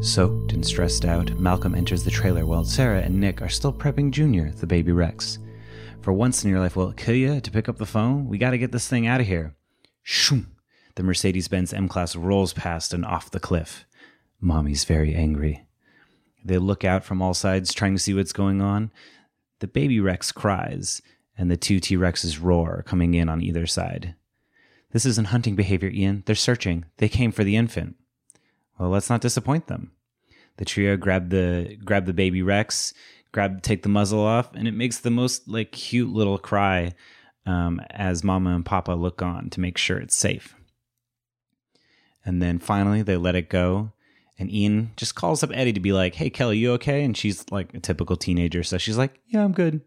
Soaked 0.03 0.53
and 0.53 0.65
stressed 0.65 1.05
out, 1.05 1.31
Malcolm 1.41 1.75
enters 1.75 2.05
the 2.05 2.11
trailer 2.11 2.47
while 2.47 2.65
Sarah 2.65 3.01
and 3.01 3.19
Nick 3.19 3.43
are 3.43 3.49
still 3.49 3.73
prepping 3.73 4.11
Junior, 4.11 4.51
the 4.53 4.67
baby 4.67 4.93
Rex. 4.93 5.39
For 6.03 6.13
once 6.13 6.45
in 6.45 6.51
your 6.51 6.61
life, 6.61 6.77
will 6.77 6.91
it 6.91 6.97
kill 6.97 7.15
you 7.15 7.41
to 7.41 7.51
pick 7.51 7.69
up 7.69 7.79
the 7.79 7.87
phone? 7.87 8.29
We 8.29 8.39
gotta 8.39 8.59
get 8.59 8.73
this 8.73 8.87
thing 8.87 9.07
out 9.07 9.21
of 9.21 9.27
here. 9.27 9.57
Shoom! 10.05 10.53
The 10.95 11.03
Mercedes 11.03 11.49
Benz 11.49 11.73
M 11.73 11.89
Class 11.89 12.15
rolls 12.15 12.53
past 12.53 12.95
and 12.95 13.05
off 13.05 13.31
the 13.31 13.41
cliff. 13.41 13.85
Mommy's 14.41 14.85
very 14.85 15.15
angry. 15.15 15.67
They 16.45 16.59
look 16.59 16.85
out 16.85 17.03
from 17.03 17.21
all 17.21 17.35
sides, 17.35 17.75
trying 17.75 17.95
to 17.95 18.01
see 18.01 18.15
what's 18.15 18.33
going 18.33 18.61
on. 18.61 18.93
The 19.59 19.67
baby 19.67 19.99
Rex 19.99 20.31
cries, 20.31 21.03
and 21.37 21.51
the 21.51 21.57
two 21.57 21.81
T 21.81 21.97
Rexes 21.97 22.41
roar, 22.41 22.85
coming 22.87 23.15
in 23.15 23.29
on 23.29 23.43
either 23.43 23.67
side. 23.67 24.15
This 24.93 25.05
isn't 25.07 25.29
hunting 25.29 25.57
behavior, 25.57 25.91
Ian. 25.91 26.23
They're 26.27 26.37
searching. 26.37 26.85
They 26.99 27.09
came 27.09 27.33
for 27.33 27.45
the 27.45 27.57
infant. 27.57 27.97
Well, 28.79 28.91
let's 28.91 29.11
not 29.11 29.21
disappoint 29.21 29.67
them. 29.67 29.93
The 30.57 30.65
trio 30.65 30.97
grab 30.97 31.31
the 31.31 31.77
grab 31.85 32.07
the 32.07 32.15
baby 32.15 32.43
Rex, 32.43 32.95
grab 33.33 33.63
take 33.63 33.83
the 33.83 33.89
muzzle 33.89 34.21
off, 34.21 34.55
and 34.55 34.67
it 34.67 34.73
makes 34.73 34.99
the 34.99 35.11
most 35.11 35.49
like 35.49 35.73
cute 35.73 36.13
little 36.13 36.39
cry 36.39 36.95
um, 37.45 37.81
as 37.91 38.25
Mama 38.25 38.55
and 38.55 38.65
Papa 38.65 38.93
look 38.93 39.23
on 39.23 39.51
to 39.51 39.61
make 39.61 39.79
sure 39.79 39.99
it's 39.99 40.17
safe. 40.17 40.55
And 42.25 42.43
then 42.43 42.59
finally, 42.59 43.03
they 43.03 43.17
let 43.17 43.37
it 43.37 43.49
go, 43.49 43.93
and 44.39 44.51
Ian 44.51 44.93
just 44.97 45.15
calls 45.15 45.43
up 45.43 45.51
Eddie 45.53 45.75
to 45.75 45.81
be 45.81 45.93
like, 45.93 46.17
"Hey, 46.17 46.31
Kelly, 46.31 46.59
you 46.59 46.73
okay?" 46.73 47.05
And 47.05 47.17
she's 47.17 47.45
like 47.51 47.73
a 47.75 47.81
typical 47.81 48.17
teenager, 48.17 48.63
so 48.63 48.79
she's 48.79 48.99
like, 48.99 49.21
"Yeah, 49.27 49.45
I'm 49.45 49.53
good." 49.53 49.81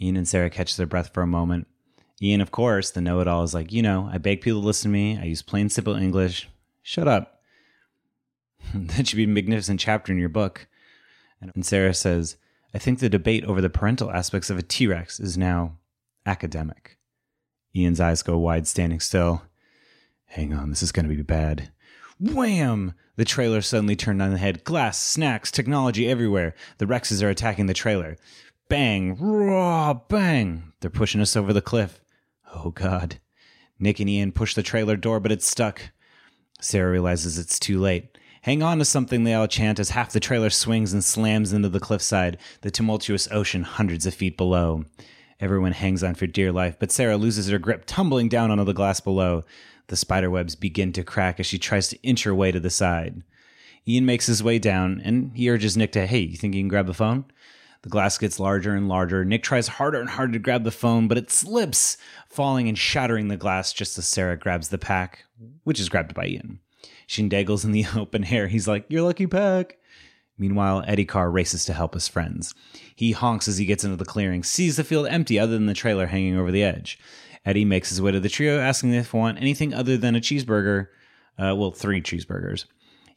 Ian 0.00 0.16
and 0.16 0.26
Sarah 0.26 0.50
catch 0.50 0.76
their 0.76 0.86
breath 0.86 1.12
for 1.14 1.22
a 1.22 1.28
moment. 1.28 1.68
Ian, 2.20 2.40
of 2.40 2.50
course, 2.50 2.90
the 2.90 3.00
know-it-all, 3.00 3.44
is 3.44 3.54
like, 3.54 3.72
"You 3.72 3.82
know, 3.82 4.08
I 4.12 4.18
beg 4.18 4.40
people 4.40 4.60
to 4.60 4.66
listen 4.66 4.90
to 4.90 4.92
me. 4.92 5.18
I 5.18 5.24
use 5.24 5.42
plain, 5.42 5.68
simple 5.68 5.94
English. 5.94 6.48
Shut 6.82 7.06
up." 7.06 7.31
that 8.74 9.06
should 9.06 9.16
be 9.16 9.24
a 9.24 9.28
magnificent 9.28 9.80
chapter 9.80 10.12
in 10.12 10.18
your 10.18 10.28
book. 10.28 10.68
And 11.40 11.66
Sarah 11.66 11.94
says, 11.94 12.36
I 12.74 12.78
think 12.78 12.98
the 12.98 13.08
debate 13.08 13.44
over 13.44 13.60
the 13.60 13.70
parental 13.70 14.10
aspects 14.10 14.48
of 14.48 14.58
a 14.58 14.62
T 14.62 14.86
Rex 14.86 15.20
is 15.20 15.36
now 15.36 15.78
academic. 16.24 16.98
Ian's 17.74 18.00
eyes 18.00 18.22
go 18.22 18.38
wide, 18.38 18.66
standing 18.66 19.00
still. 19.00 19.42
Hang 20.26 20.54
on, 20.54 20.70
this 20.70 20.82
is 20.82 20.92
going 20.92 21.08
to 21.08 21.14
be 21.14 21.22
bad. 21.22 21.70
Wham! 22.18 22.94
The 23.16 23.24
trailer 23.24 23.60
suddenly 23.60 23.96
turned 23.96 24.22
on 24.22 24.30
the 24.30 24.38
head. 24.38 24.64
Glass, 24.64 24.98
snacks, 24.98 25.50
technology 25.50 26.08
everywhere. 26.08 26.54
The 26.78 26.86
Rexes 26.86 27.22
are 27.22 27.28
attacking 27.28 27.66
the 27.66 27.74
trailer. 27.74 28.16
Bang! 28.68 29.16
Raw! 29.18 29.94
Bang! 29.94 30.72
They're 30.80 30.90
pushing 30.90 31.20
us 31.20 31.36
over 31.36 31.52
the 31.52 31.60
cliff. 31.60 32.00
Oh, 32.54 32.70
God. 32.70 33.18
Nick 33.78 34.00
and 34.00 34.08
Ian 34.08 34.32
push 34.32 34.54
the 34.54 34.62
trailer 34.62 34.96
door, 34.96 35.20
but 35.20 35.32
it's 35.32 35.46
stuck. 35.46 35.90
Sarah 36.60 36.90
realizes 36.90 37.38
it's 37.38 37.58
too 37.58 37.78
late. 37.78 38.16
Hang 38.42 38.60
on 38.60 38.78
to 38.78 38.84
something, 38.84 39.22
they 39.22 39.34
all 39.34 39.46
chant 39.46 39.78
as 39.78 39.90
half 39.90 40.12
the 40.12 40.18
trailer 40.18 40.50
swings 40.50 40.92
and 40.92 41.04
slams 41.04 41.52
into 41.52 41.68
the 41.68 41.78
cliffside, 41.78 42.38
the 42.62 42.72
tumultuous 42.72 43.28
ocean 43.30 43.62
hundreds 43.62 44.04
of 44.04 44.14
feet 44.14 44.36
below. 44.36 44.84
Everyone 45.38 45.70
hangs 45.70 46.02
on 46.02 46.16
for 46.16 46.26
dear 46.26 46.50
life, 46.50 46.76
but 46.76 46.90
Sarah 46.90 47.16
loses 47.16 47.48
her 47.48 47.58
grip, 47.60 47.84
tumbling 47.86 48.28
down 48.28 48.50
onto 48.50 48.64
the 48.64 48.74
glass 48.74 48.98
below. 48.98 49.44
The 49.86 49.96
spider 49.96 50.28
webs 50.28 50.56
begin 50.56 50.92
to 50.94 51.04
crack 51.04 51.38
as 51.38 51.46
she 51.46 51.56
tries 51.56 51.86
to 51.88 52.02
inch 52.02 52.24
her 52.24 52.34
way 52.34 52.50
to 52.50 52.58
the 52.58 52.68
side. 52.68 53.22
Ian 53.86 54.06
makes 54.06 54.26
his 54.26 54.42
way 54.42 54.58
down, 54.58 55.00
and 55.04 55.30
he 55.36 55.48
urges 55.48 55.76
Nick 55.76 55.92
to, 55.92 56.08
hey, 56.08 56.18
you 56.18 56.36
think 56.36 56.56
you 56.56 56.62
can 56.62 56.68
grab 56.68 56.86
the 56.86 56.94
phone? 56.94 57.26
The 57.82 57.90
glass 57.90 58.18
gets 58.18 58.40
larger 58.40 58.74
and 58.74 58.88
larger. 58.88 59.24
Nick 59.24 59.44
tries 59.44 59.68
harder 59.68 60.00
and 60.00 60.10
harder 60.10 60.32
to 60.32 60.38
grab 60.40 60.64
the 60.64 60.72
phone, 60.72 61.06
but 61.06 61.18
it 61.18 61.30
slips, 61.30 61.96
falling 62.28 62.68
and 62.68 62.76
shattering 62.76 63.28
the 63.28 63.36
glass 63.36 63.72
just 63.72 63.96
as 63.98 64.08
Sarah 64.08 64.36
grabs 64.36 64.70
the 64.70 64.78
pack, 64.78 65.26
which 65.62 65.78
is 65.78 65.88
grabbed 65.88 66.12
by 66.12 66.26
Ian. 66.26 66.58
She 67.12 67.28
dangles 67.28 67.62
in 67.62 67.72
the 67.72 67.84
open 67.96 68.24
air. 68.24 68.48
He's 68.48 68.66
like, 68.66 68.86
Your 68.88 69.02
lucky 69.02 69.26
pack. 69.26 69.76
Meanwhile, 70.38 70.82
Eddie 70.86 71.04
Carr 71.04 71.30
races 71.30 71.66
to 71.66 71.74
help 71.74 71.92
his 71.92 72.08
friends. 72.08 72.54
He 72.96 73.12
honks 73.12 73.46
as 73.46 73.58
he 73.58 73.66
gets 73.66 73.84
into 73.84 73.96
the 73.96 74.06
clearing, 74.06 74.42
sees 74.42 74.76
the 74.76 74.84
field 74.84 75.06
empty 75.08 75.38
other 75.38 75.52
than 75.52 75.66
the 75.66 75.74
trailer 75.74 76.06
hanging 76.06 76.38
over 76.38 76.50
the 76.50 76.62
edge. 76.62 76.98
Eddie 77.44 77.66
makes 77.66 77.90
his 77.90 78.00
way 78.00 78.12
to 78.12 78.20
the 78.20 78.30
trio, 78.30 78.58
asking 78.58 78.94
if 78.94 79.12
they 79.12 79.18
want 79.18 79.38
anything 79.38 79.74
other 79.74 79.98
than 79.98 80.16
a 80.16 80.20
cheeseburger. 80.20 80.86
Uh, 81.38 81.54
well, 81.54 81.70
three 81.70 82.00
cheeseburgers. 82.00 82.64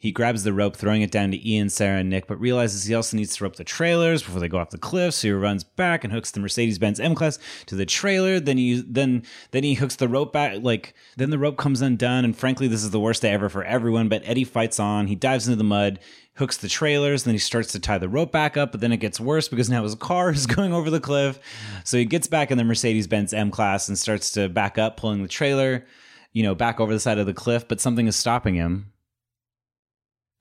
He 0.06 0.12
grabs 0.12 0.44
the 0.44 0.52
rope, 0.52 0.76
throwing 0.76 1.02
it 1.02 1.10
down 1.10 1.32
to 1.32 1.50
Ian, 1.50 1.68
Sarah, 1.68 1.98
and 1.98 2.08
Nick, 2.08 2.28
but 2.28 2.38
realizes 2.38 2.84
he 2.84 2.94
also 2.94 3.16
needs 3.16 3.34
to 3.34 3.42
rope 3.42 3.56
the 3.56 3.64
trailers 3.64 4.22
before 4.22 4.38
they 4.38 4.46
go 4.46 4.58
off 4.58 4.70
the 4.70 4.78
cliff. 4.78 5.14
So 5.14 5.26
he 5.26 5.32
runs 5.32 5.64
back 5.64 6.04
and 6.04 6.12
hooks 6.12 6.30
the 6.30 6.38
Mercedes-Benz 6.38 7.00
M-Class 7.00 7.40
to 7.66 7.74
the 7.74 7.84
trailer. 7.84 8.38
Then 8.38 8.56
he 8.56 8.84
then 8.86 9.24
then 9.50 9.64
he 9.64 9.74
hooks 9.74 9.96
the 9.96 10.06
rope 10.06 10.32
back. 10.32 10.58
Like 10.62 10.94
then 11.16 11.30
the 11.30 11.40
rope 11.40 11.56
comes 11.56 11.80
undone. 11.80 12.24
And 12.24 12.38
frankly, 12.38 12.68
this 12.68 12.84
is 12.84 12.92
the 12.92 13.00
worst 13.00 13.22
day 13.22 13.32
ever 13.32 13.48
for 13.48 13.64
everyone. 13.64 14.08
But 14.08 14.22
Eddie 14.24 14.44
fights 14.44 14.78
on. 14.78 15.08
He 15.08 15.16
dives 15.16 15.48
into 15.48 15.56
the 15.56 15.64
mud, 15.64 15.98
hooks 16.34 16.56
the 16.56 16.68
trailers. 16.68 17.24
Then 17.24 17.34
he 17.34 17.38
starts 17.38 17.72
to 17.72 17.80
tie 17.80 17.98
the 17.98 18.08
rope 18.08 18.30
back 18.30 18.56
up. 18.56 18.70
But 18.70 18.82
then 18.82 18.92
it 18.92 18.98
gets 18.98 19.18
worse 19.18 19.48
because 19.48 19.68
now 19.68 19.82
his 19.82 19.96
car 19.96 20.30
is 20.32 20.46
going 20.46 20.72
over 20.72 20.88
the 20.88 21.00
cliff. 21.00 21.40
So 21.82 21.98
he 21.98 22.04
gets 22.04 22.28
back 22.28 22.52
in 22.52 22.58
the 22.58 22.64
Mercedes-Benz 22.64 23.32
M-Class 23.32 23.88
and 23.88 23.98
starts 23.98 24.30
to 24.34 24.48
back 24.48 24.78
up, 24.78 24.98
pulling 24.98 25.22
the 25.22 25.28
trailer, 25.28 25.84
you 26.32 26.44
know, 26.44 26.54
back 26.54 26.78
over 26.78 26.92
the 26.92 27.00
side 27.00 27.18
of 27.18 27.26
the 27.26 27.34
cliff. 27.34 27.66
But 27.66 27.80
something 27.80 28.06
is 28.06 28.14
stopping 28.14 28.54
him. 28.54 28.92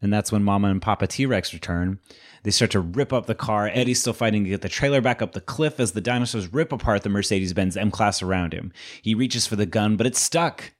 And 0.01 0.13
that's 0.13 0.31
when 0.31 0.43
Mama 0.43 0.69
and 0.69 0.81
Papa 0.81 1.07
T 1.07 1.25
Rex 1.25 1.53
return. 1.53 1.99
They 2.43 2.51
start 2.51 2.71
to 2.71 2.79
rip 2.79 3.11
up 3.11 3.25
the 3.25 3.33
car. 3.33 3.67
Eddie's 3.73 4.01
still 4.01 4.13
fighting 4.13 4.43
to 4.43 4.49
get 4.49 4.61
the 4.61 4.69
trailer 4.69 5.01
back 5.01 5.21
up 5.21 5.31
the 5.31 5.41
cliff 5.41 5.79
as 5.79 5.93
the 5.93 6.01
dinosaurs 6.01 6.53
rip 6.53 6.71
apart 6.71 7.01
the 7.01 7.09
Mercedes 7.09 7.53
Benz 7.53 7.75
M 7.75 7.89
Class 7.89 8.21
around 8.21 8.53
him. 8.53 8.71
He 9.01 9.15
reaches 9.15 9.47
for 9.47 9.55
the 9.55 9.65
gun, 9.65 9.97
but 9.97 10.05
it's 10.05 10.19
stuck. 10.19 10.73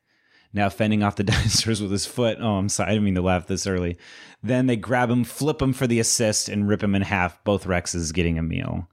Now 0.53 0.70
fending 0.70 1.01
off 1.01 1.16
the 1.16 1.24
dinosaurs 1.26 1.82
with 1.82 1.91
his 1.91 2.05
foot. 2.05 2.38
Oh, 2.39 2.55
I'm 2.55 2.70
sorry. 2.70 2.89
I 2.89 2.93
didn't 2.93 3.05
mean 3.05 3.16
to 3.16 3.22
laugh 3.22 3.47
this 3.47 3.66
early. 3.66 3.97
Then 4.43 4.68
they 4.68 4.76
grab 4.76 5.09
him, 5.09 5.24
flip 5.24 5.61
him 5.61 5.74
for 5.74 5.88
the 5.88 5.99
assist, 5.99 6.49
and 6.49 6.68
rip 6.68 6.84
him 6.84 6.93
in 6.93 7.01
half, 7.01 7.43
both 7.43 7.66
Rexes 7.66 8.13
getting 8.13 8.38
a 8.38 8.43
meal. 8.43 8.88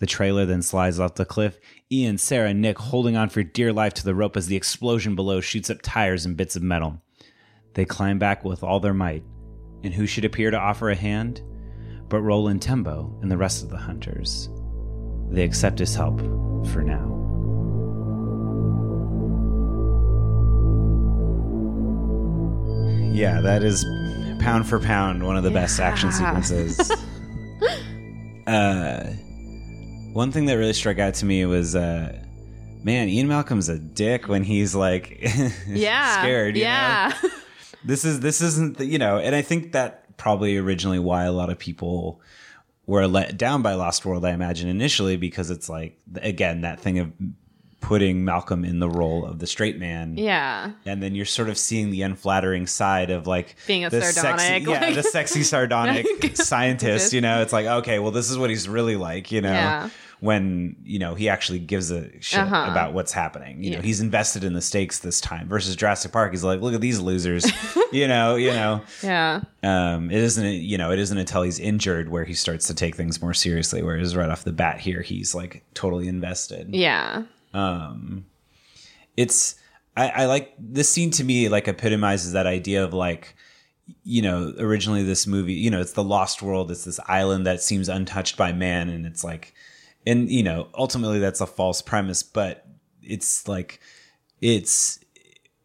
The 0.00 0.06
trailer 0.06 0.46
then 0.46 0.62
slides 0.62 0.98
off 0.98 1.14
the 1.14 1.24
cliff. 1.24 1.58
Ian, 1.92 2.18
Sarah, 2.18 2.50
and 2.50 2.60
Nick 2.60 2.78
holding 2.78 3.16
on 3.16 3.28
for 3.28 3.42
dear 3.42 3.72
life 3.72 3.94
to 3.94 4.04
the 4.04 4.14
rope 4.14 4.36
as 4.36 4.46
the 4.46 4.56
explosion 4.56 5.14
below 5.14 5.40
shoots 5.40 5.70
up 5.70 5.82
tires 5.82 6.24
and 6.24 6.36
bits 6.36 6.56
of 6.56 6.62
metal. 6.62 7.02
They 7.74 7.84
climb 7.84 8.18
back 8.18 8.44
with 8.44 8.62
all 8.62 8.80
their 8.80 8.94
might, 8.94 9.24
and 9.82 9.94
who 9.94 10.06
should 10.06 10.24
appear 10.24 10.50
to 10.50 10.58
offer 10.58 10.90
a 10.90 10.94
hand 10.96 11.42
but 12.10 12.20
Roland 12.20 12.60
Tembo 12.60 13.16
and 13.22 13.30
the 13.30 13.36
rest 13.36 13.62
of 13.62 13.70
the 13.70 13.76
hunters. 13.78 14.50
They 15.30 15.44
accept 15.44 15.78
his 15.78 15.94
help 15.94 16.18
for 16.72 16.82
now. 16.82 17.06
Yeah, 23.12 23.40
that 23.40 23.62
is 23.62 23.84
pound 24.40 24.68
for 24.68 24.80
pound 24.80 25.24
one 25.24 25.36
of 25.36 25.42
the 25.44 25.50
best 25.50 25.78
action 25.80 26.10
sequences. 26.10 26.78
uh, 28.46 29.04
one 30.12 30.32
thing 30.32 30.46
that 30.46 30.54
really 30.54 30.72
struck 30.72 30.98
out 30.98 31.14
to 31.14 31.26
me 31.26 31.44
was, 31.46 31.76
uh, 31.76 32.20
man, 32.82 33.08
Ian 33.08 33.28
Malcolm's 33.28 33.68
a 33.68 33.78
dick 33.78 34.28
when 34.28 34.42
he's 34.42 34.74
like 34.74 35.20
Yeah. 35.68 36.18
scared. 36.22 36.56
you 36.56 36.64
know? 36.64 36.68
yeah. 36.70 37.12
this 37.84 38.04
is 38.04 38.20
this 38.20 38.40
isn't 38.40 38.78
the, 38.78 38.84
you 38.84 38.98
know 38.98 39.18
and 39.18 39.34
i 39.34 39.42
think 39.42 39.72
that 39.72 40.16
probably 40.16 40.56
originally 40.56 40.98
why 40.98 41.24
a 41.24 41.32
lot 41.32 41.48
of 41.50 41.58
people 41.58 42.20
were 42.86 43.06
let 43.06 43.36
down 43.38 43.62
by 43.62 43.74
lost 43.74 44.04
world 44.04 44.24
i 44.24 44.30
imagine 44.32 44.68
initially 44.68 45.16
because 45.16 45.50
it's 45.50 45.68
like 45.68 45.98
again 46.22 46.60
that 46.62 46.80
thing 46.80 46.98
of 46.98 47.12
putting 47.80 48.24
malcolm 48.26 48.62
in 48.64 48.78
the 48.78 48.88
role 48.88 49.24
of 49.24 49.38
the 49.38 49.46
straight 49.46 49.78
man 49.78 50.14
yeah. 50.18 50.72
and 50.84 51.02
then 51.02 51.14
you're 51.14 51.24
sort 51.24 51.48
of 51.48 51.56
seeing 51.56 51.90
the 51.90 52.02
unflattering 52.02 52.66
side 52.66 53.10
of 53.10 53.26
like 53.26 53.56
Being 53.66 53.86
a 53.86 53.90
the 53.90 54.02
sardonic, 54.02 54.40
sexy, 54.40 54.70
yeah 54.70 54.80
like- 54.80 54.94
the 54.94 55.02
sexy 55.02 55.42
sardonic 55.42 56.06
scientist 56.36 57.14
you 57.14 57.22
know 57.22 57.40
it's 57.40 57.54
like 57.54 57.64
okay 57.64 57.98
well 57.98 58.10
this 58.10 58.30
is 58.30 58.36
what 58.36 58.50
he's 58.50 58.68
really 58.68 58.96
like 58.96 59.32
you 59.32 59.40
know 59.40 59.50
Yeah. 59.52 59.88
When 60.20 60.76
you 60.84 60.98
know 60.98 61.14
he 61.14 61.28
actually 61.28 61.58
gives 61.58 61.90
a 61.90 62.10
shit 62.20 62.40
Uh-huh. 62.40 62.66
about 62.70 62.92
what's 62.92 63.12
happening. 63.12 63.64
You 63.64 63.72
know 63.76 63.80
he's 63.80 64.00
invested 64.00 64.44
in 64.44 64.52
the 64.52 64.60
stakes 64.60 64.98
this 65.00 65.20
time 65.20 65.48
versus 65.48 65.74
Jurassic 65.76 66.12
Park. 66.12 66.30
He's 66.32 66.44
like 66.44 66.60
look 66.60 66.74
at 66.74 66.80
these 66.80 67.00
losers. 67.00 67.44
You 67.92 68.06
know 68.06 68.36
you 68.36 68.52
know. 68.52 68.82
Yeah. 69.02 69.40
um, 69.64 70.12
it 70.12 70.18
isn't 70.18 70.46
you 70.46 70.78
know 70.78 70.92
it 70.92 71.00
isn't 71.00 71.18
until 71.18 71.42
he's 71.42 71.58
injured 71.58 72.08
where 72.08 72.24
he 72.24 72.34
starts 72.34 72.68
to 72.68 72.74
take 72.74 72.94
things 72.94 73.20
more 73.20 73.34
seriously 73.34 73.82
whereas 73.82 74.14
right 74.14 74.30
off 74.30 74.44
the 74.44 74.52
bat 74.52 74.78
here 74.78 75.02
he's 75.02 75.34
like 75.34 75.64
totally 75.74 76.06
invested. 76.06 76.72
Yeah. 76.72 77.24
um 77.52 78.26
it's 79.16 79.56
I, 79.96 80.08
I 80.08 80.24
like 80.26 80.54
this 80.58 80.88
scene 80.88 81.10
to 81.12 81.24
me 81.24 81.48
like 81.48 81.66
epitomizes 81.66 82.32
that 82.32 82.46
idea 82.46 82.84
of 82.84 82.94
like 82.94 83.34
you 84.04 84.22
know 84.22 84.54
originally 84.58 85.02
this 85.02 85.26
movie 85.26 85.54
you 85.54 85.68
know 85.70 85.80
it's 85.80 85.92
the 85.94 86.04
lost 86.04 86.42
world. 86.42 86.70
It's 86.70 86.84
this 86.84 87.00
island 87.08 87.44
that 87.46 87.60
seems 87.60 87.88
untouched 87.88 88.36
by 88.36 88.52
man 88.52 88.88
and 88.88 89.04
it's 89.04 89.24
like 89.24 89.52
and 90.06 90.30
you 90.30 90.42
know 90.42 90.68
ultimately 90.74 91.18
that's 91.18 91.40
a 91.40 91.46
false 91.46 91.82
premise 91.82 92.22
but 92.22 92.66
it's 93.02 93.46
like 93.48 93.80
it's 94.40 94.98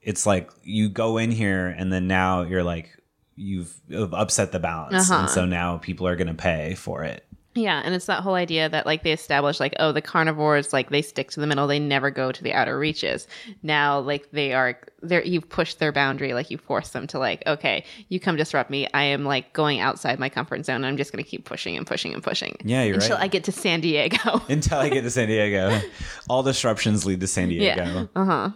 it's 0.01 0.25
like 0.25 0.49
you 0.63 0.89
go 0.89 1.17
in 1.17 1.31
here 1.31 1.67
and 1.67 1.91
then 1.91 2.07
now 2.07 2.41
you're 2.43 2.63
like 2.63 2.91
you've, 3.37 3.73
you've 3.89 4.13
upset 4.13 4.51
the 4.51 4.59
balance 4.59 5.09
Uh-huh. 5.11 5.21
and 5.21 5.29
so 5.29 5.45
now 5.45 5.77
people 5.77 6.07
are 6.07 6.15
going 6.15 6.27
to 6.27 6.33
pay 6.33 6.73
for 6.75 7.03
it 7.03 7.25
Yeah, 7.55 7.81
and 7.85 7.95
it's 7.95 8.07
that 8.07 8.21
whole 8.21 8.33
idea 8.33 8.67
that 8.67 8.85
like 8.85 9.03
they 9.03 9.13
establish 9.13 9.61
like 9.61 9.73
oh 9.79 9.93
the 9.93 10.01
carnivores 10.01 10.73
like 10.73 10.89
they 10.89 11.01
stick 11.01 11.31
to 11.31 11.39
the 11.39 11.47
middle 11.47 11.67
they 11.67 11.79
never 11.79 12.11
go 12.11 12.31
to 12.33 12.43
the 12.43 12.51
outer 12.51 12.77
reaches. 12.77 13.27
Now 13.63 13.99
like 13.99 14.29
they 14.31 14.53
are 14.53 14.77
there 15.01 15.23
you've 15.23 15.47
pushed 15.47 15.79
their 15.79 15.93
boundary 15.93 16.33
like 16.33 16.51
you 16.51 16.57
force 16.57 16.89
them 16.89 17.07
to 17.07 17.19
like 17.19 17.43
okay 17.47 17.85
you 18.09 18.19
come 18.19 18.35
disrupt 18.35 18.69
me 18.69 18.87
I 18.93 19.03
am 19.03 19.23
like 19.23 19.53
going 19.53 19.79
outside 19.79 20.19
my 20.19 20.27
comfort 20.27 20.65
zone 20.65 20.83
I'm 20.83 20.97
just 20.97 21.13
gonna 21.13 21.23
keep 21.23 21.45
pushing 21.45 21.77
and 21.77 21.87
pushing 21.87 22.13
and 22.13 22.21
pushing. 22.21 22.57
Yeah, 22.63 22.83
you're 22.83 22.95
until 22.95 23.15
right. 23.15 23.23
I 23.23 23.27
get 23.27 23.45
to 23.45 23.53
San 23.53 23.79
Diego. 23.79 24.41
until 24.49 24.79
I 24.79 24.89
get 24.89 25.03
to 25.03 25.09
San 25.09 25.29
Diego. 25.29 25.79
All 26.29 26.43
disruptions 26.43 27.05
lead 27.05 27.21
to 27.21 27.27
San 27.27 27.47
Diego. 27.47 27.63
yeah. 27.65 28.05
Uh 28.15 28.25
huh. 28.25 28.49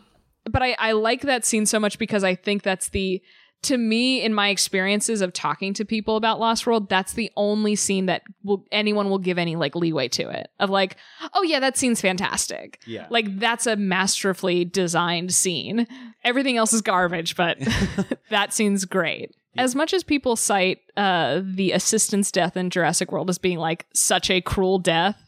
but 0.44 0.62
I, 0.62 0.76
I 0.78 0.92
like 0.92 1.22
that 1.22 1.46
scene 1.46 1.66
so 1.66 1.80
much 1.80 1.98
because 2.00 2.26
I 2.26 2.36
think 2.36 2.64
that's 2.64 2.90
the 2.90 3.22
to 3.64 3.78
me 3.78 4.22
in 4.22 4.34
my 4.34 4.50
experiences 4.50 5.22
of 5.22 5.34
talking 5.34 5.74
to 5.74 5.86
people 5.86 6.16
about 6.16 6.40
Lost 6.40 6.66
World, 6.66 6.90
that's 6.90 7.14
the 7.14 7.32
only 7.36 7.76
scene 7.76 8.06
that 8.06 8.24
will 8.44 8.66
anyone 8.72 9.10
will 9.10 9.20
give 9.20 9.38
any 9.38 9.56
like 9.56 9.76
leeway 9.76 10.08
to 10.10 10.30
it. 10.30 10.50
Of 10.60 10.70
like, 10.70 10.96
oh 11.34 11.44
yeah, 11.44 11.60
that 11.60 11.78
scene's 11.78 12.02
fantastic. 12.02 12.80
Yeah. 12.86 13.08
Like 13.10 13.40
that's 13.40 13.68
a 13.68 13.76
masterfully 13.76 14.66
designed 14.66 15.34
scene. 15.34 15.88
Everything 16.24 16.58
else 16.58 16.74
is 16.74 16.82
garbage, 16.82 17.36
but 17.36 17.58
that 18.30 18.54
scene's 18.54 18.86
great. 18.86 19.36
As 19.58 19.76
much 19.76 19.94
as 19.94 20.04
people 20.04 20.36
cite 20.38 20.80
uh, 20.96 21.42
the 21.44 21.74
assistant's 21.74 22.32
death 22.32 22.56
in 22.56 22.70
Jurassic 22.70 23.12
World 23.12 23.30
as 23.30 23.38
being 23.38 23.58
like 23.58 23.88
such 23.94 24.30
a 24.30 24.40
cruel 24.40 24.80
death, 24.80 25.22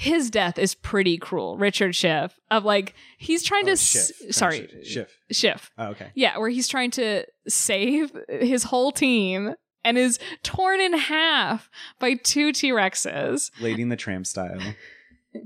his 0.00 0.30
death 0.30 0.58
is 0.58 0.74
pretty 0.74 1.18
cruel. 1.18 1.58
Richard 1.58 1.94
Schiff 1.94 2.40
of 2.50 2.64
like 2.64 2.94
he's 3.18 3.42
trying 3.42 3.66
to 3.66 3.72
s- 3.72 4.10
sorry 4.30 4.66
Schiff. 4.82 5.14
Schiff. 5.30 5.70
Oh, 5.76 5.88
okay. 5.88 6.10
Yeah, 6.14 6.38
where 6.38 6.48
he's 6.48 6.68
trying 6.68 6.90
to 6.92 7.26
save 7.46 8.10
his 8.30 8.62
whole 8.64 8.92
team 8.92 9.54
and 9.84 9.98
is 9.98 10.18
torn 10.42 10.80
in 10.80 10.94
half 10.94 11.68
by 11.98 12.14
two 12.14 12.50
T 12.52 12.70
Rexes. 12.70 13.50
Lady 13.60 13.82
in 13.82 13.90
the 13.90 13.96
Tramp 13.96 14.26
style. 14.26 14.58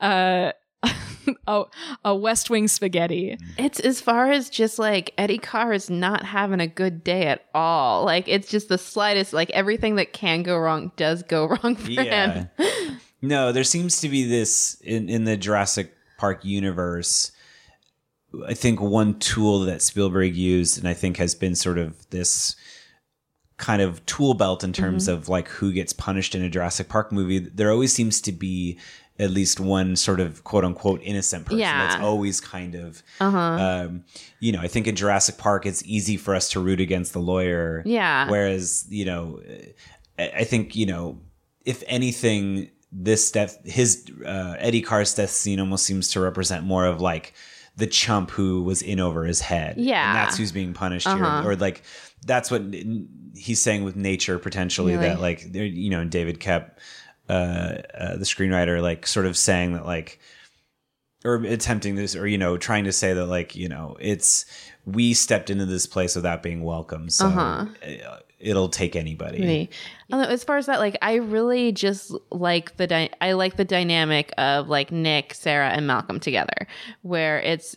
Uh, 0.00 0.52
oh, 1.48 1.68
a 2.04 2.14
West 2.14 2.50
Wing 2.50 2.68
spaghetti. 2.68 3.36
It's 3.58 3.80
as 3.80 4.00
far 4.00 4.30
as 4.30 4.48
just 4.48 4.78
like 4.78 5.12
Eddie 5.18 5.38
Carr 5.38 5.72
is 5.72 5.90
not 5.90 6.24
having 6.24 6.60
a 6.60 6.66
good 6.68 7.02
day 7.02 7.26
at 7.26 7.44
all. 7.54 8.04
Like 8.04 8.28
it's 8.28 8.48
just 8.48 8.68
the 8.68 8.78
slightest 8.78 9.32
like 9.32 9.50
everything 9.50 9.96
that 9.96 10.12
can 10.12 10.42
go 10.44 10.56
wrong 10.56 10.92
does 10.96 11.22
go 11.24 11.46
wrong 11.62 11.74
for 11.76 11.90
Yeah. 11.90 12.46
him. 12.56 12.89
No, 13.22 13.52
there 13.52 13.64
seems 13.64 14.00
to 14.00 14.08
be 14.08 14.24
this 14.24 14.80
in, 14.82 15.08
in 15.08 15.24
the 15.24 15.36
Jurassic 15.36 15.92
Park 16.18 16.44
universe. 16.44 17.32
I 18.46 18.54
think 18.54 18.80
one 18.80 19.18
tool 19.18 19.60
that 19.60 19.82
Spielberg 19.82 20.36
used, 20.36 20.78
and 20.78 20.86
I 20.88 20.94
think 20.94 21.16
has 21.16 21.34
been 21.34 21.54
sort 21.54 21.78
of 21.78 22.08
this 22.10 22.56
kind 23.56 23.82
of 23.82 24.04
tool 24.06 24.34
belt 24.34 24.64
in 24.64 24.72
terms 24.72 25.06
Mm-hmm. 25.06 25.18
of 25.22 25.28
like 25.28 25.48
who 25.48 25.72
gets 25.72 25.92
punished 25.92 26.34
in 26.34 26.42
a 26.42 26.48
Jurassic 26.48 26.88
Park 26.88 27.12
movie. 27.12 27.38
There 27.40 27.70
always 27.70 27.92
seems 27.92 28.20
to 28.22 28.32
be 28.32 28.78
at 29.18 29.30
least 29.30 29.60
one 29.60 29.96
sort 29.96 30.18
of 30.18 30.44
quote 30.44 30.64
unquote 30.64 31.02
innocent 31.02 31.44
person 31.44 31.58
Yeah. 31.58 31.88
that's 31.88 32.02
always 32.02 32.40
kind 32.40 32.74
of, 32.74 33.02
Uh-huh. 33.20 33.38
um, 33.38 34.04
you 34.38 34.50
know, 34.52 34.60
I 34.60 34.68
think 34.68 34.86
in 34.86 34.96
Jurassic 34.96 35.36
Park 35.36 35.66
it's 35.66 35.82
easy 35.84 36.16
for 36.16 36.34
us 36.34 36.48
to 36.50 36.60
root 36.60 36.80
against 36.80 37.12
the 37.12 37.18
lawyer. 37.20 37.82
Yeah. 37.84 38.30
Whereas, 38.30 38.86
you 38.88 39.04
know, 39.04 39.42
I 40.18 40.30
I 40.38 40.44
think, 40.44 40.74
you 40.74 40.86
know, 40.86 41.20
if 41.66 41.82
anything, 41.86 42.70
this 42.92 43.30
death, 43.30 43.58
his 43.64 44.04
uh, 44.24 44.56
Eddie 44.58 44.82
Carr's 44.82 45.14
death 45.14 45.30
scene 45.30 45.60
almost 45.60 45.86
seems 45.86 46.08
to 46.12 46.20
represent 46.20 46.64
more 46.64 46.86
of 46.86 47.00
like 47.00 47.34
the 47.76 47.86
chump 47.86 48.30
who 48.30 48.62
was 48.62 48.82
in 48.82 48.98
over 49.00 49.24
his 49.24 49.40
head. 49.40 49.76
Yeah. 49.78 50.08
And 50.08 50.16
that's 50.16 50.36
who's 50.36 50.52
being 50.52 50.74
punished 50.74 51.06
Uh-huh. 51.06 51.42
here. 51.42 51.50
Or 51.50 51.56
like, 51.56 51.82
that's 52.26 52.50
what 52.50 52.62
he's 53.34 53.62
saying 53.62 53.84
with 53.84 53.96
nature 53.96 54.38
potentially 54.38 54.96
Really? 54.96 55.08
that 55.08 55.20
like, 55.20 55.46
you 55.54 55.88
know, 55.90 56.04
David 56.04 56.40
Koepp, 56.40 56.72
uh, 57.28 57.32
uh, 57.32 58.16
the 58.16 58.24
screenwriter, 58.24 58.82
like 58.82 59.06
sort 59.06 59.24
of 59.26 59.36
saying 59.36 59.74
that 59.74 59.86
like, 59.86 60.18
or 61.24 61.36
attempting 61.44 61.94
this, 61.94 62.16
or 62.16 62.26
you 62.26 62.38
know, 62.38 62.56
trying 62.56 62.84
to 62.84 62.92
say 62.92 63.12
that 63.14 63.26
like, 63.26 63.54
you 63.54 63.68
know, 63.68 63.96
it's 64.00 64.44
we 64.84 65.14
stepped 65.14 65.48
into 65.48 65.64
this 65.66 65.86
place 65.86 66.16
without 66.16 66.42
being 66.42 66.64
welcome, 66.64 67.08
so 67.08 67.26
Uh-huh. 67.26 67.66
It'll 68.40 68.68
take 68.68 68.96
anybody. 68.96 69.38
Me. 69.40 69.68
As 70.12 70.42
far 70.44 70.56
as 70.56 70.66
that, 70.66 70.78
like, 70.80 70.96
I 71.02 71.14
really 71.16 71.72
just 71.72 72.12
like 72.30 72.76
the 72.76 72.86
dy- 72.86 73.10
I 73.20 73.32
like 73.32 73.56
the 73.56 73.64
dynamic 73.64 74.32
of 74.38 74.68
like 74.68 74.90
Nick, 74.90 75.34
Sarah, 75.34 75.68
and 75.70 75.86
Malcolm 75.86 76.18
together, 76.20 76.66
where 77.02 77.40
it's 77.40 77.76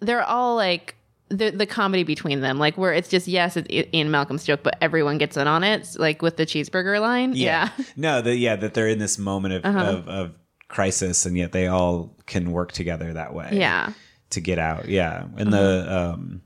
they're 0.00 0.22
all 0.22 0.56
like 0.56 0.94
the 1.28 1.50
the 1.50 1.66
comedy 1.66 2.02
between 2.02 2.40
them, 2.40 2.58
like 2.58 2.76
where 2.78 2.92
it's 2.92 3.08
just 3.08 3.28
yes, 3.28 3.56
it's 3.56 3.68
Ian 3.94 4.10
Malcolm's 4.10 4.44
joke, 4.44 4.60
but 4.62 4.76
everyone 4.80 5.18
gets 5.18 5.36
in 5.36 5.46
on 5.46 5.62
it, 5.64 5.86
like 5.98 6.22
with 6.22 6.36
the 6.36 6.46
cheeseburger 6.46 7.00
line. 7.00 7.32
Yeah, 7.34 7.68
no, 7.96 8.20
the, 8.22 8.34
yeah, 8.36 8.56
that 8.56 8.74
they're 8.74 8.88
in 8.88 8.98
this 8.98 9.18
moment 9.18 9.54
of, 9.54 9.64
Uh-huh. 9.64 9.84
of, 9.84 10.08
of 10.08 10.34
crisis, 10.68 11.26
and 11.26 11.36
yet 11.36 11.52
they 11.52 11.66
all 11.66 12.16
can 12.26 12.52
work 12.52 12.72
together 12.72 13.12
that 13.12 13.34
way. 13.34 13.50
yeah, 13.52 13.92
to 14.30 14.40
get 14.40 14.58
out. 14.58 14.88
Yeah, 14.88 15.26
and 15.36 15.52
the 15.52 15.84
Uh-huh. 15.88 16.12
um, 16.14 16.42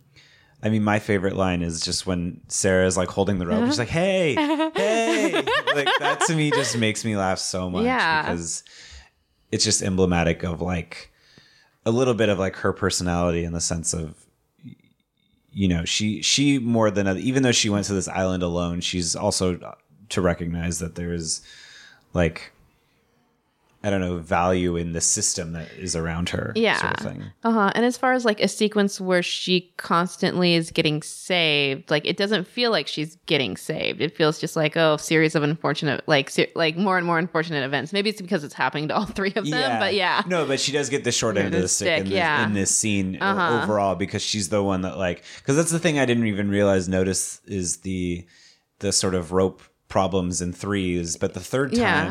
I 0.65 0.71
mean, 0.71 0.83
my 0.83 0.99
favorite 0.99 1.37
line 1.37 1.61
is 1.63 1.81
just 1.83 2.07
when 2.07 2.41
Sarah 2.49 2.87
is 2.87 2.97
like 2.97 3.11
holding 3.11 3.39
the 3.39 3.47
rope. 3.47 3.67
She's 3.67 3.79
like, 3.79 3.89
"Hey, 3.89 4.35
hey!" 4.75 5.33
like 5.75 5.89
that 5.99 6.23
to 6.27 6.35
me 6.35 6.51
just 6.51 6.79
makes 6.79 7.05
me 7.05 7.17
laugh 7.17 7.39
so 7.39 7.69
much 7.69 7.85
Yeah. 7.85 8.23
because 8.23 8.65
it's 9.53 9.63
just 9.63 9.83
emblematic 9.83 10.43
of 10.43 10.63
like 10.63 11.11
a 11.85 11.91
little 11.91 12.15
bit 12.15 12.31
of 12.31 12.39
like 12.39 12.57
her 12.57 12.73
personality 12.73 13.45
in 13.45 13.53
the 13.53 13.61
sense 13.61 13.93
of 13.93 14.15
you 15.53 15.69
know 15.69 15.85
she 15.85 16.23
she 16.23 16.59
more 16.59 16.91
than 16.91 17.07
other, 17.07 17.21
even 17.21 17.43
though 17.43 17.53
she 17.53 17.69
went 17.69 17.85
to 17.87 17.93
this 17.93 18.09
island 18.09 18.43
alone 18.43 18.81
she's 18.81 19.15
also 19.15 19.59
uh, 19.61 19.75
to 20.09 20.21
recognize 20.23 20.79
that 20.79 20.95
there 20.95 21.13
is 21.13 21.43
like 22.15 22.53
i 23.85 23.91
don't 23.91 24.01
know 24.01 24.17
value 24.19 24.75
in 24.77 24.93
the 24.93 25.01
system 25.01 25.53
that 25.53 25.69
is 25.79 25.95
around 25.95 26.31
her 26.31 26.53
Yeah. 26.57 26.79
sort 26.81 26.95
of 26.95 27.01
thing 27.07 27.25
uh 27.45 27.51
huh. 27.53 27.71
And 27.75 27.85
as 27.85 27.97
far 27.97 28.13
as 28.15 28.25
like 28.25 28.41
a 28.41 28.49
sequence 28.49 29.01
where 29.01 29.23
she 29.23 29.73
constantly 29.77 30.55
is 30.55 30.71
getting 30.71 31.03
saved, 31.03 31.91
like 31.91 32.05
it 32.07 32.17
doesn't 32.17 32.47
feel 32.47 32.71
like 32.71 32.87
she's 32.89 33.17
getting 33.27 33.57
saved. 33.57 34.01
It 34.01 34.17
feels 34.17 34.39
just 34.41 34.57
like 34.57 34.77
oh, 34.77 34.97
series 34.97 35.35
of 35.35 35.43
unfortunate, 35.43 36.03
like 36.07 36.31
se- 36.31 36.53
like 36.55 36.77
more 36.77 36.97
and 36.99 37.07
more 37.07 37.19
unfortunate 37.19 37.65
events. 37.65 37.93
Maybe 37.93 38.09
it's 38.11 38.21
because 38.23 38.45
it's 38.45 38.55
happening 38.55 38.89
to 38.89 38.95
all 38.97 39.07
three 39.07 39.33
of 39.37 39.45
them, 39.45 39.61
Yeah. 39.61 39.79
but 39.79 39.95
yeah, 39.95 40.23
No, 40.27 40.47
but 40.47 40.59
she 40.61 40.73
does 40.73 40.89
get 40.89 41.05
the 41.05 41.13
short 41.13 41.37
end 41.37 41.55
of 41.55 41.61
the 41.63 41.69
stick, 41.69 41.87
stick, 41.87 41.99
in, 42.01 42.05
this, 42.07 42.17
yeah. 42.17 42.47
in 42.47 42.55
this 42.55 42.75
scene 42.75 43.19
uh, 43.21 43.25
Uh-huh. 43.27 43.63
overall 43.65 43.95
because 43.95 44.23
she's 44.23 44.49
the 44.49 44.63
one 44.63 44.81
that 44.83 44.97
like 44.99 45.23
because 45.39 45.57
that's 45.57 45.71
the 45.73 45.79
thing 45.79 45.99
I 45.99 46.07
didn't 46.07 46.27
even 46.27 46.49
realize 46.49 46.89
notice 46.89 47.41
is 47.47 47.79
the 47.79 48.25
the 48.81 48.93
sort 48.93 49.15
of 49.15 49.33
rope 49.33 49.63
problems 49.89 50.41
in 50.41 50.53
threes, 50.53 51.17
but 51.17 51.35
the 51.35 51.41
third 51.41 51.73
Yeah. 51.77 52.11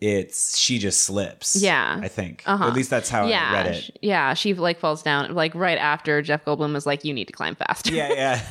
It's 0.00 0.58
she 0.58 0.78
just 0.78 1.00
slips. 1.02 1.56
Yeah. 1.56 1.98
I 2.02 2.08
think 2.08 2.42
Uh-huh. 2.46 2.66
at 2.66 2.74
least 2.74 2.90
that's 2.90 3.08
how 3.08 3.26
yeah, 3.26 3.48
I 3.50 3.52
read 3.54 3.66
it. 3.76 3.98
yeah. 4.02 4.34
She 4.34 4.52
like 4.54 4.78
falls 4.78 5.02
down 5.02 5.34
like 5.34 5.54
right 5.54 5.78
after 5.78 6.20
Jeff 6.22 6.44
Goldblum 6.44 6.72
was 6.74 6.84
like, 6.86 7.04
"You 7.04 7.14
need 7.14 7.26
to 7.28 7.32
climb 7.32 7.54
faster." 7.54 7.92
yeah, 7.94 8.12
yeah. 8.12 8.42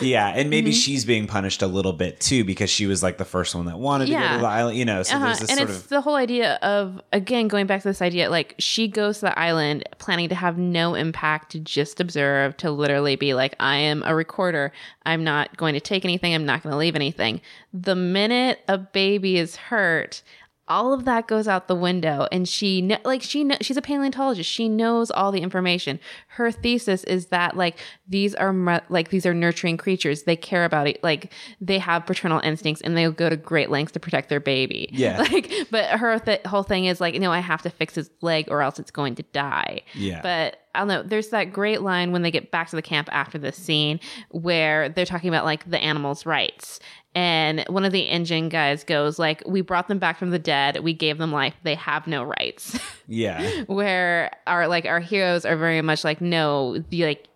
Yeah, 0.00 0.28
and 0.28 0.48
maybe 0.48 0.70
Mm-hmm. 0.70 0.76
she's 0.78 1.04
being 1.04 1.26
punished 1.26 1.60
a 1.60 1.66
little 1.66 1.92
bit 1.92 2.18
too 2.18 2.44
because 2.44 2.70
she 2.70 2.86
was 2.86 3.02
like 3.02 3.18
the 3.18 3.26
first 3.26 3.54
one 3.54 3.66
that 3.66 3.78
wanted 3.78 4.06
to 4.06 4.12
go 4.12 4.18
to 4.32 4.38
the 4.38 4.46
island, 4.46 4.78
you 4.78 4.86
know. 4.86 5.02
So 5.02 5.16
Uh-huh. 5.16 5.26
there's 5.26 5.40
this 5.40 5.50
and 5.50 5.58
sort 5.58 5.70
it's 5.70 5.78
of 5.80 5.88
the 5.90 6.00
whole 6.00 6.14
idea 6.16 6.54
of 6.62 6.98
again 7.12 7.46
going 7.48 7.66
back 7.66 7.82
to 7.82 7.88
this 7.88 8.00
idea 8.00 8.30
like 8.30 8.54
she 8.58 8.88
goes 8.88 9.16
to 9.20 9.26
the 9.26 9.38
island 9.38 9.84
planning 9.98 10.30
to 10.30 10.34
have 10.34 10.56
no 10.56 10.94
impact 10.94 11.52
to 11.52 11.60
just 11.60 12.00
observe 12.00 12.56
to 12.58 12.70
literally 12.70 13.16
be 13.16 13.34
like 13.34 13.54
i 13.60 13.76
am 13.76 14.02
a 14.06 14.14
recorder 14.14 14.72
i'm 15.04 15.22
not 15.22 15.54
going 15.58 15.74
to 15.74 15.80
take 15.80 16.04
anything 16.06 16.34
i'm 16.34 16.46
not 16.46 16.62
going 16.62 16.72
to 16.72 16.76
leave 16.78 16.96
anything 16.96 17.40
the 17.74 17.94
minute 17.94 18.60
a 18.68 18.78
baby 18.78 19.36
is 19.36 19.56
hurt 19.56 20.22
all 20.68 20.92
of 20.92 21.04
that 21.04 21.26
goes 21.28 21.46
out 21.46 21.68
the 21.68 21.74
window 21.76 22.26
and 22.32 22.48
she 22.48 22.86
kn- 22.86 23.00
like 23.04 23.22
she 23.22 23.44
kn- 23.44 23.58
she's 23.60 23.76
a 23.76 23.82
paleontologist 23.82 24.50
she 24.50 24.68
knows 24.68 25.10
all 25.10 25.30
the 25.30 25.40
information 25.40 26.00
her 26.28 26.50
thesis 26.50 27.04
is 27.04 27.26
that 27.26 27.56
like 27.56 27.78
these 28.08 28.34
are 28.34 28.52
mu- 28.52 28.78
like 28.88 29.10
these 29.10 29.24
are 29.24 29.32
nurturing 29.34 29.76
creatures 29.76 30.24
they 30.24 30.34
care 30.36 30.64
about 30.64 30.88
it 30.88 31.02
like 31.04 31.32
they 31.60 31.78
have 31.78 32.04
paternal 32.04 32.40
instincts 32.40 32.82
and 32.82 32.96
they'll 32.96 33.12
go 33.12 33.28
to 33.30 33.36
great 33.36 33.70
lengths 33.70 33.92
to 33.92 34.00
protect 34.00 34.28
their 34.28 34.40
baby 34.40 34.88
Yeah. 34.92 35.18
like 35.32 35.52
but 35.70 35.84
her 35.86 36.18
th- 36.18 36.42
whole 36.46 36.64
thing 36.64 36.86
is 36.86 37.00
like 37.00 37.14
no 37.16 37.30
i 37.30 37.38
have 37.40 37.62
to 37.62 37.70
fix 37.70 37.94
his 37.94 38.10
leg 38.20 38.46
or 38.50 38.60
else 38.62 38.78
it's 38.78 38.90
going 38.90 39.14
to 39.16 39.22
die 39.32 39.82
Yeah. 39.94 40.20
but 40.22 40.58
I 40.74 40.80
don't 40.80 40.88
know. 40.88 41.02
There's 41.02 41.30
that 41.30 41.54
great 41.54 41.80
line 41.80 42.12
when 42.12 42.20
they 42.20 42.30
get 42.30 42.50
back 42.50 42.68
to 42.68 42.76
the 42.76 42.82
camp 42.82 43.08
after 43.10 43.38
this 43.38 43.56
scene 43.56 43.98
where 44.28 44.90
they're 44.90 45.06
talking 45.06 45.30
about 45.30 45.46
like 45.46 45.64
the 45.70 45.78
animals' 45.78 46.26
rights. 46.26 46.80
And 47.16 47.64
one 47.68 47.86
of 47.86 47.92
the 47.92 48.02
InGen 48.02 48.50
guys 48.50 48.84
goes 48.84 49.18
like, 49.18 49.42
"We 49.46 49.62
brought 49.62 49.88
them 49.88 49.98
back 49.98 50.18
from 50.18 50.30
the 50.30 50.38
dead. 50.38 50.84
We 50.84 50.92
gave 50.92 51.16
them 51.16 51.32
life. 51.32 51.54
They 51.62 51.74
have 51.74 52.06
no 52.06 52.22
rights." 52.22 52.78
yeah. 53.08 53.62
where 53.62 54.30
our 54.46 54.68
like 54.68 54.84
our 54.84 55.00
heroes 55.00 55.46
are 55.46 55.56
very 55.56 55.80
much 55.80 56.04
like 56.04 56.20
no 56.20 56.76
the 56.90 57.06
like 57.06 57.26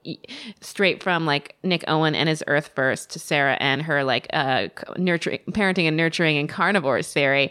straight 0.61 1.03
from 1.03 1.24
like 1.24 1.57
Nick 1.62 1.83
Owen 1.89 2.14
and 2.14 2.28
his 2.28 2.45
Earth 2.47 2.70
First 2.74 3.09
to 3.11 3.18
Sarah 3.18 3.57
and 3.59 3.81
her 3.81 4.05
like 4.05 4.26
uh 4.35 4.68
nurturing 4.99 5.41
parenting 5.53 5.89
and 5.89 5.97
nurturing 5.97 6.37
and 6.37 6.47
carnivores 6.47 7.11
theory 7.11 7.51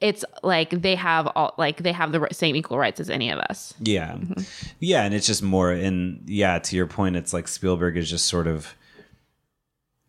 it's 0.00 0.24
like 0.42 0.70
they 0.70 0.94
have 0.94 1.26
all 1.34 1.54
like 1.58 1.82
they 1.82 1.92
have 1.92 2.12
the 2.12 2.28
same 2.30 2.54
equal 2.54 2.78
rights 2.78 3.00
as 3.00 3.08
any 3.10 3.30
of 3.30 3.38
us 3.38 3.74
Yeah. 3.80 4.12
Mm-hmm. 4.12 4.42
Yeah, 4.78 5.04
and 5.04 5.14
it's 5.14 5.26
just 5.26 5.42
more 5.42 5.72
and 5.72 6.22
yeah, 6.26 6.58
to 6.58 6.76
your 6.76 6.86
point 6.86 7.16
it's 7.16 7.32
like 7.32 7.48
Spielberg 7.48 7.96
is 7.96 8.08
just 8.08 8.26
sort 8.26 8.46
of 8.46 8.74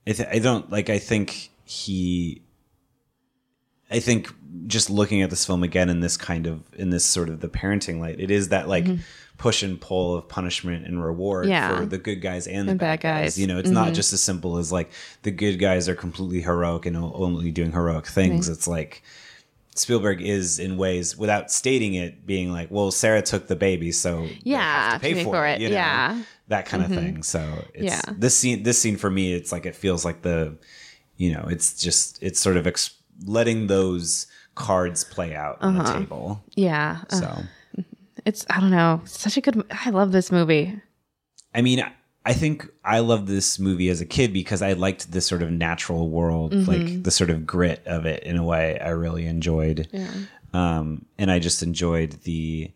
I, 0.07 0.11
th- 0.13 0.29
I 0.31 0.39
don't 0.39 0.71
like 0.71 0.89
I 0.89 0.99
think 0.99 1.49
he 1.65 2.41
I 3.89 3.99
think 3.99 4.33
just 4.67 4.89
looking 4.89 5.21
at 5.21 5.29
this 5.29 5.45
film 5.45 5.63
again 5.63 5.89
in 5.89 5.99
this 6.01 6.17
kind 6.17 6.45
of 6.47 6.61
in 6.73 6.89
this 6.89 7.05
sort 7.05 7.29
of 7.29 7.39
the 7.41 7.47
parenting 7.49 7.99
light, 7.99 8.19
it 8.19 8.31
is 8.31 8.49
that 8.49 8.67
like 8.67 8.85
push 9.37 9.61
and 9.63 9.79
pull 9.79 10.15
of 10.15 10.27
punishment 10.27 10.85
and 10.87 11.03
reward 11.03 11.43
Mm-hmm. 11.45 11.51
Yeah. 11.51 11.77
for 11.79 11.85
the 11.85 11.97
good 11.97 12.21
guys 12.21 12.47
and 12.47 12.67
the 12.67 12.71
And 12.71 12.79
bad 12.79 12.99
guys. 13.01 13.21
guys. 13.23 13.33
Mm-hmm. 13.33 13.41
You 13.41 13.47
know, 13.47 13.59
it's 13.59 13.69
not 13.69 13.93
just 13.93 14.11
as 14.13 14.21
simple 14.21 14.57
as 14.57 14.71
like 14.71 14.91
the 15.23 15.31
good 15.31 15.57
guys 15.57 15.87
are 15.87 15.95
completely 15.95 16.41
heroic 16.41 16.85
and 16.85 16.97
only 16.97 17.51
doing 17.51 17.71
heroic 17.71 18.07
things. 18.07 18.49
It's 18.49 18.67
like 18.67 19.03
Spielberg 19.75 20.21
is 20.23 20.57
in 20.59 20.75
ways 20.77 21.15
without 21.15 21.51
stating 21.51 21.93
it 21.93 22.25
being 22.25 22.51
like, 22.51 22.71
well, 22.71 22.89
Sarah 22.91 23.21
took 23.21 23.47
the 23.47 23.55
baby, 23.55 23.91
so 23.91 24.27
Yeah, 24.41 24.91
have 24.91 25.01
to 25.01 25.07
pay 25.13 25.23
for, 25.23 25.45
it, 25.45 25.61
you 25.61 25.69
know, 25.69 25.75
yeah. 25.75 26.21
That 26.49 26.65
kind 26.65 26.83
of 26.83 26.89
thing. 26.89 27.23
So 27.23 27.65
it's 27.73 27.83
Yeah. 27.83 28.01
this 28.17 28.37
scene. 28.37 28.63
This 28.63 28.81
scene 28.81 28.97
for 28.97 29.09
me, 29.09 29.33
it's 29.33 29.51
like 29.51 29.65
it 29.65 29.75
feels 29.75 30.05
like 30.05 30.21
the, 30.21 30.57
you 31.17 31.33
know, 31.33 31.45
it's 31.49 31.73
just 31.81 32.21
it's 32.21 32.39
sort 32.39 32.57
of 32.57 32.65
ex- 32.67 32.91
letting 33.25 33.67
those 33.67 34.27
cards 34.55 35.03
play 35.03 35.35
out 35.35 35.57
on 35.61 35.75
Uh-huh. 35.77 35.93
the 35.93 35.99
table. 35.99 36.43
yeah 36.55 36.99
Uh, 37.11 37.15
So 37.15 37.43
it's 38.25 38.45
i 38.49 38.59
don't 38.59 38.71
know 38.71 39.01
such 39.05 39.37
a 39.37 39.41
good 39.41 39.63
i 39.85 39.89
love 39.91 40.11
this 40.11 40.31
movie 40.31 40.73
I 41.53 41.61
mean. 41.61 41.83
I 42.25 42.33
think 42.33 42.67
I 42.83 42.99
loved 42.99 43.27
this 43.27 43.57
movie 43.57 43.87
as 43.87 44.01
a 44.01 44.05
kid 44.05 44.33
because 44.33 44.61
I 44.61 44.73
liked 44.73 45.11
this 45.13 45.25
sort 45.25 45.41
of 45.41 45.49
natural 45.49 46.09
world, 46.09 46.51
Mm-hmm. 46.51 46.69
like 46.71 47.03
the 47.03 47.09
sort 47.11 47.29
of 47.29 47.45
grit 47.47 47.81
of 47.85 48.05
it 48.05 48.21
in 48.23 48.35
a 48.35 48.43
way 48.43 48.77
I 48.79 48.89
really 48.89 49.25
enjoyed. 49.25 49.87
Um, 50.53 51.05
and 51.17 51.31
I 51.31 51.39
just 51.39 51.63
enjoyed 51.63 52.11
the, 52.23 52.69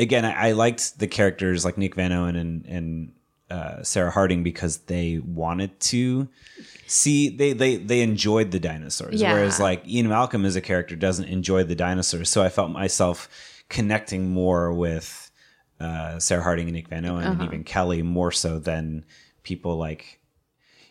again, 0.00 0.24
I, 0.24 0.48
I 0.48 0.52
liked 0.52 0.98
the 0.98 1.06
characters 1.06 1.64
like 1.64 1.78
Nick 1.78 1.94
Van 1.94 2.12
Owen 2.12 2.36
and, 2.36 2.66
and 2.66 3.12
uh, 3.50 3.82
Sarah 3.82 4.10
Harding 4.10 4.42
because 4.42 4.78
they 4.78 5.18
wanted 5.18 5.78
to 5.80 6.28
see, 6.86 7.28
they, 7.28 7.52
they, 7.52 7.76
they 7.76 8.00
enjoyed 8.00 8.50
the 8.50 8.60
dinosaurs. 8.60 9.20
Yeah. 9.20 9.32
Whereas 9.32 9.60
like 9.60 9.86
Ian 9.86 10.08
Malcolm 10.08 10.44
as 10.44 10.56
a 10.56 10.60
character 10.60 10.96
doesn't 10.96 11.26
enjoy 11.26 11.64
the 11.64 11.74
dinosaurs. 11.74 12.30
So 12.30 12.42
I 12.42 12.48
felt 12.48 12.70
myself 12.70 13.28
connecting 13.68 14.30
more 14.30 14.72
with, 14.72 15.30
uh, 15.80 16.18
Sarah 16.18 16.42
Harding 16.42 16.66
and 16.66 16.74
Nick 16.74 16.88
Van 16.88 17.06
Owen 17.06 17.24
and 17.24 17.42
even 17.42 17.64
Kelly 17.64 18.02
more 18.02 18.30
so 18.30 18.58
than 18.58 19.04
people 19.42 19.76
like 19.76 20.20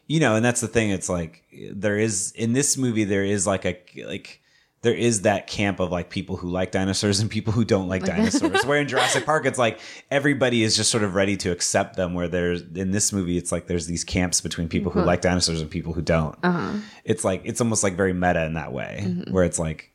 you 0.07 0.19
know 0.19 0.35
and 0.35 0.43
that's 0.43 0.61
the 0.61 0.67
thing 0.67 0.89
it's 0.89 1.07
like 1.07 1.43
there 1.71 1.97
is 1.97 2.31
in 2.31 2.53
this 2.53 2.77
movie 2.77 3.03
there 3.03 3.23
is 3.23 3.45
like 3.45 3.65
a 3.65 3.79
like 4.05 4.41
there 4.81 4.93
is 4.93 5.23
that 5.23 5.47
camp 5.47 5.79
of 5.79 5.91
like 5.91 6.09
people 6.09 6.37
who 6.37 6.49
like 6.49 6.71
dinosaurs 6.71 7.19
and 7.19 7.29
people 7.29 7.51
who 7.51 7.65
don't 7.65 7.87
like 7.87 8.03
dinosaurs 8.05 8.65
where 8.65 8.79
in 8.79 8.87
Jurassic 8.87 9.25
Park 9.25 9.45
it's 9.45 9.59
like 9.59 9.79
everybody 10.09 10.63
is 10.63 10.75
just 10.75 10.89
sort 10.89 11.03
of 11.03 11.15
ready 11.15 11.35
to 11.37 11.51
accept 11.51 11.95
them 11.95 12.13
where 12.13 12.27
there's 12.27 12.61
in 12.75 12.91
this 12.91 13.11
movie 13.11 13.37
it's 13.37 13.51
like 13.51 13.67
there's 13.67 13.87
these 13.87 14.03
camps 14.03 14.41
between 14.41 14.69
people 14.69 14.91
who 14.91 14.99
uh-huh. 14.99 15.07
like 15.07 15.21
dinosaurs 15.21 15.61
and 15.61 15.69
people 15.69 15.93
who 15.93 16.01
don't. 16.01 16.37
Uh-huh. 16.43 16.79
It's 17.03 17.23
like 17.23 17.41
it's 17.43 17.61
almost 17.61 17.83
like 17.83 17.95
very 17.95 18.13
meta 18.13 18.45
in 18.45 18.53
that 18.53 18.71
way 18.71 19.03
mm-hmm. 19.03 19.31
where 19.33 19.43
it's 19.43 19.59
like 19.59 19.91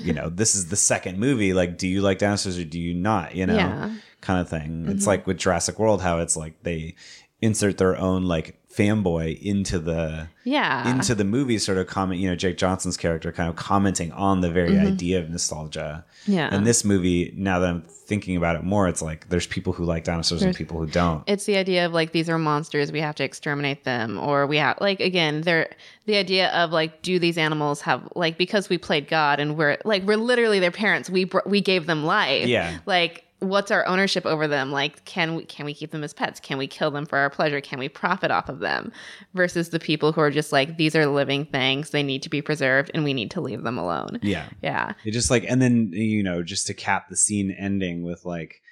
you 0.00 0.12
know 0.12 0.28
this 0.28 0.54
is 0.54 0.68
the 0.68 0.76
second 0.76 1.18
movie 1.18 1.52
like 1.52 1.76
do 1.76 1.88
you 1.88 2.00
like 2.00 2.18
dinosaurs 2.18 2.56
or 2.56 2.64
do 2.64 2.78
you 2.78 2.94
not 2.94 3.34
you 3.34 3.46
know 3.46 3.56
Yeah. 3.56 3.94
kind 4.20 4.40
of 4.40 4.48
thing. 4.48 4.84
It's 4.86 5.00
mm-hmm. 5.00 5.08
like 5.08 5.26
with 5.26 5.38
Jurassic 5.38 5.78
World 5.78 6.00
how 6.00 6.18
it's 6.18 6.36
like 6.36 6.62
they 6.62 6.94
insert 7.42 7.76
their 7.76 7.98
own 7.98 8.24
like 8.24 8.61
fanboy 8.76 9.40
into 9.42 9.78
the 9.78 10.28
yeah 10.44 10.90
into 10.90 11.14
the 11.14 11.24
movie 11.24 11.58
sort 11.58 11.76
of 11.76 11.86
comment 11.86 12.18
you 12.20 12.28
know 12.28 12.34
Jake 12.34 12.56
Johnson's 12.56 12.96
character 12.96 13.30
kind 13.30 13.48
of 13.50 13.56
commenting 13.56 14.10
on 14.12 14.40
the 14.40 14.50
very 14.50 14.78
idea 14.78 15.18
of 15.18 15.28
nostalgia 15.30 16.04
Mm-hmm. 16.22 16.32
Yeah. 16.34 16.54
and 16.54 16.64
this 16.64 16.84
movie 16.84 17.34
now 17.36 17.58
that 17.58 17.68
I'm 17.68 17.82
thinking 17.82 18.36
about 18.36 18.54
it 18.54 18.62
more 18.62 18.86
it's 18.86 19.02
like 19.02 19.28
there's 19.28 19.46
people 19.48 19.72
who 19.72 19.84
like 19.84 20.04
dinosaurs 20.04 20.42
and 20.42 20.54
people 20.54 20.78
who 20.78 20.86
don't 20.86 21.24
it's 21.26 21.46
the 21.46 21.56
idea 21.56 21.84
of 21.84 21.92
like 21.92 22.12
these 22.12 22.30
are 22.30 22.38
monsters 22.38 22.92
we 22.92 23.00
have 23.00 23.16
to 23.16 23.24
exterminate 23.24 23.82
them 23.82 24.18
or 24.18 24.46
we 24.46 24.56
have 24.58 24.78
like 24.80 25.00
again 25.00 25.40
they're 25.40 25.68
the 26.06 26.14
idea 26.16 26.48
of 26.52 26.70
like 26.70 27.02
do 27.02 27.18
these 27.18 27.36
animals 27.36 27.80
have 27.80 28.08
like 28.14 28.38
because 28.38 28.68
we 28.68 28.78
played 28.78 29.08
god 29.08 29.40
and 29.40 29.56
we're 29.58 29.76
like 29.84 30.04
we're 30.04 30.16
literally 30.16 30.60
their 30.60 30.70
parents 30.70 31.10
we 31.10 31.28
we 31.44 31.60
gave 31.60 31.86
them 31.86 32.04
life 32.04 32.46
Yeah. 32.46 32.78
like 32.86 33.24
what's 33.42 33.70
our 33.70 33.86
ownership 33.86 34.24
over 34.24 34.48
them? 34.48 34.70
Like 34.70 35.04
can 35.04 35.34
we 35.34 35.44
can 35.44 35.66
we 35.66 35.74
keep 35.74 35.90
them 35.90 36.04
as 36.04 36.14
pets? 36.14 36.40
Can 36.40 36.58
we 36.58 36.66
kill 36.66 36.90
them 36.90 37.06
for 37.06 37.18
our 37.18 37.30
pleasure? 37.30 37.60
Can 37.60 37.78
we 37.78 37.88
profit 37.88 38.30
off 38.30 38.48
of 38.48 38.60
them? 38.60 38.92
Versus 39.34 39.70
the 39.70 39.80
people 39.80 40.12
who 40.12 40.20
are 40.20 40.30
just 40.30 40.52
like 40.52 40.76
these 40.76 40.96
are 40.96 41.06
living 41.06 41.44
things. 41.46 41.90
They 41.90 42.02
need 42.02 42.22
to 42.22 42.30
be 42.30 42.42
preserved 42.42 42.90
and 42.94 43.04
we 43.04 43.14
need 43.14 43.30
to 43.32 43.40
leave 43.40 43.62
them 43.62 43.78
alone. 43.78 44.18
Yeah. 44.22 44.48
Yeah. 44.62 44.94
It 45.04 45.12
just 45.12 45.30
like, 45.30 45.44
and 45.48 45.60
then 45.60 45.90
you 45.92 46.22
know, 46.22 46.42
just 46.42 46.66
to 46.68 46.74
cap 46.74 47.08
the 47.08 47.16
scene 47.16 47.50
ending 47.50 48.02
with 48.02 48.24
like 48.24 48.62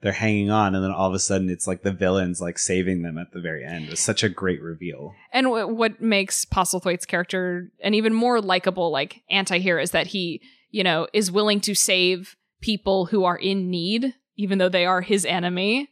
they're 0.00 0.12
hanging 0.12 0.50
on, 0.50 0.74
and 0.74 0.84
then 0.84 0.92
all 0.92 1.08
of 1.08 1.14
a 1.14 1.18
sudden 1.18 1.50
it's 1.50 1.66
like 1.66 1.82
the 1.82 1.92
villains 1.92 2.40
like 2.40 2.58
saving 2.58 3.02
them 3.02 3.18
at 3.18 3.32
the 3.32 3.40
very 3.40 3.64
end. 3.64 3.88
it's 3.88 4.00
such 4.00 4.22
a 4.22 4.28
great 4.28 4.62
reveal. 4.62 5.12
And 5.32 5.46
w- 5.46 5.66
what 5.66 6.00
makes 6.00 6.44
Postlethwaite's 6.44 7.04
character 7.06 7.72
an 7.82 7.94
even 7.94 8.14
more 8.14 8.40
likable, 8.40 8.92
like 8.92 9.22
anti-hero, 9.28 9.82
is 9.82 9.90
that 9.90 10.06
he, 10.08 10.40
you 10.70 10.84
know, 10.84 11.08
is 11.12 11.32
willing 11.32 11.60
to 11.62 11.74
save 11.74 12.36
people 12.60 13.06
who 13.06 13.24
are 13.24 13.36
in 13.36 13.70
need, 13.70 14.14
even 14.36 14.58
though 14.58 14.68
they 14.68 14.86
are 14.86 15.00
his 15.00 15.24
enemy. 15.24 15.90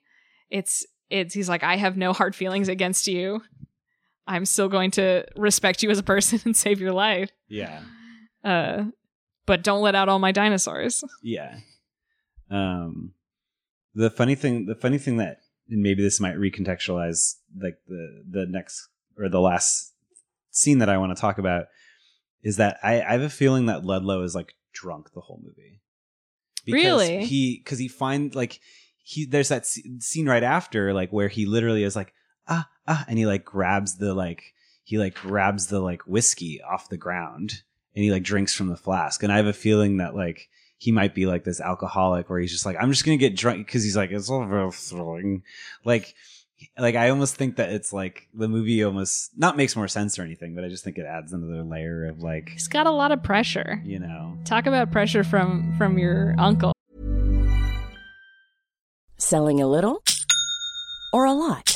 It's 0.50 0.86
it's 1.10 1.34
he's 1.34 1.48
like, 1.48 1.62
I 1.62 1.76
have 1.76 1.96
no 1.96 2.12
hard 2.12 2.34
feelings 2.34 2.68
against 2.68 3.06
you. 3.06 3.42
I'm 4.26 4.44
still 4.44 4.68
going 4.68 4.90
to 4.92 5.24
respect 5.36 5.82
you 5.82 5.90
as 5.90 5.98
a 5.98 6.02
person 6.02 6.40
and 6.44 6.56
save 6.56 6.80
your 6.80 6.92
life. 6.92 7.30
Yeah, 7.48 7.82
Uh, 8.42 8.86
but 9.46 9.62
don't 9.62 9.82
let 9.82 9.94
out 9.94 10.08
all 10.08 10.18
my 10.18 10.32
dinosaurs. 10.32 11.04
yeah. 11.22 11.58
Um, 12.50 13.12
the 13.94 14.10
funny 14.10 14.34
thing, 14.34 14.66
the 14.66 14.74
funny 14.74 14.98
thing 14.98 15.16
that, 15.18 15.38
and 15.68 15.82
maybe 15.82 16.02
this 16.02 16.20
might 16.20 16.36
recontextualize 16.36 17.34
like 17.60 17.78
the 17.88 18.22
the 18.30 18.46
next 18.46 18.88
or 19.18 19.28
the 19.28 19.40
last 19.40 19.92
scene 20.50 20.78
that 20.78 20.88
I 20.88 20.98
want 20.98 21.16
to 21.16 21.20
talk 21.20 21.38
about 21.38 21.66
is 22.42 22.56
that 22.58 22.78
I, 22.82 23.00
I 23.02 23.12
have 23.12 23.22
a 23.22 23.30
feeling 23.30 23.66
that 23.66 23.84
Ludlow 23.84 24.22
is 24.22 24.34
like 24.34 24.54
drunk 24.72 25.12
the 25.14 25.20
whole 25.22 25.40
movie. 25.42 25.80
Really? 26.74 27.24
He 27.24 27.58
because 27.58 27.78
he 27.78 27.88
find 27.88 28.34
like 28.34 28.60
he 29.02 29.24
there's 29.24 29.48
that 29.48 29.66
sc- 29.66 29.80
scene 30.00 30.28
right 30.28 30.42
after 30.42 30.92
like 30.92 31.10
where 31.10 31.28
he 31.28 31.46
literally 31.46 31.84
is 31.84 31.94
like 31.94 32.12
ah 32.48 32.68
ah 32.88 33.04
and 33.08 33.18
he 33.18 33.26
like 33.26 33.44
grabs 33.44 33.98
the 33.98 34.14
like 34.14 34.52
he 34.84 34.98
like 34.98 35.14
grabs 35.14 35.68
the 35.68 35.80
like 35.80 36.02
whiskey 36.02 36.60
off 36.62 36.88
the 36.88 36.96
ground 36.96 37.62
and 37.94 38.04
he 38.04 38.10
like 38.10 38.22
drinks 38.22 38.54
from 38.54 38.68
the 38.68 38.76
flask 38.76 39.22
and 39.22 39.32
I 39.32 39.36
have 39.36 39.46
a 39.46 39.52
feeling 39.52 39.98
that 39.98 40.14
like 40.16 40.48
he 40.78 40.92
might 40.92 41.14
be 41.14 41.24
like 41.24 41.44
this 41.44 41.60
alcoholic 41.60 42.28
where 42.28 42.40
he's 42.40 42.52
just 42.52 42.66
like 42.66 42.76
I'm 42.80 42.90
just 42.90 43.04
gonna 43.04 43.16
get 43.16 43.36
drunk 43.36 43.66
because 43.66 43.84
he's 43.84 43.96
like 43.96 44.10
it's 44.10 44.28
all 44.28 44.44
very 44.44 44.70
thrilling 44.72 45.42
like 45.84 46.14
like 46.78 46.94
I 46.94 47.10
almost 47.10 47.36
think 47.36 47.56
that 47.56 47.70
it's 47.70 47.92
like 47.92 48.28
the 48.34 48.48
movie 48.48 48.82
almost 48.84 49.30
not 49.36 49.56
makes 49.56 49.76
more 49.76 49.88
sense 49.88 50.18
or 50.18 50.22
anything, 50.22 50.54
but 50.54 50.64
I 50.64 50.68
just 50.68 50.84
think 50.84 50.98
it 50.98 51.06
adds 51.06 51.32
another 51.32 51.62
layer 51.62 52.06
of 52.06 52.20
like 52.20 52.50
He's 52.50 52.68
got 52.68 52.86
a 52.86 52.90
lot 52.90 53.12
of 53.12 53.22
pressure. 53.22 53.80
you 53.84 53.98
know 53.98 54.36
Talk 54.44 54.66
about 54.66 54.90
pressure 54.92 55.24
from 55.24 55.74
from 55.76 55.98
your 55.98 56.34
uncle. 56.38 56.72
Selling 59.18 59.60
a 59.60 59.66
little 59.66 60.02
or 61.12 61.24
a 61.24 61.32
lot? 61.32 61.75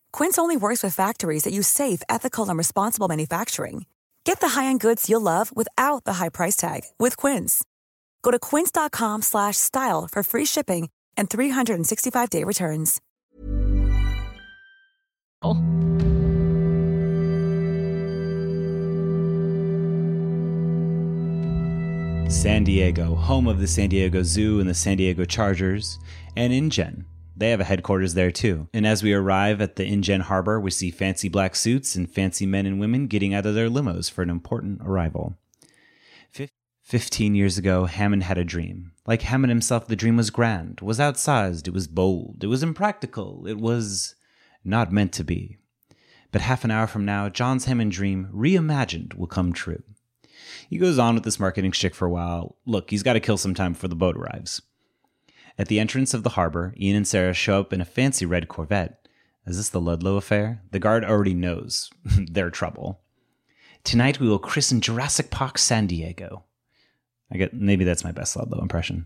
Quince 0.11 0.39
only 0.39 0.57
works 0.57 0.81
with 0.81 0.95
factories 0.95 1.43
that 1.43 1.53
use 1.53 1.67
safe, 1.67 2.01
ethical, 2.09 2.49
and 2.49 2.57
responsible 2.57 3.07
manufacturing. 3.07 3.85
Get 4.23 4.39
the 4.39 4.49
high-end 4.49 4.79
goods 4.79 5.09
you'll 5.09 5.21
love 5.21 5.55
without 5.55 6.03
the 6.05 6.13
high 6.13 6.29
price 6.29 6.55
tag 6.55 6.81
with 6.97 7.17
Quince. 7.17 7.63
Go 8.23 8.31
to 8.31 8.39
quince.com 8.39 9.21
slash 9.21 9.57
style 9.57 10.07
for 10.11 10.23
free 10.23 10.45
shipping 10.45 10.89
and 11.17 11.29
365-day 11.29 12.43
returns. 12.43 12.99
San 22.31 22.63
Diego, 22.63 23.15
home 23.15 23.47
of 23.47 23.59
the 23.59 23.67
San 23.67 23.89
Diego 23.89 24.23
Zoo 24.23 24.59
and 24.59 24.69
the 24.69 24.73
San 24.73 24.97
Diego 24.97 25.25
Chargers, 25.25 25.99
and 26.35 26.53
InGen. 26.53 27.05
They 27.41 27.49
have 27.49 27.59
a 27.59 27.63
headquarters 27.63 28.13
there 28.13 28.29
too. 28.29 28.69
And 28.71 28.85
as 28.85 29.01
we 29.01 29.13
arrive 29.13 29.61
at 29.61 29.75
the 29.75 29.83
InGen 29.83 30.21
harbor, 30.21 30.59
we 30.59 30.69
see 30.69 30.91
fancy 30.91 31.27
black 31.27 31.55
suits 31.55 31.95
and 31.95 32.07
fancy 32.07 32.45
men 32.45 32.67
and 32.67 32.79
women 32.79 33.07
getting 33.07 33.33
out 33.33 33.47
of 33.47 33.55
their 33.55 33.67
limos 33.67 34.11
for 34.11 34.21
an 34.21 34.29
important 34.29 34.79
arrival. 34.85 35.39
Fif- 36.29 36.51
Fifteen 36.83 37.33
years 37.33 37.57
ago, 37.57 37.85
Hammond 37.85 38.21
had 38.21 38.37
a 38.37 38.43
dream. 38.43 38.91
Like 39.07 39.23
Hammond 39.23 39.49
himself, 39.49 39.87
the 39.87 39.95
dream 39.95 40.17
was 40.17 40.29
grand, 40.29 40.81
was 40.81 40.99
outsized, 40.99 41.67
it 41.67 41.73
was 41.73 41.87
bold, 41.87 42.43
it 42.43 42.47
was 42.47 42.61
impractical, 42.61 43.47
it 43.47 43.57
was 43.57 44.13
not 44.63 44.91
meant 44.91 45.11
to 45.13 45.23
be. 45.23 45.57
But 46.31 46.41
half 46.41 46.63
an 46.63 46.69
hour 46.69 46.85
from 46.85 47.05
now, 47.05 47.27
John's 47.27 47.65
Hammond 47.65 47.91
dream, 47.91 48.29
reimagined, 48.31 49.15
will 49.15 49.25
come 49.25 49.51
true. 49.51 49.81
He 50.69 50.77
goes 50.77 50.99
on 50.99 51.15
with 51.15 51.23
this 51.23 51.39
marketing 51.39 51.71
shtick 51.71 51.95
for 51.95 52.05
a 52.05 52.11
while. 52.11 52.57
Look, 52.67 52.91
he's 52.91 53.01
got 53.01 53.13
to 53.13 53.19
kill 53.19 53.37
some 53.37 53.55
time 53.55 53.73
before 53.73 53.89
the 53.89 53.95
boat 53.95 54.15
arrives. 54.15 54.61
At 55.61 55.67
the 55.67 55.79
entrance 55.79 56.15
of 56.15 56.23
the 56.23 56.31
harbor, 56.31 56.73
Ian 56.79 56.95
and 56.95 57.07
Sarah 57.07 57.35
show 57.35 57.59
up 57.59 57.71
in 57.71 57.81
a 57.81 57.85
fancy 57.85 58.25
red 58.25 58.47
Corvette. 58.47 59.07
Is 59.45 59.57
this 59.57 59.69
the 59.69 59.79
Ludlow 59.79 60.15
affair? 60.15 60.63
The 60.71 60.79
guard 60.79 61.05
already 61.05 61.35
knows 61.35 61.91
their 62.03 62.49
trouble. 62.49 63.01
Tonight 63.83 64.19
we 64.19 64.27
will 64.27 64.39
christen 64.39 64.81
Jurassic 64.81 65.29
Park 65.29 65.59
San 65.59 65.85
Diego. 65.85 66.45
I 67.31 67.37
get 67.37 67.53
maybe 67.53 67.83
that's 67.83 68.03
my 68.03 68.11
best 68.11 68.35
Ludlow 68.35 68.59
impression. 68.59 69.05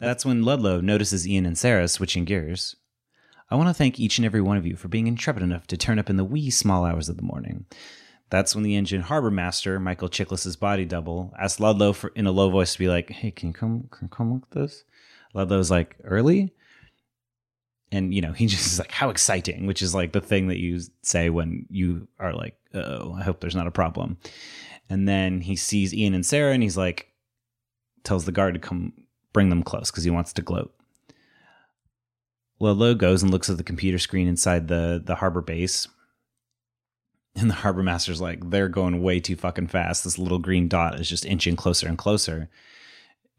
That's 0.00 0.26
when 0.26 0.42
Ludlow 0.42 0.80
notices 0.80 1.28
Ian 1.28 1.46
and 1.46 1.56
Sarah 1.56 1.86
switching 1.86 2.24
gears. 2.24 2.74
I 3.48 3.54
want 3.54 3.68
to 3.68 3.74
thank 3.74 4.00
each 4.00 4.18
and 4.18 4.26
every 4.26 4.40
one 4.40 4.56
of 4.56 4.66
you 4.66 4.74
for 4.74 4.88
being 4.88 5.06
intrepid 5.06 5.44
enough 5.44 5.68
to 5.68 5.76
turn 5.76 6.00
up 6.00 6.10
in 6.10 6.16
the 6.16 6.24
wee 6.24 6.50
small 6.50 6.84
hours 6.84 7.08
of 7.08 7.16
the 7.16 7.22
morning. 7.22 7.66
That's 8.28 8.56
when 8.56 8.64
the 8.64 8.74
InGen 8.74 9.02
harbor 9.02 9.30
master, 9.30 9.78
Michael 9.78 10.08
Chiklis's 10.08 10.56
body 10.56 10.84
double, 10.84 11.32
asked 11.38 11.60
Ludlow 11.60 11.92
for, 11.92 12.08
in 12.16 12.26
a 12.26 12.32
low 12.32 12.50
voice 12.50 12.72
to 12.72 12.78
be 12.80 12.88
like, 12.88 13.10
"Hey, 13.10 13.30
can 13.30 13.50
you 13.50 13.52
come 13.52 13.88
can 13.92 14.06
you 14.06 14.08
come 14.08 14.32
look 14.32 14.48
at 14.50 14.58
this?" 14.58 14.82
Ludlow's 15.34 15.70
like, 15.70 15.96
"Early," 16.04 16.52
and 17.90 18.12
you 18.14 18.20
know 18.20 18.32
he 18.32 18.46
just 18.48 18.66
is 18.66 18.78
like, 18.78 18.92
"How 18.92 19.10
exciting!" 19.10 19.66
Which 19.66 19.82
is 19.82 19.94
like 19.94 20.12
the 20.12 20.20
thing 20.20 20.48
that 20.48 20.58
you 20.58 20.80
say 21.02 21.30
when 21.30 21.66
you 21.70 22.08
are 22.18 22.32
like, 22.32 22.56
"Oh, 22.74 23.12
I 23.12 23.22
hope 23.22 23.40
there's 23.40 23.56
not 23.56 23.66
a 23.66 23.72
problem." 23.72 24.18
And 24.88 25.08
then 25.08 25.40
he 25.40 25.56
sees 25.56 25.94
Ian 25.94 26.14
and 26.14 26.26
Sarah, 26.26 26.52
and 26.52 26.62
he's 26.62 26.76
like, 26.76 27.08
tells 28.04 28.24
the 28.24 28.32
guard 28.32 28.54
to 28.54 28.60
come 28.60 28.92
bring 29.32 29.48
them 29.48 29.62
close 29.62 29.90
because 29.90 30.04
he 30.04 30.10
wants 30.10 30.32
to 30.34 30.42
gloat. 30.42 30.74
Ludlow 32.60 32.94
goes 32.94 33.22
and 33.22 33.32
looks 33.32 33.50
at 33.50 33.56
the 33.56 33.64
computer 33.64 33.98
screen 33.98 34.28
inside 34.28 34.68
the 34.68 35.02
the 35.04 35.16
harbor 35.16 35.40
base. 35.40 35.88
And 37.34 37.48
the 37.48 37.54
harbor 37.54 37.82
master's 37.82 38.20
like, 38.20 38.50
they're 38.50 38.68
going 38.68 39.02
way 39.02 39.18
too 39.18 39.36
fucking 39.36 39.68
fast. 39.68 40.04
This 40.04 40.18
little 40.18 40.38
green 40.38 40.68
dot 40.68 41.00
is 41.00 41.08
just 41.08 41.24
inching 41.24 41.56
closer 41.56 41.88
and 41.88 41.96
closer. 41.96 42.50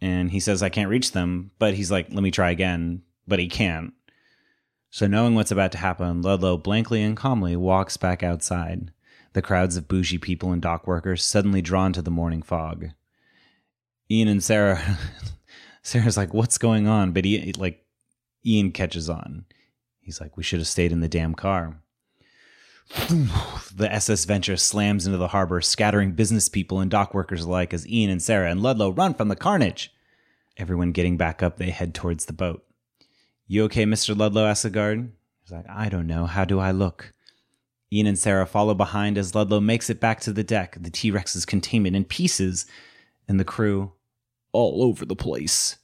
And 0.03 0.31
he 0.31 0.41
says, 0.41 0.61
I 0.61 0.67
can't 0.67 0.89
reach 0.89 1.13
them. 1.13 1.51
But 1.59 1.75
he's 1.75 1.89
like, 1.89 2.07
let 2.11 2.21
me 2.21 2.29
try 2.29 2.51
again. 2.51 3.03
But 3.25 3.39
he 3.39 3.47
can't. 3.47 3.93
So, 4.91 5.07
knowing 5.07 5.33
what's 5.33 5.49
about 5.49 5.71
to 5.71 5.77
happen, 5.77 6.21
Ludlow 6.21 6.57
blankly 6.57 7.01
and 7.01 7.15
calmly 7.15 7.55
walks 7.55 7.95
back 7.95 8.21
outside. 8.21 8.91
The 9.31 9.41
crowds 9.41 9.77
of 9.77 9.87
bougie 9.87 10.17
people 10.17 10.51
and 10.51 10.61
dock 10.61 10.85
workers 10.85 11.23
suddenly 11.23 11.61
drawn 11.61 11.93
to 11.93 12.01
the 12.01 12.11
morning 12.11 12.41
fog. 12.41 12.89
Ian 14.11 14.27
and 14.27 14.43
Sarah, 14.43 14.99
Sarah's 15.81 16.17
like, 16.17 16.33
what's 16.33 16.57
going 16.57 16.85
on? 16.85 17.13
But 17.13 17.23
he, 17.23 17.53
like, 17.53 17.85
Ian 18.45 18.73
catches 18.73 19.09
on. 19.09 19.45
He's 20.01 20.19
like, 20.19 20.35
we 20.35 20.43
should 20.43 20.59
have 20.59 20.67
stayed 20.67 20.91
in 20.91 20.99
the 20.99 21.07
damn 21.07 21.33
car. 21.33 21.77
The 23.75 23.91
SS 23.91 24.25
Venture 24.25 24.57
slams 24.57 25.07
into 25.07 25.17
the 25.17 25.29
harbor, 25.29 25.59
scattering 25.61 26.11
business 26.11 26.47
people 26.49 26.79
and 26.79 26.91
dock 26.91 27.13
workers 27.13 27.43
alike 27.43 27.73
as 27.73 27.87
Ian 27.87 28.11
and 28.11 28.21
Sarah 28.21 28.51
and 28.51 28.61
Ludlow 28.61 28.91
run 28.91 29.15
from 29.15 29.29
the 29.29 29.35
carnage. 29.35 29.92
Everyone 30.57 30.91
getting 30.91 31.17
back 31.17 31.41
up, 31.41 31.57
they 31.57 31.71
head 31.71 31.93
towards 31.93 32.25
the 32.25 32.33
boat. 32.33 32.63
You 33.47 33.63
okay, 33.65 33.85
Mr. 33.85 34.17
Ludlow? 34.17 34.45
asks 34.45 34.63
the 34.63 34.69
guard. 34.69 35.11
He's 35.43 35.51
like, 35.51 35.65
I 35.69 35.89
don't 35.89 36.07
know. 36.07 36.25
How 36.25 36.45
do 36.45 36.59
I 36.59 36.71
look? 36.71 37.13
Ian 37.91 38.07
and 38.07 38.17
Sarah 38.17 38.47
follow 38.47 38.73
behind 38.73 39.17
as 39.17 39.35
Ludlow 39.35 39.59
makes 39.59 39.89
it 39.89 39.99
back 39.99 40.19
to 40.21 40.33
the 40.33 40.43
deck, 40.43 40.77
the 40.79 40.89
T 40.89 41.11
Rex's 41.11 41.45
containment 41.45 41.95
in 41.95 42.05
pieces, 42.05 42.65
and 43.27 43.39
the 43.39 43.45
crew 43.45 43.93
all 44.51 44.83
over 44.83 45.05
the 45.05 45.15
place. 45.15 45.77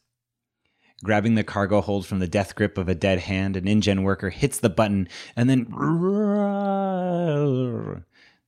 Grabbing 1.04 1.36
the 1.36 1.44
cargo 1.44 1.82
hold 1.82 2.06
from 2.06 2.20
the 2.20 2.28
death 2.28 2.56
grip 2.56 2.78
of 2.78 2.90
a 2.90 2.96
dead 2.96 3.20
hand, 3.20 3.56
an 3.56 3.68
InGen 3.68 4.04
worker 4.04 4.30
hits 4.32 4.60
the 4.60 4.70
button 4.70 5.08
and 5.36 5.50
then 5.50 5.66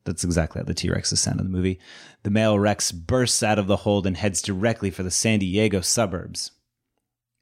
That's 0.04 0.24
exactly 0.24 0.60
how 0.60 0.66
the 0.66 0.74
T 0.74 0.90
Rex 0.90 1.12
is 1.12 1.22
sound 1.22 1.40
in 1.40 1.46
the 1.46 1.52
movie. 1.52 1.80
The 2.24 2.32
male 2.32 2.58
Rex 2.58 2.92
bursts 2.92 3.44
out 3.44 3.60
of 3.60 3.68
the 3.68 3.78
hold 3.78 4.08
and 4.08 4.18
heads 4.18 4.42
directly 4.42 4.90
for 4.90 5.04
the 5.04 5.12
San 5.12 5.40
Diego 5.40 5.82
suburbs. 5.82 6.52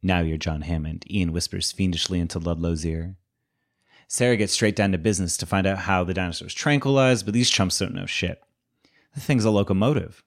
Now 0.01 0.20
you're 0.20 0.38
John 0.38 0.62
Hammond, 0.62 1.05
Ian 1.10 1.32
whispers 1.32 1.72
fiendishly 1.72 2.20
into 2.20 2.39
Ludlow's 2.39 2.86
ear. 2.86 3.16
Sarah 4.07 4.38
gets 4.38 4.53
straight 4.53 4.76
down 4.76 4.91
to 4.91 4.97
business 4.97 5.38
to 5.38 5.45
find 5.45 5.68
out 5.68 5.80
how 5.80 6.03
the 6.03 6.14
dinosaur's 6.14 6.53
tranquilized, 6.53 7.26
but 7.26 7.34
these 7.34 7.49
chumps 7.49 7.78
don't 7.78 7.93
know 7.93 8.05
shit. 8.05 8.41
The 9.14 9.20
thing's 9.20 9.45
a 9.45 9.51
locomotive. 9.51 10.24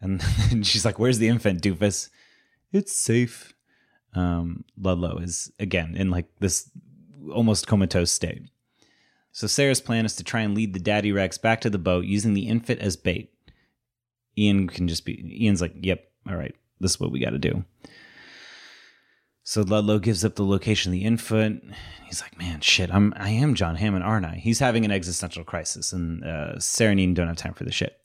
And 0.00 0.22
she's 0.66 0.84
like, 0.84 0.98
Where's 0.98 1.18
the 1.18 1.28
infant, 1.28 1.62
doofus? 1.62 2.08
It's 2.72 2.92
safe. 2.92 3.54
Um, 4.14 4.64
Ludlow 4.76 5.18
is, 5.18 5.52
again, 5.58 5.94
in 5.96 6.10
like 6.10 6.26
this 6.38 6.70
almost 7.32 7.66
comatose 7.66 8.10
state. 8.10 8.42
So 9.32 9.46
Sarah's 9.46 9.80
plan 9.80 10.04
is 10.04 10.14
to 10.16 10.24
try 10.24 10.42
and 10.42 10.54
lead 10.54 10.74
the 10.74 10.80
daddy 10.80 11.10
Rex 11.10 11.38
back 11.38 11.60
to 11.62 11.70
the 11.70 11.78
boat 11.78 12.04
using 12.04 12.34
the 12.34 12.48
infant 12.48 12.80
as 12.80 12.96
bait. 12.96 13.32
Ian 14.38 14.68
can 14.68 14.88
just 14.88 15.04
be, 15.04 15.44
Ian's 15.44 15.60
like, 15.60 15.74
Yep, 15.80 16.04
all 16.28 16.36
right, 16.36 16.54
this 16.80 16.92
is 16.92 17.00
what 17.00 17.10
we 17.10 17.20
got 17.20 17.30
to 17.30 17.38
do. 17.38 17.64
So 19.44 19.62
Ludlow 19.62 19.98
gives 19.98 20.24
up 20.24 20.36
the 20.36 20.44
location 20.44 20.90
of 20.90 20.92
the 20.92 21.04
infant. 21.04 21.64
He's 22.06 22.20
like, 22.20 22.38
man, 22.38 22.60
shit, 22.60 22.94
I'm 22.94 23.12
I 23.16 23.30
am 23.30 23.54
John 23.54 23.74
Hammond, 23.74 24.04
aren't 24.04 24.26
I? 24.26 24.36
He's 24.36 24.60
having 24.60 24.84
an 24.84 24.92
existential 24.92 25.42
crisis, 25.42 25.92
and 25.92 26.22
uh, 26.24 26.58
Sarah 26.60 26.92
and 26.92 27.00
Ian 27.00 27.14
don't 27.14 27.26
have 27.26 27.36
time 27.36 27.54
for 27.54 27.64
the 27.64 27.72
shit. 27.72 27.98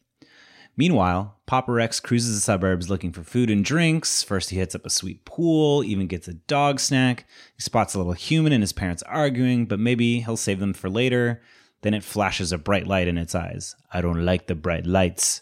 Meanwhile, 0.77 1.35
Papa 1.47 1.71
Rex 1.71 1.99
cruises 1.99 2.35
the 2.35 2.41
suburbs 2.41 2.87
looking 2.87 3.11
for 3.11 3.23
food 3.23 3.49
and 3.49 3.65
drinks. 3.65 4.21
First, 4.21 4.51
he 4.51 4.57
hits 4.57 4.75
up 4.75 4.85
a 4.85 4.91
sweet 4.91 5.25
pool, 5.25 5.83
even 5.83 6.05
gets 6.05 6.27
a 6.27 6.35
dog 6.35 6.79
snack. 6.79 7.25
He 7.55 7.63
spots 7.63 7.95
a 7.95 7.97
little 7.97 8.13
human 8.13 8.53
and 8.53 8.61
his 8.61 8.73
parents 8.73 9.01
arguing, 9.03 9.65
but 9.65 9.79
maybe 9.79 10.19
he'll 10.19 10.37
save 10.37 10.59
them 10.59 10.73
for 10.73 10.87
later. 10.87 11.41
Then 11.81 11.95
it 11.95 12.03
flashes 12.03 12.51
a 12.51 12.59
bright 12.59 12.85
light 12.85 13.07
in 13.07 13.17
its 13.17 13.33
eyes. 13.33 13.75
I 13.91 14.01
don't 14.01 14.23
like 14.23 14.45
the 14.45 14.55
bright 14.55 14.85
lights. 14.85 15.41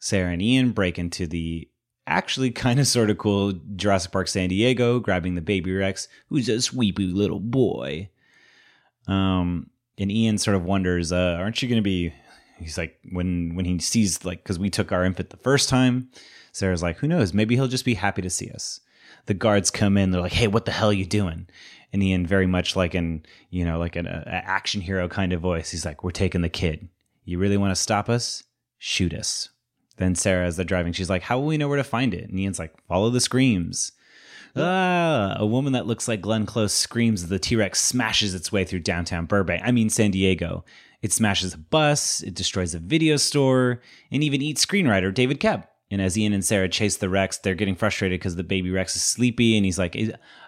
Sarah 0.00 0.32
and 0.32 0.42
Ian 0.42 0.72
break 0.72 0.98
into 0.98 1.28
the 1.28 1.68
actually 2.08 2.50
kind 2.50 2.80
of 2.80 2.88
sort 2.88 3.08
of 3.08 3.18
cool 3.18 3.52
Jurassic 3.76 4.10
Park 4.10 4.26
San 4.26 4.48
Diego, 4.48 4.98
grabbing 4.98 5.36
the 5.36 5.40
baby 5.40 5.72
Rex, 5.72 6.08
who's 6.28 6.48
a 6.48 6.60
sweepy 6.60 7.06
little 7.06 7.40
boy. 7.40 8.10
Um, 9.06 9.70
and 9.96 10.10
Ian 10.10 10.38
sort 10.38 10.56
of 10.56 10.64
wonders, 10.64 11.12
uh, 11.12 11.36
aren't 11.38 11.62
you 11.62 11.68
going 11.68 11.78
to 11.78 11.82
be? 11.82 12.12
He's 12.58 12.78
like, 12.78 12.98
when 13.10 13.54
when 13.54 13.64
he 13.64 13.78
sees 13.78 14.24
like, 14.24 14.42
because 14.42 14.58
we 14.58 14.70
took 14.70 14.92
our 14.92 15.04
infant 15.04 15.30
the 15.30 15.36
first 15.36 15.68
time. 15.68 16.08
Sarah's 16.52 16.82
like, 16.82 16.98
who 16.98 17.08
knows? 17.08 17.34
Maybe 17.34 17.56
he'll 17.56 17.66
just 17.66 17.84
be 17.84 17.94
happy 17.94 18.22
to 18.22 18.30
see 18.30 18.50
us. 18.50 18.80
The 19.26 19.34
guards 19.34 19.70
come 19.70 19.96
in. 19.96 20.10
They're 20.10 20.20
like, 20.20 20.32
hey, 20.32 20.46
what 20.46 20.66
the 20.66 20.72
hell 20.72 20.90
are 20.90 20.92
you 20.92 21.06
doing? 21.06 21.48
And 21.92 22.02
Ian, 22.02 22.26
very 22.26 22.46
much 22.46 22.76
like 22.76 22.94
an 22.94 23.24
you 23.50 23.64
know 23.64 23.78
like 23.78 23.96
an 23.96 24.06
a 24.06 24.24
action 24.26 24.80
hero 24.80 25.08
kind 25.08 25.32
of 25.32 25.40
voice, 25.40 25.70
he's 25.70 25.84
like, 25.84 26.04
we're 26.04 26.10
taking 26.10 26.42
the 26.42 26.48
kid. 26.48 26.88
You 27.24 27.38
really 27.38 27.56
want 27.56 27.70
to 27.70 27.80
stop 27.80 28.08
us? 28.08 28.44
Shoot 28.78 29.14
us. 29.14 29.48
Then 29.96 30.14
Sarah, 30.14 30.46
as 30.46 30.56
they're 30.56 30.64
driving, 30.64 30.92
she's 30.92 31.10
like, 31.10 31.22
How 31.22 31.38
will 31.38 31.46
we 31.46 31.56
know 31.58 31.68
where 31.68 31.76
to 31.76 31.84
find 31.84 32.14
it? 32.14 32.28
And 32.28 32.38
Ian's 32.38 32.58
like, 32.58 32.74
Follow 32.86 33.10
the 33.10 33.20
screams. 33.20 33.92
Ah, 34.56 35.34
a 35.36 35.46
woman 35.46 35.72
that 35.72 35.86
looks 35.86 36.06
like 36.06 36.20
Glenn 36.20 36.46
Close 36.46 36.72
screams 36.72 37.24
as 37.24 37.28
the 37.28 37.38
T 37.38 37.56
Rex 37.56 37.80
smashes 37.80 38.34
its 38.34 38.52
way 38.52 38.64
through 38.64 38.80
downtown 38.80 39.26
Burbank. 39.26 39.62
I 39.64 39.72
mean, 39.72 39.90
San 39.90 40.12
Diego. 40.12 40.64
It 41.04 41.12
smashes 41.12 41.52
a 41.52 41.58
bus, 41.58 42.22
it 42.22 42.32
destroys 42.32 42.74
a 42.74 42.78
video 42.78 43.18
store, 43.18 43.82
and 44.10 44.24
even 44.24 44.40
eats 44.40 44.64
screenwriter 44.64 45.12
David 45.12 45.38
Koepp. 45.38 45.66
And 45.90 46.00
as 46.00 46.16
Ian 46.16 46.32
and 46.32 46.42
Sarah 46.42 46.66
chase 46.66 46.96
the 46.96 47.10
Rex, 47.10 47.36
they're 47.36 47.54
getting 47.54 47.76
frustrated 47.76 48.18
because 48.18 48.36
the 48.36 48.42
baby 48.42 48.70
Rex 48.70 48.96
is 48.96 49.02
sleepy, 49.02 49.54
and 49.54 49.66
he's 49.66 49.78
like, 49.78 49.94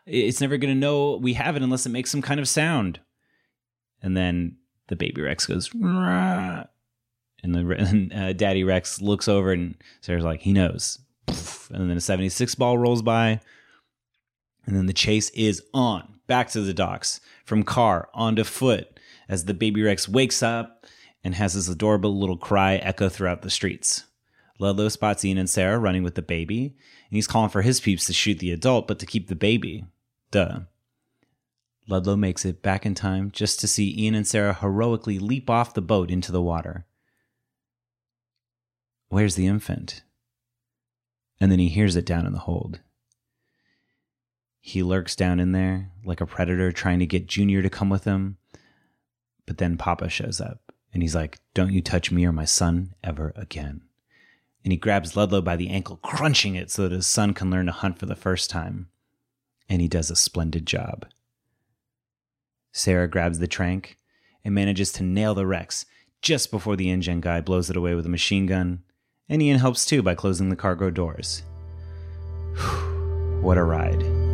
It's 0.07 0.41
never 0.41 0.57
going 0.57 0.73
to 0.73 0.81
know 0.81 1.19
we 1.19 1.35
have 1.35 1.57
it 1.57 1.63
unless 1.63 1.85
it 1.85 1.91
makes 1.91 2.11
some 2.11 2.23
kind 2.23 2.41
of 2.41 2.49
sound. 2.49 3.01
And 4.03 4.17
then 4.17 4.57
the 4.89 4.97
baby 4.97 5.21
Rex 5.21 5.45
goes, 5.45 5.75
Rah 5.75 6.65
and 7.43 7.55
the 7.55 7.71
and, 7.79 8.13
uh, 8.15 8.33
Daddy 8.33 8.65
Rex 8.65 9.03
looks 9.03 9.29
over 9.29 9.53
and 9.53 9.75
Sarah's 10.01 10.25
like, 10.25 10.41
he 10.41 10.55
knows. 10.55 10.99
And 11.29 11.91
then 11.91 11.99
a 11.99 12.01
76 12.01 12.55
ball 12.55 12.79
rolls 12.79 13.03
by. 13.03 13.41
And 14.65 14.75
then 14.75 14.87
the 14.87 14.95
chase 14.95 15.29
is 15.31 15.63
on. 15.75 16.15
Back 16.27 16.49
to 16.53 16.63
the 16.63 16.73
docks. 16.73 17.21
From 17.45 17.63
car 17.63 18.09
onto 18.15 18.43
foot 18.43 18.96
as 19.29 19.45
the 19.45 19.55
baby 19.55 19.83
Rex 19.83 20.09
wakes 20.09 20.43
up 20.43 20.87
and 21.25 21.35
has 21.35 21.55
his 21.55 21.69
adorable 21.69 22.19
little 22.19 22.37
cry 22.37 22.77
echo 22.77 23.09
throughout 23.09 23.43
the 23.43 23.51
streets. 23.51 24.05
Ludlow 24.59 24.89
spots 24.89 25.25
Ian 25.25 25.39
and 25.39 25.51
Sarah 25.51 25.79
running 25.79 26.03
with 26.03 26.15
the 26.15 26.23
baby, 26.23 26.77
and 27.11 27.17
he's 27.17 27.27
calling 27.27 27.51
for 27.51 27.63
his 27.63 27.81
peeps 27.81 28.07
to 28.07 28.13
shoot 28.13 28.39
the 28.39 28.53
adult, 28.53 28.89
but 28.89 28.99
to 29.01 29.07
keep 29.07 29.29
the 29.29 29.35
baby. 29.35 29.85
Duh. 30.31 30.61
Ludlow 31.89 32.17
makes 32.17 32.45
it 32.45 32.63
back 32.63 32.85
in 32.85 32.95
time 32.95 33.31
just 33.31 33.61
to 33.61 33.69
see 33.69 33.95
Ian 33.97 34.15
and 34.15 34.27
Sarah 34.27 34.55
heroically 34.55 35.19
leap 35.19 35.49
off 35.51 35.75
the 35.75 35.83
boat 35.83 36.11
into 36.11 36.33
the 36.33 36.43
water. 36.43 36.87
Where's 39.09 39.37
the 39.37 39.47
infant? 39.47 40.03
And 41.41 41.53
then 41.53 41.59
he 41.59 41.69
hears 41.69 41.95
it 41.97 42.07
down 42.07 42.27
in 42.27 42.33
the 42.33 42.41
hold. 42.41 42.81
He 44.61 44.83
lurks 44.83 45.15
down 45.15 45.39
in 45.39 45.53
there 45.53 45.93
like 46.05 46.21
a 46.21 46.27
predator 46.27 46.73
trying 46.73 46.99
to 46.99 47.07
get 47.07 47.29
Junior 47.29 47.63
to 47.63 47.71
come 47.71 47.89
with 47.89 48.03
him. 48.03 48.39
But 49.47 49.59
then 49.59 49.77
Papa 49.77 50.09
shows 50.09 50.41
up 50.41 50.73
and 50.93 51.03
he's 51.03 51.15
like, 51.15 51.39
Don't 51.55 51.73
you 51.73 51.81
touch 51.81 52.11
me 52.11 52.27
or 52.27 52.33
my 52.33 52.45
son 52.45 52.95
ever 53.03 53.33
again. 53.37 53.83
And 54.65 54.73
he 54.73 54.77
grabs 54.77 55.17
Ludlow 55.17 55.43
by 55.43 55.57
the 55.57 55.71
ankle, 55.71 55.99
crunching 55.99 56.57
it 56.57 56.71
so 56.71 56.83
that 56.83 56.93
his 56.93 57.07
son 57.07 57.35
can 57.35 57.51
learn 57.51 57.67
to 57.67 57.73
hunt 57.73 57.99
for 57.99 58.07
the 58.07 58.17
first 58.17 58.51
time. 58.51 58.89
And 59.69 59.81
he 59.81 59.89
does 59.89 60.11
a 60.11 60.17
splendid 60.17 60.67
job. 60.67 61.07
Sarah 62.73 63.09
grabs 63.09 63.39
the 63.39 63.47
trank 63.47 63.97
and 64.45 64.55
manages 64.55 64.93
to 64.93 65.03
nail 65.03 65.35
the 65.35 65.47
Rex 65.47 65.87
just 66.21 66.51
before 66.51 66.77
the 66.77 66.91
InGen 66.91 67.21
guy 67.21 67.41
blows 67.41 67.71
it 67.71 67.77
away 67.77 67.95
with 67.95 68.07
a 68.07 68.11
machine 68.11 68.47
gun 68.47 68.83
and 69.29 69.43
Ian 69.43 69.59
helps 69.59 69.85
too 69.85 70.03
by 70.03 70.15
closing 70.15 70.51
the 70.51 70.57
cargo 70.57 70.91
doors. 70.91 71.43
what 73.41 73.59
a 73.59 73.63
ride. 73.63 74.26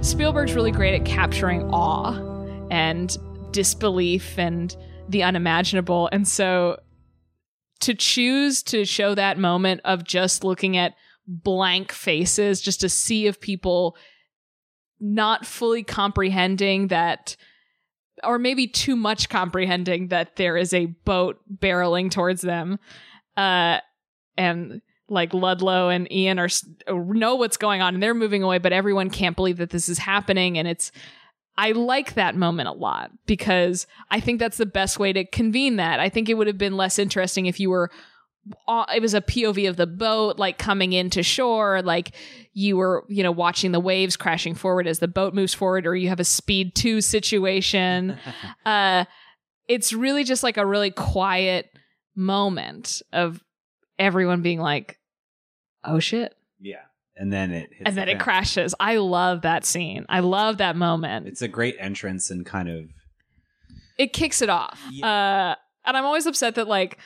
Spielberg's 0.00 0.54
really 0.54 0.70
great 0.70 0.94
at 0.94 1.04
capturing 1.04 1.62
awe 1.70 2.14
and 2.70 3.16
disbelief 3.50 4.38
and 4.38 4.76
the 5.08 5.22
unimaginable. 5.22 6.08
And 6.12 6.26
so 6.26 6.80
to 7.80 7.94
choose 7.94 8.62
to 8.64 8.84
show 8.84 9.14
that 9.14 9.38
moment 9.38 9.80
of 9.84 10.04
just 10.04 10.44
looking 10.44 10.76
at 10.76 10.94
blank 11.26 11.92
faces, 11.92 12.60
just 12.60 12.84
a 12.84 12.88
sea 12.88 13.26
of 13.26 13.40
people 13.40 13.96
not 15.00 15.46
fully 15.46 15.82
comprehending 15.82 16.88
that 16.88 17.36
or 18.24 18.38
maybe 18.38 18.66
too 18.66 18.96
much 18.96 19.28
comprehending 19.28 20.08
that 20.08 20.36
there 20.36 20.56
is 20.56 20.74
a 20.74 20.86
boat 20.86 21.38
barreling 21.52 22.10
towards 22.10 22.42
them. 22.42 22.78
Uh, 23.36 23.78
and 24.36 24.80
like 25.08 25.32
Ludlow 25.32 25.88
and 25.88 26.10
Ian 26.12 26.38
are 26.38 26.48
know 26.88 27.34
what's 27.36 27.56
going 27.56 27.80
on 27.80 27.94
and 27.94 28.02
they're 28.02 28.14
moving 28.14 28.42
away, 28.42 28.58
but 28.58 28.72
everyone 28.72 29.10
can't 29.10 29.36
believe 29.36 29.56
that 29.58 29.70
this 29.70 29.88
is 29.88 29.98
happening. 29.98 30.58
And 30.58 30.68
it's, 30.68 30.92
I 31.56 31.72
like 31.72 32.14
that 32.14 32.36
moment 32.36 32.68
a 32.68 32.72
lot 32.72 33.10
because 33.26 33.86
I 34.10 34.20
think 34.20 34.38
that's 34.38 34.58
the 34.58 34.66
best 34.66 34.98
way 34.98 35.12
to 35.12 35.24
convene 35.24 35.76
that. 35.76 35.98
I 35.98 36.08
think 36.08 36.28
it 36.28 36.34
would 36.34 36.46
have 36.46 36.58
been 36.58 36.76
less 36.76 36.98
interesting 36.98 37.46
if 37.46 37.58
you 37.58 37.70
were 37.70 37.90
it 38.88 39.02
was 39.02 39.14
a 39.14 39.20
POV 39.20 39.68
of 39.68 39.76
the 39.76 39.86
boat 39.86 40.38
like 40.38 40.58
coming 40.58 40.92
into 40.92 41.22
shore 41.22 41.82
like 41.82 42.14
you 42.54 42.76
were 42.76 43.04
you 43.08 43.22
know 43.22 43.32
watching 43.32 43.72
the 43.72 43.80
waves 43.80 44.16
crashing 44.16 44.54
forward 44.54 44.86
as 44.86 45.00
the 45.00 45.08
boat 45.08 45.34
moves 45.34 45.52
forward 45.52 45.86
or 45.86 45.94
you 45.94 46.08
have 46.08 46.20
a 46.20 46.24
speed 46.24 46.74
2 46.74 47.00
situation 47.00 48.16
uh 48.66 49.04
it's 49.66 49.92
really 49.92 50.24
just 50.24 50.42
like 50.42 50.56
a 50.56 50.64
really 50.64 50.90
quiet 50.90 51.68
moment 52.16 53.02
of 53.12 53.42
everyone 53.98 54.40
being 54.40 54.60
like 54.60 54.97
oh 55.84 56.00
shit. 56.00 56.34
Yeah. 56.60 56.82
And 57.16 57.32
then 57.32 57.50
it 57.50 57.70
and 57.84 57.96
then 57.96 58.06
the 58.06 58.12
it 58.12 58.20
crashes. 58.20 58.74
I 58.78 58.96
love 58.96 59.42
that 59.42 59.64
scene. 59.64 60.06
I 60.08 60.20
love 60.20 60.58
that 60.58 60.76
moment. 60.76 61.26
It's 61.26 61.42
a 61.42 61.48
great 61.48 61.76
entrance 61.78 62.30
and 62.30 62.46
kind 62.46 62.68
of 62.68 62.88
it 63.98 64.12
kicks 64.12 64.40
it 64.40 64.48
off. 64.48 64.80
Yeah. 64.90 65.06
uh 65.06 65.54
and 65.84 65.96
i'm 65.96 66.04
always 66.04 66.26
upset 66.26 66.54
that 66.56 66.68
like 66.68 66.98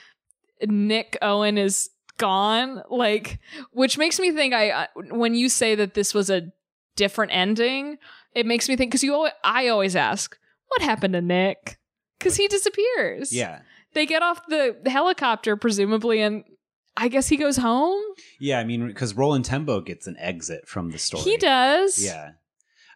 Nick 0.67 1.17
Owen 1.23 1.57
is 1.59 1.91
gone 2.19 2.83
like 2.91 3.39
which 3.73 3.97
makes 3.99 4.21
me 4.21 4.31
think 4.33 4.55
I 4.55 4.89
when 5.11 5.35
you 5.35 5.49
say 5.49 5.75
that 5.75 5.95
this 5.95 6.13
was 6.15 6.31
a 6.31 6.53
different 6.95 7.33
ending 7.35 7.97
it 8.35 8.45
makes 8.47 8.69
me 8.69 8.77
think 8.77 8.93
cuz 8.93 9.03
you 9.03 9.15
always, 9.15 9.33
I 9.43 9.69
always 9.69 9.97
ask 9.97 10.39
what 10.69 10.83
happened 10.83 11.15
to 11.15 11.21
Nick? 11.23 11.79
Cuz 12.21 12.37
he 12.37 12.49
disappears. 12.49 13.33
Yeah. 13.33 13.61
They 13.95 14.07
get 14.07 14.23
off 14.23 14.47
the 14.47 14.77
helicopter 14.87 15.57
presumably 15.57 16.21
and 16.23 16.45
I 16.97 17.09
guess 17.09 17.29
he 17.29 17.37
goes 17.37 17.57
home 17.57 18.03
yeah 18.39 18.59
I 18.59 18.65
mean 18.65 18.93
cuz 18.95 19.15
Roland 19.15 19.45
Tembo 19.45 19.81
gets 19.81 20.07
an 20.07 20.17
exit 20.19 20.69
from 20.69 20.91
the 20.91 20.99
story 20.99 21.23
he 21.25 21.37
does 21.37 22.03
yeah 22.03 22.33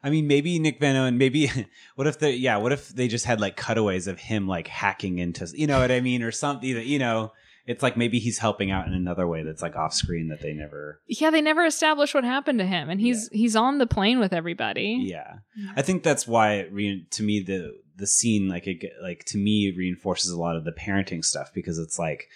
I 0.03 0.11
mean, 0.11 0.29
maybe 0.29 0.61
Nick 0.61 0.79
Van 0.79 0.95
Owen. 0.95 1.19
Maybe 1.19 1.51
what 1.97 2.07
if 2.07 2.21
the 2.21 2.31
yeah? 2.31 2.59
What 2.59 2.71
if 2.71 2.91
they 2.91 3.09
just 3.09 3.25
had 3.25 3.41
like 3.41 3.57
cutaways 3.57 4.07
of 4.07 4.21
him 4.21 4.47
like 4.47 4.69
hacking 4.69 5.19
into 5.19 5.49
you 5.53 5.67
know 5.67 5.81
what 5.81 5.91
I 5.91 6.01
mean, 6.01 6.23
or 6.23 6.31
something 6.31 6.75
that 6.75 6.87
you 6.87 7.01
know 7.01 7.33
it's 7.67 7.83
like 7.83 7.97
maybe 7.97 8.21
he's 8.21 8.39
helping 8.39 8.71
out 8.71 8.87
in 8.87 8.95
another 8.95 9.27
way 9.27 9.43
that's 9.43 9.63
like 9.63 9.75
off 9.75 9.93
screen 9.93 10.29
that 10.29 10.41
they 10.41 10.53
never. 10.53 11.01
Yeah, 11.09 11.31
they 11.31 11.41
never 11.41 11.65
establish 11.65 12.15
what 12.15 12.25
happened 12.25 12.61
to 12.61 12.67
him, 12.67 12.89
and 12.89 13.01
he's 13.01 13.29
he's 13.33 13.57
on 13.57 13.79
the 13.79 13.87
plane 13.87 14.21
with 14.21 14.33
everybody. 14.33 14.99
Yeah, 15.03 15.39
mm. 15.59 15.73
I 15.77 15.83
think 15.83 16.03
that's 16.03 16.29
why 16.29 16.67
re- 16.71 17.07
to 17.11 17.23
me 17.23 17.41
the 17.41 17.73
the 17.97 18.07
scene 18.07 18.49
like 18.49 18.67
it 18.67 18.85
like 19.03 19.25
to 19.27 19.39
me 19.39 19.75
reinforces 19.77 20.31
a 20.31 20.39
lot 20.39 20.55
of 20.55 20.65
the 20.65 20.73
parenting 20.73 21.25
stuff 21.25 21.51
because 21.53 21.79
it's 21.79 21.99
like 21.99 22.29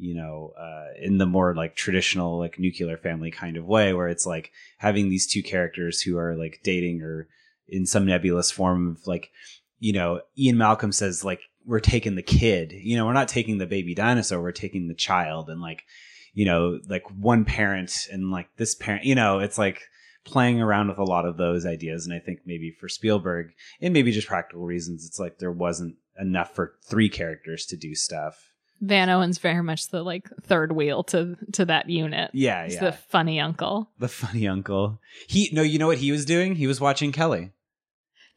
you 0.00 0.14
know 0.14 0.52
uh, 0.58 0.86
in 1.00 1.18
the 1.18 1.26
more 1.26 1.54
like 1.54 1.76
traditional 1.76 2.38
like 2.38 2.58
nuclear 2.58 2.96
family 2.96 3.30
kind 3.30 3.56
of 3.56 3.66
way 3.66 3.92
where 3.92 4.08
it's 4.08 4.26
like 4.26 4.50
having 4.78 5.08
these 5.08 5.26
two 5.26 5.42
characters 5.42 6.00
who 6.00 6.16
are 6.16 6.36
like 6.36 6.60
dating 6.64 7.02
or 7.02 7.28
in 7.68 7.86
some 7.86 8.06
nebulous 8.06 8.50
form 8.50 8.88
of 8.88 9.06
like 9.06 9.30
you 9.78 9.92
know 9.92 10.20
Ian 10.38 10.58
Malcolm 10.58 10.92
says 10.92 11.24
like 11.24 11.40
we're 11.66 11.80
taking 11.80 12.14
the 12.14 12.22
kid 12.22 12.72
you 12.72 12.96
know 12.96 13.04
we're 13.06 13.12
not 13.12 13.28
taking 13.28 13.58
the 13.58 13.66
baby 13.66 13.94
dinosaur 13.94 14.40
we're 14.40 14.52
taking 14.52 14.88
the 14.88 14.94
child 14.94 15.50
and 15.50 15.60
like 15.60 15.84
you 16.32 16.44
know 16.44 16.80
like 16.88 17.04
one 17.10 17.44
parent 17.44 18.08
and 18.10 18.30
like 18.30 18.48
this 18.56 18.74
parent 18.74 19.04
you 19.04 19.14
know 19.14 19.38
it's 19.38 19.58
like 19.58 19.82
playing 20.24 20.60
around 20.60 20.88
with 20.88 20.98
a 20.98 21.04
lot 21.04 21.26
of 21.26 21.36
those 21.36 21.66
ideas 21.66 22.06
and 22.06 22.14
i 22.14 22.18
think 22.18 22.40
maybe 22.44 22.70
for 22.78 22.88
spielberg 22.88 23.52
and 23.80 23.92
maybe 23.92 24.12
just 24.12 24.28
practical 24.28 24.64
reasons 24.64 25.06
it's 25.06 25.18
like 25.18 25.38
there 25.38 25.52
wasn't 25.52 25.94
enough 26.18 26.54
for 26.54 26.74
three 26.84 27.08
characters 27.08 27.66
to 27.66 27.76
do 27.76 27.94
stuff 27.94 28.49
Van 28.80 29.10
Owen's 29.10 29.38
very 29.38 29.62
much 29.62 29.88
the 29.88 30.02
like 30.02 30.28
third 30.42 30.72
wheel 30.72 31.02
to 31.04 31.36
to 31.52 31.64
that 31.66 31.88
unit. 31.90 32.30
yeah 32.32 32.64
He's 32.64 32.74
yeah 32.74 32.80
the 32.84 32.92
funny 32.92 33.38
uncle. 33.40 33.90
the 33.98 34.08
funny 34.08 34.46
uncle 34.48 35.00
he 35.28 35.50
no 35.52 35.62
you 35.62 35.78
know 35.78 35.86
what 35.88 35.98
he 35.98 36.10
was 36.12 36.24
doing 36.24 36.54
he 36.54 36.66
was 36.66 36.80
watching 36.80 37.12
kelly 37.12 37.50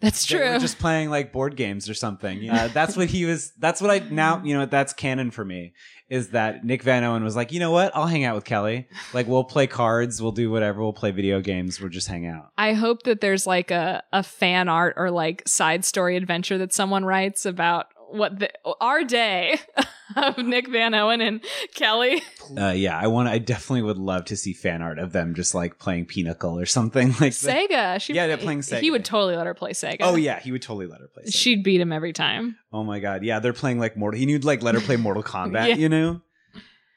That's 0.02 0.26
They 0.26 0.38
true. 0.38 0.50
were 0.52 0.60
just 0.60 0.80
playing 0.80 1.10
like 1.10 1.32
board 1.32 1.56
games 1.56 1.90
or 1.90 1.94
something. 1.94 2.50
Uh, 2.54 2.68
that's 2.74 2.98
what 2.98 3.08
he 3.08 3.24
was. 3.26 3.54
That's 3.58 3.80
what 3.82 3.90
I 3.90 4.00
now. 4.10 4.44
You 4.44 4.58
know, 4.58 4.66
that's 4.66 4.92
canon 4.92 5.32
for 5.32 5.46
me. 5.46 5.74
Is 6.10 6.30
that 6.32 6.66
Nick 6.66 6.84
Van 6.84 7.06
Owen 7.06 7.24
was 7.24 7.38
like, 7.38 7.54
you 7.54 7.60
know 7.62 7.72
what? 7.72 7.96
I'll 7.96 8.06
hang 8.08 8.26
out 8.26 8.36
with 8.36 8.44
Kelly. 8.44 8.88
Like, 9.14 9.28
we'll 9.28 9.46
play 9.46 9.66
cards. 9.66 10.22
We'll 10.22 10.34
do 10.34 10.52
whatever. 10.52 10.82
We'll 10.84 10.92
play 10.92 11.12
video 11.12 11.40
games. 11.40 11.80
We'll 11.80 11.90
just 11.90 12.10
hang 12.10 12.28
out. 12.28 12.52
I 12.58 12.74
hope 12.74 13.04
that 13.04 13.22
there's 13.22 13.48
like 13.48 13.72
a, 13.72 14.04
a 14.12 14.24
fan 14.24 14.68
art 14.68 14.96
or 14.98 15.10
like 15.10 15.48
side 15.48 15.86
story 15.86 16.18
adventure 16.18 16.58
that 16.58 16.74
someone 16.74 17.06
writes 17.06 17.46
about 17.46 17.88
what 18.14 18.40
the, 18.40 18.50
our 18.80 19.04
day 19.04 19.58
of 20.16 20.38
Nick 20.38 20.68
Van 20.70 20.94
Owen 20.94 21.22
and 21.22 21.44
Kelly. 21.76 22.22
Uh, 22.58 22.70
yeah, 22.70 22.98
I 22.98 23.08
want. 23.08 23.28
I 23.30 23.38
definitely 23.40 23.82
would 23.84 23.98
love 23.98 24.26
to 24.26 24.38
see 24.38 24.54
fan 24.54 24.82
art 24.82 25.00
of 25.00 25.12
them 25.12 25.34
just 25.36 25.56
like 25.56 25.80
playing 25.80 26.06
Pinochle 26.06 26.60
or 26.60 26.66
something 26.66 27.08
like 27.20 27.36
that. 27.36 27.70
Sega. 27.70 28.02
She, 28.02 28.14
Yeah, 28.14 28.28
they're 28.28 28.38
playing 28.38 28.60
Sega. 28.60 28.82
He 28.82 28.92
would 28.92 29.06
totally 29.06 29.36
let 29.36 29.46
her 29.48 29.54
play 29.54 29.72
Sega. 29.72 29.98
Oh 30.02 30.16
yeah, 30.16 30.40
he 30.40 30.52
would 30.52 30.62
totally 30.62 30.88
let 30.88 31.02
her 31.02 31.08
play. 31.08 31.24
Sega. 31.24 31.34
She'd 31.34 31.64
beat 31.64 31.82
him 31.82 31.92
every 31.92 32.14
time. 32.14 32.58
Oh 32.72 32.84
my 32.84 33.00
god, 33.00 33.24
yeah, 33.24 33.40
they're 33.40 33.54
playing 33.54 33.80
like 33.80 33.98
Mortal. 33.98 34.20
He 34.20 34.32
would 34.34 34.46
like 34.46 34.62
let 34.62 34.76
her 34.76 34.82
play 34.82 34.96
Mortal 34.98 35.24
Kombat. 35.34 35.70
Yeah. 35.70 35.76
You 35.76 35.90
know. 35.90 36.22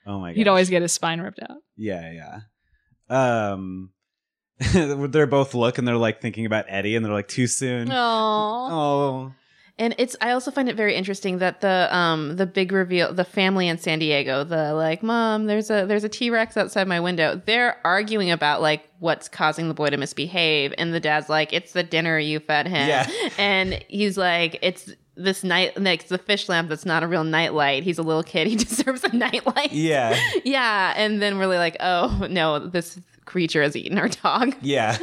Oh 0.06 0.20
my 0.20 0.30
god. 0.30 0.36
He'd 0.36 0.48
always 0.48 0.70
get 0.70 0.82
his 0.82 0.92
spine 0.92 1.20
ripped 1.20 1.40
out. 1.42 1.56
Yeah, 1.76 2.12
yeah. 2.12 2.40
Um, 3.08 3.90
they're 4.72 5.26
both 5.26 5.54
look 5.54 5.78
and 5.78 5.86
they're 5.86 5.96
like 5.96 6.20
thinking 6.20 6.46
about 6.46 6.64
Eddie, 6.68 6.96
and 6.96 7.04
they're 7.04 7.12
like 7.12 7.28
too 7.28 7.46
soon. 7.46 7.90
Oh. 7.90 8.68
Oh, 8.70 9.32
And 9.78 9.94
it's 9.98 10.16
I 10.22 10.30
also 10.30 10.50
find 10.50 10.70
it 10.70 10.76
very 10.76 10.94
interesting 10.94 11.38
that 11.38 11.60
the 11.60 11.88
um 11.94 12.36
the 12.36 12.46
big 12.46 12.72
reveal 12.72 13.12
the 13.12 13.24
family 13.24 13.68
in 13.68 13.76
San 13.76 13.98
Diego, 13.98 14.42
the 14.42 14.72
like, 14.72 15.02
Mom, 15.02 15.44
there's 15.46 15.70
a 15.70 15.84
there's 15.84 16.04
a 16.04 16.08
T 16.08 16.30
Rex 16.30 16.56
outside 16.56 16.88
my 16.88 16.98
window. 17.00 17.40
They're 17.44 17.78
arguing 17.84 18.30
about 18.30 18.62
like 18.62 18.88
what's 19.00 19.28
causing 19.28 19.68
the 19.68 19.74
boy 19.74 19.90
to 19.90 19.98
misbehave. 19.98 20.72
And 20.78 20.94
the 20.94 21.00
dad's 21.00 21.28
like, 21.28 21.52
It's 21.52 21.72
the 21.72 21.82
dinner 21.82 22.18
you 22.18 22.40
fed 22.40 22.66
him. 22.66 22.88
Yeah. 22.88 23.06
And 23.38 23.84
he's 23.88 24.16
like, 24.16 24.58
It's 24.62 24.90
this 25.14 25.42
night 25.44 25.78
like 25.80 26.00
it's 26.00 26.10
the 26.10 26.18
fish 26.18 26.48
lamp 26.48 26.68
that's 26.70 26.86
not 26.86 27.02
a 27.02 27.06
real 27.06 27.24
nightlight. 27.24 27.82
He's 27.82 27.98
a 27.98 28.02
little 28.02 28.22
kid, 28.22 28.46
he 28.46 28.56
deserves 28.66 29.04
a 29.04 29.14
nightlight. 29.14 29.72
yeah, 29.72 30.18
Yeah. 30.44 30.94
And 30.96 31.20
then 31.20 31.36
we're 31.38 31.46
like, 31.48 31.76
Oh 31.80 32.26
no, 32.30 32.58
this 32.60 32.98
creature 33.26 33.62
has 33.62 33.76
eaten 33.76 33.98
our 33.98 34.08
dog. 34.08 34.54
yeah, 34.62 34.96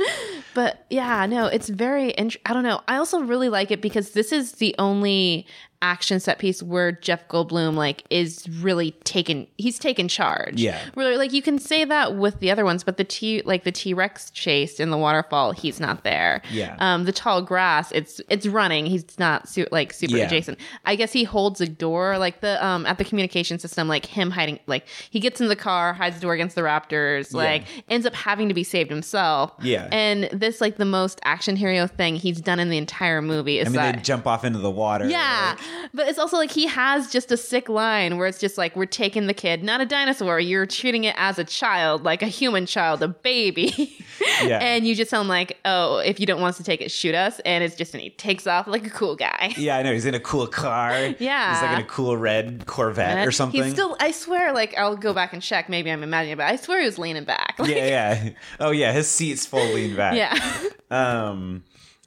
But 0.55 0.86
yeah, 0.89 1.26
no, 1.26 1.45
it's 1.47 1.69
very. 1.69 2.13
Int- 2.17 2.38
I 2.45 2.53
don't 2.53 2.63
know. 2.63 2.82
I 2.88 2.97
also 2.97 3.21
really 3.21 3.49
like 3.49 3.71
it 3.71 3.82
because 3.82 4.11
this 4.11 4.32
is 4.32 4.53
the 4.53 4.76
only 4.80 5.45
action 5.84 6.19
set 6.19 6.39
piece 6.39 6.63
where 6.63 6.93
Jeff 6.93 7.27
Goldblum 7.27 7.75
like 7.75 8.03
is 8.09 8.47
really 8.61 8.91
taken. 9.03 9.45
He's 9.57 9.77
taken 9.77 10.07
charge. 10.07 10.59
Yeah. 10.59 10.79
Where 10.93 11.17
like 11.17 11.34
you 11.34 11.41
can 11.41 11.59
say 11.59 11.84
that 11.84 12.15
with 12.15 12.39
the 12.39 12.49
other 12.49 12.63
ones, 12.63 12.84
but 12.86 12.95
the 12.97 13.03
T 13.03 13.41
like 13.43 13.65
the 13.65 13.71
T 13.71 13.93
Rex 13.93 14.31
chase 14.31 14.79
in 14.79 14.89
the 14.89 14.97
waterfall, 14.97 15.51
he's 15.51 15.79
not 15.81 16.03
there. 16.05 16.41
Yeah. 16.51 16.75
Um, 16.79 17.03
the 17.03 17.11
tall 17.11 17.41
grass, 17.41 17.91
it's 17.91 18.21
it's 18.29 18.47
running. 18.47 18.86
He's 18.86 19.19
not 19.19 19.49
su- 19.49 19.67
like 19.71 19.91
super 19.93 20.15
Yeah. 20.17 20.25
adjacent. 20.25 20.57
I 20.86 20.95
guess 20.95 21.11
he 21.11 21.25
holds 21.25 21.59
a 21.59 21.67
door 21.67 22.17
like 22.17 22.39
the 22.39 22.65
um 22.65 22.86
at 22.86 22.97
the 22.97 23.03
communication 23.03 23.59
system, 23.59 23.88
like 23.89 24.05
him 24.05 24.31
hiding. 24.31 24.59
Like 24.67 24.88
he 25.09 25.19
gets 25.19 25.41
in 25.41 25.49
the 25.49 25.55
car, 25.57 25.93
hides 25.93 26.15
the 26.15 26.21
door 26.21 26.34
against 26.34 26.55
the 26.55 26.61
raptors. 26.61 27.34
Like 27.34 27.65
ends 27.89 28.05
up 28.05 28.15
having 28.15 28.47
to 28.47 28.53
be 28.53 28.63
saved 28.63 28.89
himself. 28.89 29.51
Yeah. 29.61 29.89
And 29.91 30.29
this 30.31 30.61
like 30.61 30.77
the 30.77 30.86
most 30.86 31.19
action 31.25 31.57
hero 31.57 31.88
thing 31.88 32.15
he's 32.15 32.39
done 32.39 32.59
in 32.59 32.69
the 32.69 32.77
entire 32.77 33.21
movie 33.21 33.59
is 33.59 33.67
I 33.67 33.69
mean, 33.69 33.75
that 33.75 33.95
they 33.97 34.01
jump 34.01 34.25
off 34.27 34.45
into 34.45 34.59
the 34.59 34.71
water. 34.71 35.09
yeah, 35.09 35.55
like- 35.57 35.65
but 35.93 36.07
it's 36.07 36.19
also 36.19 36.38
like 36.38 36.51
he 36.51 36.67
has 36.67 37.11
just 37.11 37.32
a 37.32 37.38
sick 37.38 37.69
line 37.69 38.17
where 38.17 38.28
it's 38.28 38.39
just 38.39 38.57
like 38.57 38.76
we're 38.76 38.86
taking 38.86 39.28
the 39.28 39.34
kid, 39.34 39.63
not 39.63 39.82
a 39.82 39.86
dinosaur. 39.86 40.39
You're 40.39 40.65
treating 40.65 41.03
it 41.03 41.15
as 41.17 41.39
a 41.39 41.43
child, 41.43 42.03
like 42.03 42.21
a 42.21 42.28
human 42.28 42.65
child, 42.65 43.01
a 43.03 43.07
baby. 43.07 43.97
Yeah. 44.43 44.59
and 44.59 44.86
you 44.88 44.95
just 44.95 45.09
sound 45.11 45.28
like, 45.28 45.57
oh, 45.65 45.97
if 45.97 46.19
you 46.19 46.26
don't 46.26 46.39
want 46.39 46.51
us 46.51 46.57
to 46.57 46.63
take 46.63 46.82
it, 46.82 46.91
shoot 46.91 47.13
us. 47.15 47.39
And 47.41 47.63
it's 47.63 47.76
just 47.76 47.93
and 47.93 48.01
he 48.01 48.09
takes 48.09 48.47
off 48.47 48.67
like 48.67 48.86
a 48.86 48.89
cool 48.89 49.15
guy. 49.15 49.53
yeah, 49.57 49.78
I 49.78 49.84
know. 49.84 49.91
He's 49.93 50.05
in 50.05 50.15
a 50.15 50.19
cool 50.19 50.47
car. 50.47 50.91
Yeah. 51.19 51.53
he's 51.53 51.61
like 51.61 51.80
in 51.80 51.84
a 51.86 51.88
cool 51.88 52.15
red 52.17 52.65
Corvette 52.65 53.28
or 53.28 53.32
something. 53.32 53.63
He's 53.63 53.74
still. 53.74 53.97
I 53.99 54.11
swear, 54.11 54.53
like 54.53 54.78
I'll 54.78 54.95
go 54.97 55.13
back 55.13 55.34
and 55.34 55.41
check. 55.41 55.67
Maybe 55.69 55.91
I'm 55.91 56.03
imagining, 56.03 56.38
but 56.38 56.45
I 56.47 56.55
swear 56.55 56.80
he 56.80 56.86
was 56.86 56.97
leaning 56.97 57.24
back. 57.26 57.55
Like, 57.63 57.71
yeah, 57.71 58.24
yeah. 58.24 58.30
Oh 58.59 58.71
yeah, 58.71 58.91
his 58.91 59.07
seat's 59.09 59.45
full 59.45 59.65
lean 59.74 59.95
back. 59.95 60.15
yeah. 60.15 60.69
Um, 60.91 61.63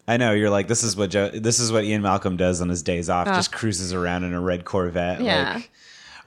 I 0.09 0.17
know 0.19 0.33
you're 0.33 0.51
like 0.51 0.69
this 0.69 0.83
is 0.85 0.97
what 0.97 1.11
Joe, 1.11 1.31
this 1.31 1.59
is 1.61 1.73
what 1.73 1.85
Ian 1.85 2.03
Malcolm 2.03 2.37
does 2.37 2.61
on 2.61 2.69
his 2.69 2.83
days 2.83 3.09
off. 3.11 3.27
Just 3.27 3.53
cruises 3.53 3.93
around 3.93 4.25
in 4.25 4.33
a 4.35 4.41
red 4.41 4.65
Corvette. 4.65 5.21
Uh. 5.21 5.25
Yeah. 5.25 5.55
Like, 5.57 5.71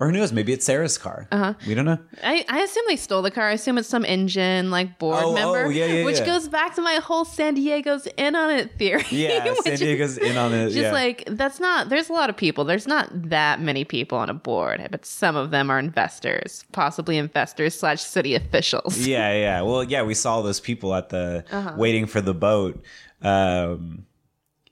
or 0.01 0.07
who 0.07 0.13
knows? 0.13 0.31
Maybe 0.31 0.53
it's 0.53 0.65
Sarah's 0.65 0.97
car. 0.97 1.27
Uh-huh. 1.29 1.55
We 1.67 1.75
don't 1.75 1.83
know. 1.83 1.97
I, 2.23 2.45
I 2.47 2.61
assume 2.61 2.85
they 2.87 2.95
stole 2.95 3.21
the 3.21 3.31
car. 3.31 3.49
I 3.49 3.51
assume 3.51 3.77
it's 3.77 3.89
some 3.89 4.05
InGen 4.05 4.71
like 4.71 4.97
board 4.97 5.21
Oh, 5.21 5.33
member, 5.33 5.65
oh, 5.65 5.69
yeah, 5.69 5.87
yeah, 5.87 6.05
which 6.05 6.19
yeah. 6.19 6.25
goes 6.25 6.47
back 6.47 6.75
to 6.75 6.81
my 6.81 6.95
whole 7.03 7.25
San 7.25 7.55
Diego's 7.55 8.07
in 8.15 8.33
on 8.33 8.49
it 8.49 8.77
theory. 8.77 9.03
Yeah, 9.09 9.53
San 9.65 9.75
Diego's 9.77 10.17
in 10.17 10.37
on 10.37 10.53
it. 10.53 10.67
Just 10.67 10.77
yeah. 10.77 10.91
like 10.93 11.25
that's 11.27 11.59
not. 11.59 11.89
There's 11.89 12.07
a 12.09 12.13
lot 12.13 12.29
of 12.29 12.37
people. 12.37 12.63
There's 12.63 12.87
not 12.87 13.09
that 13.29 13.59
many 13.59 13.83
people 13.83 14.17
on 14.17 14.29
a 14.29 14.33
board, 14.33 14.87
but 14.89 15.05
some 15.05 15.35
of 15.35 15.51
them 15.51 15.69
are 15.69 15.79
investors, 15.79 16.63
possibly 16.71 17.17
investors 17.17 17.77
slash 17.77 18.01
city 18.01 18.35
officials. 18.35 18.99
yeah, 19.05 19.33
yeah. 19.37 19.61
Well, 19.63 19.83
yeah, 19.83 20.03
we 20.03 20.13
saw 20.13 20.41
those 20.41 20.61
people 20.61 20.95
at 20.95 21.09
the 21.09 21.43
Uh-huh. 21.51 21.73
waiting 21.77 22.05
for 22.05 22.21
the 22.21 22.33
boat. 22.33 22.81
Um 23.21 24.05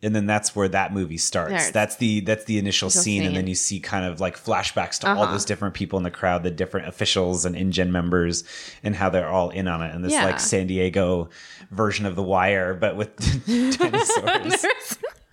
and 0.04 0.16
then 0.16 0.28
that's 0.28 0.56
where 0.56 0.68
that 0.68 0.94
movie 0.94 1.18
starts. 1.18 1.72
That's 1.72 1.96
the 1.96 2.20
that's 2.20 2.46
the 2.46 2.60
initial 2.60 2.92
scene, 2.92 3.24
and 3.24 3.36
then 3.36 3.48
you 3.48 3.56
see 3.56 3.80
kind 3.80 4.06
of 4.06 4.20
like 4.20 4.38
flashbacks 4.38 5.00
to 5.00 5.10
all 5.10 5.24
Uh-huh. 5.24 5.32
those 5.32 5.44
different 5.44 5.74
people 5.74 5.98
in 5.98 6.04
the 6.04 6.12
crowd, 6.12 6.44
the 6.44 6.52
different 6.52 6.88
officials 6.88 7.46
and 7.46 7.56
InGen 7.56 7.92
members, 7.92 8.44
and 8.84 8.96
how 8.96 9.10
they're 9.10 9.28
all 9.28 9.50
in 9.50 9.68
on 9.68 9.82
it. 9.82 9.96
And 9.96 10.06
this 10.06 10.14
Yeah. 10.14 10.24
like 10.26 10.40
San 10.40 10.68
Diego 10.68 11.30
version 11.72 12.06
of 12.06 12.16
The 12.16 12.22
Wire, 12.22 12.76
but 12.76 12.96
with 12.96 13.16
dinosaurs. 13.80 14.66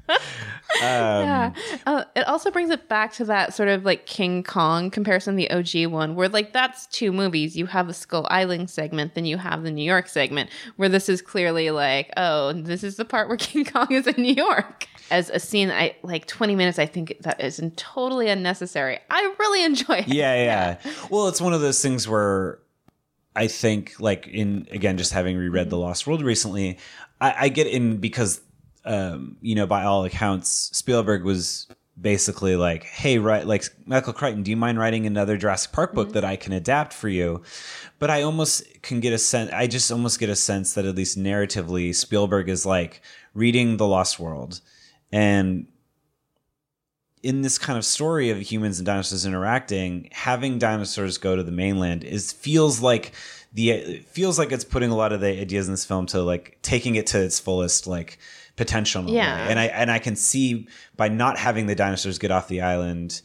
Um, 0.09 0.81
yeah. 0.81 1.53
Uh, 1.87 2.05
it 2.17 2.27
also 2.27 2.51
brings 2.51 2.69
it 2.71 2.89
back 2.89 3.13
to 3.15 3.25
that 3.27 3.55
sort 3.55 3.69
of 3.69 3.85
like 3.85 4.07
King 4.07 4.43
Kong 4.43 4.91
comparison, 4.91 5.37
the 5.37 5.49
OG 5.51 5.87
one, 5.87 6.17
where 6.17 6.29
like 6.29 6.53
that's 6.53 6.87
two 6.87 7.13
movies. 7.13 7.57
You 7.57 7.67
have 7.67 7.87
the 7.87 7.95
Skull 7.95 8.27
Island 8.29 8.69
segment, 8.71 9.15
then 9.15 9.25
you 9.25 9.37
have 9.39 9.63
the 9.63 9.71
New 9.71 9.85
York 9.85 10.09
segment, 10.09 10.51
where 10.77 10.89
this 10.89 11.09
is 11.09 11.23
clearly 11.23 11.71
like, 11.71 12.11
oh, 12.17 12.53
this 12.53 12.83
is 12.83 12.97
the 12.97 13.05
part 13.05 13.29
where 13.29 13.37
King 13.39 13.65
Kong 13.65 13.87
is 13.93 14.07
in 14.07 14.21
New 14.21 14.35
York. 14.35 14.89
As 15.11 15.31
a 15.31 15.39
scene, 15.39 15.71
I 15.71 15.95
like 16.03 16.27
20 16.27 16.57
minutes, 16.57 16.79
I 16.79 16.87
think 16.87 17.19
that 17.21 17.41
is 17.41 17.63
totally 17.77 18.29
unnecessary. 18.29 18.99
I 19.11 19.35
really 19.39 19.65
enjoy 19.65 19.99
it. 19.99 20.09
yeah, 20.09 20.35
yeah. 20.35 20.93
Well, 21.11 21.29
it's 21.29 21.41
one 21.41 21.53
of 21.53 21.61
those 21.61 21.81
things 21.81 22.09
where 22.09 22.59
I 23.37 23.47
think, 23.47 24.01
like, 24.01 24.27
in 24.27 24.67
again, 24.71 24.97
just 24.97 25.13
having 25.13 25.37
reread 25.37 25.71
The 25.71 25.79
Lost 25.79 26.07
World 26.07 26.23
recently, 26.23 26.79
I, 27.21 27.35
I 27.43 27.49
get 27.49 27.67
in 27.67 27.99
because, 27.99 28.41
um, 28.85 29.37
you 29.41 29.55
know, 29.55 29.67
by 29.67 29.85
all 29.85 30.05
accounts, 30.05 30.71
Spielberg 30.73 31.25
was 31.25 31.67
basically 32.01 32.57
like, 32.57 32.85
"Hey, 32.85 33.19
right, 33.19 33.47
like 33.47 33.65
Michael 33.87 34.13
Crichton, 34.13 34.43
do 34.43 34.51
you 34.51 34.57
mind 34.57 34.79
writing 34.79 35.07
another 35.07 35.37
Jurassic 35.37 35.73
Park 35.73 35.95
book 35.95 36.13
that 36.13 36.25
I 36.25 36.37
can 36.37 36.53
adapt 36.53 36.93
for 36.93 37.09
you?" 37.09 37.43
But 37.99 38.11
I 38.11 38.23
almost 38.23 38.83
can 38.83 39.01
get 39.01 39.13
a 39.13 39.19
sense. 39.19 39.51
I 39.53 39.67
just 39.67 39.91
almost 39.91 40.19
get 40.19 40.29
a 40.29 40.37
sense 40.37 40.75
that 40.75 40.85
at 40.85 40.97
least 40.97 41.19
narratively, 41.19 41.95
Spielberg 41.95 42.49
is 42.49 42.67
like 42.67 43.01
reading 43.35 43.77
The 43.77 43.87
Lost 43.87 44.19
World 44.19 44.61
and 45.15 45.67
in 47.23 47.41
this 47.41 47.57
kind 47.57 47.79
of 47.79 47.85
story 47.87 48.31
of 48.31 48.39
humans 48.39 48.79
and 48.81 48.87
dinosaurs 48.87 49.25
interacting, 49.25 50.11
having 50.13 50.59
dinosaurs 50.59 51.19
go 51.19 51.37
to 51.37 51.43
the 51.43 51.53
mainland 51.53 52.03
is 52.05 52.33
feels 52.33 52.81
like 52.81 53.13
the 53.53 53.71
it 53.71 54.05
feels 54.05 54.39
like 54.39 54.51
it's 54.51 54.65
putting 54.65 54.91
a 54.91 54.97
lot 54.97 55.13
of 55.13 55.21
the 55.21 55.41
ideas 55.41 55.69
in 55.69 55.73
this 55.73 55.85
film 55.85 56.05
to 56.07 56.21
like 56.21 56.59
taking 56.63 56.97
it 56.97 57.07
to 57.07 57.23
its 57.23 57.41
fullest 57.41 57.87
like 57.87 58.19
potential. 58.57 59.05
way. 59.05 59.13
Yeah. 59.13 59.49
and 59.49 59.59
I 59.59 59.67
and 59.67 59.91
I 59.91 59.99
can 59.99 60.17
see 60.17 60.67
by 60.97 61.09
not 61.09 61.39
having 61.39 61.67
the 61.67 61.75
dinosaurs 61.75 62.19
get 62.19 62.31
off 62.31 62.49
the 62.49 62.61
island 62.61 63.21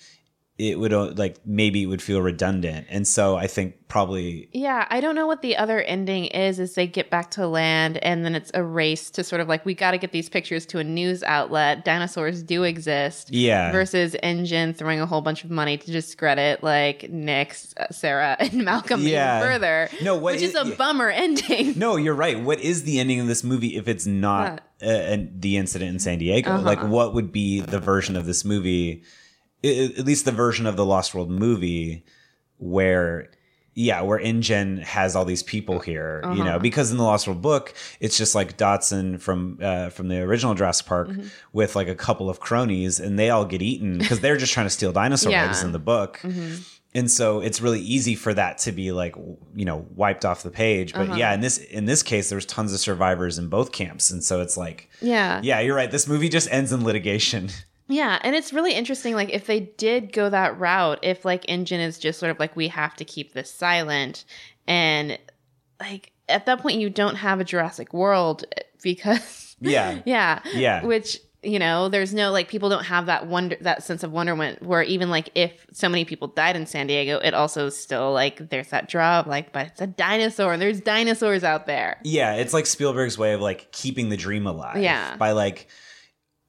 it 0.59 0.77
would 0.77 0.91
uh, 0.91 1.11
like 1.15 1.37
maybe 1.45 1.81
it 1.83 1.85
would 1.85 2.01
feel 2.01 2.21
redundant. 2.21 2.85
And 2.89 3.07
so 3.07 3.37
I 3.37 3.47
think 3.47 3.87
probably 3.87 4.49
Yeah, 4.51 4.85
I 4.89 4.99
don't 4.99 5.15
know 5.15 5.25
what 5.25 5.41
the 5.41 5.55
other 5.55 5.79
ending 5.81 6.25
is. 6.25 6.59
Is 6.59 6.75
they 6.75 6.85
get 6.85 7.09
back 7.09 7.31
to 7.31 7.47
land 7.47 7.97
and 7.99 8.25
then 8.25 8.35
it's 8.35 8.51
a 8.53 8.61
race 8.61 9.09
to 9.11 9.23
sort 9.23 9.39
of 9.39 9.47
like 9.47 9.65
we 9.65 9.73
got 9.73 9.91
to 9.91 9.97
get 9.97 10.11
these 10.11 10.27
pictures 10.27 10.65
to 10.67 10.79
a 10.79 10.83
news 10.83 11.23
outlet. 11.23 11.85
Dinosaurs 11.85 12.43
do 12.43 12.63
exist. 12.63 13.31
Yeah. 13.31 13.71
Versus 13.71 14.15
InGen 14.21 14.73
throwing 14.73 14.99
a 14.99 15.05
whole 15.05 15.21
bunch 15.21 15.45
of 15.45 15.49
money 15.49 15.77
to 15.77 15.91
discredit 15.91 16.61
like 16.61 17.09
Nick, 17.09 17.55
uh, 17.77 17.85
Sarah, 17.91 18.35
and 18.39 18.65
Malcolm 18.65 19.01
Yeah. 19.01 19.39
even 19.39 19.49
further. 19.53 19.89
No, 20.03 20.15
what 20.15 20.33
which 20.33 20.41
is, 20.43 20.55
is- 20.55 20.73
a 20.73 20.75
bummer 20.75 21.09
ending. 21.09 21.79
No, 21.79 21.95
you're 21.95 22.13
right. 22.13 22.37
What 22.43 22.59
is 22.59 22.83
the 22.83 22.99
ending 22.99 23.21
of 23.21 23.27
this 23.27 23.45
movie 23.45 23.77
if 23.77 23.87
it's 23.87 24.05
not 24.05 24.61
uh, 24.81 25.17
the 25.33 25.55
incident 25.55 25.91
in 25.91 25.99
San 25.99 26.19
Diego? 26.19 26.57
Like, 26.59 26.83
what 26.83 27.13
would 27.13 27.31
be 27.31 27.61
the 27.61 27.79
version 27.79 28.17
of 28.17 28.25
this 28.25 28.43
movie? 28.43 29.03
At 29.63 30.05
least 30.05 30.25
the 30.25 30.31
version 30.31 30.65
of 30.65 30.75
the 30.77 30.85
Lost 30.85 31.13
World 31.13 31.29
movie 31.29 32.05
where. 32.57 33.29
Yeah, 33.75 34.01
where 34.01 34.19
InGen 34.19 34.79
has 34.79 35.15
all 35.15 35.23
these 35.23 35.43
people 35.43 35.79
here, 35.79 36.21
you 36.33 36.43
know, 36.43 36.49
uh-huh. 36.49 36.59
because 36.59 36.91
in 36.91 36.97
the 36.97 37.03
Lost 37.03 37.27
World 37.27 37.41
book, 37.41 37.73
it's 38.01 38.17
just 38.17 38.35
like 38.35 38.57
Dodgson 38.57 39.19
from 39.19 39.57
uh, 39.61 39.89
from 39.89 40.09
the 40.09 40.19
original 40.21 40.53
Jurassic 40.53 40.85
Park 40.85 41.07
mm-hmm. 41.07 41.27
with 41.53 41.77
like 41.77 41.87
a 41.87 41.95
couple 41.95 42.29
of 42.29 42.41
cronies, 42.41 42.99
and 42.99 43.17
they 43.17 43.29
all 43.29 43.45
get 43.45 43.61
eaten 43.61 43.97
because 43.97 44.19
they're 44.19 44.35
just 44.35 44.51
trying 44.51 44.65
to 44.65 44.69
steal 44.69 44.91
dinosaur 44.91 45.31
Yeah. 45.31 45.47
eggs 45.47 45.63
in 45.63 45.71
the 45.71 45.79
book. 45.79 46.19
Mm-hmm. 46.23 46.55
And 46.93 47.09
so 47.09 47.39
it's 47.39 47.61
really 47.61 47.79
easy 47.79 48.15
for 48.15 48.33
that 48.33 48.57
to 48.59 48.73
be 48.73 48.91
like 48.91 49.15
you 49.55 49.63
know 49.63 49.85
wiped 49.95 50.25
off 50.25 50.43
the 50.43 50.51
page. 50.51 50.91
But 50.91 51.03
uh-huh. 51.09 51.15
yeah, 51.15 51.33
in 51.33 51.39
this 51.39 51.59
in 51.59 51.85
this 51.85 52.03
case, 52.03 52.29
there's 52.29 52.47
tons 52.47 52.73
of 52.73 52.79
survivors 52.81 53.37
in 53.37 53.47
both 53.47 53.71
camps, 53.71 54.11
and 54.11 54.21
so 54.21 54.41
it's 54.41 54.57
like 54.57 54.89
Yeah. 54.99 55.39
yeah, 55.41 55.61
you're 55.61 55.75
right. 55.75 55.91
This 55.91 56.07
movie 56.07 56.27
just 56.27 56.51
ends 56.51 56.73
in 56.73 56.83
litigation. 56.83 57.49
Yeah, 57.89 58.19
and 58.21 58.35
it's 58.35 58.53
really 58.53 58.73
interesting. 58.73 59.15
Like, 59.15 59.31
if 59.31 59.47
they 59.47 59.59
did 59.59 60.13
go 60.13 60.29
that 60.29 60.57
route, 60.59 60.99
if 61.01 61.25
like 61.25 61.43
InGen 61.49 61.79
is 61.81 61.97
just 61.97 62.19
sort 62.19 62.29
of 62.31 62.39
like 62.39 62.55
we 62.55 62.67
have 62.69 62.95
to 62.97 63.03
keep 63.05 63.33
this 63.33 63.51
silent, 63.51 64.23
and 64.67 65.17
like 65.81 66.11
at 66.29 66.45
that 66.45 66.59
point 66.61 66.79
you 66.79 66.89
don't 66.89 67.15
have 67.15 67.39
a 67.39 67.43
Jurassic 67.43 67.93
World 67.93 68.45
eh, 68.55 68.61
because 68.83 69.55
Yeah. 69.59 69.99
yeah, 70.05 70.39
Yeah. 70.53 70.85
which 70.85 71.19
you 71.41 71.57
know 71.57 71.87
there's 71.87 72.13
no 72.13 72.31
like 72.31 72.49
people 72.49 72.67
don't 72.67 72.83
have 72.83 73.05
that 73.05 73.25
wonder 73.25 73.55
that 73.61 73.81
sense 73.81 74.03
of 74.03 74.11
wonderment 74.11 74.61
where 74.61 74.83
even 74.83 75.09
like 75.09 75.29
if 75.35 75.65
so 75.71 75.87
many 75.87 76.03
people 76.03 76.27
died 76.27 76.55
in 76.55 76.65
San 76.67 76.85
Diego, 76.87 77.17
it 77.17 77.33
also 77.33 77.69
still 77.69 78.11
like 78.13 78.49
there's 78.49 78.67
that 78.69 78.87
draw 78.89 79.19
of 79.21 79.27
like, 79.27 79.51
but 79.53 79.67
it's 79.67 79.81
a 79.81 79.87
dinosaur 79.87 80.53
and 80.53 80.61
there's 80.61 80.81
dinosaurs 80.81 81.43
out 81.43 81.65
there. 81.65 81.97
Yeah, 82.03 82.35
it's 82.35 82.53
like 82.53 82.65
Spielberg's 82.67 83.17
way 83.17 83.33
of 83.33 83.41
like 83.41 83.71
keeping 83.71 84.09
the 84.09 84.17
dream 84.17 84.45
alive. 84.45 84.77
Yeah. 84.83 85.15
By 85.17 85.31
like 85.31 85.67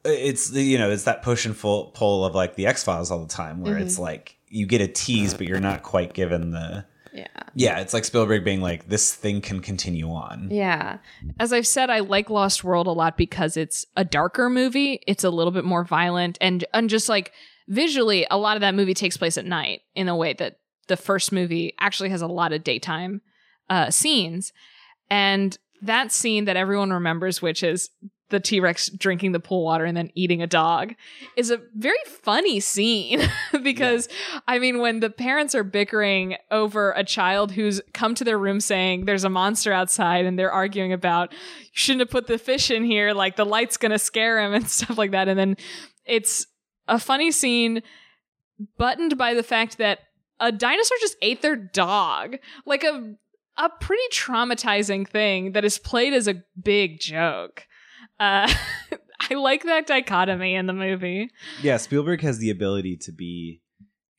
it's 0.05 0.51
the 0.51 0.63
you 0.63 0.79
know, 0.79 0.91
it's 0.91 1.05
that 1.05 1.23
push 1.23 1.47
and 1.47 1.59
pull, 1.59 1.87
pull 1.87 2.25
of 2.25 2.35
like 2.35 2.57
the 2.57 2.67
X 2.67 2.83
Files 2.85 3.11
all 3.11 3.21
the 3.21 3.33
time 3.33 3.61
where 3.63 3.79
it's 3.79 3.99
like 3.99 4.37
you 4.49 4.67
get 4.67 4.81
a 4.81 4.89
tease 4.89 5.35
but 5.35 5.47
you're 5.47 5.61
not 5.61 5.83
quite 5.83 6.13
given 6.13 6.51
the 6.51 6.85
Yeah, 7.13 7.27
Yeah, 7.55 7.81
it's 7.81 7.93
like 7.95 8.05
Spielberg 8.05 8.45
being 8.45 8.61
like 8.61 8.89
this 8.89 9.15
thing 9.15 9.41
can 9.41 9.61
continue 9.61 10.11
on. 10.11 10.49
yeah, 10.51 10.99
As 11.39 11.53
I've 11.53 11.67
said, 11.67 11.91
I 11.91 12.01
like 12.01 12.31
Lost 12.31 12.65
World 12.65 12.87
a 12.87 12.93
lot 12.93 13.17
because 13.17 13.57
it's 13.57 13.87
a 13.97 14.05
darker 14.05 14.49
movie. 14.51 15.01
It's 15.07 15.25
a 15.25 15.31
little 15.31 15.53
bit 15.53 15.65
more 15.65 15.85
violent 15.85 16.39
and 16.41 16.65
and 16.73 16.89
just 16.91 17.09
like 17.09 17.33
visually, 17.69 18.27
a 18.31 18.37
lot 18.37 18.57
of 18.57 18.61
that 18.61 18.75
movie 18.75 18.95
takes 18.95 19.17
place 19.17 19.39
at 19.39 19.47
night 19.47 19.83
in 19.95 20.09
a 20.09 20.17
way 20.17 20.33
that 20.35 20.59
the 20.89 20.97
first 20.97 21.31
movie 21.33 21.73
actually 21.79 22.11
has 22.11 22.21
a 22.21 22.27
lot 22.27 22.53
of 22.53 22.65
daytime 22.65 23.23
uh, 23.71 23.91
scenes. 23.91 24.53
And 25.09 25.57
that 25.81 26.13
scene 26.13 26.45
that 26.45 26.57
everyone 26.57 26.93
remembers, 26.93 27.41
which 27.41 27.63
is 27.63 27.91
the 28.31 28.41
T 28.41 28.61
Rex 28.61 28.89
drinking 28.89 29.33
the 29.33 29.41
pool 29.41 29.65
water 29.65 29.85
and 29.85 29.97
then 29.97 30.11
eating 30.15 30.43
a 30.43 30.47
dog, 30.47 30.95
is 31.37 31.51
a 31.51 31.61
very 31.77 31.99
funny 32.07 32.61
scene 32.61 33.23
because, 33.63 34.09
I 34.49 34.59
mean, 34.59 34.79
when 34.79 35.01
the 35.01 35.11
parents 35.11 35.55
are 35.55 35.65
bickering 35.65 36.37
over 36.51 36.93
a 36.93 37.05
child 37.05 37.53
who's 37.53 37.81
come 37.93 38.15
to 38.17 38.25
their 38.25 38.39
room 38.39 38.61
saying 38.61 39.05
there's 39.05 39.25
a 39.25 39.31
monster 39.31 39.73
outside 39.73 40.25
and 40.25 40.39
they're 40.39 40.53
arguing 40.53 40.93
about, 40.93 41.33
you 41.33 41.39
shouldn't 41.73 42.01
have 42.01 42.11
put 42.11 42.27
the 42.27 42.39
fish 42.39 42.71
in 42.71 42.85
here, 42.85 43.13
like 43.13 43.37
the 43.37 43.45
light's 43.45 43.77
gonna 43.77 43.99
scare 43.99 44.41
him 44.41 44.55
and 44.55 44.69
stuff 44.69 44.97
like 44.97 45.11
that. 45.11 45.29
And 45.29 45.39
then 45.39 45.57
it's 46.05 46.47
a 46.89 46.99
funny 46.99 47.31
scene 47.31 47.83
buttoned 48.79 49.17
by 49.17 49.35
the 49.35 49.43
fact 49.43 49.79
that 49.79 50.01
a 50.39 50.51
dinosaur 50.51 50.97
just 51.01 51.17
ate 51.21 51.43
their 51.43 51.57
dog. 51.57 52.37
Like 52.65 52.83
a 52.83 53.15
a 53.61 53.69
pretty 53.69 54.03
traumatizing 54.11 55.07
thing 55.07 55.53
that 55.53 55.65
is 55.65 55.79
played 55.79 56.15
as 56.15 56.27
a 56.27 56.43
big 56.63 56.99
joke. 56.99 57.67
Uh, 58.21 58.53
I 59.31 59.35
like 59.35 59.65
that 59.65 59.87
dichotomy 59.87 60.55
in 60.55 60.67
the 60.67 60.73
movie. 60.73 61.31
Yeah, 61.63 61.79
Spielberg 61.79 62.21
has 62.21 62.39
the 62.39 62.51
ability 62.51 62.97
to 62.99 63.13
be 63.13 63.63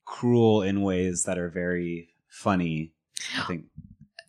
cruel 0.04 0.62
in 0.62 0.82
ways 0.82 1.24
that 1.24 1.38
are 1.38 1.48
very 1.48 2.10
funny. 2.28 2.92
I 3.38 3.42
think. 3.46 3.66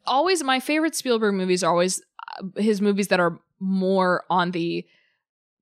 Always, 0.06 0.44
my 0.44 0.60
favorite 0.60 0.96
Spielberg 0.96 1.34
movies 1.34 1.64
are 1.64 1.72
always 1.72 2.02
uh, 2.38 2.62
his 2.62 2.82
movies 2.82 3.08
that 3.08 3.20
are 3.20 3.40
more 3.60 4.24
on 4.30 4.52
the 4.52 4.86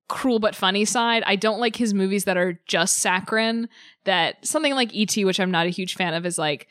cruel 0.07 0.39
but 0.39 0.55
funny 0.55 0.83
side. 0.83 1.23
I 1.25 1.35
don't 1.35 1.59
like 1.59 1.75
his 1.77 1.93
movies 1.93 2.25
that 2.25 2.37
are 2.37 2.59
just 2.67 2.97
saccharine. 2.97 3.69
That 4.03 4.45
something 4.45 4.73
like 4.73 4.93
E.T., 4.93 5.23
which 5.23 5.39
I'm 5.39 5.51
not 5.51 5.67
a 5.67 5.69
huge 5.69 5.95
fan 5.95 6.13
of, 6.13 6.25
is 6.25 6.37
like 6.37 6.67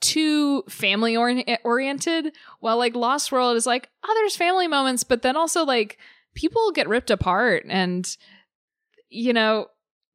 too 0.00 0.62
family 0.68 1.16
ori- 1.16 1.58
oriented. 1.64 2.34
While 2.60 2.76
like 2.76 2.94
Lost 2.96 3.30
World 3.32 3.56
is 3.56 3.66
like, 3.66 3.88
oh, 4.04 4.14
there's 4.18 4.36
family 4.36 4.66
moments, 4.68 5.04
but 5.04 5.22
then 5.22 5.36
also 5.36 5.64
like 5.64 5.98
people 6.34 6.70
get 6.72 6.88
ripped 6.88 7.10
apart 7.10 7.64
and 7.68 8.16
you 9.10 9.32
know 9.32 9.66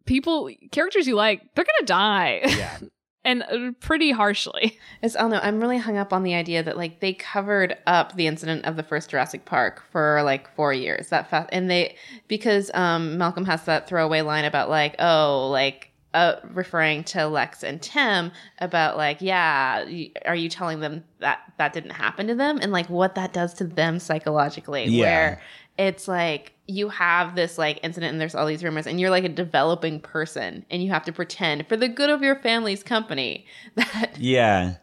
people 0.05 0.49
characters 0.71 1.07
you 1.07 1.15
like 1.15 1.41
they're 1.55 1.65
gonna 1.65 1.85
die 1.85 2.41
Yeah. 2.45 2.77
and 3.25 3.43
uh, 3.43 3.71
pretty 3.81 4.11
harshly 4.11 4.77
It's 5.01 5.15
I 5.15 5.21
don't 5.21 5.31
know. 5.31 5.39
I'm 5.43 5.59
really 5.59 5.77
hung 5.77 5.97
up 5.97 6.13
on 6.13 6.23
the 6.23 6.33
idea 6.33 6.63
that 6.63 6.77
like 6.77 7.01
they 7.01 7.13
covered 7.13 7.75
up 7.85 8.15
the 8.15 8.25
incident 8.27 8.65
of 8.65 8.75
the 8.77 8.83
first 8.83 9.09
Jurassic 9.09 9.43
Park 9.45 9.83
for 9.91 10.21
like 10.23 10.53
four 10.55 10.73
years. 10.73 11.09
That 11.09 11.29
fast, 11.29 11.49
and 11.51 11.69
they 11.69 11.97
because 12.27 12.71
um 12.73 13.17
Malcolm 13.17 13.45
has 13.45 13.65
that 13.65 13.87
throwaway 13.87 14.21
line 14.21 14.45
about 14.45 14.69
like 14.69 14.95
oh 14.99 15.49
like 15.51 15.91
uh 16.13 16.37
referring 16.53 17.03
to 17.03 17.27
Lex 17.27 17.63
and 17.63 17.81
Tim 17.81 18.31
about 18.59 18.95
like 18.95 19.17
yeah 19.21 19.83
y- 19.83 20.11
are 20.25 20.35
you 20.35 20.47
telling 20.47 20.79
them 20.79 21.03
that 21.19 21.39
that 21.57 21.73
didn't 21.73 21.91
happen 21.91 22.27
to 22.27 22.35
them 22.35 22.59
and 22.61 22.71
like 22.71 22.89
what 22.89 23.15
that 23.15 23.33
does 23.33 23.53
to 23.55 23.65
them 23.65 23.99
psychologically 23.99 24.85
Yeah. 24.85 25.03
where 25.03 25.41
it's 25.77 26.07
like 26.07 26.53
you 26.65 26.89
have 26.89 27.35
this 27.35 27.57
like 27.57 27.79
incident 27.83 28.11
and 28.11 28.19
there's 28.19 28.35
all 28.35 28.45
these 28.45 28.63
rumors 28.63 28.87
and 28.87 28.99
you're 28.99 29.09
like 29.09 29.23
a 29.23 29.29
developing 29.29 29.99
person 29.99 30.65
and 30.69 30.83
you 30.83 30.89
have 30.89 31.05
to 31.05 31.11
pretend 31.13 31.65
for 31.67 31.77
the 31.77 31.87
good 31.87 32.09
of 32.09 32.21
your 32.21 32.35
family's 32.37 32.83
company 32.83 33.45
that 33.75 34.17
Yeah. 34.19 34.75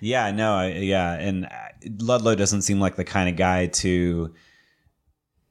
Yeah, 0.00 0.30
no, 0.32 0.52
I- 0.54 0.68
yeah, 0.68 1.14
and 1.14 1.46
uh, 1.46 1.48
Ludlow 2.00 2.34
doesn't 2.34 2.60
seem 2.62 2.78
like 2.78 2.96
the 2.96 3.04
kind 3.04 3.28
of 3.30 3.36
guy 3.36 3.66
to 3.68 4.34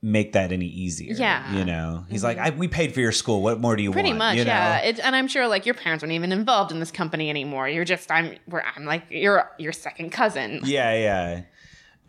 make 0.04 0.34
that 0.34 0.52
any 0.52 0.66
easier. 0.68 1.14
Yeah. 1.14 1.44
Mm-hmm. 1.44 1.58
you 1.58 1.66
know, 1.66 2.06
he's 2.10 2.24
like, 2.24 2.38
I, 2.38 2.50
"We 2.52 2.68
paid 2.68 2.94
for 2.94 3.00
your 3.02 3.12
school. 3.12 3.42
What 3.42 3.60
more 3.60 3.76
do 3.76 3.84
you 3.84 3.90
want? 3.90 3.96
Pretty 3.96 4.14
much, 4.14 4.38
you 4.38 4.46
know? 4.46 4.52
yeah. 4.52 4.78
It, 4.80 5.00
and 5.00 5.16
I'm 5.16 5.28
sure 5.28 5.48
like 5.48 5.66
your 5.66 5.76
parents 5.76 6.04
aren't 6.04 6.14
even 6.14 6.32
involved 6.32 6.72
in 6.72 6.80
this 6.80 6.92
company 6.92 7.30
anymore. 7.30 7.68
You're 7.70 7.86
just 7.86 8.10
I'm 8.12 8.36
where 8.46 8.64
I'm 8.76 8.86
like 8.86 9.04
you're 9.10 9.50
your 9.58 9.72
second 9.74 10.12
cousin. 10.12 10.62
yeah, 10.64 10.94
yeah. 10.96 11.42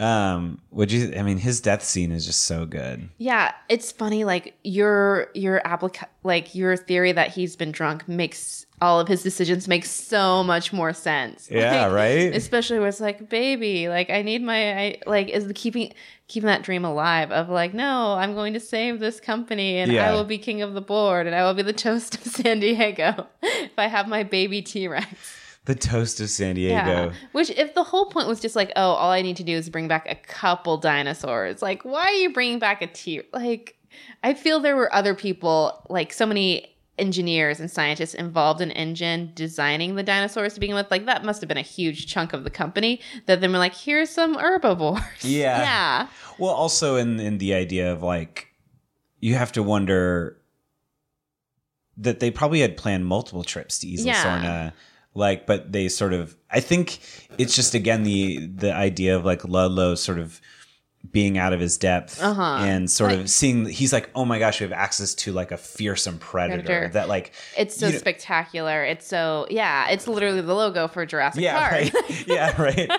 Um, 0.01 0.61
would 0.73 0.91
you? 0.91 1.13
I 1.17 1.23
mean, 1.23 1.39
his 1.39 1.61
death 1.61 1.85
scene 1.85 2.11
is 2.11 2.27
just 2.27 2.45
so 2.45 2.67
good. 2.67 3.09
Yeah, 3.19 3.53
it's 3.69 3.93
funny. 3.93 4.25
Like 4.25 4.55
your 4.65 5.29
your 5.35 5.61
applica- 5.65 6.09
like 6.25 6.55
your 6.55 6.77
theory 6.77 7.13
that 7.13 7.31
he's 7.31 7.55
been 7.57 7.71
drunk 7.73 8.09
makes 8.09 8.67
all 8.81 8.99
of 8.99 9.07
his 9.07 9.23
decisions 9.23 9.69
make 9.69 9.85
so 9.85 10.43
much 10.43 10.73
more 10.73 10.93
sense. 10.93 11.49
Yeah, 11.49 11.87
Like, 11.87 11.95
right? 11.95 12.35
Especially 12.35 12.81
where 12.81 12.89
it's 12.89 12.99
like, 13.01 13.29
baby, 13.29 13.89
like 13.89 14.11
I 14.11 14.23
need 14.23 14.43
my 14.43 14.77
I, 14.77 14.99
like 15.07 15.29
is 15.29 15.47
the 15.47 15.55
keeping 15.55 15.93
keeping 16.27 16.49
that 16.49 16.63
dream 16.63 16.85
alive 16.85 17.31
of 17.31 17.49
like, 17.49 17.75
no, 17.75 18.15
I'm 18.15 18.35
going 18.35 18.55
to 18.55 18.61
save 18.61 18.99
this 18.99 19.21
company 19.21 19.79
and 19.79 19.93
Yeah. 19.93 20.11
I 20.11 20.15
will 20.15 20.25
be 20.25 20.37
king 20.37 20.63
of 20.63 20.75
the 20.75 20.81
board 20.81 21.29
and 21.29 21.37
I 21.37 21.45
will 21.45 21.55
be 21.55 21.63
the 21.63 21.73
toast 21.87 22.15
of 22.17 22.23
San 22.33 22.59
Diego 22.59 23.29
if 23.43 23.79
I 23.79 23.87
have 23.87 24.09
my 24.09 24.25
baby 24.25 24.63
T 24.63 24.89
Rex. 24.89 25.07
The 25.65 25.75
toast 25.77 26.21
of 26.21 26.29
San 26.29 26.57
Diego. 26.57 26.75
Yeah. 26.75 27.13
Which, 27.33 27.51
if 27.51 27.75
the 27.75 27.85
whole 27.85 28.07
point 28.07 28.27
was 28.27 28.41
just 28.41 28.57
like, 28.57 28.73
oh, 28.75 28.93
all 28.93 29.13
I 29.13 29.23
need 29.23 29.37
to 29.37 29.45
do 29.45 29.53
is 29.53 29.71
bring 29.71 29.87
back 29.87 30.11
a 30.11 30.17
couple 30.17 30.77
dinosaurs, 30.77 31.63
like, 31.63 31.85
why 31.85 32.03
are 32.03 32.13
you 32.15 32.33
bringing 32.33 32.59
back 32.59 32.83
a 32.83 32.89
T? 32.89 33.23
Like, 33.33 33.77
I 34.25 34.35
feel 34.35 34.59
there 34.59 34.75
were 34.77 34.93
other 34.93 35.15
people, 35.15 35.87
like 35.89 36.13
so 36.13 36.27
many 36.27 36.69
engineers 36.99 37.61
and 37.61 37.71
scientists 37.71 38.15
involved 38.15 38.61
in 38.61 38.71
InGen 38.73 39.33
designing 39.35 39.95
the 39.95 40.03
dinosaurs 40.03 40.55
to 40.55 40.61
begin 40.61 40.75
with. 40.75 40.91
Like, 40.91 41.07
that 41.07 41.25
must 41.25 41.41
have 41.41 41.49
been 41.49 41.57
a 41.57 41.63
huge 41.63 42.07
chunk 42.07 42.33
of 42.33 42.43
the 42.43 42.51
company 42.51 43.01
that 43.27 43.41
then 43.41 43.53
were 43.53 43.59
like, 43.59 43.75
here's 43.75 44.11
some 44.11 44.35
herbivores. 44.35 45.01
Yeah. 45.23 45.63
yeah. 45.63 46.09
Well, 46.39 46.53
also 46.53 46.97
in 46.97 47.21
in 47.21 47.39
the 47.39 47.55
idea 47.55 47.93
of 47.93 48.03
like, 48.03 48.49
you 49.21 49.37
have 49.37 49.53
to 49.53 49.63
wonder 49.63 50.39
that 51.97 52.21
they 52.21 52.31
probably 52.31 52.61
had 52.61 52.77
planned 52.77 53.07
multiple 53.07 53.45
trips 53.45 53.79
to 53.81 53.89
Isla 53.89 54.07
Yeah. 54.07 54.25
Sorna, 54.25 54.73
like, 55.15 55.47
but 55.47 55.73
they 55.73 55.89
sort 55.89 56.13
of. 56.13 56.37
I 56.51 56.61
think 56.61 56.99
it's 57.39 57.55
just 57.57 57.75
again 57.75 58.03
the 58.03 58.47
the 58.47 58.75
idea 58.75 59.17
of 59.17 59.25
like 59.25 59.45
Ludlow 59.47 59.95
sort 59.95 60.19
of 60.19 60.41
being 61.11 61.37
out 61.37 61.53
of 61.53 61.59
his 61.59 61.79
depth 61.79 62.23
Uh-huh. 62.23 62.59
and 62.61 62.89
sort 62.89 63.11
Like- 63.11 63.21
of 63.23 63.31
seeing 63.31 63.67
he's 63.67 63.93
like 63.93 64.09
oh 64.15 64.25
my 64.25 64.39
gosh 64.39 64.61
we 64.61 64.65
have 64.65 64.73
access 64.73 65.15
to 65.17 65.33
like 65.33 65.51
a 65.51 65.57
fearsome 65.57 66.17
predator, 66.19 66.63
Predator. 66.63 66.89
that 66.93 67.09
like 67.09 67.33
It's 67.59 67.77
so 67.77 67.87
you 67.89 67.93
know- 67.95 67.99
spectacular. 67.99 68.85
It's 68.85 69.07
so 69.07 69.47
yeah. 69.51 69.89
It's 69.91 70.07
literally 70.07 70.41
the 70.43 70.55
logo 70.55 70.87
for 70.87 71.05
Jurassic 71.05 71.43
yeah 71.43 71.59
Park. 71.59 71.73
right 71.73 72.27
yeah 72.29 72.63
right 72.63 72.91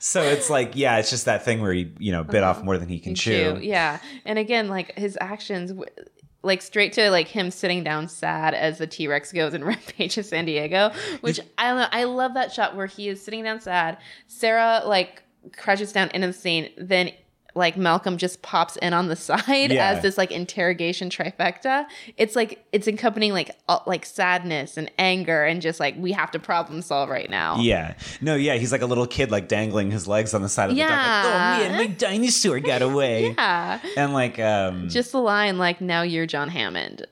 so 0.00 0.22
it's 0.22 0.50
like 0.50 0.72
yeah 0.74 0.98
it's 0.98 1.08
just 1.10 1.26
that 1.26 1.44
thing 1.44 1.60
where 1.62 1.72
he 1.72 1.92
you 2.00 2.10
know 2.10 2.24
bit 2.24 2.42
off 2.42 2.64
more 2.64 2.78
than 2.78 2.88
he 2.88 2.98
can 2.98 3.10
And 3.10 3.16
chew 3.16 3.58
Yeah, 3.62 3.98
and 4.24 4.38
again, 4.40 4.68
like 4.68 4.98
his 4.98 5.16
actions, 5.20 5.72
like 6.42 6.62
straight 6.62 6.92
to 6.94 7.10
like 7.10 7.28
him 7.28 7.50
sitting 7.50 7.84
down 7.84 8.08
sad 8.08 8.54
as 8.54 8.78
the 8.78 8.86
T 8.86 9.06
Rex 9.08 9.32
goes 9.32 9.54
and 9.54 9.64
rampages 9.66 10.28
San 10.28 10.44
Diego, 10.44 10.90
which 11.20 11.40
I 11.58 11.68
don't 11.68 11.78
know. 11.78 11.88
I 11.90 12.04
love 12.04 12.34
that 12.34 12.52
shot 12.52 12.76
where 12.76 12.86
he 12.86 13.08
is 13.08 13.22
sitting 13.22 13.44
down 13.44 13.60
sad. 13.60 13.98
Sarah 14.26 14.82
like 14.84 15.22
crashes 15.56 15.92
down 15.92 16.10
into 16.14 16.28
the 16.28 16.32
scene, 16.32 16.70
then. 16.76 17.12
Like 17.54 17.76
Malcolm 17.76 18.16
just 18.16 18.40
pops 18.42 18.76
in 18.76 18.94
on 18.94 19.08
the 19.08 19.16
side 19.28 19.70
Yeah. 19.72 19.90
as 19.90 20.02
this 20.02 20.16
like 20.16 20.30
interrogation 20.30 21.10
trifecta. 21.10 21.84
It's 22.16 22.34
like 22.36 22.64
it's 22.72 22.86
accompanying 22.86 23.32
like 23.32 23.50
uh, 23.68 23.80
like 23.86 24.06
sadness 24.06 24.76
and 24.76 24.90
anger 24.98 25.44
and 25.44 25.60
just 25.60 25.78
like 25.80 25.94
we 25.98 26.12
have 26.12 26.30
to 26.32 26.38
problem 26.38 26.82
solve 26.82 27.08
right 27.10 27.28
now. 27.30 27.56
yeah 27.60 27.94
no 28.20 28.34
yeah 28.34 28.54
he's 28.54 28.72
like 28.72 28.82
a 28.82 28.86
little 28.86 29.06
kid 29.06 29.30
like 29.30 29.48
dangling 29.48 29.90
his 29.90 30.08
legs 30.08 30.32
on 30.34 30.42
the 30.42 30.48
side 30.48 30.70
of 30.70 30.76
the 30.76 30.82
dock 30.82 30.90
like 30.90 31.24
oh 31.24 31.68
man 31.68 31.76
my 31.76 31.86
dinosaur 31.86 32.58
got 32.60 32.82
away 32.90 33.30
Yeah. 33.36 33.80
and 33.96 34.12
like 34.12 34.38
um 34.38 34.88
Just 34.88 35.12
the 35.12 35.18
line 35.20 35.58
like 35.58 35.80
now 35.80 36.02
you're 36.02 36.26
John 36.26 36.48
Hammond. 36.48 37.06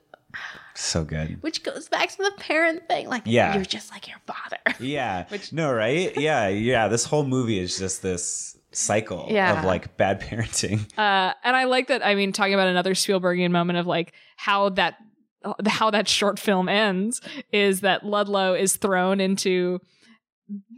so 0.75 1.05
good 1.05 1.43
which 1.43 1.63
goes 1.63 1.89
back 1.89 2.09
to 2.11 2.17
the 2.19 2.33
parent 2.39 2.87
thing 2.89 3.09
like 3.09 3.23
Yeah. 3.27 3.55
you're 3.55 3.65
just 3.65 3.91
like 3.91 4.09
your 4.09 4.19
father 4.27 4.59
Yeah. 4.81 5.27
Which- 5.29 5.53
no, 5.53 5.73
right? 5.73 6.17
Yeah, 6.17 6.49
yeah. 6.49 6.89
This 6.89 7.05
whole 7.05 7.25
movie 7.25 7.59
is 7.59 7.79
just 7.79 8.01
this 8.03 8.57
cycle 8.73 9.27
Yeah. 9.31 9.59
of 9.59 9.65
like 9.65 9.97
bad 9.97 10.21
parenting. 10.23 10.81
Uh, 10.99 11.33
and 11.45 11.57
I 11.57 11.65
like 11.65 11.89
that. 11.89 12.05
I 12.05 12.15
mean, 12.15 12.33
talking 12.33 12.55
about 12.55 12.69
another 12.69 12.95
Spielbergian 12.95 13.51
moment 13.51 13.79
of 13.79 13.87
like 13.87 14.13
how 14.37 14.69
that 14.71 14.97
how 15.67 15.91
that 15.91 16.07
short 16.07 16.39
film 16.39 16.69
ends 16.69 17.21
is 17.53 17.81
that 17.81 18.05
Ludlow 18.05 18.55
is 18.55 18.77
thrown 18.77 19.21
into 19.21 19.79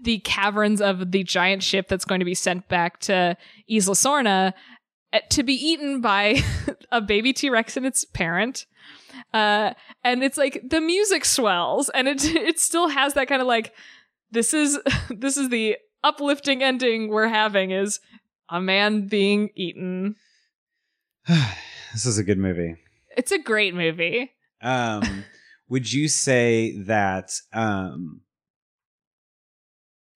the 0.02 0.18
caverns 0.20 0.80
of 0.80 1.12
the 1.12 1.24
giant 1.24 1.62
ship 1.62 1.88
that's 1.88 2.04
going 2.04 2.20
to 2.20 2.24
be 2.24 2.34
sent 2.34 2.68
back 2.68 3.00
to 3.00 3.36
Isla 3.68 3.94
Sorna 3.94 4.52
uh, 5.12 5.18
to 5.30 5.42
be 5.42 5.54
eaten 5.54 6.00
by 6.00 6.40
a 6.92 7.00
baby 7.00 7.32
T 7.32 7.50
Rex 7.50 7.76
and 7.76 7.84
its 7.86 8.04
parent. 8.04 8.66
Uh, 9.34 9.72
and 10.04 10.22
it's 10.22 10.38
like 10.38 10.62
the 10.68 10.80
music 10.80 11.24
swells, 11.24 11.88
and 11.90 12.06
it 12.08 12.24
it 12.36 12.60
still 12.60 12.88
has 12.88 13.14
that 13.14 13.28
kind 13.28 13.40
of 13.42 13.48
like 13.48 13.72
this 14.30 14.54
is 14.54 14.78
this 15.10 15.36
is 15.36 15.48
the 15.48 15.76
uplifting 16.04 16.62
ending 16.62 17.08
we're 17.08 17.28
having 17.28 17.70
is 17.70 18.00
a 18.48 18.60
man 18.60 19.08
being 19.08 19.50
eaten. 19.54 20.16
this 21.28 22.06
is 22.06 22.18
a 22.18 22.24
good 22.24 22.38
movie. 22.38 22.76
It's 23.16 23.32
a 23.32 23.38
great 23.38 23.74
movie. 23.74 24.30
Um, 24.60 25.24
would 25.68 25.92
you 25.92 26.08
say 26.08 26.76
that? 26.82 27.32
Um, 27.52 28.22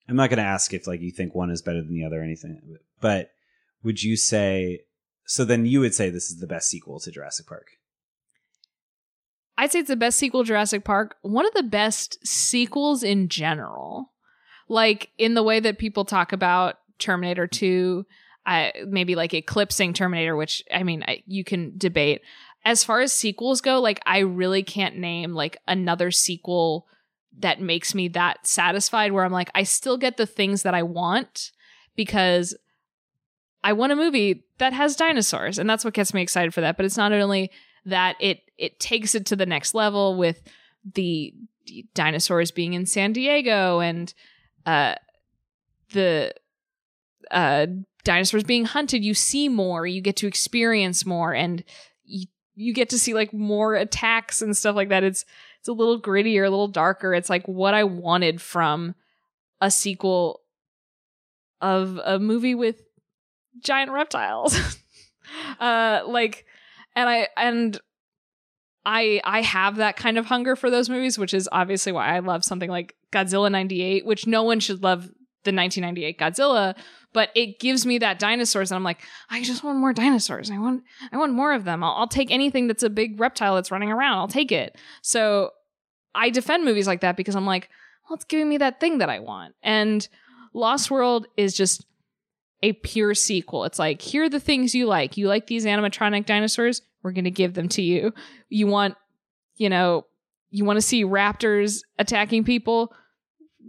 I'm 0.08 0.16
not 0.16 0.30
going 0.30 0.38
to 0.38 0.44
ask 0.44 0.72
if 0.72 0.86
like 0.86 1.00
you 1.00 1.10
think 1.10 1.34
one 1.34 1.50
is 1.50 1.62
better 1.62 1.82
than 1.82 1.94
the 1.94 2.04
other 2.04 2.20
or 2.20 2.24
anything, 2.24 2.76
but 3.00 3.30
would 3.82 4.02
you 4.02 4.16
say? 4.16 4.80
So 5.24 5.44
then 5.44 5.66
you 5.66 5.80
would 5.80 5.94
say 5.94 6.10
this 6.10 6.30
is 6.30 6.38
the 6.38 6.46
best 6.46 6.68
sequel 6.68 7.00
to 7.00 7.10
Jurassic 7.10 7.46
Park. 7.46 7.68
I'd 9.58 9.72
say 9.72 9.80
it's 9.80 9.88
the 9.88 9.96
best 9.96 10.18
sequel 10.18 10.44
to 10.44 10.48
Jurassic 10.48 10.84
Park. 10.84 11.16
One 11.22 11.46
of 11.46 11.54
the 11.54 11.62
best 11.62 12.24
sequels 12.26 13.02
in 13.02 13.28
general. 13.28 14.12
Like 14.68 15.10
in 15.18 15.34
the 15.34 15.42
way 15.42 15.60
that 15.60 15.78
people 15.78 16.04
talk 16.04 16.32
about 16.32 16.78
Terminator 16.98 17.46
2, 17.46 18.04
I, 18.44 18.72
maybe 18.86 19.14
like 19.14 19.34
eclipsing 19.34 19.92
Terminator, 19.92 20.36
which 20.36 20.62
I 20.72 20.82
mean, 20.82 21.04
I, 21.06 21.22
you 21.26 21.44
can 21.44 21.74
debate. 21.76 22.22
As 22.64 22.82
far 22.82 23.00
as 23.00 23.12
sequels 23.12 23.60
go, 23.60 23.80
like 23.80 24.00
I 24.06 24.20
really 24.20 24.62
can't 24.62 24.96
name 24.96 25.34
like 25.34 25.56
another 25.68 26.10
sequel 26.10 26.86
that 27.38 27.60
makes 27.60 27.94
me 27.94 28.08
that 28.08 28.46
satisfied 28.46 29.12
where 29.12 29.24
I'm 29.24 29.32
like, 29.32 29.50
I 29.54 29.64
still 29.64 29.98
get 29.98 30.16
the 30.16 30.26
things 30.26 30.62
that 30.62 30.74
I 30.74 30.82
want 30.82 31.52
because 31.94 32.56
I 33.62 33.72
want 33.72 33.92
a 33.92 33.96
movie 33.96 34.44
that 34.58 34.72
has 34.72 34.96
dinosaurs. 34.96 35.58
And 35.58 35.68
that's 35.68 35.84
what 35.84 35.94
gets 35.94 36.14
me 36.14 36.22
excited 36.22 36.54
for 36.54 36.60
that. 36.60 36.76
But 36.76 36.86
it's 36.86 36.96
not 36.96 37.12
only 37.12 37.50
that 37.84 38.16
it 38.20 38.42
it 38.58 38.80
takes 38.80 39.14
it 39.14 39.26
to 39.26 39.36
the 39.36 39.46
next 39.46 39.74
level 39.74 40.16
with 40.16 40.42
the 40.94 41.34
dinosaurs 41.94 42.50
being 42.50 42.74
in 42.74 42.86
San 42.86 43.12
Diego 43.12 43.80
and 43.80 44.14
uh 44.66 44.94
the 45.92 46.34
uh 47.30 47.66
dinosaurs 48.04 48.44
being 48.44 48.64
hunted 48.64 49.04
you 49.04 49.14
see 49.14 49.48
more 49.48 49.86
you 49.86 50.00
get 50.00 50.16
to 50.16 50.26
experience 50.26 51.06
more 51.06 51.32
and 51.32 51.64
you, 52.04 52.26
you 52.56 52.72
get 52.72 52.88
to 52.88 52.98
see 52.98 53.14
like 53.14 53.32
more 53.32 53.74
attacks 53.74 54.42
and 54.42 54.56
stuff 54.56 54.74
like 54.74 54.88
that. 54.88 55.04
It's 55.04 55.24
it's 55.60 55.68
a 55.68 55.72
little 55.72 56.00
grittier 56.00 56.46
a 56.46 56.50
little 56.50 56.68
darker. 56.68 57.14
It's 57.14 57.30
like 57.30 57.46
what 57.46 57.74
I 57.74 57.84
wanted 57.84 58.40
from 58.40 58.94
a 59.60 59.70
sequel 59.70 60.40
of 61.60 62.00
a 62.04 62.18
movie 62.18 62.54
with 62.54 62.82
giant 63.60 63.92
reptiles. 63.92 64.58
Uh 65.58 66.02
like 66.06 66.46
and 66.94 67.08
i 67.08 67.26
and 67.36 67.80
i 68.86 69.20
i 69.24 69.42
have 69.42 69.76
that 69.76 69.96
kind 69.96 70.16
of 70.16 70.24
hunger 70.24 70.56
for 70.56 70.70
those 70.70 70.88
movies 70.88 71.18
which 71.18 71.34
is 71.34 71.48
obviously 71.52 71.92
why 71.92 72.14
i 72.14 72.20
love 72.20 72.44
something 72.44 72.70
like 72.70 72.94
godzilla 73.12 73.50
98 73.50 74.06
which 74.06 74.26
no 74.26 74.42
one 74.42 74.60
should 74.60 74.82
love 74.82 75.02
the 75.44 75.52
1998 75.52 76.18
godzilla 76.18 76.74
but 77.12 77.30
it 77.34 77.58
gives 77.58 77.84
me 77.84 77.98
that 77.98 78.18
dinosaurs 78.18 78.70
and 78.70 78.76
i'm 78.76 78.84
like 78.84 79.02
i 79.28 79.42
just 79.42 79.62
want 79.62 79.78
more 79.78 79.92
dinosaurs 79.92 80.50
i 80.50 80.56
want 80.56 80.82
i 81.12 81.16
want 81.16 81.32
more 81.32 81.52
of 81.52 81.64
them 81.64 81.84
i'll, 81.84 81.94
I'll 81.94 82.08
take 82.08 82.30
anything 82.30 82.68
that's 82.68 82.82
a 82.82 82.90
big 82.90 83.20
reptile 83.20 83.56
that's 83.56 83.70
running 83.70 83.90
around 83.90 84.18
i'll 84.18 84.28
take 84.28 84.52
it 84.52 84.76
so 85.02 85.50
i 86.14 86.30
defend 86.30 86.64
movies 86.64 86.86
like 86.86 87.02
that 87.02 87.16
because 87.16 87.36
i'm 87.36 87.46
like 87.46 87.68
well 88.08 88.14
it's 88.14 88.24
giving 88.24 88.48
me 88.48 88.56
that 88.58 88.80
thing 88.80 88.98
that 88.98 89.10
i 89.10 89.18
want 89.18 89.54
and 89.62 90.08
lost 90.54 90.90
world 90.90 91.26
is 91.36 91.54
just 91.54 91.84
a 92.62 92.72
pure 92.72 93.14
sequel. 93.14 93.64
It's 93.64 93.78
like, 93.78 94.00
here 94.00 94.24
are 94.24 94.28
the 94.28 94.40
things 94.40 94.74
you 94.74 94.86
like. 94.86 95.16
You 95.16 95.28
like 95.28 95.46
these 95.46 95.66
animatronic 95.66 96.26
dinosaurs? 96.26 96.82
We're 97.06 97.12
going 97.12 97.22
to 97.22 97.30
give 97.30 97.54
them 97.54 97.68
to 97.68 97.82
you. 97.82 98.12
You 98.48 98.66
want, 98.66 98.96
you 99.54 99.68
know, 99.68 100.06
you 100.50 100.64
want 100.64 100.78
to 100.78 100.82
see 100.82 101.04
raptors 101.04 101.82
attacking 102.00 102.42
people? 102.42 102.92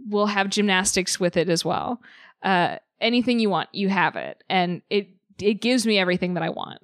We'll 0.08 0.26
have 0.26 0.50
gymnastics 0.50 1.20
with 1.20 1.36
it 1.36 1.48
as 1.48 1.64
well. 1.64 2.00
Uh, 2.42 2.78
anything 3.00 3.38
you 3.38 3.48
want, 3.48 3.68
you 3.70 3.90
have 3.90 4.16
it. 4.16 4.42
And 4.50 4.82
it, 4.90 5.10
it 5.40 5.60
gives 5.60 5.86
me 5.86 6.00
everything 6.00 6.34
that 6.34 6.42
I 6.42 6.48
want. 6.48 6.80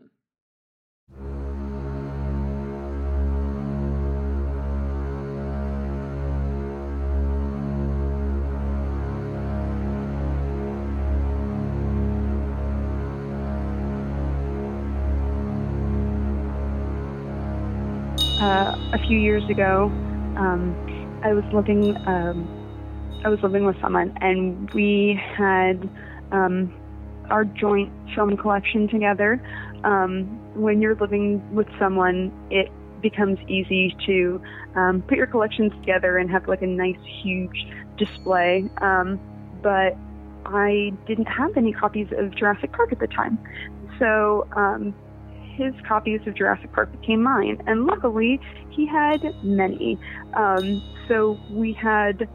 Uh, 18.45 18.77
a 18.93 18.99
few 19.07 19.19
years 19.19 19.43
ago. 19.49 19.87
Um, 20.37 20.77
I 21.25 21.33
was 21.33 21.45
living 21.55 21.97
um, 22.07 22.47
I 23.25 23.29
was 23.29 23.39
living 23.43 23.65
with 23.65 23.77
someone, 23.81 24.17
and 24.21 24.71
we 24.73 25.19
had 25.37 25.89
um, 26.31 26.75
our 27.31 27.45
joint 27.45 27.91
film 28.15 28.37
collection 28.37 28.87
together. 28.89 29.41
Um, 29.83 30.41
when 30.55 30.83
you're 30.83 30.97
living 30.97 31.43
with 31.55 31.67
someone, 31.79 32.31
it 32.51 32.71
becomes 33.01 33.39
easy 33.49 33.97
to 34.07 34.43
um, 34.75 35.03
put 35.09 35.17
your 35.17 35.27
collections 35.27 35.73
together 35.81 36.19
and 36.19 36.31
have 36.31 36.47
like 36.47 36.61
a 36.61 36.67
nice, 36.67 37.01
huge 37.23 37.67
display. 37.97 38.69
Um, 38.83 39.19
but 39.63 39.97
I 40.45 40.93
didn't 41.07 41.27
have 41.27 41.57
any 41.57 41.73
copies 41.73 42.09
of 42.19 42.35
Jurassic 42.37 42.73
Park 42.73 42.93
at 42.93 42.99
the 42.99 43.07
time, 43.07 43.39
so 43.99 44.47
um, 44.55 44.95
his 45.57 45.73
copies 45.87 46.21
of 46.27 46.37
Jurassic 46.37 46.73
Park 46.73 46.93
became 47.01 47.23
mine, 47.23 47.63
and 47.67 47.87
luckily 47.87 48.41
he 48.71 48.87
had 48.87 49.21
many. 49.43 49.99
Um, 50.35 50.83
so 51.09 51.39
we 51.51 51.73
had 51.81 52.29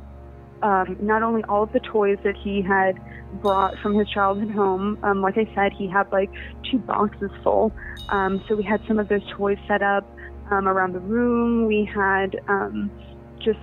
um, 0.62 0.98
not 1.02 1.24
only 1.24 1.44
all 1.46 1.64
of 1.64 1.72
the 1.72 1.80
toys 1.80 2.18
that 2.24 2.36
he 2.44 2.62
had 2.62 3.00
brought 3.41 3.78
from 3.82 3.98
his 3.98 4.10
childhood 4.10 4.52
home. 4.52 4.98
Um, 5.04 5.22
like 5.22 5.38
I 5.38 5.46
said, 5.56 5.72
he 5.78 5.88
had 5.88 6.12
like 6.12 6.30
two 6.70 6.80
boxes 6.80 7.32
full. 7.44 7.72
Um, 8.10 8.44
so 8.48 8.56
we 8.56 8.64
had 8.64 8.82
some 8.88 9.00
of 9.00 9.08
those 9.08 9.22
toys 9.38 9.58
set 9.68 9.82
up 9.82 10.06
um, 10.52 10.68
around 10.68 10.94
the 10.94 11.00
room. 11.00 11.68
We 11.68 11.90
had 11.94 12.40
um, 12.48 12.91
just, 13.38 13.60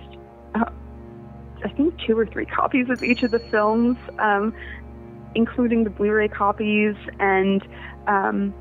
uh, 0.55 0.71
I 1.63 1.69
think, 1.75 1.95
two 2.07 2.17
or 2.17 2.25
three 2.25 2.45
copies 2.45 2.89
of 2.89 3.03
each 3.03 3.23
of 3.23 3.31
the 3.31 3.41
films, 3.51 3.97
um, 4.19 4.53
including 5.35 5.83
the 5.83 5.89
Blu-ray 5.89 6.29
copies, 6.29 6.95
and 7.19 7.61
um, 8.07 8.53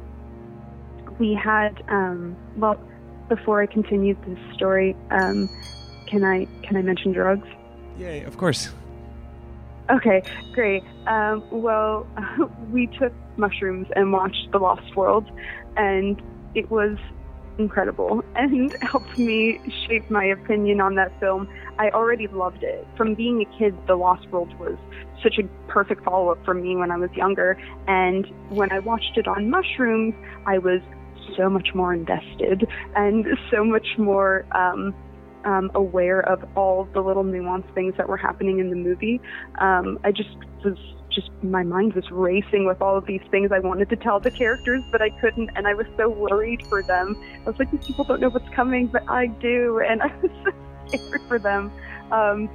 we 1.19 1.35
had. 1.35 1.83
Um, 1.89 2.37
well, 2.57 2.81
before 3.29 3.61
I 3.61 3.67
continue 3.67 4.17
this 4.27 4.39
story, 4.55 4.97
um, 5.11 5.49
can 6.07 6.25
I 6.25 6.47
can 6.63 6.77
I 6.77 6.83
mention 6.83 7.13
drugs? 7.13 7.49
Yeah, 7.99 8.27
of 8.27 8.37
course. 8.37 8.71
Okay, 9.91 10.23
great. 10.53 10.83
Um, 11.07 11.45
well, 11.51 12.07
we 12.73 12.89
took 12.89 13.13
mushrooms 13.37 13.87
and 13.95 14.13
watched 14.13 14.49
The 14.53 14.59
Lost 14.59 14.97
World, 14.97 15.31
and 15.77 16.21
it 16.55 16.71
was 16.71 16.99
incredible 17.59 18.23
and 18.35 18.73
helped 18.83 19.17
me 19.17 19.61
shape 19.87 20.11
my 20.11 20.25
opinion 20.25 20.81
on 20.81 20.97
that 20.97 21.13
film. 21.21 21.49
I 21.79 21.91
already 21.91 22.27
loved 22.27 22.63
it. 22.63 22.87
From 22.97 23.15
being 23.15 23.43
a 23.43 23.59
kid, 23.59 23.77
The 23.87 23.95
Lost 23.95 24.29
World 24.29 24.59
was 24.59 24.77
such 25.23 25.39
a 25.39 25.45
perfect 25.69 26.05
follow 26.05 26.31
up 26.31 26.45
for 26.45 26.55
me 26.55 26.77
when 26.77 26.91
I 26.91 26.97
was 26.97 27.11
younger, 27.13 27.57
and 27.87 28.27
when 28.51 28.73
I 28.73 28.81
watched 28.81 29.17
it 29.17 29.29
on 29.29 29.51
mushrooms, 29.51 30.15
I 30.47 30.59
was 30.59 30.81
so 31.37 31.49
much 31.49 31.69
more 31.75 31.93
invested 31.95 32.67
and 32.95 33.27
so 33.51 33.65
much 33.65 33.87
more. 33.99 34.45
Um, 34.55 34.95
um, 35.45 35.71
aware 35.77 36.29
of 36.29 36.43
all 36.57 36.89
the 36.93 37.01
little 37.01 37.23
nuanced 37.23 37.73
things 37.73 37.95
that 37.99 38.09
were 38.09 38.17
happening 38.17 38.59
in 38.59 38.69
the 38.69 38.75
movie. 38.75 39.21
Um, 39.61 39.97
I 40.03 40.11
just 40.11 40.37
was 40.65 40.77
just 41.17 41.31
my 41.43 41.63
mind 41.63 41.95
was 41.95 42.05
racing 42.11 42.67
with 42.67 42.83
all 42.83 42.97
of 42.97 43.07
these 43.07 43.23
things 43.31 43.51
I 43.51 43.59
wanted 43.59 43.89
to 43.89 43.97
tell 43.97 44.21
the 44.21 44.31
characters, 44.31 44.83
but 44.93 45.01
I 45.01 45.11
couldn't, 45.21 45.51
and 45.57 45.67
I 45.67 45.75
was 45.75 45.87
so 45.97 46.09
worried 46.09 46.63
for 46.69 46.83
them. 46.83 47.17
I 47.45 47.51
was 47.51 47.57
like, 47.59 47.71
these 47.71 47.81
people 47.87 48.05
don't 48.05 48.21
know 48.21 48.29
what's 48.29 48.49
coming, 48.55 48.89
but 48.89 49.03
I 49.09 49.29
do, 49.29 49.81
and 49.89 50.03
I 50.03 50.15
was 50.21 50.31
so 50.45 50.99
scared 50.99 51.23
for 51.27 51.39
them. 51.39 51.73
Um, 52.13 52.51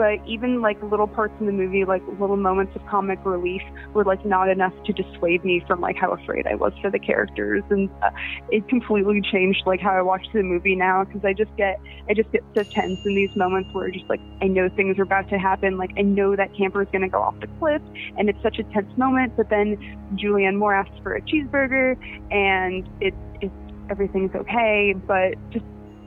but 0.00 0.26
even 0.26 0.62
like 0.62 0.82
little 0.82 1.06
parts 1.06 1.34
in 1.40 1.46
the 1.46 1.52
movie, 1.52 1.84
like 1.84 2.00
little 2.18 2.38
moments 2.38 2.74
of 2.74 2.80
comic 2.86 3.18
relief, 3.22 3.60
were 3.92 4.02
like 4.02 4.24
not 4.24 4.48
enough 4.48 4.72
to 4.86 4.94
dissuade 4.94 5.44
me 5.44 5.62
from 5.66 5.82
like 5.82 5.94
how 5.94 6.10
afraid 6.10 6.46
I 6.46 6.54
was 6.54 6.72
for 6.80 6.90
the 6.90 6.98
characters, 6.98 7.62
and 7.68 7.90
uh, 8.02 8.08
it 8.48 8.66
completely 8.66 9.20
changed 9.20 9.64
like 9.66 9.78
how 9.78 9.90
I 9.90 10.00
watch 10.00 10.24
the 10.32 10.42
movie 10.42 10.74
now 10.74 11.04
because 11.04 11.22
I 11.22 11.34
just 11.34 11.54
get 11.58 11.78
I 12.08 12.14
just 12.14 12.32
get 12.32 12.42
so 12.54 12.62
tense 12.62 12.98
in 13.04 13.14
these 13.14 13.28
moments 13.36 13.68
where 13.74 13.90
just 13.90 14.06
like 14.08 14.20
I 14.40 14.46
know 14.46 14.70
things 14.70 14.98
are 14.98 15.02
about 15.02 15.28
to 15.28 15.38
happen, 15.38 15.76
like 15.76 15.90
I 15.98 16.00
know 16.00 16.34
that 16.34 16.48
camper 16.56 16.80
is 16.80 16.88
going 16.90 17.02
to 17.02 17.08
go 17.08 17.20
off 17.20 17.38
the 17.38 17.48
cliff, 17.58 17.82
and 18.16 18.30
it's 18.30 18.42
such 18.42 18.58
a 18.58 18.62
tense 18.72 18.96
moment. 18.96 19.36
But 19.36 19.50
then 19.50 19.76
Julianne 20.14 20.56
Moore 20.56 20.72
asks 20.72 20.96
for 21.02 21.14
a 21.14 21.20
cheeseburger, 21.20 21.94
and 22.32 22.88
it 23.02 23.12
it 23.42 23.52
everything's 23.90 24.34
okay, 24.34 24.94
but 25.06 25.34
just 25.50 25.66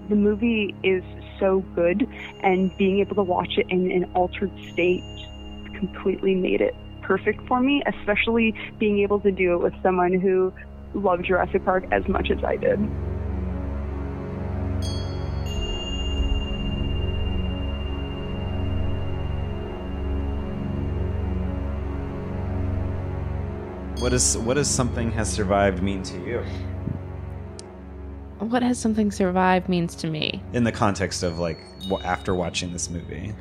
the 0.10 0.16
movie 0.16 0.74
is 0.84 1.04
so 1.40 1.60
good, 1.76 2.08
and 2.42 2.76
being 2.78 3.00
able 3.00 3.16
to 3.16 3.24
watch 3.24 3.58
it 3.58 3.68
in 3.70 3.92
an 3.92 4.06
altered 4.14 4.52
state 4.72 5.04
completely 5.76 6.36
made 6.36 6.62
it 6.62 6.76
perfect 7.02 7.46
for 7.48 7.60
me, 7.60 7.84
especially 7.86 8.54
being 8.80 9.00
able 9.00 9.20
to 9.20 9.32
do 9.32 9.54
it 9.54 9.58
with 9.58 9.74
someone 9.84 10.14
who 10.14 10.54
loved 10.94 11.26
Jurassic 11.26 11.66
Park 11.66 11.86
as 11.92 12.08
much 12.08 12.32
as 12.32 12.44
I 12.44 12.56
did. 12.56 12.80
What 24.00 24.12
is 24.12 24.38
what 24.38 24.56
does 24.56 24.70
something 24.70 25.12
has 25.14 25.32
survived 25.32 25.82
mean 25.82 26.04
to 26.04 26.18
you 26.26 26.44
What 28.44 28.64
has 28.64 28.78
something 28.80 29.12
survived 29.12 29.70
means 29.70 29.96
to 29.96 30.08
me. 30.08 30.42
in 30.54 30.64
the 30.64 30.72
context 30.72 31.24
of 31.24 31.40
like 31.40 31.60
after 32.04 32.36
watching 32.36 32.72
this 32.72 32.90
movie? 32.90 33.34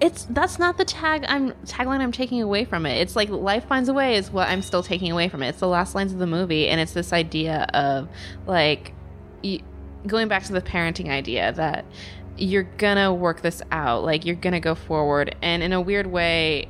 It's 0.00 0.24
that's 0.30 0.58
not 0.58 0.78
the 0.78 0.84
tag 0.84 1.24
I'm 1.28 1.52
tagline 1.66 2.00
I'm 2.00 2.12
taking 2.12 2.40
away 2.40 2.64
from 2.64 2.86
it. 2.86 3.00
It's 3.00 3.16
like 3.16 3.28
life 3.28 3.66
finds 3.66 3.88
a 3.88 3.92
way 3.92 4.16
is 4.16 4.30
what 4.30 4.48
I'm 4.48 4.62
still 4.62 4.82
taking 4.82 5.12
away 5.12 5.28
from 5.28 5.42
it. 5.42 5.50
It's 5.50 5.60
the 5.60 5.68
last 5.68 5.94
lines 5.94 6.12
of 6.12 6.18
the 6.18 6.26
movie, 6.26 6.68
and 6.68 6.80
it's 6.80 6.92
this 6.94 7.12
idea 7.12 7.68
of 7.74 8.08
like 8.46 8.94
y 9.44 9.60
going 10.06 10.28
back 10.28 10.44
to 10.44 10.52
the 10.52 10.62
parenting 10.62 11.10
idea 11.10 11.52
that 11.52 11.84
you're 12.38 12.62
gonna 12.78 13.12
work 13.12 13.42
this 13.42 13.60
out, 13.70 14.02
like 14.02 14.24
you're 14.24 14.36
gonna 14.36 14.60
go 14.60 14.74
forward, 14.74 15.36
and 15.42 15.62
in 15.62 15.74
a 15.74 15.80
weird 15.80 16.06
way, 16.06 16.68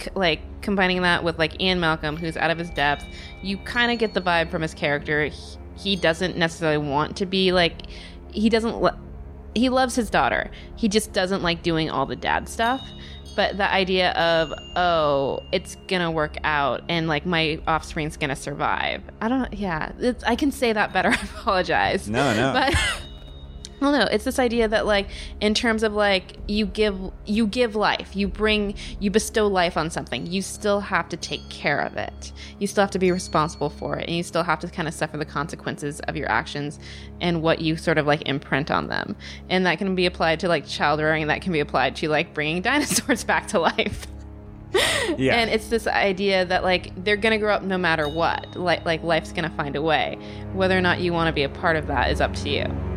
c- 0.00 0.08
like 0.14 0.40
combining 0.62 1.02
that 1.02 1.22
with 1.22 1.38
like 1.38 1.60
Ian 1.60 1.78
Malcolm, 1.80 2.16
who's 2.16 2.38
out 2.38 2.50
of 2.50 2.56
his 2.56 2.70
depth, 2.70 3.04
you 3.42 3.58
kind 3.58 3.92
of 3.92 3.98
get 3.98 4.14
the 4.14 4.22
vibe 4.22 4.50
from 4.50 4.62
his 4.62 4.72
character. 4.72 5.26
He, 5.26 5.58
he 5.76 5.96
doesn't 5.96 6.36
necessarily 6.36 6.78
want 6.78 7.16
to 7.18 7.26
be 7.26 7.52
like 7.52 7.74
he 8.32 8.48
doesn't. 8.48 8.80
Lo- 8.80 8.98
he 9.54 9.68
loves 9.68 9.94
his 9.94 10.08
daughter. 10.08 10.50
He 10.76 10.88
just 10.88 11.12
doesn't 11.12 11.42
like 11.42 11.62
doing 11.62 11.90
all 11.90 12.06
the 12.06 12.16
dad 12.16 12.48
stuff. 12.48 12.80
But 13.34 13.56
the 13.56 13.70
idea 13.70 14.12
of, 14.12 14.52
oh, 14.76 15.42
it's 15.52 15.76
gonna 15.88 16.10
work 16.10 16.36
out 16.44 16.82
and 16.88 17.08
like 17.08 17.24
my 17.24 17.60
offspring's 17.66 18.16
gonna 18.16 18.36
survive. 18.36 19.02
I 19.20 19.28
don't, 19.28 19.52
yeah, 19.54 19.92
it's, 19.98 20.22
I 20.24 20.36
can 20.36 20.52
say 20.52 20.72
that 20.72 20.92
better. 20.92 21.08
I 21.12 21.14
apologize. 21.14 22.08
No, 22.08 22.34
no. 22.34 22.52
But, 22.52 22.74
well, 23.82 23.90
no, 23.90 24.04
it's 24.04 24.24
this 24.24 24.38
idea 24.38 24.68
that 24.68 24.86
like, 24.86 25.08
in 25.40 25.54
terms 25.54 25.82
of 25.82 25.92
like, 25.92 26.36
you 26.46 26.66
give, 26.66 26.96
you 27.26 27.48
give 27.48 27.74
life, 27.74 28.14
you 28.14 28.28
bring, 28.28 28.76
you 29.00 29.10
bestow 29.10 29.48
life 29.48 29.76
on 29.76 29.90
something. 29.90 30.24
You 30.26 30.40
still 30.40 30.78
have 30.78 31.08
to 31.08 31.16
take 31.16 31.46
care 31.48 31.80
of 31.80 31.96
it. 31.96 32.32
You 32.60 32.68
still 32.68 32.82
have 32.82 32.92
to 32.92 33.00
be 33.00 33.10
responsible 33.10 33.70
for 33.70 33.98
it. 33.98 34.06
And 34.06 34.16
you 34.16 34.22
still 34.22 34.44
have 34.44 34.60
to 34.60 34.68
kind 34.68 34.86
of 34.86 34.94
suffer 34.94 35.16
the 35.16 35.24
consequences 35.24 35.98
of 36.00 36.16
your 36.16 36.30
actions 36.30 36.78
and 37.20 37.42
what 37.42 37.60
you 37.60 37.76
sort 37.76 37.98
of 37.98 38.06
like 38.06 38.22
imprint 38.28 38.70
on 38.70 38.86
them. 38.86 39.16
And 39.48 39.66
that 39.66 39.78
can 39.78 39.96
be 39.96 40.06
applied 40.06 40.38
to 40.40 40.48
like 40.48 40.64
child 40.64 41.00
rearing, 41.00 41.26
that 41.26 41.42
can 41.42 41.52
be 41.52 41.60
applied 41.60 41.96
to 41.96 42.08
like 42.08 42.32
bringing 42.34 42.62
dinosaurs 42.62 43.24
back 43.24 43.48
to 43.48 43.58
life. 43.58 44.06
Yeah. 45.18 45.34
And 45.34 45.50
it's 45.50 45.68
this 45.68 45.86
idea 45.86 46.46
that 46.46 46.62
like 46.62 46.92
they're 47.04 47.16
gonna 47.16 47.36
grow 47.36 47.54
up 47.54 47.62
no 47.62 47.76
matter 47.76 48.08
what. 48.08 48.56
Like 48.56 48.86
like 48.86 49.02
life's 49.02 49.32
gonna 49.32 49.50
find 49.50 49.76
a 49.76 49.82
way. 49.82 50.16
Whether 50.54 50.78
or 50.78 50.80
not 50.80 51.00
you 51.00 51.12
want 51.12 51.28
to 51.28 51.32
be 51.32 51.42
a 51.42 51.48
part 51.48 51.76
of 51.76 51.88
that 51.88 52.10
is 52.10 52.20
up 52.20 52.32
to 52.36 52.48
you. 52.48 52.91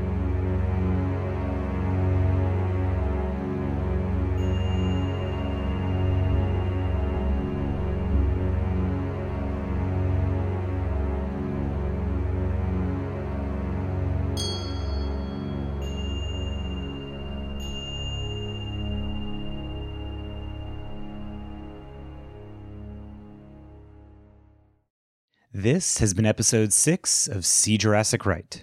This 25.57 25.99
has 25.99 26.14
been 26.14 26.26
episode 26.26 26.73
six 26.73 27.30
of 27.30 27.45
See 27.45 27.77
Jurassic 27.77 28.26
Right. 28.26 28.61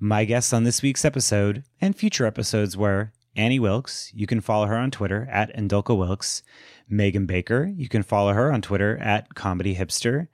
My 0.00 0.24
guests 0.24 0.52
on 0.52 0.64
this 0.64 0.82
week's 0.82 1.04
episode 1.04 1.62
and 1.80 1.94
future 1.94 2.26
episodes 2.26 2.76
were 2.76 3.12
Annie 3.36 3.60
Wilkes. 3.60 4.10
You 4.12 4.26
can 4.26 4.40
follow 4.40 4.66
her 4.66 4.74
on 4.74 4.90
Twitter 4.90 5.28
at 5.30 5.56
Endulka 5.56 5.96
Wilkes. 5.96 6.42
Megan 6.88 7.26
Baker. 7.26 7.72
You 7.76 7.88
can 7.88 8.02
follow 8.02 8.32
her 8.32 8.52
on 8.52 8.60
Twitter 8.60 8.98
at 8.98 9.36
Comedy 9.36 9.76
Hipster. 9.76 10.26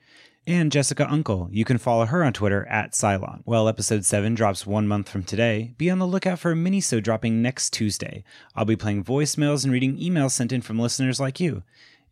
And 0.47 0.73
Jessica 0.73 1.07
Uncle. 1.11 1.51
You 1.53 1.67
can 1.67 1.77
follow 1.77 2.07
her 2.07 2.25
on 2.25 2.33
Twitter 2.33 2.67
at 2.69 2.93
Cylon. 2.93 3.43
Well, 3.45 3.69
episode 3.69 4.07
7 4.07 4.35
drops 4.35 4.67
one 4.67 4.89
month 4.89 5.11
from 5.11 5.25
today. 5.25 5.75
Be 5.77 5.91
on 5.91 5.99
the 5.99 6.07
lookout 6.07 6.39
for 6.39 6.53
a 6.53 6.57
mini-sode 6.57 7.05
dropping 7.05 7.43
next 7.43 7.75
Tuesday. 7.75 8.25
I'll 8.57 8.65
be 8.65 8.77
playing 8.77 9.05
voicemails 9.05 9.63
and 9.63 9.75
reading 9.75 9.99
emails 9.99 10.31
sent 10.31 10.53
in 10.53 10.63
from 10.63 10.79
listeners 10.79 11.21
like 11.21 11.39
you. 11.39 11.65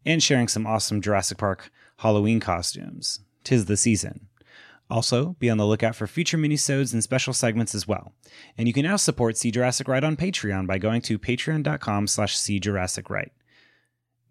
And 0.05 0.23
sharing 0.23 0.49
some 0.49 0.67
awesome 0.67 1.01
Jurassic 1.01 1.39
Park 1.39 1.71
Halloween 2.01 2.41
costumes. 2.41 3.21
Tis 3.47 3.67
the 3.67 3.77
season. 3.77 4.27
Also, 4.91 5.37
be 5.39 5.49
on 5.49 5.57
the 5.57 5.65
lookout 5.65 5.95
for 5.95 6.09
future 6.09 6.37
minisodes 6.37 6.93
and 6.93 7.01
special 7.01 7.33
segments 7.33 7.77
as 7.77 7.87
well. 7.87 8.13
And 8.59 8.67
you 8.67 8.75
can 8.75 8.83
now 8.83 8.97
support 8.97 9.37
See 9.37 9.53
Jurassic 9.53 9.87
Right 9.87 10.03
on 10.03 10.17
Patreon 10.17 10.67
by 10.67 10.79
going 10.79 11.01
to 11.03 11.17
patreon.com 11.17 12.09
slash 12.09 12.37
Right. 13.09 13.33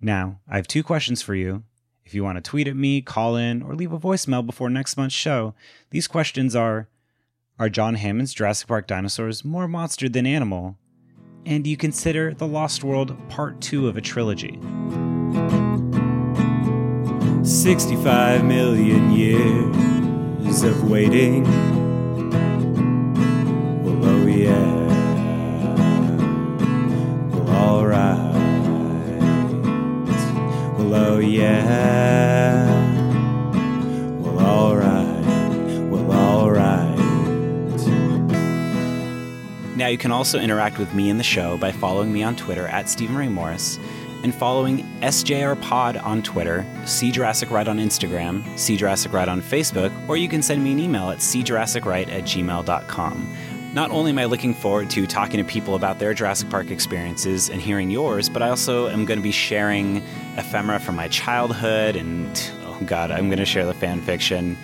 Now, 0.02 0.42
I 0.50 0.58
have 0.58 0.68
two 0.68 0.84
questions 0.84 1.22
for 1.22 1.34
you. 1.34 1.64
If 2.06 2.14
you 2.14 2.26
want 2.26 2.38
to 2.38 2.42
tweet 2.42 2.68
at 2.68 2.76
me, 2.76 3.02
call 3.02 3.38
in, 3.38 3.62
or 3.62 3.74
leave 3.74 3.94
a 3.94 4.00
voicemail 4.00 4.46
before 4.46 4.70
next 4.70 4.98
month's 4.98 5.16
show, 5.16 5.56
these 5.92 6.10
questions 6.10 6.58
are 6.58 6.90
Are 7.58 7.70
John 7.70 7.96
Hammond's 7.96 8.34
Jurassic 8.34 8.68
Park 8.68 8.86
dinosaurs 8.86 9.46
more 9.46 9.70
monster 9.70 10.10
than 10.10 10.26
animal? 10.26 10.78
And 11.46 11.64
do 11.64 11.70
you 11.70 11.78
consider 11.78 12.34
The 12.34 12.48
Lost 12.48 12.84
World 12.84 13.16
part 13.30 13.62
two 13.62 13.88
of 13.88 13.96
a 13.96 14.02
trilogy? 14.02 14.60
65 17.46 18.44
million 18.44 19.12
years 19.12 20.64
of 20.64 20.90
waiting. 20.90 21.44
Well, 23.84 24.04
oh 24.04 24.26
yeah. 24.26 24.76
Well, 27.30 27.50
alright. 27.50 28.34
Well, 30.80 30.96
oh 30.96 31.20
yeah. 31.20 32.66
Well, 34.22 34.40
alright. 34.40 35.26
Well, 35.92 36.12
alright. 36.12 36.98
Now, 39.78 39.88
you 39.88 40.00
can 40.00 40.12
also 40.12 40.40
interact 40.40 40.80
with 40.80 40.96
me 40.96 41.12
in 41.12 41.20
the 41.20 41.24
show 41.24 41.58
by 41.58 41.72
following 41.72 42.12
me 42.12 42.24
on 42.24 42.36
Twitter 42.36 42.66
at 42.66 42.90
Steven 42.90 43.16
Ray 43.16 43.28
Morris 43.28 43.78
and 44.26 44.34
following 44.34 44.80
SJR 45.02 45.62
Pod 45.62 45.98
on 45.98 46.24
Twitter, 46.24 46.66
See 46.86 47.12
Jurassic 47.12 47.52
Right 47.52 47.68
on 47.68 47.78
Instagram, 47.78 48.58
See 48.58 48.76
Jurassic 48.76 49.14
Right 49.14 49.30
on 49.30 49.40
Facebook, 49.40 49.94
or 50.10 50.18
you 50.18 50.28
can 50.28 50.42
send 50.42 50.64
me 50.64 50.72
an 50.72 50.80
email 50.80 51.12
at 51.12 51.20
SeeJurassicRight 51.20 52.12
at 52.12 52.24
gmail.com. 52.24 53.38
Not 53.76 53.92
only 53.92 54.10
am 54.10 54.18
I 54.18 54.26
looking 54.26 54.56
forward 54.56 54.90
to 54.90 55.06
talking 55.06 55.38
to 55.38 55.44
people 55.44 55.76
about 55.76 56.00
their 56.00 56.16
Jurassic 56.16 56.50
Park 56.50 56.72
experiences 56.72 57.50
and 57.50 57.62
hearing 57.62 57.92
yours, 57.92 58.28
but 58.28 58.42
I 58.42 58.50
also 58.50 58.88
am 58.90 59.06
going 59.06 59.20
to 59.20 59.24
be 59.24 59.32
sharing 59.32 59.98
ephemera 60.38 60.80
from 60.80 60.96
my 60.96 61.08
childhood 61.10 61.96
and, 61.96 62.52
oh 62.64 62.82
God, 62.84 63.12
I'm 63.12 63.28
going 63.28 63.38
to 63.38 63.46
share 63.46 63.68
the 63.68 63.76
fan 63.76 64.02
fiction 64.02 64.58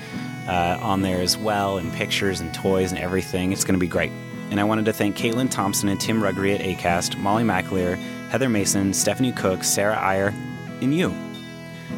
uh, 0.47 0.79
on 0.81 1.03
there 1.03 1.21
as 1.21 1.37
well, 1.37 1.77
and 1.77 1.93
pictures 1.93 2.39
and 2.39 2.51
toys 2.51 2.91
and 2.91 2.99
everything. 2.99 3.51
It's 3.51 3.63
going 3.63 3.75
to 3.75 3.79
be 3.79 3.87
great. 3.87 4.11
And 4.49 4.59
I 4.59 4.63
wanted 4.65 4.85
to 4.85 4.93
thank 4.93 5.15
Caitlin 5.15 5.49
Thompson 5.49 5.87
and 5.87 6.01
Tim 6.01 6.19
Ruggery 6.19 6.53
at 6.55 6.61
ACAST, 6.61 7.17
Molly 7.17 7.43
McAleer, 7.43 7.97
Heather 8.31 8.47
Mason, 8.47 8.93
Stephanie 8.93 9.33
Cook, 9.33 9.61
Sarah 9.61 9.99
Iyer, 9.99 10.33
and 10.81 10.95
you. 10.95 11.13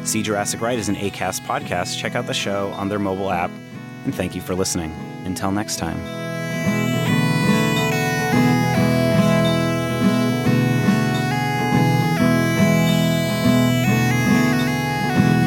See 0.02 0.20
Jurassic 0.20 0.60
Right 0.60 0.76
is 0.76 0.88
an 0.88 0.96
ACAST 0.96 1.42
podcast. 1.42 1.96
Check 1.96 2.16
out 2.16 2.26
the 2.26 2.34
show 2.34 2.70
on 2.70 2.88
their 2.88 2.98
mobile 2.98 3.30
app. 3.30 3.52
And 4.04 4.12
thank 4.12 4.34
you 4.34 4.40
for 4.40 4.56
listening. 4.56 4.92
Until 5.24 5.52
next 5.52 5.76
time. 5.76 5.96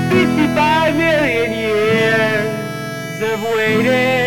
Fifty-five 0.09 0.95
million 0.95 1.51
years 1.51 3.21
of 3.33 3.43
waiting. 3.43 4.26